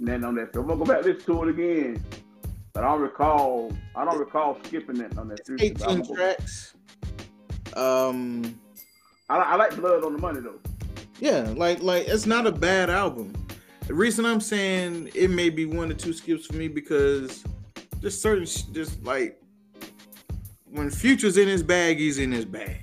nothing 0.00 0.24
on 0.24 0.34
that. 0.36 0.52
So 0.52 0.60
I'm 0.60 0.66
gonna 0.66 0.78
go 0.78 0.84
back 0.84 1.04
and 1.04 1.14
listen 1.14 1.34
to 1.36 1.42
it 1.44 1.48
again. 1.50 2.04
But 2.72 2.84
I 2.84 2.88
don't 2.88 3.00
recall 3.02 3.72
I 3.94 4.04
don't 4.04 4.18
recall 4.18 4.58
skipping 4.64 4.96
that 4.96 5.16
on 5.16 5.28
that. 5.28 5.46
future. 5.46 5.64
18 5.64 5.86
gonna 5.86 6.02
go- 6.02 6.14
tracks. 6.14 6.74
Um 7.76 8.58
I, 9.32 9.52
I 9.52 9.56
like 9.56 9.74
Blood 9.76 10.04
on 10.04 10.12
the 10.12 10.18
Money 10.18 10.40
though. 10.40 10.58
yeah, 11.20 11.52
like 11.56 11.82
like 11.82 12.06
it's 12.08 12.26
not 12.26 12.46
a 12.46 12.52
bad 12.52 12.90
album. 12.90 13.32
The 13.86 13.94
reason 13.94 14.24
I'm 14.24 14.40
saying 14.40 15.10
it 15.14 15.30
may 15.30 15.50
be 15.50 15.64
one 15.66 15.90
or 15.90 15.94
two 15.94 16.12
skips 16.12 16.46
for 16.46 16.54
me 16.54 16.68
because 16.68 17.44
there's 18.00 18.20
certain 18.20 18.46
sh- 18.46 18.62
just 18.72 19.02
like 19.04 19.40
when 20.70 20.90
Future's 20.90 21.36
in 21.36 21.48
his 21.48 21.62
bag, 21.62 21.98
he's 21.98 22.18
in 22.18 22.30
his 22.32 22.44
bag. 22.44 22.78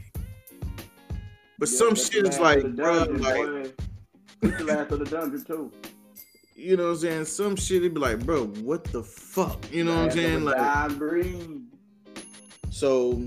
But 1.58 1.70
Yeah, 1.70 1.78
some 1.78 1.96
shit 1.96 2.28
is 2.28 2.40
like, 2.40 2.62
the 2.62 2.70
bro, 2.70 3.04
like. 3.04 3.74
It's 4.42 4.58
the 4.58 4.64
last 4.64 4.92
of 4.92 5.00
the 5.00 5.06
dungeon 5.06 5.44
too. 5.44 5.72
you 6.56 6.78
know 6.78 6.84
what 6.86 6.90
I'm 6.92 6.98
saying? 6.98 7.26
Some 7.26 7.56
shit 7.58 7.78
it'd 7.78 7.94
be 7.94 8.00
like, 8.00 8.26
bro, 8.26 8.46
what 8.46 8.86
the 8.86 9.04
fuck? 9.04 9.70
You 9.72 9.84
know 9.84 9.96
what 9.96 10.04
I'm 10.06 10.12
saying? 10.12 10.46
Like 10.46 10.58
so 12.70 13.22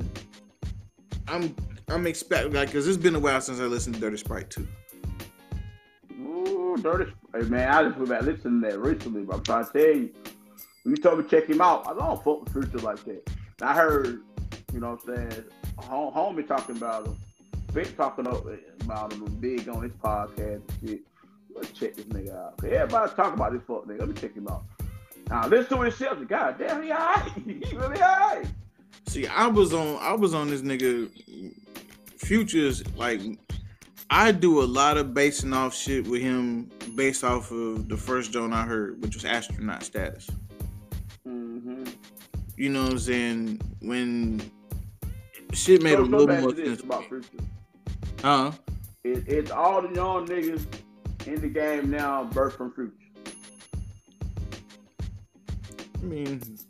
I'm 1.28 1.54
I'm 1.92 2.06
expecting 2.06 2.52
like 2.52 2.68
because 2.68 2.88
it's 2.88 2.96
been 2.96 3.14
a 3.14 3.20
while 3.20 3.40
since 3.40 3.60
I 3.60 3.64
listened 3.64 3.96
to 3.96 4.00
Dirty 4.00 4.16
Sprite 4.16 4.48
2. 4.48 4.66
Ooh, 6.22 6.76
dirty. 6.80 7.12
Sprite, 7.28 7.48
man, 7.48 7.68
I 7.68 7.82
just 7.84 7.98
went 7.98 8.08
back 8.08 8.22
listening 8.22 8.62
to 8.62 8.70
that 8.70 8.78
recently, 8.78 9.22
but 9.24 9.36
I'm 9.36 9.42
trying 9.42 9.66
to 9.66 9.72
tell 9.72 9.96
you, 9.96 10.10
when 10.84 10.96
you 10.96 11.02
told 11.02 11.18
me 11.18 11.24
to 11.24 11.30
check 11.30 11.48
him 11.48 11.60
out, 11.60 11.86
I 11.86 11.92
don't 11.92 12.24
fuck 12.24 12.44
with 12.44 12.52
Future 12.52 12.78
like 12.78 13.04
that. 13.04 13.30
And 13.60 13.68
I 13.68 13.74
heard, 13.74 14.22
you 14.72 14.80
know 14.80 14.92
what 14.92 15.16
I'm 15.16 15.30
saying, 15.30 15.44
hom- 15.78 16.14
homie 16.14 16.48
talking 16.48 16.78
about 16.78 17.06
him, 17.06 17.16
Vic 17.72 17.94
talking 17.96 18.26
eh, 18.26 18.56
about 18.80 19.12
him 19.12 19.24
big 19.40 19.68
on 19.68 19.82
his 19.82 19.92
podcast 19.92 20.38
and 20.38 20.72
shit. 20.80 21.00
Let's 21.54 21.70
check 21.72 21.94
this 21.94 22.06
nigga 22.06 22.34
out. 22.34 22.64
Everybody 22.64 23.12
talk 23.14 23.34
about 23.34 23.52
this 23.52 23.62
fuck 23.66 23.84
nigga. 23.86 24.00
Let 24.00 24.08
me 24.08 24.14
check 24.14 24.34
him 24.34 24.48
out. 24.48 24.64
Now 25.28 25.46
listen 25.46 25.76
to 25.76 25.82
his 25.82 25.96
shit. 25.96 26.26
God 26.26 26.56
damn, 26.58 26.82
he 26.82 26.90
alright. 26.90 27.32
he 27.44 27.76
really 27.76 28.02
alright. 28.02 28.46
See, 29.06 29.26
I 29.26 29.46
was 29.46 29.74
on 29.74 29.98
I 30.00 30.14
was 30.14 30.32
on 30.32 30.48
this 30.48 30.62
nigga 30.62 31.10
Futures 32.24 32.82
like 32.96 33.20
I 34.10 34.30
do 34.30 34.62
a 34.62 34.64
lot 34.64 34.96
of 34.98 35.14
basing 35.14 35.52
off 35.52 35.74
shit 35.74 36.06
with 36.06 36.20
him 36.22 36.70
based 36.94 37.24
off 37.24 37.50
of 37.50 37.88
the 37.88 37.96
first 37.96 38.32
joint 38.32 38.52
I 38.52 38.62
heard, 38.64 39.00
which 39.02 39.14
was 39.14 39.24
astronaut 39.24 39.82
status. 39.82 40.28
Mm-hmm. 41.26 41.84
You 42.56 42.68
know 42.68 42.82
what 42.82 42.92
I'm 42.92 42.98
saying? 42.98 43.60
When 43.80 44.42
shit 45.52 45.82
made 45.82 45.92
So 45.92 46.02
a 46.02 46.04
little 46.04 46.26
more 46.36 46.52
this 46.52 46.66
sense. 46.66 46.80
to 46.80 46.86
about. 46.86 47.08
Future. 47.08 47.28
Huh? 48.20 48.52
It, 49.04 49.26
it's 49.26 49.50
all 49.50 49.82
the 49.82 49.94
young 49.94 50.26
niggas 50.28 50.66
in 51.26 51.40
the 51.40 51.48
game 51.48 51.90
now 51.90 52.24
birth 52.24 52.54
from 52.56 52.72
Future. 52.72 52.92
I 55.94 56.04
mean, 56.04 56.38
Future 56.40 56.62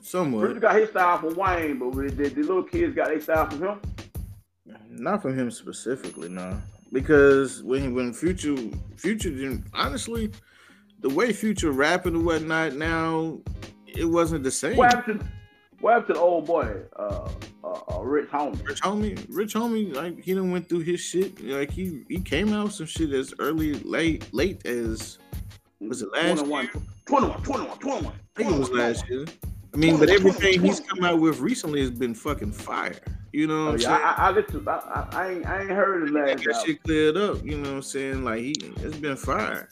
somewhat. 0.00 0.60
got 0.60 0.76
his 0.76 0.90
style 0.90 1.18
from 1.18 1.34
Wayne, 1.34 1.78
but 1.78 1.92
the, 1.94 2.28
the 2.28 2.42
little 2.42 2.62
kids 2.62 2.94
got 2.94 3.08
their 3.08 3.20
style 3.20 3.48
from 3.50 3.60
him. 3.62 3.80
Not 4.88 5.22
from 5.22 5.38
him 5.38 5.50
specifically, 5.50 6.28
no. 6.28 6.60
Because 6.92 7.62
when 7.62 7.94
when 7.94 8.12
Future 8.12 8.56
Future 8.96 9.30
didn't 9.30 9.64
honestly, 9.74 10.30
the 11.00 11.08
way 11.08 11.32
Future 11.32 11.72
rapping 11.72 12.14
and 12.14 12.26
whatnot 12.26 12.74
now, 12.74 13.38
it 13.86 14.04
wasn't 14.04 14.42
the 14.42 14.50
same. 14.50 14.76
What 14.76 14.92
happened 14.92 15.28
what 15.80 15.92
happened 15.94 16.08
to 16.08 16.12
the 16.14 16.20
old 16.20 16.46
boy, 16.46 16.82
uh, 16.96 17.28
uh, 17.64 17.80
uh 17.90 18.00
Rich 18.02 18.28
Homie? 18.30 18.66
Rich 18.66 18.82
homie, 18.82 19.26
Rich 19.30 19.54
homie, 19.54 19.94
like 19.94 20.22
he 20.22 20.34
done 20.34 20.50
went 20.50 20.68
through 20.68 20.80
his 20.80 21.00
shit. 21.00 21.42
Like 21.42 21.70
he 21.70 22.02
he 22.08 22.20
came 22.20 22.52
out 22.52 22.64
with 22.64 22.74
some 22.74 22.86
shit 22.86 23.12
as 23.12 23.32
early 23.38 23.74
late 23.74 24.32
late 24.34 24.66
as 24.66 25.18
Was 25.80 26.02
it 26.02 26.12
last 26.12 26.40
21, 26.40 26.68
21, 27.06 27.42
21, 27.42 27.78
21. 27.78 28.12
I 28.12 28.18
think 28.36 28.50
it 28.54 28.58
was 28.58 28.70
last 28.70 29.08
year. 29.08 29.24
I 29.72 29.76
mean, 29.76 29.98
but 29.98 30.10
everything 30.10 30.60
he's 30.60 30.80
come 30.80 31.04
out 31.04 31.20
with 31.20 31.40
recently 31.40 31.80
has 31.80 31.90
been 31.90 32.14
fucking 32.14 32.52
fire. 32.52 32.98
You 33.32 33.46
know 33.46 33.66
what 33.66 33.70
Oh, 33.70 33.74
I'm 33.74 33.78
yeah, 33.80 33.86
saying? 33.88 34.00
I, 34.02 34.12
I, 34.12 34.28
I 34.28 34.30
listened. 34.32 34.68
I, 34.68 34.72
I, 34.72 35.08
I 35.12 35.30
ain't, 35.30 35.46
I 35.46 35.60
ain't 35.60 35.70
heard 35.70 36.02
his 36.02 36.10
Get 36.10 36.20
last 36.26 36.44
that 36.44 36.62
shit 36.66 36.82
cleared 36.82 37.16
up. 37.16 37.44
You 37.44 37.58
know 37.58 37.68
what 37.70 37.76
I'm 37.76 37.82
saying? 37.82 38.24
Like 38.24 38.40
he, 38.40 38.50
it's 38.76 38.96
been 38.96 39.16
fire. 39.16 39.68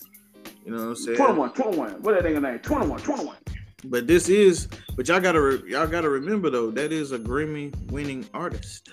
You 0.65 0.73
know 0.73 0.79
what 0.83 0.89
I'm 0.91 0.97
saying? 0.97 1.17
21, 1.17 1.53
21. 1.55 1.91
What 2.03 2.15
that 2.15 2.25
nigga 2.31 2.43
name? 2.43 2.59
21, 2.61 3.01
21. 3.01 3.37
But 3.85 4.07
this 4.07 4.29
is, 4.29 4.69
but 4.97 5.09
y'all 5.09 5.21
gotta, 5.21 5.41
re, 5.41 5.63
y'all 5.67 5.87
gotta 5.87 6.09
remember 6.09 6.51
though, 6.51 6.71
that 6.73 6.93
is 6.93 7.13
a 7.13 7.19
Grammy 7.19 7.75
winning 7.91 8.29
artist. 8.35 8.89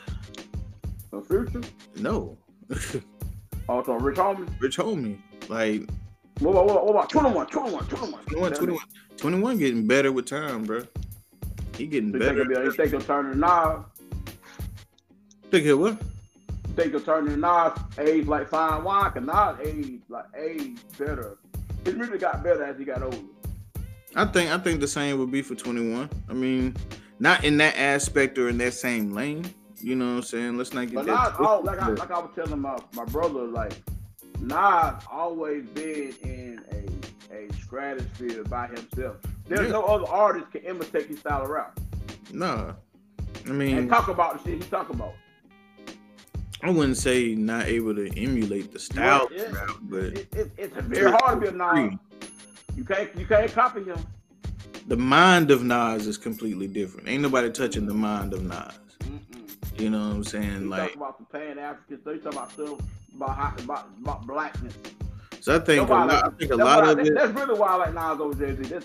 The 1.12 1.22
future? 1.22 1.62
No, 1.98 2.38
oh, 2.72 2.78
Also, 3.68 3.94
Rich 3.94 4.18
Homie. 4.18 4.62
Rich 4.62 4.78
homie, 4.78 5.18
like 5.50 5.90
What 6.40 6.52
about, 6.52 6.66
what 6.66 6.72
about, 6.72 6.86
what 6.86 6.92
about 6.92 7.10
21, 7.10 7.48
21, 7.48 7.86
21? 7.88 8.24
21, 8.26 8.54
21, 8.54 8.80
21 9.18 9.58
getting 9.58 9.88
better 9.88 10.12
with 10.12 10.26
time, 10.28 10.64
bro. 10.66 10.84
He 11.78 11.88
getting 11.88 12.14
You 12.14 12.20
think 12.20 12.24
better. 12.38 12.46
he'll, 12.54 12.60
be, 12.62 12.66
you 12.66 12.72
think 12.72 12.92
he'll 12.92 13.02
turn 13.02 13.30
the 13.32 13.36
knob? 13.36 13.88
Think 15.52 15.66
it 15.66 15.74
what? 15.74 15.98
Think 16.76 16.92
he'll 16.92 17.00
turn 17.02 17.26
the 17.26 17.38
knob 17.38 17.80
age 18.00 18.28
like 18.28 18.50
fine 18.50 18.84
wine? 18.84 19.12
Cause 19.12 19.24
Nas 19.24 19.68
age 19.68 20.02
like 20.10 20.26
age 20.38 20.78
better. 20.98 21.38
His 21.86 21.96
music 21.96 22.20
got 22.22 22.44
better 22.44 22.64
as 22.64 22.78
he 22.78 22.84
got 22.86 23.02
older. 23.02 23.18
I 24.16 24.26
think 24.26 24.52
I 24.52 24.58
think 24.58 24.80
the 24.80 24.88
same 24.88 25.18
would 25.20 25.32
be 25.32 25.42
for 25.42 25.56
21. 25.56 26.10
I 26.30 26.34
mean, 26.34 26.76
not 27.20 27.44
in 27.44 27.58
that 27.58 27.78
aspect 27.78 28.38
or 28.38 28.50
in 28.50 28.58
that 28.60 28.74
same 28.74 29.14
lane. 29.14 29.46
You 29.82 29.96
know 29.96 30.06
what 30.06 30.18
I'm 30.18 30.24
saying? 30.24 30.58
Let's 30.58 30.74
not 30.74 30.88
get 30.88 30.96
But 30.96 31.06
that. 31.06 31.30
Nas, 31.30 31.38
twisted, 31.38 31.66
like 31.66 31.80
I 31.82 31.90
like 31.90 32.12
I 32.12 32.20
was 32.20 32.32
telling 32.36 32.60
my, 32.60 32.78
my 32.94 33.06
brother, 33.06 33.42
like 33.44 33.74
Nas 34.40 35.04
always 35.12 35.66
been 35.70 36.14
in 36.24 36.62
a 36.72 37.36
a 37.36 37.54
stratosphere 37.54 38.44
by 38.46 38.68
himself. 38.68 39.18
There's 39.48 39.68
Yeah. 39.68 39.74
no 39.74 39.84
other 39.84 40.08
artist 40.08 40.52
can 40.52 40.62
imitate 40.62 41.08
his 41.08 41.20
style 41.20 41.44
of 41.44 41.50
rap 41.50 41.78
Nah, 42.34 42.72
I 42.72 43.50
and 43.50 43.58
mean, 43.58 43.88
talk 43.90 44.08
about 44.08 44.44
the 44.44 44.50
shit 44.52 44.64
he 44.64 44.70
talk 44.70 44.90
about. 44.90 45.14
I 46.64 46.70
wouldn't 46.70 46.98
say 46.98 47.36
not 47.36 47.66
able 47.66 47.94
to 47.96 48.08
emulate 48.18 48.72
the 48.72 48.80
style, 48.80 49.28
Yeah, 49.32 49.44
yeah. 49.54 49.64
of 49.66 49.80
but 49.90 50.04
It, 50.04 50.28
it, 50.36 50.52
it's 50.58 50.78
very 50.82 51.12
hard 51.12 51.42
to 51.42 51.52
be 51.52 51.58
a 51.58 51.58
Nas. 51.58 52.00
You 52.76 52.84
can't 52.84 53.16
you 53.18 53.26
can't 53.26 53.52
copy 53.54 53.84
him. 53.84 53.98
the 54.88 54.98
mind 54.98 55.52
of 55.52 55.64
Nas 55.64 56.08
is 56.08 56.18
completely 56.18 56.68
different. 56.68 57.08
Ain't 57.10 57.22
nobody 57.22 57.50
touching 57.52 57.86
the 57.86 57.94
mind 57.94 58.34
of 58.34 58.44
Nas. 58.44 58.74
Mm-mm. 59.04 59.80
You 59.82 59.90
know 59.90 60.08
what 60.08 60.16
I'm 60.16 60.24
saying? 60.24 60.70
Like, 60.70 60.94
talk 60.94 60.96
about 60.96 61.18
the 61.20 61.26
pan 61.38 61.60
Africans. 61.60 62.02
They 62.06 62.18
talk 62.18 62.34
about 62.34 62.52
stuff 62.52 62.80
about 63.16 63.36
how, 63.36 63.54
about 63.64 63.88
about 64.02 64.26
blackness. 64.28 64.74
So 65.42 65.56
I 65.56 65.60
think 65.60 65.90
a 65.90 65.94
I 65.94 66.06
lot, 66.06 66.26
I 66.26 66.30
think 66.38 66.52
a 66.52 66.56
lot 66.56 66.88
of 66.88 67.00
it. 67.00 67.14
That's 67.14 67.32
really 67.34 67.58
why 67.60 67.68
I 67.68 67.76
like 67.76 67.94
Nas 67.94 68.20
over 68.20 68.34
Jay 68.56 68.64
Z. 68.64 68.76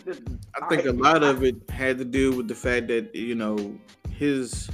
I 0.60 0.68
think 0.68 0.84
a 0.86 0.92
lot 0.92 1.22
of 1.22 1.42
it 1.42 1.56
had 1.70 1.96
to 1.98 2.04
do 2.04 2.36
with 2.36 2.48
the 2.48 2.54
fact 2.54 2.88
that 2.88 3.14
you 3.14 3.34
know 3.34 3.74
his 4.10 4.68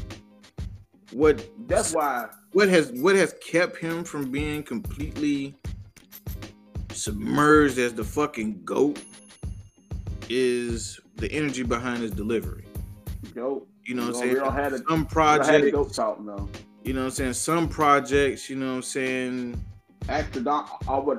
what 1.13 1.49
That's 1.69 1.93
why. 1.93 2.29
what 2.53 2.69
has 2.69 2.91
what 2.93 3.17
has 3.17 3.35
kept 3.45 3.79
him 3.79 4.05
from 4.05 4.31
being 4.31 4.63
completely 4.63 5.55
submerged 6.93 7.79
as 7.79 7.93
the 7.95 8.05
fucking 8.05 8.63
goat 8.65 9.01
is 10.29 10.99
the 11.17 11.31
energy 11.31 11.63
behind 11.63 12.03
his 12.03 12.11
delivery. 12.11 12.65
Yo, 13.35 13.67
You 13.85 13.95
know 13.95 14.07
what 14.09 14.17
I'm 14.17 14.21
We 14.23 14.27
saying? 14.29 14.35
don't 14.37 14.53
have 14.53 14.73
the- 14.73 14.79
Some 14.89 15.07
I 15.17 15.45
had 15.45 15.73
go 15.73 15.85
talk 15.85 16.21
now. 16.21 16.49
you 16.83 16.93
know 16.93 17.01
what 17.01 17.07
I'm 17.07 17.11
saying? 17.13 17.33
Some 17.35 17.69
projects, 17.69 18.51
you 18.51 18.57
know 18.57 18.69
what 18.71 18.77
I'm 18.77 18.83
saying? 18.83 19.65
Astrodom, 20.09 20.67
I 20.89 20.99
would 20.99 21.19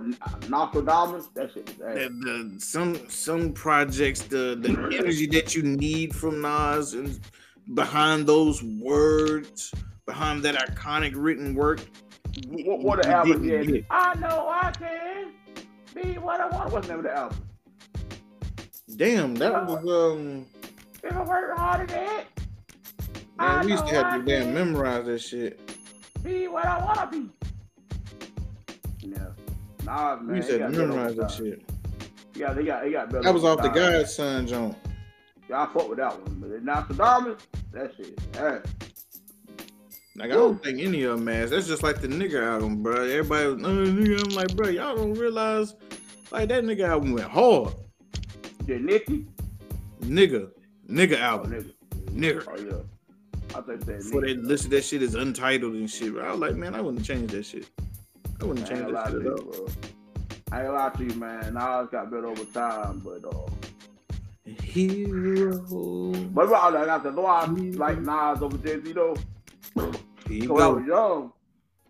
Nastradamus. 0.49 1.34
That 1.34 1.51
shit. 1.53 1.65
The, 1.77 2.09
the, 2.55 2.55
some 2.59 2.97
some 3.09 3.51
projects, 3.53 4.22
the 4.22 4.57
the 4.59 4.69
energy 4.97 5.27
that 5.27 5.55
you 5.55 5.64
need 5.64 6.15
from 6.15 6.41
Nas 6.41 6.93
and 6.93 7.19
behind 7.73 8.27
those 8.27 8.64
words, 8.64 9.73
behind 10.06 10.44
that 10.44 10.56
iconic 10.56 11.14
written 11.15 11.53
work, 11.56 11.81
What, 12.48 12.80
what 12.80 13.02
the 13.03 13.10
album 13.10 13.48
get. 13.48 13.85
I 13.89 14.14
know 14.15 14.49
I 14.49 14.72
can 14.72 15.31
be 15.95 16.18
what 16.18 16.39
I 16.39 16.48
want. 16.49 16.72
What's 16.72 16.88
the 16.88 16.94
name 16.94 17.06
of 17.06 17.11
the 17.11 17.18
album? 17.18 17.44
damn, 18.95 19.35
that 19.35 19.65
was 19.68 19.85
um 19.88 20.45
If 21.03 21.15
I 21.15 21.23
work 21.23 21.57
hard 21.57 21.91
at 21.91 22.19
it, 22.19 22.27
I 23.39 23.57
man, 23.57 23.65
we 23.65 23.72
used 23.73 23.88
to 23.88 23.94
have 23.95 24.19
to 24.19 24.26
damn 24.26 24.53
memorize 24.53 25.06
that 25.06 25.19
shit. 25.22 25.60
be 26.23 26.48
what 26.48 26.65
I 26.65 26.84
want 26.84 27.11
to 27.11 27.19
be. 27.19 27.30
Yeah. 29.10 29.18
Nah, 29.84 30.15
man. 30.15 30.27
We 30.27 30.35
used 30.38 30.49
to 30.49 30.57
got 30.57 30.61
have 30.65 30.72
to 30.72 30.77
better 30.77 30.88
memorize 30.88 31.15
that 31.15 31.31
shit. 31.31 31.69
Yeah, 32.34 32.53
they 32.53 32.64
got, 32.64 32.84
they 32.84 32.91
got 32.91 33.10
better. 33.10 33.23
That 33.23 33.34
was 33.34 33.44
off 33.44 33.61
the. 33.61 33.69
God's 33.69 34.14
Son 34.14 34.45
joint. 34.48 34.76
Yeah, 35.49 35.64
I 35.64 35.65
fought 35.73 35.89
with 35.89 35.98
that 35.99 36.19
one. 36.22 36.36
But 36.66 36.88
Nastradamus, 36.88 37.40
that 37.72 37.94
shit. 37.96 38.20
Yeah. 38.34 38.60
Like 40.16 40.32
I 40.32 40.34
don't 40.34 40.62
think 40.64 40.80
any 40.82 41.04
of 41.04 41.20
them 41.20 41.28
ass. 41.30 41.52
That's 41.52 41.68
just 41.68 41.84
like 41.84 42.02
the 42.02 42.08
nigga 42.08 42.44
album, 42.44 42.82
bro. 42.82 43.04
Everybody 43.04 43.48
was, 43.48 43.56
nigga. 43.62 44.24
I'm 44.28 44.36
like, 44.36 44.56
bro, 44.56 44.70
y'all 44.70 44.96
don't 44.96 45.14
realize 45.14 45.76
like 46.32 46.50
that 46.50 46.64
nigga 46.64 46.88
album 46.88 47.14
went 47.14 47.30
hard. 47.30 47.74
The 48.66 48.80
Nicki. 48.80 49.26
Nigga, 50.02 50.50
nigga 50.90 51.18
Oh, 51.20 51.24
album, 51.24 51.52
nigga. 51.52 51.74
nigga. 52.12 52.48
Oh, 52.48 52.58
yeah. 52.58 53.58
I 53.58 53.62
think 53.62 53.86
that 53.86 53.98
Before 53.98 54.22
they 54.22 54.34
listed 54.34 54.72
that 54.72 54.84
shit 54.84 55.02
as 55.04 55.16
untitled 55.16 55.76
and 55.76 55.90
shit, 55.90 56.14
bro. 56.14 56.26
I 56.26 56.32
was 56.32 56.40
like, 56.40 56.56
man, 56.56 56.76
I 56.76 56.82
wouldn't 56.82 57.06
change 57.06 57.32
that 57.32 57.46
shit. 57.46 57.68
I 58.42 58.46
wouldn't 58.46 58.66
I 58.70 58.76
change 58.76 58.92
that 58.92 59.08
shit 59.12 59.22
at 59.22 59.28
all. 59.28 59.38
bro. 59.44 59.68
I 60.52 60.64
ain't 60.64 60.74
lie 60.74 60.90
to 60.90 61.04
you, 61.04 61.14
man. 61.16 61.54
Nas 61.54 61.90
got 61.92 62.10
better 62.10 62.28
over 62.28 62.46
time, 62.46 63.00
but 63.04 63.24
uh, 63.26 63.46
Hero. 64.78 66.12
but 66.34 66.49
that, 66.49 66.90
I 66.90 67.02
said, 67.02 67.16
no, 67.16 67.26
I 67.26 67.45
like 67.45 67.99
Nas 67.99 68.41
over 68.41 68.58
Jay 68.58 68.82
Z 68.82 68.94
though. 68.94 69.16
When 69.74 70.62
I 70.62 70.68
was 70.68 70.86
young, 70.86 71.32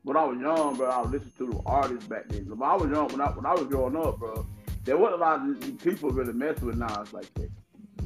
when 0.04 0.16
I 0.16 0.24
was 0.24 0.40
young, 0.40 0.78
bro, 0.78 0.90
I 0.90 1.02
would 1.02 1.12
listen 1.12 1.32
to 1.40 1.48
the 1.48 1.62
artists 1.66 2.08
back 2.08 2.30
then. 2.30 2.46
When 2.48 2.62
I 2.62 2.76
was 2.76 2.90
young, 2.90 3.08
when 3.10 3.22
I 3.22 3.28
when 3.32 3.46
I 3.46 3.54
was 3.54 3.68
growing 3.68 3.98
up, 3.98 4.20
bro, 4.20 4.46
there 4.86 4.98
wasn't 4.98 5.22
a 5.22 5.26
lot 5.26 5.50
of 5.50 5.78
people 5.84 6.12
really 6.12 6.34
messing 6.34 6.66
with 6.66 6.78
Nas 6.78 7.12
like 7.12 7.34
that 7.36 7.50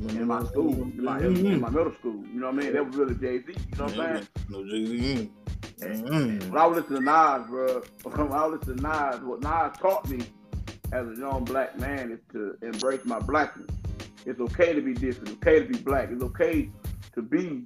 in 0.10 0.28
my 0.28 0.44
school, 0.46 0.74
in 0.74 1.04
my, 1.04 1.20
in 1.20 1.62
my 1.62 1.70
middle 1.70 1.94
school. 2.00 2.24
You 2.34 2.40
know 2.40 2.48
what 2.48 2.56
I 2.56 2.58
mean? 2.64 2.74
That 2.74 2.86
was 2.86 2.96
really 2.96 3.16
Jay 3.16 3.40
Z. 3.40 3.46
You 3.48 3.78
know 3.78 3.86
what 3.86 4.00
I'm 4.00 4.16
saying? 4.16 4.28
No 4.50 4.64
Jay-Z. 4.68 5.32
Mm. 5.80 6.50
When 6.50 6.58
I 6.58 6.66
was 6.66 6.78
listening 6.80 7.00
to 7.00 7.06
Nas, 7.06 7.48
bro, 7.48 7.84
when 8.04 8.32
I 8.32 8.46
was 8.46 8.60
listening 8.60 8.78
to 8.78 8.84
Nas, 8.84 9.22
what 9.22 9.42
Nas 9.42 9.78
taught 9.78 10.10
me 10.10 10.26
as 10.92 11.08
a 11.08 11.20
young 11.20 11.44
black 11.44 11.78
man 11.80 12.12
is 12.12 12.20
to 12.34 12.58
embrace 12.62 13.06
my 13.06 13.20
blackness. 13.20 13.70
It's 14.26 14.40
okay 14.40 14.74
to 14.74 14.82
be 14.82 14.94
different. 14.94 15.30
It's 15.30 15.38
okay 15.38 15.60
to 15.60 15.66
be 15.66 15.78
black. 15.80 16.10
It's 16.12 16.24
okay 16.24 16.70
to 17.16 17.22
be 17.22 17.64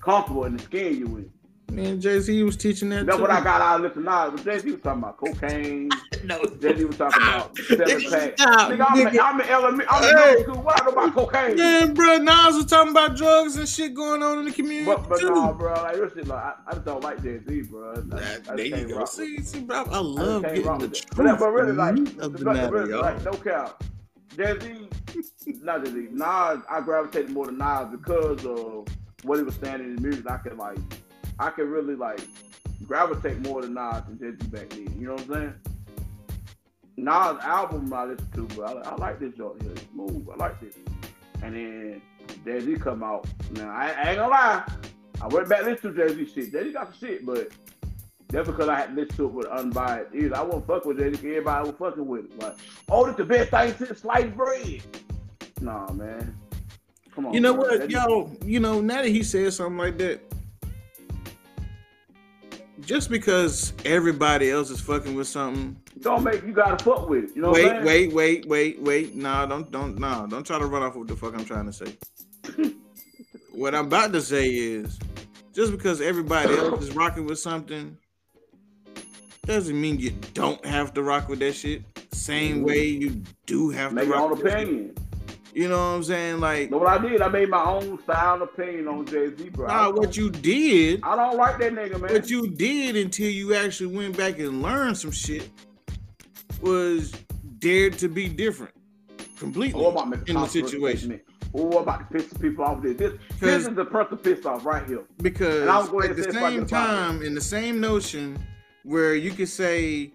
comfortable 0.00 0.44
in 0.44 0.56
the 0.56 0.62
skin 0.62 0.96
you 0.98 1.06
in. 1.16 1.30
Man, 1.72 2.00
Jay 2.00 2.20
Z 2.20 2.40
was 2.44 2.56
teaching 2.56 2.90
that. 2.90 3.04
That's 3.06 3.16
too. 3.16 3.22
what 3.22 3.30
I 3.32 3.42
got 3.42 3.60
out 3.60 3.76
of 3.76 3.82
listening 3.82 4.04
to 4.04 4.10
Nas. 4.10 4.30
But 4.32 4.44
Jay 4.44 4.58
Z 4.60 4.70
was 4.70 4.80
talking 4.82 5.02
about 5.02 5.16
cocaine. 5.16 5.90
No. 6.24 6.42
Jay 6.60 6.74
Z 6.74 6.84
was 6.86 6.96
talking 6.96 7.22
about 7.22 7.54
selling 7.66 8.08
pack. 8.10 8.38
Stop, 8.38 8.70
Nigga, 8.70 8.86
I'm, 8.88 8.98
in, 9.00 9.06
nigga. 9.08 9.20
I'm 9.22 9.40
in 9.42 9.46
elementary. 9.48 9.86
I'm 9.90 10.04
in 10.04 10.16
Hey. 10.16 10.30
middle 10.36 10.42
school. 10.54 10.62
What 10.62 10.80
I 10.80 10.84
know 10.86 10.90
about 10.92 11.14
cocaine? 11.14 11.58
Yeah, 11.58 11.86
bro, 11.86 12.16
Nas 12.18 12.54
was 12.54 12.64
talking 12.66 12.92
about 12.92 13.16
drugs 13.16 13.56
and 13.56 13.68
shit 13.68 13.92
going 13.92 14.22
on 14.22 14.38
in 14.38 14.44
the 14.46 14.50
community. 14.52 14.86
But, 14.86 15.06
but 15.08 15.18
too. 15.20 15.30
no, 15.34 15.52
bro. 15.52 15.74
Like, 15.74 15.96
this 15.96 16.12
shit, 16.14 16.26
like, 16.28 16.42
I, 16.42 16.54
I 16.66 16.72
just 16.74 16.84
don't 16.86 17.02
like 17.02 17.22
Jay 17.22 17.40
Z, 17.46 17.62
bro. 17.62 17.92
I, 17.92 17.98
I, 17.98 18.02
Nah, 18.04 18.56
there 18.56 18.64
you 18.66 18.88
go. 18.88 19.04
See, 19.04 19.42
see, 19.42 19.60
bro, 19.60 19.82
I 19.84 19.96
I 19.96 19.98
love 19.98 20.42
can't 20.44 20.54
getting 20.54 20.78
the 20.78 20.88
truth 20.88 21.04
But, 21.14 21.38
but 21.38 21.50
really, 21.50 21.72
like, 21.72 21.96
of 22.20 22.32
the 22.38 22.44
but 22.44 22.70
really, 22.72 22.90
y'all. 22.90 23.02
like, 23.02 23.22
no 23.24 23.32
cap. 23.32 23.82
Z, 24.34 24.88
not 25.62 25.86
Z. 25.86 26.08
Nas, 26.10 26.58
I 26.68 26.80
gravitated 26.84 27.30
more 27.30 27.46
to 27.46 27.52
Nas 27.52 27.88
because 27.90 28.44
of 28.44 28.86
what 29.22 29.38
he 29.38 29.42
was 29.44 29.54
standing 29.54 29.88
in 29.88 29.96
the 29.96 30.02
music. 30.02 30.30
I 30.30 30.38
could 30.38 30.58
like, 30.58 30.78
I 31.38 31.50
could 31.50 31.68
really 31.68 31.94
like 31.94 32.20
gravitate 32.86 33.40
more 33.40 33.62
to 33.62 33.68
Nas 33.68 34.02
than 34.08 34.18
Z 34.18 34.46
back 34.48 34.70
then. 34.70 34.94
You 34.98 35.08
know 35.08 35.12
what 35.14 35.22
I'm 35.22 35.28
saying? 35.34 35.54
Nas 36.96 37.42
album 37.42 37.92
I 37.92 38.04
listen 38.04 38.30
to, 38.32 38.56
but 38.56 38.86
I, 38.86 38.90
I 38.90 38.94
like 38.96 39.18
this 39.18 39.34
joint 39.34 39.62
here. 39.62 39.72
It's 39.72 39.84
smooth. 39.92 40.26
I 40.32 40.36
like 40.36 40.60
this. 40.60 40.76
And 41.42 41.54
then 41.54 42.02
Jay 42.44 42.60
Z 42.60 42.76
come 42.76 43.02
out. 43.02 43.26
Now 43.52 43.70
I, 43.70 43.90
I 43.90 44.08
ain't 44.10 44.18
gonna 44.18 44.28
lie. 44.28 44.64
I 45.20 45.26
went 45.28 45.48
back 45.48 45.60
and 45.60 45.72
listened 45.72 45.96
to 45.96 46.08
Jay 46.08 46.14
Z 46.14 46.32
shit. 46.34 46.52
Jay 46.52 46.64
Z 46.64 46.72
got 46.72 46.92
some 46.92 47.08
shit, 47.08 47.26
but 47.26 47.48
that's 48.34 48.48
because 48.48 48.68
I 48.68 48.74
had 48.80 48.94
to 48.94 49.00
listen 49.00 49.16
to 49.16 49.24
it 49.26 49.32
with 49.32 49.46
unbiased 49.46 50.14
ears. 50.14 50.32
I 50.32 50.42
wasn't 50.42 50.66
fucking 50.66 50.96
with 50.96 51.16
Z. 51.20 51.28
Everybody 51.28 51.68
was 51.70 51.78
fucking 51.78 52.06
with 52.06 52.24
it. 52.24 52.38
Like, 52.42 52.56
oh, 52.90 53.06
this 53.06 53.16
the 53.16 53.24
best 53.24 53.50
thing 53.50 53.74
since 53.86 54.00
sliced 54.00 54.36
bread. 54.36 54.82
Nah, 55.60 55.92
man. 55.92 56.36
Come 57.14 57.26
on. 57.26 57.34
You 57.34 57.40
know 57.40 57.54
bro. 57.54 57.62
what, 57.62 57.78
That- 57.80 57.90
yo? 57.90 58.30
You 58.44 58.58
know, 58.58 58.80
now 58.80 59.02
that 59.02 59.08
he 59.08 59.22
said 59.22 59.52
something 59.52 59.78
like 59.78 59.98
that, 59.98 60.20
just 62.80 63.08
because 63.08 63.72
everybody 63.84 64.50
else 64.50 64.68
is 64.70 64.80
fucking 64.80 65.14
with 65.14 65.28
something, 65.28 65.76
Don't 66.00 66.24
make 66.24 66.42
you 66.44 66.52
gotta 66.52 66.82
fuck 66.84 67.08
with 67.08 67.24
it. 67.24 67.36
You 67.36 67.42
know 67.42 67.50
what 67.52 67.60
I'm 67.60 67.84
wait, 67.84 67.84
saying? 67.84 68.12
wait, 68.12 68.12
wait, 68.12 68.48
wait, 68.48 68.82
wait. 68.82 69.14
Nah, 69.14 69.46
don't, 69.46 69.70
don't, 69.70 69.96
nah, 69.98 70.26
don't 70.26 70.44
try 70.44 70.58
to 70.58 70.66
run 70.66 70.82
off 70.82 70.96
what 70.96 71.06
the 71.06 71.14
fuck 71.16 71.34
I'm 71.34 71.44
trying 71.44 71.66
to 71.66 71.72
say. 71.72 71.96
what 73.52 73.74
I'm 73.76 73.86
about 73.86 74.12
to 74.12 74.20
say 74.20 74.48
is, 74.48 74.98
just 75.52 75.70
because 75.70 76.00
everybody 76.00 76.52
else 76.52 76.82
is 76.82 76.96
rocking 76.96 77.26
with 77.26 77.38
something, 77.38 77.96
doesn't 79.46 79.80
mean 79.80 79.98
you 79.98 80.10
don't 80.32 80.64
have 80.64 80.94
to 80.94 81.02
rock 81.02 81.28
with 81.28 81.38
that 81.40 81.54
shit. 81.54 81.82
Same 82.12 82.56
mm-hmm. 82.56 82.64
way 82.66 82.84
you 82.86 83.22
do 83.46 83.70
have 83.70 83.92
Make 83.92 84.04
to 84.04 84.10
your 84.10 84.18
own 84.18 84.30
with 84.30 84.40
opinion. 84.40 84.94
You 85.52 85.68
know 85.68 85.76
what 85.76 85.96
I'm 85.96 86.02
saying? 86.02 86.40
Like, 86.40 86.70
know 86.70 86.78
what 86.78 86.88
I 86.88 86.98
did? 86.98 87.22
I 87.22 87.28
made 87.28 87.48
my 87.48 87.64
own 87.64 88.02
style 88.02 88.42
opinion 88.42 88.88
on 88.88 89.06
Jay 89.06 89.34
Z, 89.36 89.50
bro. 89.50 89.68
Nah, 89.68 89.90
what 89.90 90.16
you 90.16 90.28
did 90.28 91.00
I 91.04 91.14
don't 91.14 91.36
like 91.36 91.58
that 91.58 91.72
nigga, 91.72 92.00
man. 92.00 92.12
What 92.12 92.28
you 92.28 92.50
did 92.50 92.96
until 92.96 93.30
you 93.30 93.54
actually 93.54 93.96
went 93.96 94.16
back 94.16 94.38
and 94.40 94.62
learned 94.62 94.98
some 94.98 95.12
shit 95.12 95.48
was 96.60 97.12
dared 97.58 97.98
to 97.98 98.08
be 98.08 98.28
different 98.28 98.74
completely 99.38 99.80
oh, 99.80 99.90
What 99.90 100.06
about 100.06 100.28
in 100.28 100.34
the 100.34 100.46
situation. 100.46 101.10
statement? 101.10 101.22
Oh, 101.54 101.66
what 101.66 101.82
about 101.82 101.98
to 102.00 102.18
piss 102.18 102.32
people 102.32 102.64
off? 102.64 102.82
This, 102.82 102.96
this, 102.96 103.12
this 103.38 103.66
is 103.66 103.74
the 103.74 103.84
person 103.84 104.18
pissed 104.18 104.44
off 104.44 104.66
right 104.66 104.84
here. 104.86 105.04
because 105.18 105.88
go 105.88 106.00
ahead 106.00 106.10
at 106.10 106.16
the 106.16 106.28
I 106.30 106.50
same 106.50 106.66
time, 106.66 107.22
in 107.22 107.34
the 107.34 107.40
same 107.40 107.80
notion, 107.80 108.44
where 108.84 109.14
you 109.14 109.32
could 109.32 109.48
say 109.48 110.12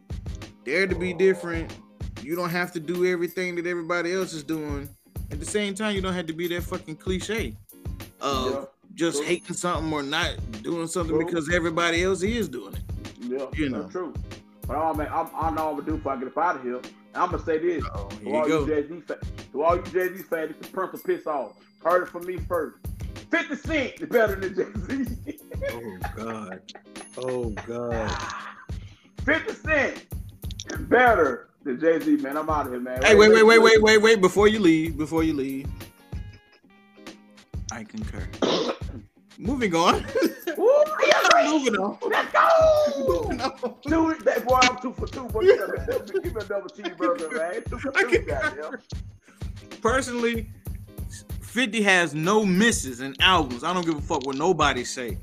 dare 0.63 0.87
to 0.87 0.95
be 0.95 1.13
different, 1.13 1.75
you 2.21 2.35
don't 2.35 2.49
have 2.49 2.71
to 2.73 2.79
do 2.79 3.05
everything 3.05 3.55
that 3.55 3.65
everybody 3.67 4.13
else 4.13 4.33
is 4.33 4.43
doing. 4.43 4.87
At 5.31 5.39
the 5.39 5.45
same 5.45 5.73
time, 5.75 5.95
you 5.95 6.01
don't 6.01 6.13
have 6.13 6.27
to 6.27 6.33
be 6.33 6.47
that 6.49 6.63
fucking 6.63 6.95
cliche 6.97 7.55
of 8.21 8.51
Yeah. 8.53 8.65
just 8.95 9.17
True. 9.17 9.25
hating 9.27 9.55
something 9.55 9.91
or 9.93 10.03
not 10.03 10.35
doing 10.63 10.87
something 10.87 11.15
True. 11.15 11.25
because 11.25 11.51
everybody 11.53 12.03
else 12.03 12.23
is 12.23 12.47
doing 12.49 12.73
it. 12.75 12.81
Yeah, 13.19 13.45
You 13.53 13.69
know. 13.69 13.87
true. 13.89 14.13
But 14.67 14.77
all 14.77 14.93
man, 14.93 15.07
I'm, 15.11 15.27
I 15.35 15.49
know 15.51 15.69
I'm 15.69 15.75
gonna 15.77 15.83
do 15.83 15.97
before 15.97 16.13
I 16.13 16.17
get 16.17 16.27
up 16.27 16.37
out 16.37 16.55
of 16.57 16.63
here. 16.63 16.79
I'm 17.15 17.31
gonna 17.31 17.43
say 17.43 17.57
this 17.57 17.83
Oh, 17.93 18.07
to 18.07 18.31
all 18.31 18.47
you 18.47 18.53
you 18.53 18.59
go. 18.59 18.67
Jay 18.67 18.87
Z 18.87 19.01
fans. 19.07 19.23
To 19.51 19.63
all 19.63 19.75
you 19.77 19.83
Jay 19.83 20.15
Z 20.15 20.23
fans, 20.23 20.51
it's 20.51 20.67
the 20.67 20.73
prince 20.73 20.93
of 20.93 21.03
piss 21.03 21.25
off. 21.25 21.53
Heard 21.83 22.03
it 22.03 22.09
from 22.09 22.25
me 22.27 22.37
first. 22.37 22.77
Fifty 23.31 23.55
Cent 23.55 23.93
is 24.01 24.09
better 24.09 24.35
than 24.35 24.55
Jay 24.55 25.05
Z. 25.05 25.39
Oh 25.71 25.97
God. 26.15 26.61
Oh 27.17 27.49
God. 27.67 28.17
Fifty 29.29 29.53
Cent 29.53 30.05
is 30.71 30.79
better 30.87 31.49
than 31.63 31.79
Jay 31.79 31.99
Z, 31.99 32.17
man. 32.17 32.35
I'm 32.35 32.49
out 32.49 32.65
of 32.65 32.71
here, 32.71 32.81
man. 32.81 33.03
Hey, 33.03 33.13
wait, 33.13 33.29
wait, 33.29 33.43
wait, 33.43 33.59
wait, 33.59 33.79
wait, 33.79 33.97
wait. 33.99 34.21
Before 34.21 34.47
you 34.47 34.59
leave, 34.59 34.97
before 34.97 35.23
you 35.23 35.33
leave, 35.33 35.67
I 37.71 37.83
concur. 37.83 38.27
Moving 39.37 39.75
on. 39.75 40.03
Ooh, 40.57 40.83
yeah, 41.07 41.47
Moving 41.51 41.75
on. 41.75 41.99
Let's 42.09 42.33
go. 42.33 43.77
Two, 43.87 44.15
that 44.23 44.45
boy, 44.47 44.59
I'm 44.63 44.81
two 44.81 44.93
for 44.93 45.05
two. 45.05 45.25
Boy, 45.25 45.45
gotta 45.45 46.03
give 46.11 46.33
me 46.33 46.41
a 46.41 46.45
double 46.45 46.69
cheeseburger, 46.69 47.31
man. 47.31 47.63
Two 47.69 47.77
for 47.77 47.95
I 47.95 48.03
two, 48.09 48.19
goddamn. 48.23 48.79
Personally, 49.79 50.49
50 51.41 51.83
has 51.83 52.15
no 52.15 52.43
misses 52.43 53.01
in 53.01 53.15
albums. 53.21 53.63
I 53.63 53.73
don't 53.75 53.85
give 53.85 53.95
a 53.95 54.01
fuck 54.01 54.25
what 54.25 54.37
nobody 54.37 54.83
say. 54.83 55.19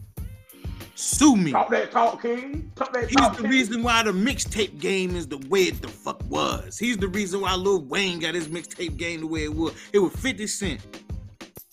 Sue 0.96 1.36
me. 1.36 1.52
Talk 1.52 1.68
that 1.70 1.90
talk, 1.92 2.22
King. 2.22 2.72
Talk 2.74 2.92
that 2.94 3.08
He's 3.08 3.16
talk, 3.16 3.36
the 3.36 3.42
King. 3.42 3.50
reason 3.50 3.82
why 3.82 4.02
the 4.02 4.12
mixtape 4.12 4.78
game 4.80 5.14
is 5.14 5.28
the 5.28 5.36
way 5.48 5.64
it 5.64 5.82
the 5.82 5.88
fuck 5.88 6.22
was. 6.28 6.78
He's 6.78 6.96
the 6.96 7.08
reason 7.08 7.42
why 7.42 7.54
Lil 7.54 7.82
Wayne 7.84 8.18
got 8.18 8.34
his 8.34 8.48
mixtape 8.48 8.96
game 8.96 9.20
the 9.20 9.26
way 9.26 9.44
it 9.44 9.54
was. 9.54 9.74
It 9.92 9.98
was 9.98 10.12
50 10.14 10.46
Cent. 10.46 10.80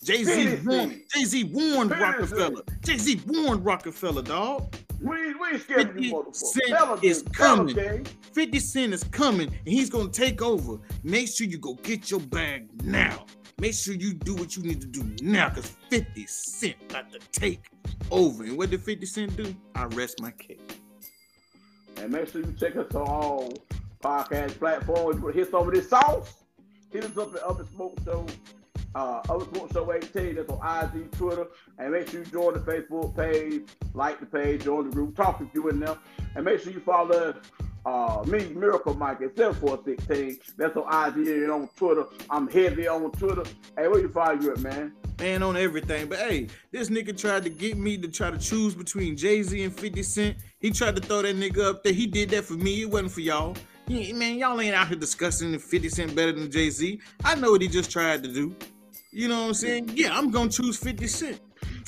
Jay 0.04 0.22
Z 0.24 0.46
50 0.56 0.66
warned, 0.68 1.00
Jay 1.14 1.24
Z 1.24 1.44
warned 1.44 1.90
Rockefeller. 1.92 2.62
Jay 2.84 2.98
Z 2.98 3.22
warned 3.26 3.64
Rockefeller, 3.64 4.20
dog. 4.22 4.74
We, 5.00 5.34
we 5.34 5.48
ain't 5.52 5.62
scared 5.62 5.80
of 5.88 5.94
50 5.94 6.06
you 6.06 6.12
motherfuckers. 6.14 6.34
Cent 6.36 7.04
is 7.04 7.22
King. 7.22 7.32
Tell 7.32 7.60
'em, 7.60 7.68
coming. 7.68 8.06
50 8.32 8.60
Cent 8.60 8.92
is 8.92 9.04
coming 9.04 9.48
and 9.48 9.68
he's 9.68 9.88
gonna 9.88 10.10
take 10.10 10.42
over. 10.42 10.76
Make 11.02 11.28
sure 11.28 11.46
you 11.46 11.56
go 11.56 11.74
get 11.82 12.10
your 12.10 12.20
bag 12.20 12.68
now. 12.84 13.24
Make 13.58 13.74
sure 13.74 13.94
you 13.94 14.14
do 14.14 14.34
what 14.34 14.56
you 14.56 14.62
need 14.62 14.80
to 14.80 14.86
do 14.86 15.04
now 15.22 15.48
because 15.48 15.76
50 15.90 16.26
Cent 16.26 16.88
got 16.88 17.12
to 17.12 17.18
take 17.32 17.62
over. 18.10 18.44
And 18.44 18.58
what 18.58 18.70
did 18.70 18.82
50 18.82 19.06
Cent 19.06 19.36
do? 19.36 19.54
I 19.74 19.84
rest 19.86 20.20
my 20.20 20.32
case. 20.32 20.58
And 21.98 22.10
make 22.10 22.28
sure 22.28 22.40
you 22.40 22.52
check 22.58 22.76
us 22.76 22.92
on 22.94 23.06
all 23.06 23.52
podcast 24.02 24.58
platforms. 24.58 25.22
Hit 25.34 25.50
some 25.50 25.68
of 25.68 25.74
this 25.74 25.88
sauce. 25.88 26.44
Hit 26.90 27.04
us 27.04 27.16
up 27.16 27.34
at 27.34 27.42
Up 27.42 27.60
and 27.60 27.68
Smoke 27.70 27.96
Show. 28.04 28.26
Uh, 28.94 29.20
Up 29.28 29.42
and 29.42 29.56
Smoke 29.56 29.72
Show 29.72 29.92
18. 29.92 30.34
That's 30.34 30.50
on 30.50 30.84
IG, 30.84 31.12
Twitter. 31.12 31.46
And 31.78 31.92
make 31.92 32.08
sure 32.08 32.20
you 32.20 32.26
join 32.26 32.54
the 32.54 32.60
Facebook 32.60 33.16
page, 33.16 33.68
like 33.94 34.18
the 34.18 34.26
page, 34.26 34.64
join 34.64 34.90
the 34.90 34.94
group, 34.94 35.16
talk 35.16 35.40
if 35.40 35.48
you 35.54 35.68
in 35.68 35.78
there. 35.78 35.96
And 36.34 36.44
make 36.44 36.60
sure 36.60 36.72
you 36.72 36.80
follow 36.80 37.34
uh, 37.86 38.24
me, 38.26 38.46
Miracle 38.54 38.94
Mike 38.94 39.20
at 39.22 39.36
7416. 39.36 40.38
That's 40.56 40.76
on 40.76 40.84
IG 40.86 41.28
and 41.28 41.50
on 41.50 41.68
Twitter. 41.76 42.06
I'm 42.30 42.48
heavy 42.48 42.88
on 42.88 43.10
Twitter. 43.12 43.44
Hey, 43.76 43.88
where 43.88 44.00
you 44.00 44.08
follow 44.08 44.40
you 44.40 44.52
at, 44.52 44.60
man? 44.60 44.92
man 45.18 45.42
on 45.42 45.56
everything. 45.56 46.08
But 46.08 46.18
hey, 46.18 46.48
this 46.70 46.88
nigga 46.88 47.16
tried 47.16 47.44
to 47.44 47.50
get 47.50 47.76
me 47.76 47.96
to 47.98 48.08
try 48.08 48.30
to 48.30 48.38
choose 48.38 48.74
between 48.74 49.16
Jay 49.16 49.42
Z 49.42 49.62
and 49.62 49.74
50 49.74 50.02
Cent. 50.02 50.36
He 50.58 50.70
tried 50.70 50.96
to 50.96 51.02
throw 51.02 51.22
that 51.22 51.36
nigga 51.36 51.64
up 51.64 51.84
there. 51.84 51.92
He 51.92 52.06
did 52.06 52.30
that 52.30 52.44
for 52.44 52.54
me. 52.54 52.82
It 52.82 52.90
wasn't 52.90 53.12
for 53.12 53.20
y'all. 53.20 53.56
He, 53.86 54.12
man, 54.12 54.36
y'all 54.36 54.60
ain't 54.60 54.74
out 54.74 54.88
here 54.88 54.96
discussing 54.96 55.52
if 55.54 55.62
50 55.62 55.88
Cent 55.88 56.14
better 56.14 56.32
than 56.32 56.50
Jay 56.50 56.70
Z. 56.70 57.00
I 57.24 57.34
know 57.34 57.52
what 57.52 57.62
he 57.62 57.68
just 57.68 57.90
tried 57.90 58.22
to 58.22 58.32
do. 58.32 58.54
You 59.10 59.28
know 59.28 59.42
what 59.42 59.48
I'm 59.48 59.54
saying? 59.54 59.90
Yeah, 59.94 60.16
I'm 60.16 60.30
gonna 60.30 60.50
choose 60.50 60.76
50 60.78 61.06
Cent. 61.06 61.40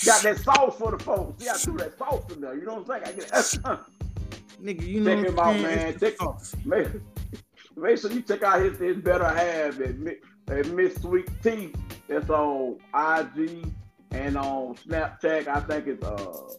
Got 0.04 0.22
that 0.22 0.38
sauce 0.38 0.76
for 0.76 0.96
the 0.96 1.02
folks. 1.02 1.42
See, 1.42 1.50
I 1.50 1.54
threw 1.54 1.76
that 1.78 1.98
sauce 1.98 2.30
in 2.32 2.40
there. 2.40 2.54
You 2.54 2.66
know 2.66 2.74
what 2.80 3.02
I'm 3.02 3.02
saying? 3.02 3.18
I 3.24 3.70
get 3.70 3.78
Nigga, 4.62 4.86
you 4.86 5.00
know 5.00 5.14
Check 5.22 5.24
what 5.24 5.28
him 5.32 5.38
out, 5.38 5.60
man. 5.62 5.98
Check- 5.98 6.16
sauce. 6.16 6.56
make, 6.64 6.88
make 7.76 7.98
sure 7.98 8.10
you 8.10 8.22
check 8.22 8.42
out 8.42 8.60
his, 8.60 8.78
his 8.78 8.96
better 8.98 9.28
half 9.28 9.78
at, 9.80 10.56
at 10.56 10.66
Miss 10.68 10.94
Sweet 10.96 11.28
Tea. 11.42 11.72
That's 12.08 12.30
on 12.30 12.78
IG 12.94 13.66
and 14.12 14.36
on 14.36 14.74
Snapchat. 14.76 15.48
I 15.48 15.60
think 15.60 15.86
it's 15.88 16.04
uh 16.04 16.52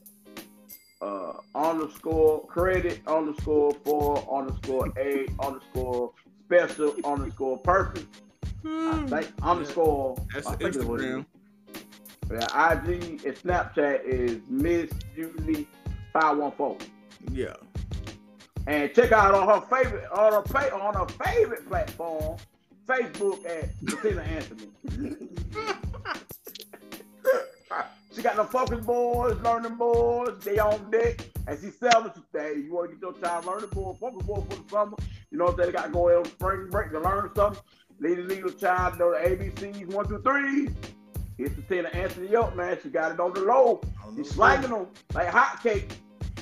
uh 1.02 1.34
underscore 1.56 2.46
credit 2.48 3.02
underscore 3.08 3.72
four 3.86 4.28
underscore 4.32 4.92
eight 4.98 5.30
underscore 5.40 6.12
special 6.46 6.94
underscore 7.06 7.58
perfect. 7.60 8.08
I 8.66 9.06
think 9.08 9.32
underscore. 9.42 10.18
That's 10.34 10.48
I 10.48 10.56
think 10.56 10.76
it's 10.76 10.84
what 10.84 11.02
it 11.02 11.06
is. 11.06 11.16
Instagram. 11.16 11.26
Yeah, 12.30 12.74
IG 12.74 13.26
and 13.26 13.36
Snapchat 13.36 14.04
is 14.04 14.42
Miss 14.50 14.90
Julie 15.16 15.68
five 16.12 16.38
one 16.38 16.52
four. 16.54 16.78
Yeah. 17.32 17.54
And 18.68 18.94
check 18.94 19.14
out 19.14 19.34
on 19.34 19.48
her 19.48 19.62
favorite 19.68 20.12
on 20.12 20.34
her 20.34 20.74
on 20.74 20.94
her 20.94 21.08
favorite 21.24 21.66
platform, 21.70 22.38
Facebook 22.86 23.46
at 23.46 23.70
Christina 23.88 24.22
Anthony. 24.22 24.68
she 28.14 28.22
got 28.22 28.36
the 28.36 28.44
focus 28.44 28.86
boards, 28.86 29.42
learning 29.42 29.76
boards, 29.76 30.44
they 30.44 30.60
on 30.60 30.92
deck. 30.92 31.26
And 31.48 31.58
she 31.58 31.70
selling 31.72 32.12
she 32.14 32.22
say, 32.34 32.56
hey, 32.56 32.60
you 32.60 32.74
want 32.74 32.90
to 32.90 32.96
get 32.98 33.02
your 33.02 33.14
child 33.14 33.46
learning 33.46 33.70
board, 33.70 34.00
focus 34.00 34.28
board 34.28 34.44
for 34.52 34.62
the 34.62 34.70
summer. 34.70 34.98
You 35.32 35.38
know 35.38 35.46
what 35.46 35.54
I'm 35.54 35.60
saying? 35.60 35.68
They 35.68 35.78
got 35.78 35.86
to 35.86 35.92
go 35.94 36.20
on 36.20 36.26
spring 36.26 36.68
break 36.70 36.92
to 36.92 37.00
learn 37.00 37.32
something. 37.34 37.64
A 38.04 38.08
little 38.08 38.52
child 38.52 39.00
know 39.00 39.12
the 39.12 39.30
ABCs, 39.30 39.88
one, 39.94 40.10
two, 40.10 40.22
three. 40.22 40.70
It's 41.38 41.54
Christina 41.54 41.88
Anthony 41.94 42.36
up, 42.36 42.54
man. 42.58 42.78
She 42.84 42.90
got 42.90 43.14
it 43.14 43.20
on 43.22 43.34
the 43.34 43.42
low. 43.42 43.80
She's 44.18 44.32
slanging 44.32 44.72
them 44.72 44.88
like 45.14 45.30
hotcakes. 45.30 45.94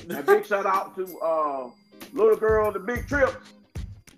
And 0.08 0.26
big 0.26 0.44
shout 0.44 0.66
out 0.66 0.96
to 0.96 1.18
uh, 1.18 1.70
little 2.12 2.36
girl, 2.36 2.72
the 2.72 2.78
big 2.78 3.06
trips. 3.06 3.52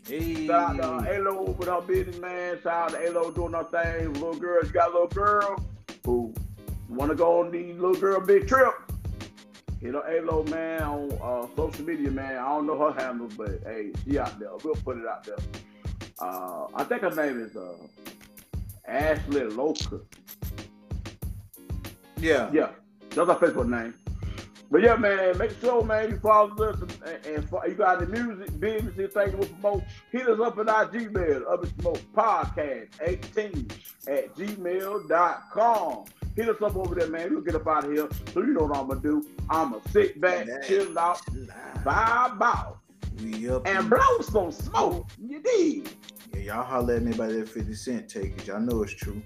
Hey. 0.07 0.47
Shout 0.47 0.81
out 0.81 1.05
to 1.05 1.15
Alo 1.15 1.51
with 1.51 1.69
her 1.69 1.81
business, 1.83 2.19
man. 2.19 2.59
Shout 2.63 2.95
out 2.95 3.01
to 3.01 3.07
Alo 3.09 3.31
doing 3.31 3.53
her 3.53 3.65
thing. 3.65 4.13
Little 4.15 4.35
girl, 4.35 4.65
you 4.65 4.71
got 4.71 4.91
a 4.91 4.93
little 4.93 5.09
girl 5.09 5.63
who 6.05 6.33
want 6.89 7.11
to 7.11 7.15
go 7.15 7.41
on 7.41 7.51
these 7.51 7.77
little 7.77 7.95
girl 7.95 8.21
big 8.21 8.49
trip. 8.49 8.75
You 9.81 9.93
know, 9.93 10.03
Alo, 10.09 10.45
man, 10.45 10.83
on 10.83 11.13
uh, 11.23 11.47
social 11.55 11.85
media, 11.85 12.11
man. 12.11 12.37
I 12.37 12.49
don't 12.49 12.67
know 12.67 12.91
her 12.91 13.01
handle, 13.01 13.29
but 13.37 13.61
hey, 13.65 13.93
she 14.05 14.19
out 14.19 14.39
there. 14.39 14.51
We'll 14.65 14.75
put 14.77 14.97
it 14.97 15.07
out 15.07 15.25
there. 15.25 15.37
Uh, 16.19 16.67
I 16.75 16.85
think 16.85 17.03
her 17.03 17.15
name 17.15 17.41
is 17.41 17.57
uh, 17.57 17.75
Ashley 18.87 19.45
Loca. 19.45 20.01
Yeah. 22.17 22.51
Yeah, 22.53 22.71
that's 23.11 23.29
our 23.29 23.39
Facebook 23.39 23.69
name. 23.69 23.95
But 24.71 24.83
yeah, 24.83 24.97
man, 24.97 25.39
make 25.39 25.59
sure, 25.61 25.83
man, 25.83 26.11
you 26.11 26.19
follow 26.19 26.51
us 26.69 26.79
and, 26.81 27.27
and 27.27 27.49
you 27.67 27.75
got 27.75 28.01
the 28.01 28.07
music, 28.07 28.61
business, 28.61 28.97
you 28.99 29.09
want 29.15 29.43
to 29.43 29.49
promote. 29.49 29.83
Hit 30.13 30.29
us 30.29 30.39
up 30.41 30.59
at 30.59 30.69
our 30.69 30.87
Gmail, 30.89 31.51
Up 31.51 31.63
and 31.63 31.81
Smoke 31.81 32.01
Podcast 32.15 32.89
18 33.01 33.71
at 34.09 34.35
gmail.com. 34.35 36.05
Hit 36.37 36.49
us 36.51 36.63
up 36.63 36.77
over 36.77 36.95
there, 36.95 37.09
man. 37.09 37.33
We'll 37.33 37.41
get 37.41 37.55
up 37.55 37.67
out 37.67 37.85
of 37.87 37.93
here. 37.93 38.09
So 38.35 38.41
you 38.43 38.53
know 38.53 38.67
what 38.67 38.77
I'm 38.77 38.89
gonna 38.89 39.01
do. 39.01 39.27
I'ma 39.49 39.79
sit 39.91 40.21
back, 40.21 40.47
Yeah. 40.47 40.61
chill 40.61 40.99
out, 40.99 41.25
vibe 41.83 42.43
out, 42.43 42.79
We 43.23 43.49
and 43.49 43.89
blow 43.89 44.21
some 44.21 44.53
smoke. 44.53 45.09
You 45.19 45.41
dig? 45.43 45.89
Yeah, 46.35 46.41
y'all 46.41 46.63
holler 46.63 46.97
at 46.97 47.03
me 47.03 47.13
about 47.13 47.31
that 47.31 47.49
50 47.49 47.75
cent 47.75 48.09
take 48.09 48.37
it. 48.39 48.47
Y'all 48.47 48.61
know 48.61 48.83
it's 48.83 48.93
true. 48.95 49.23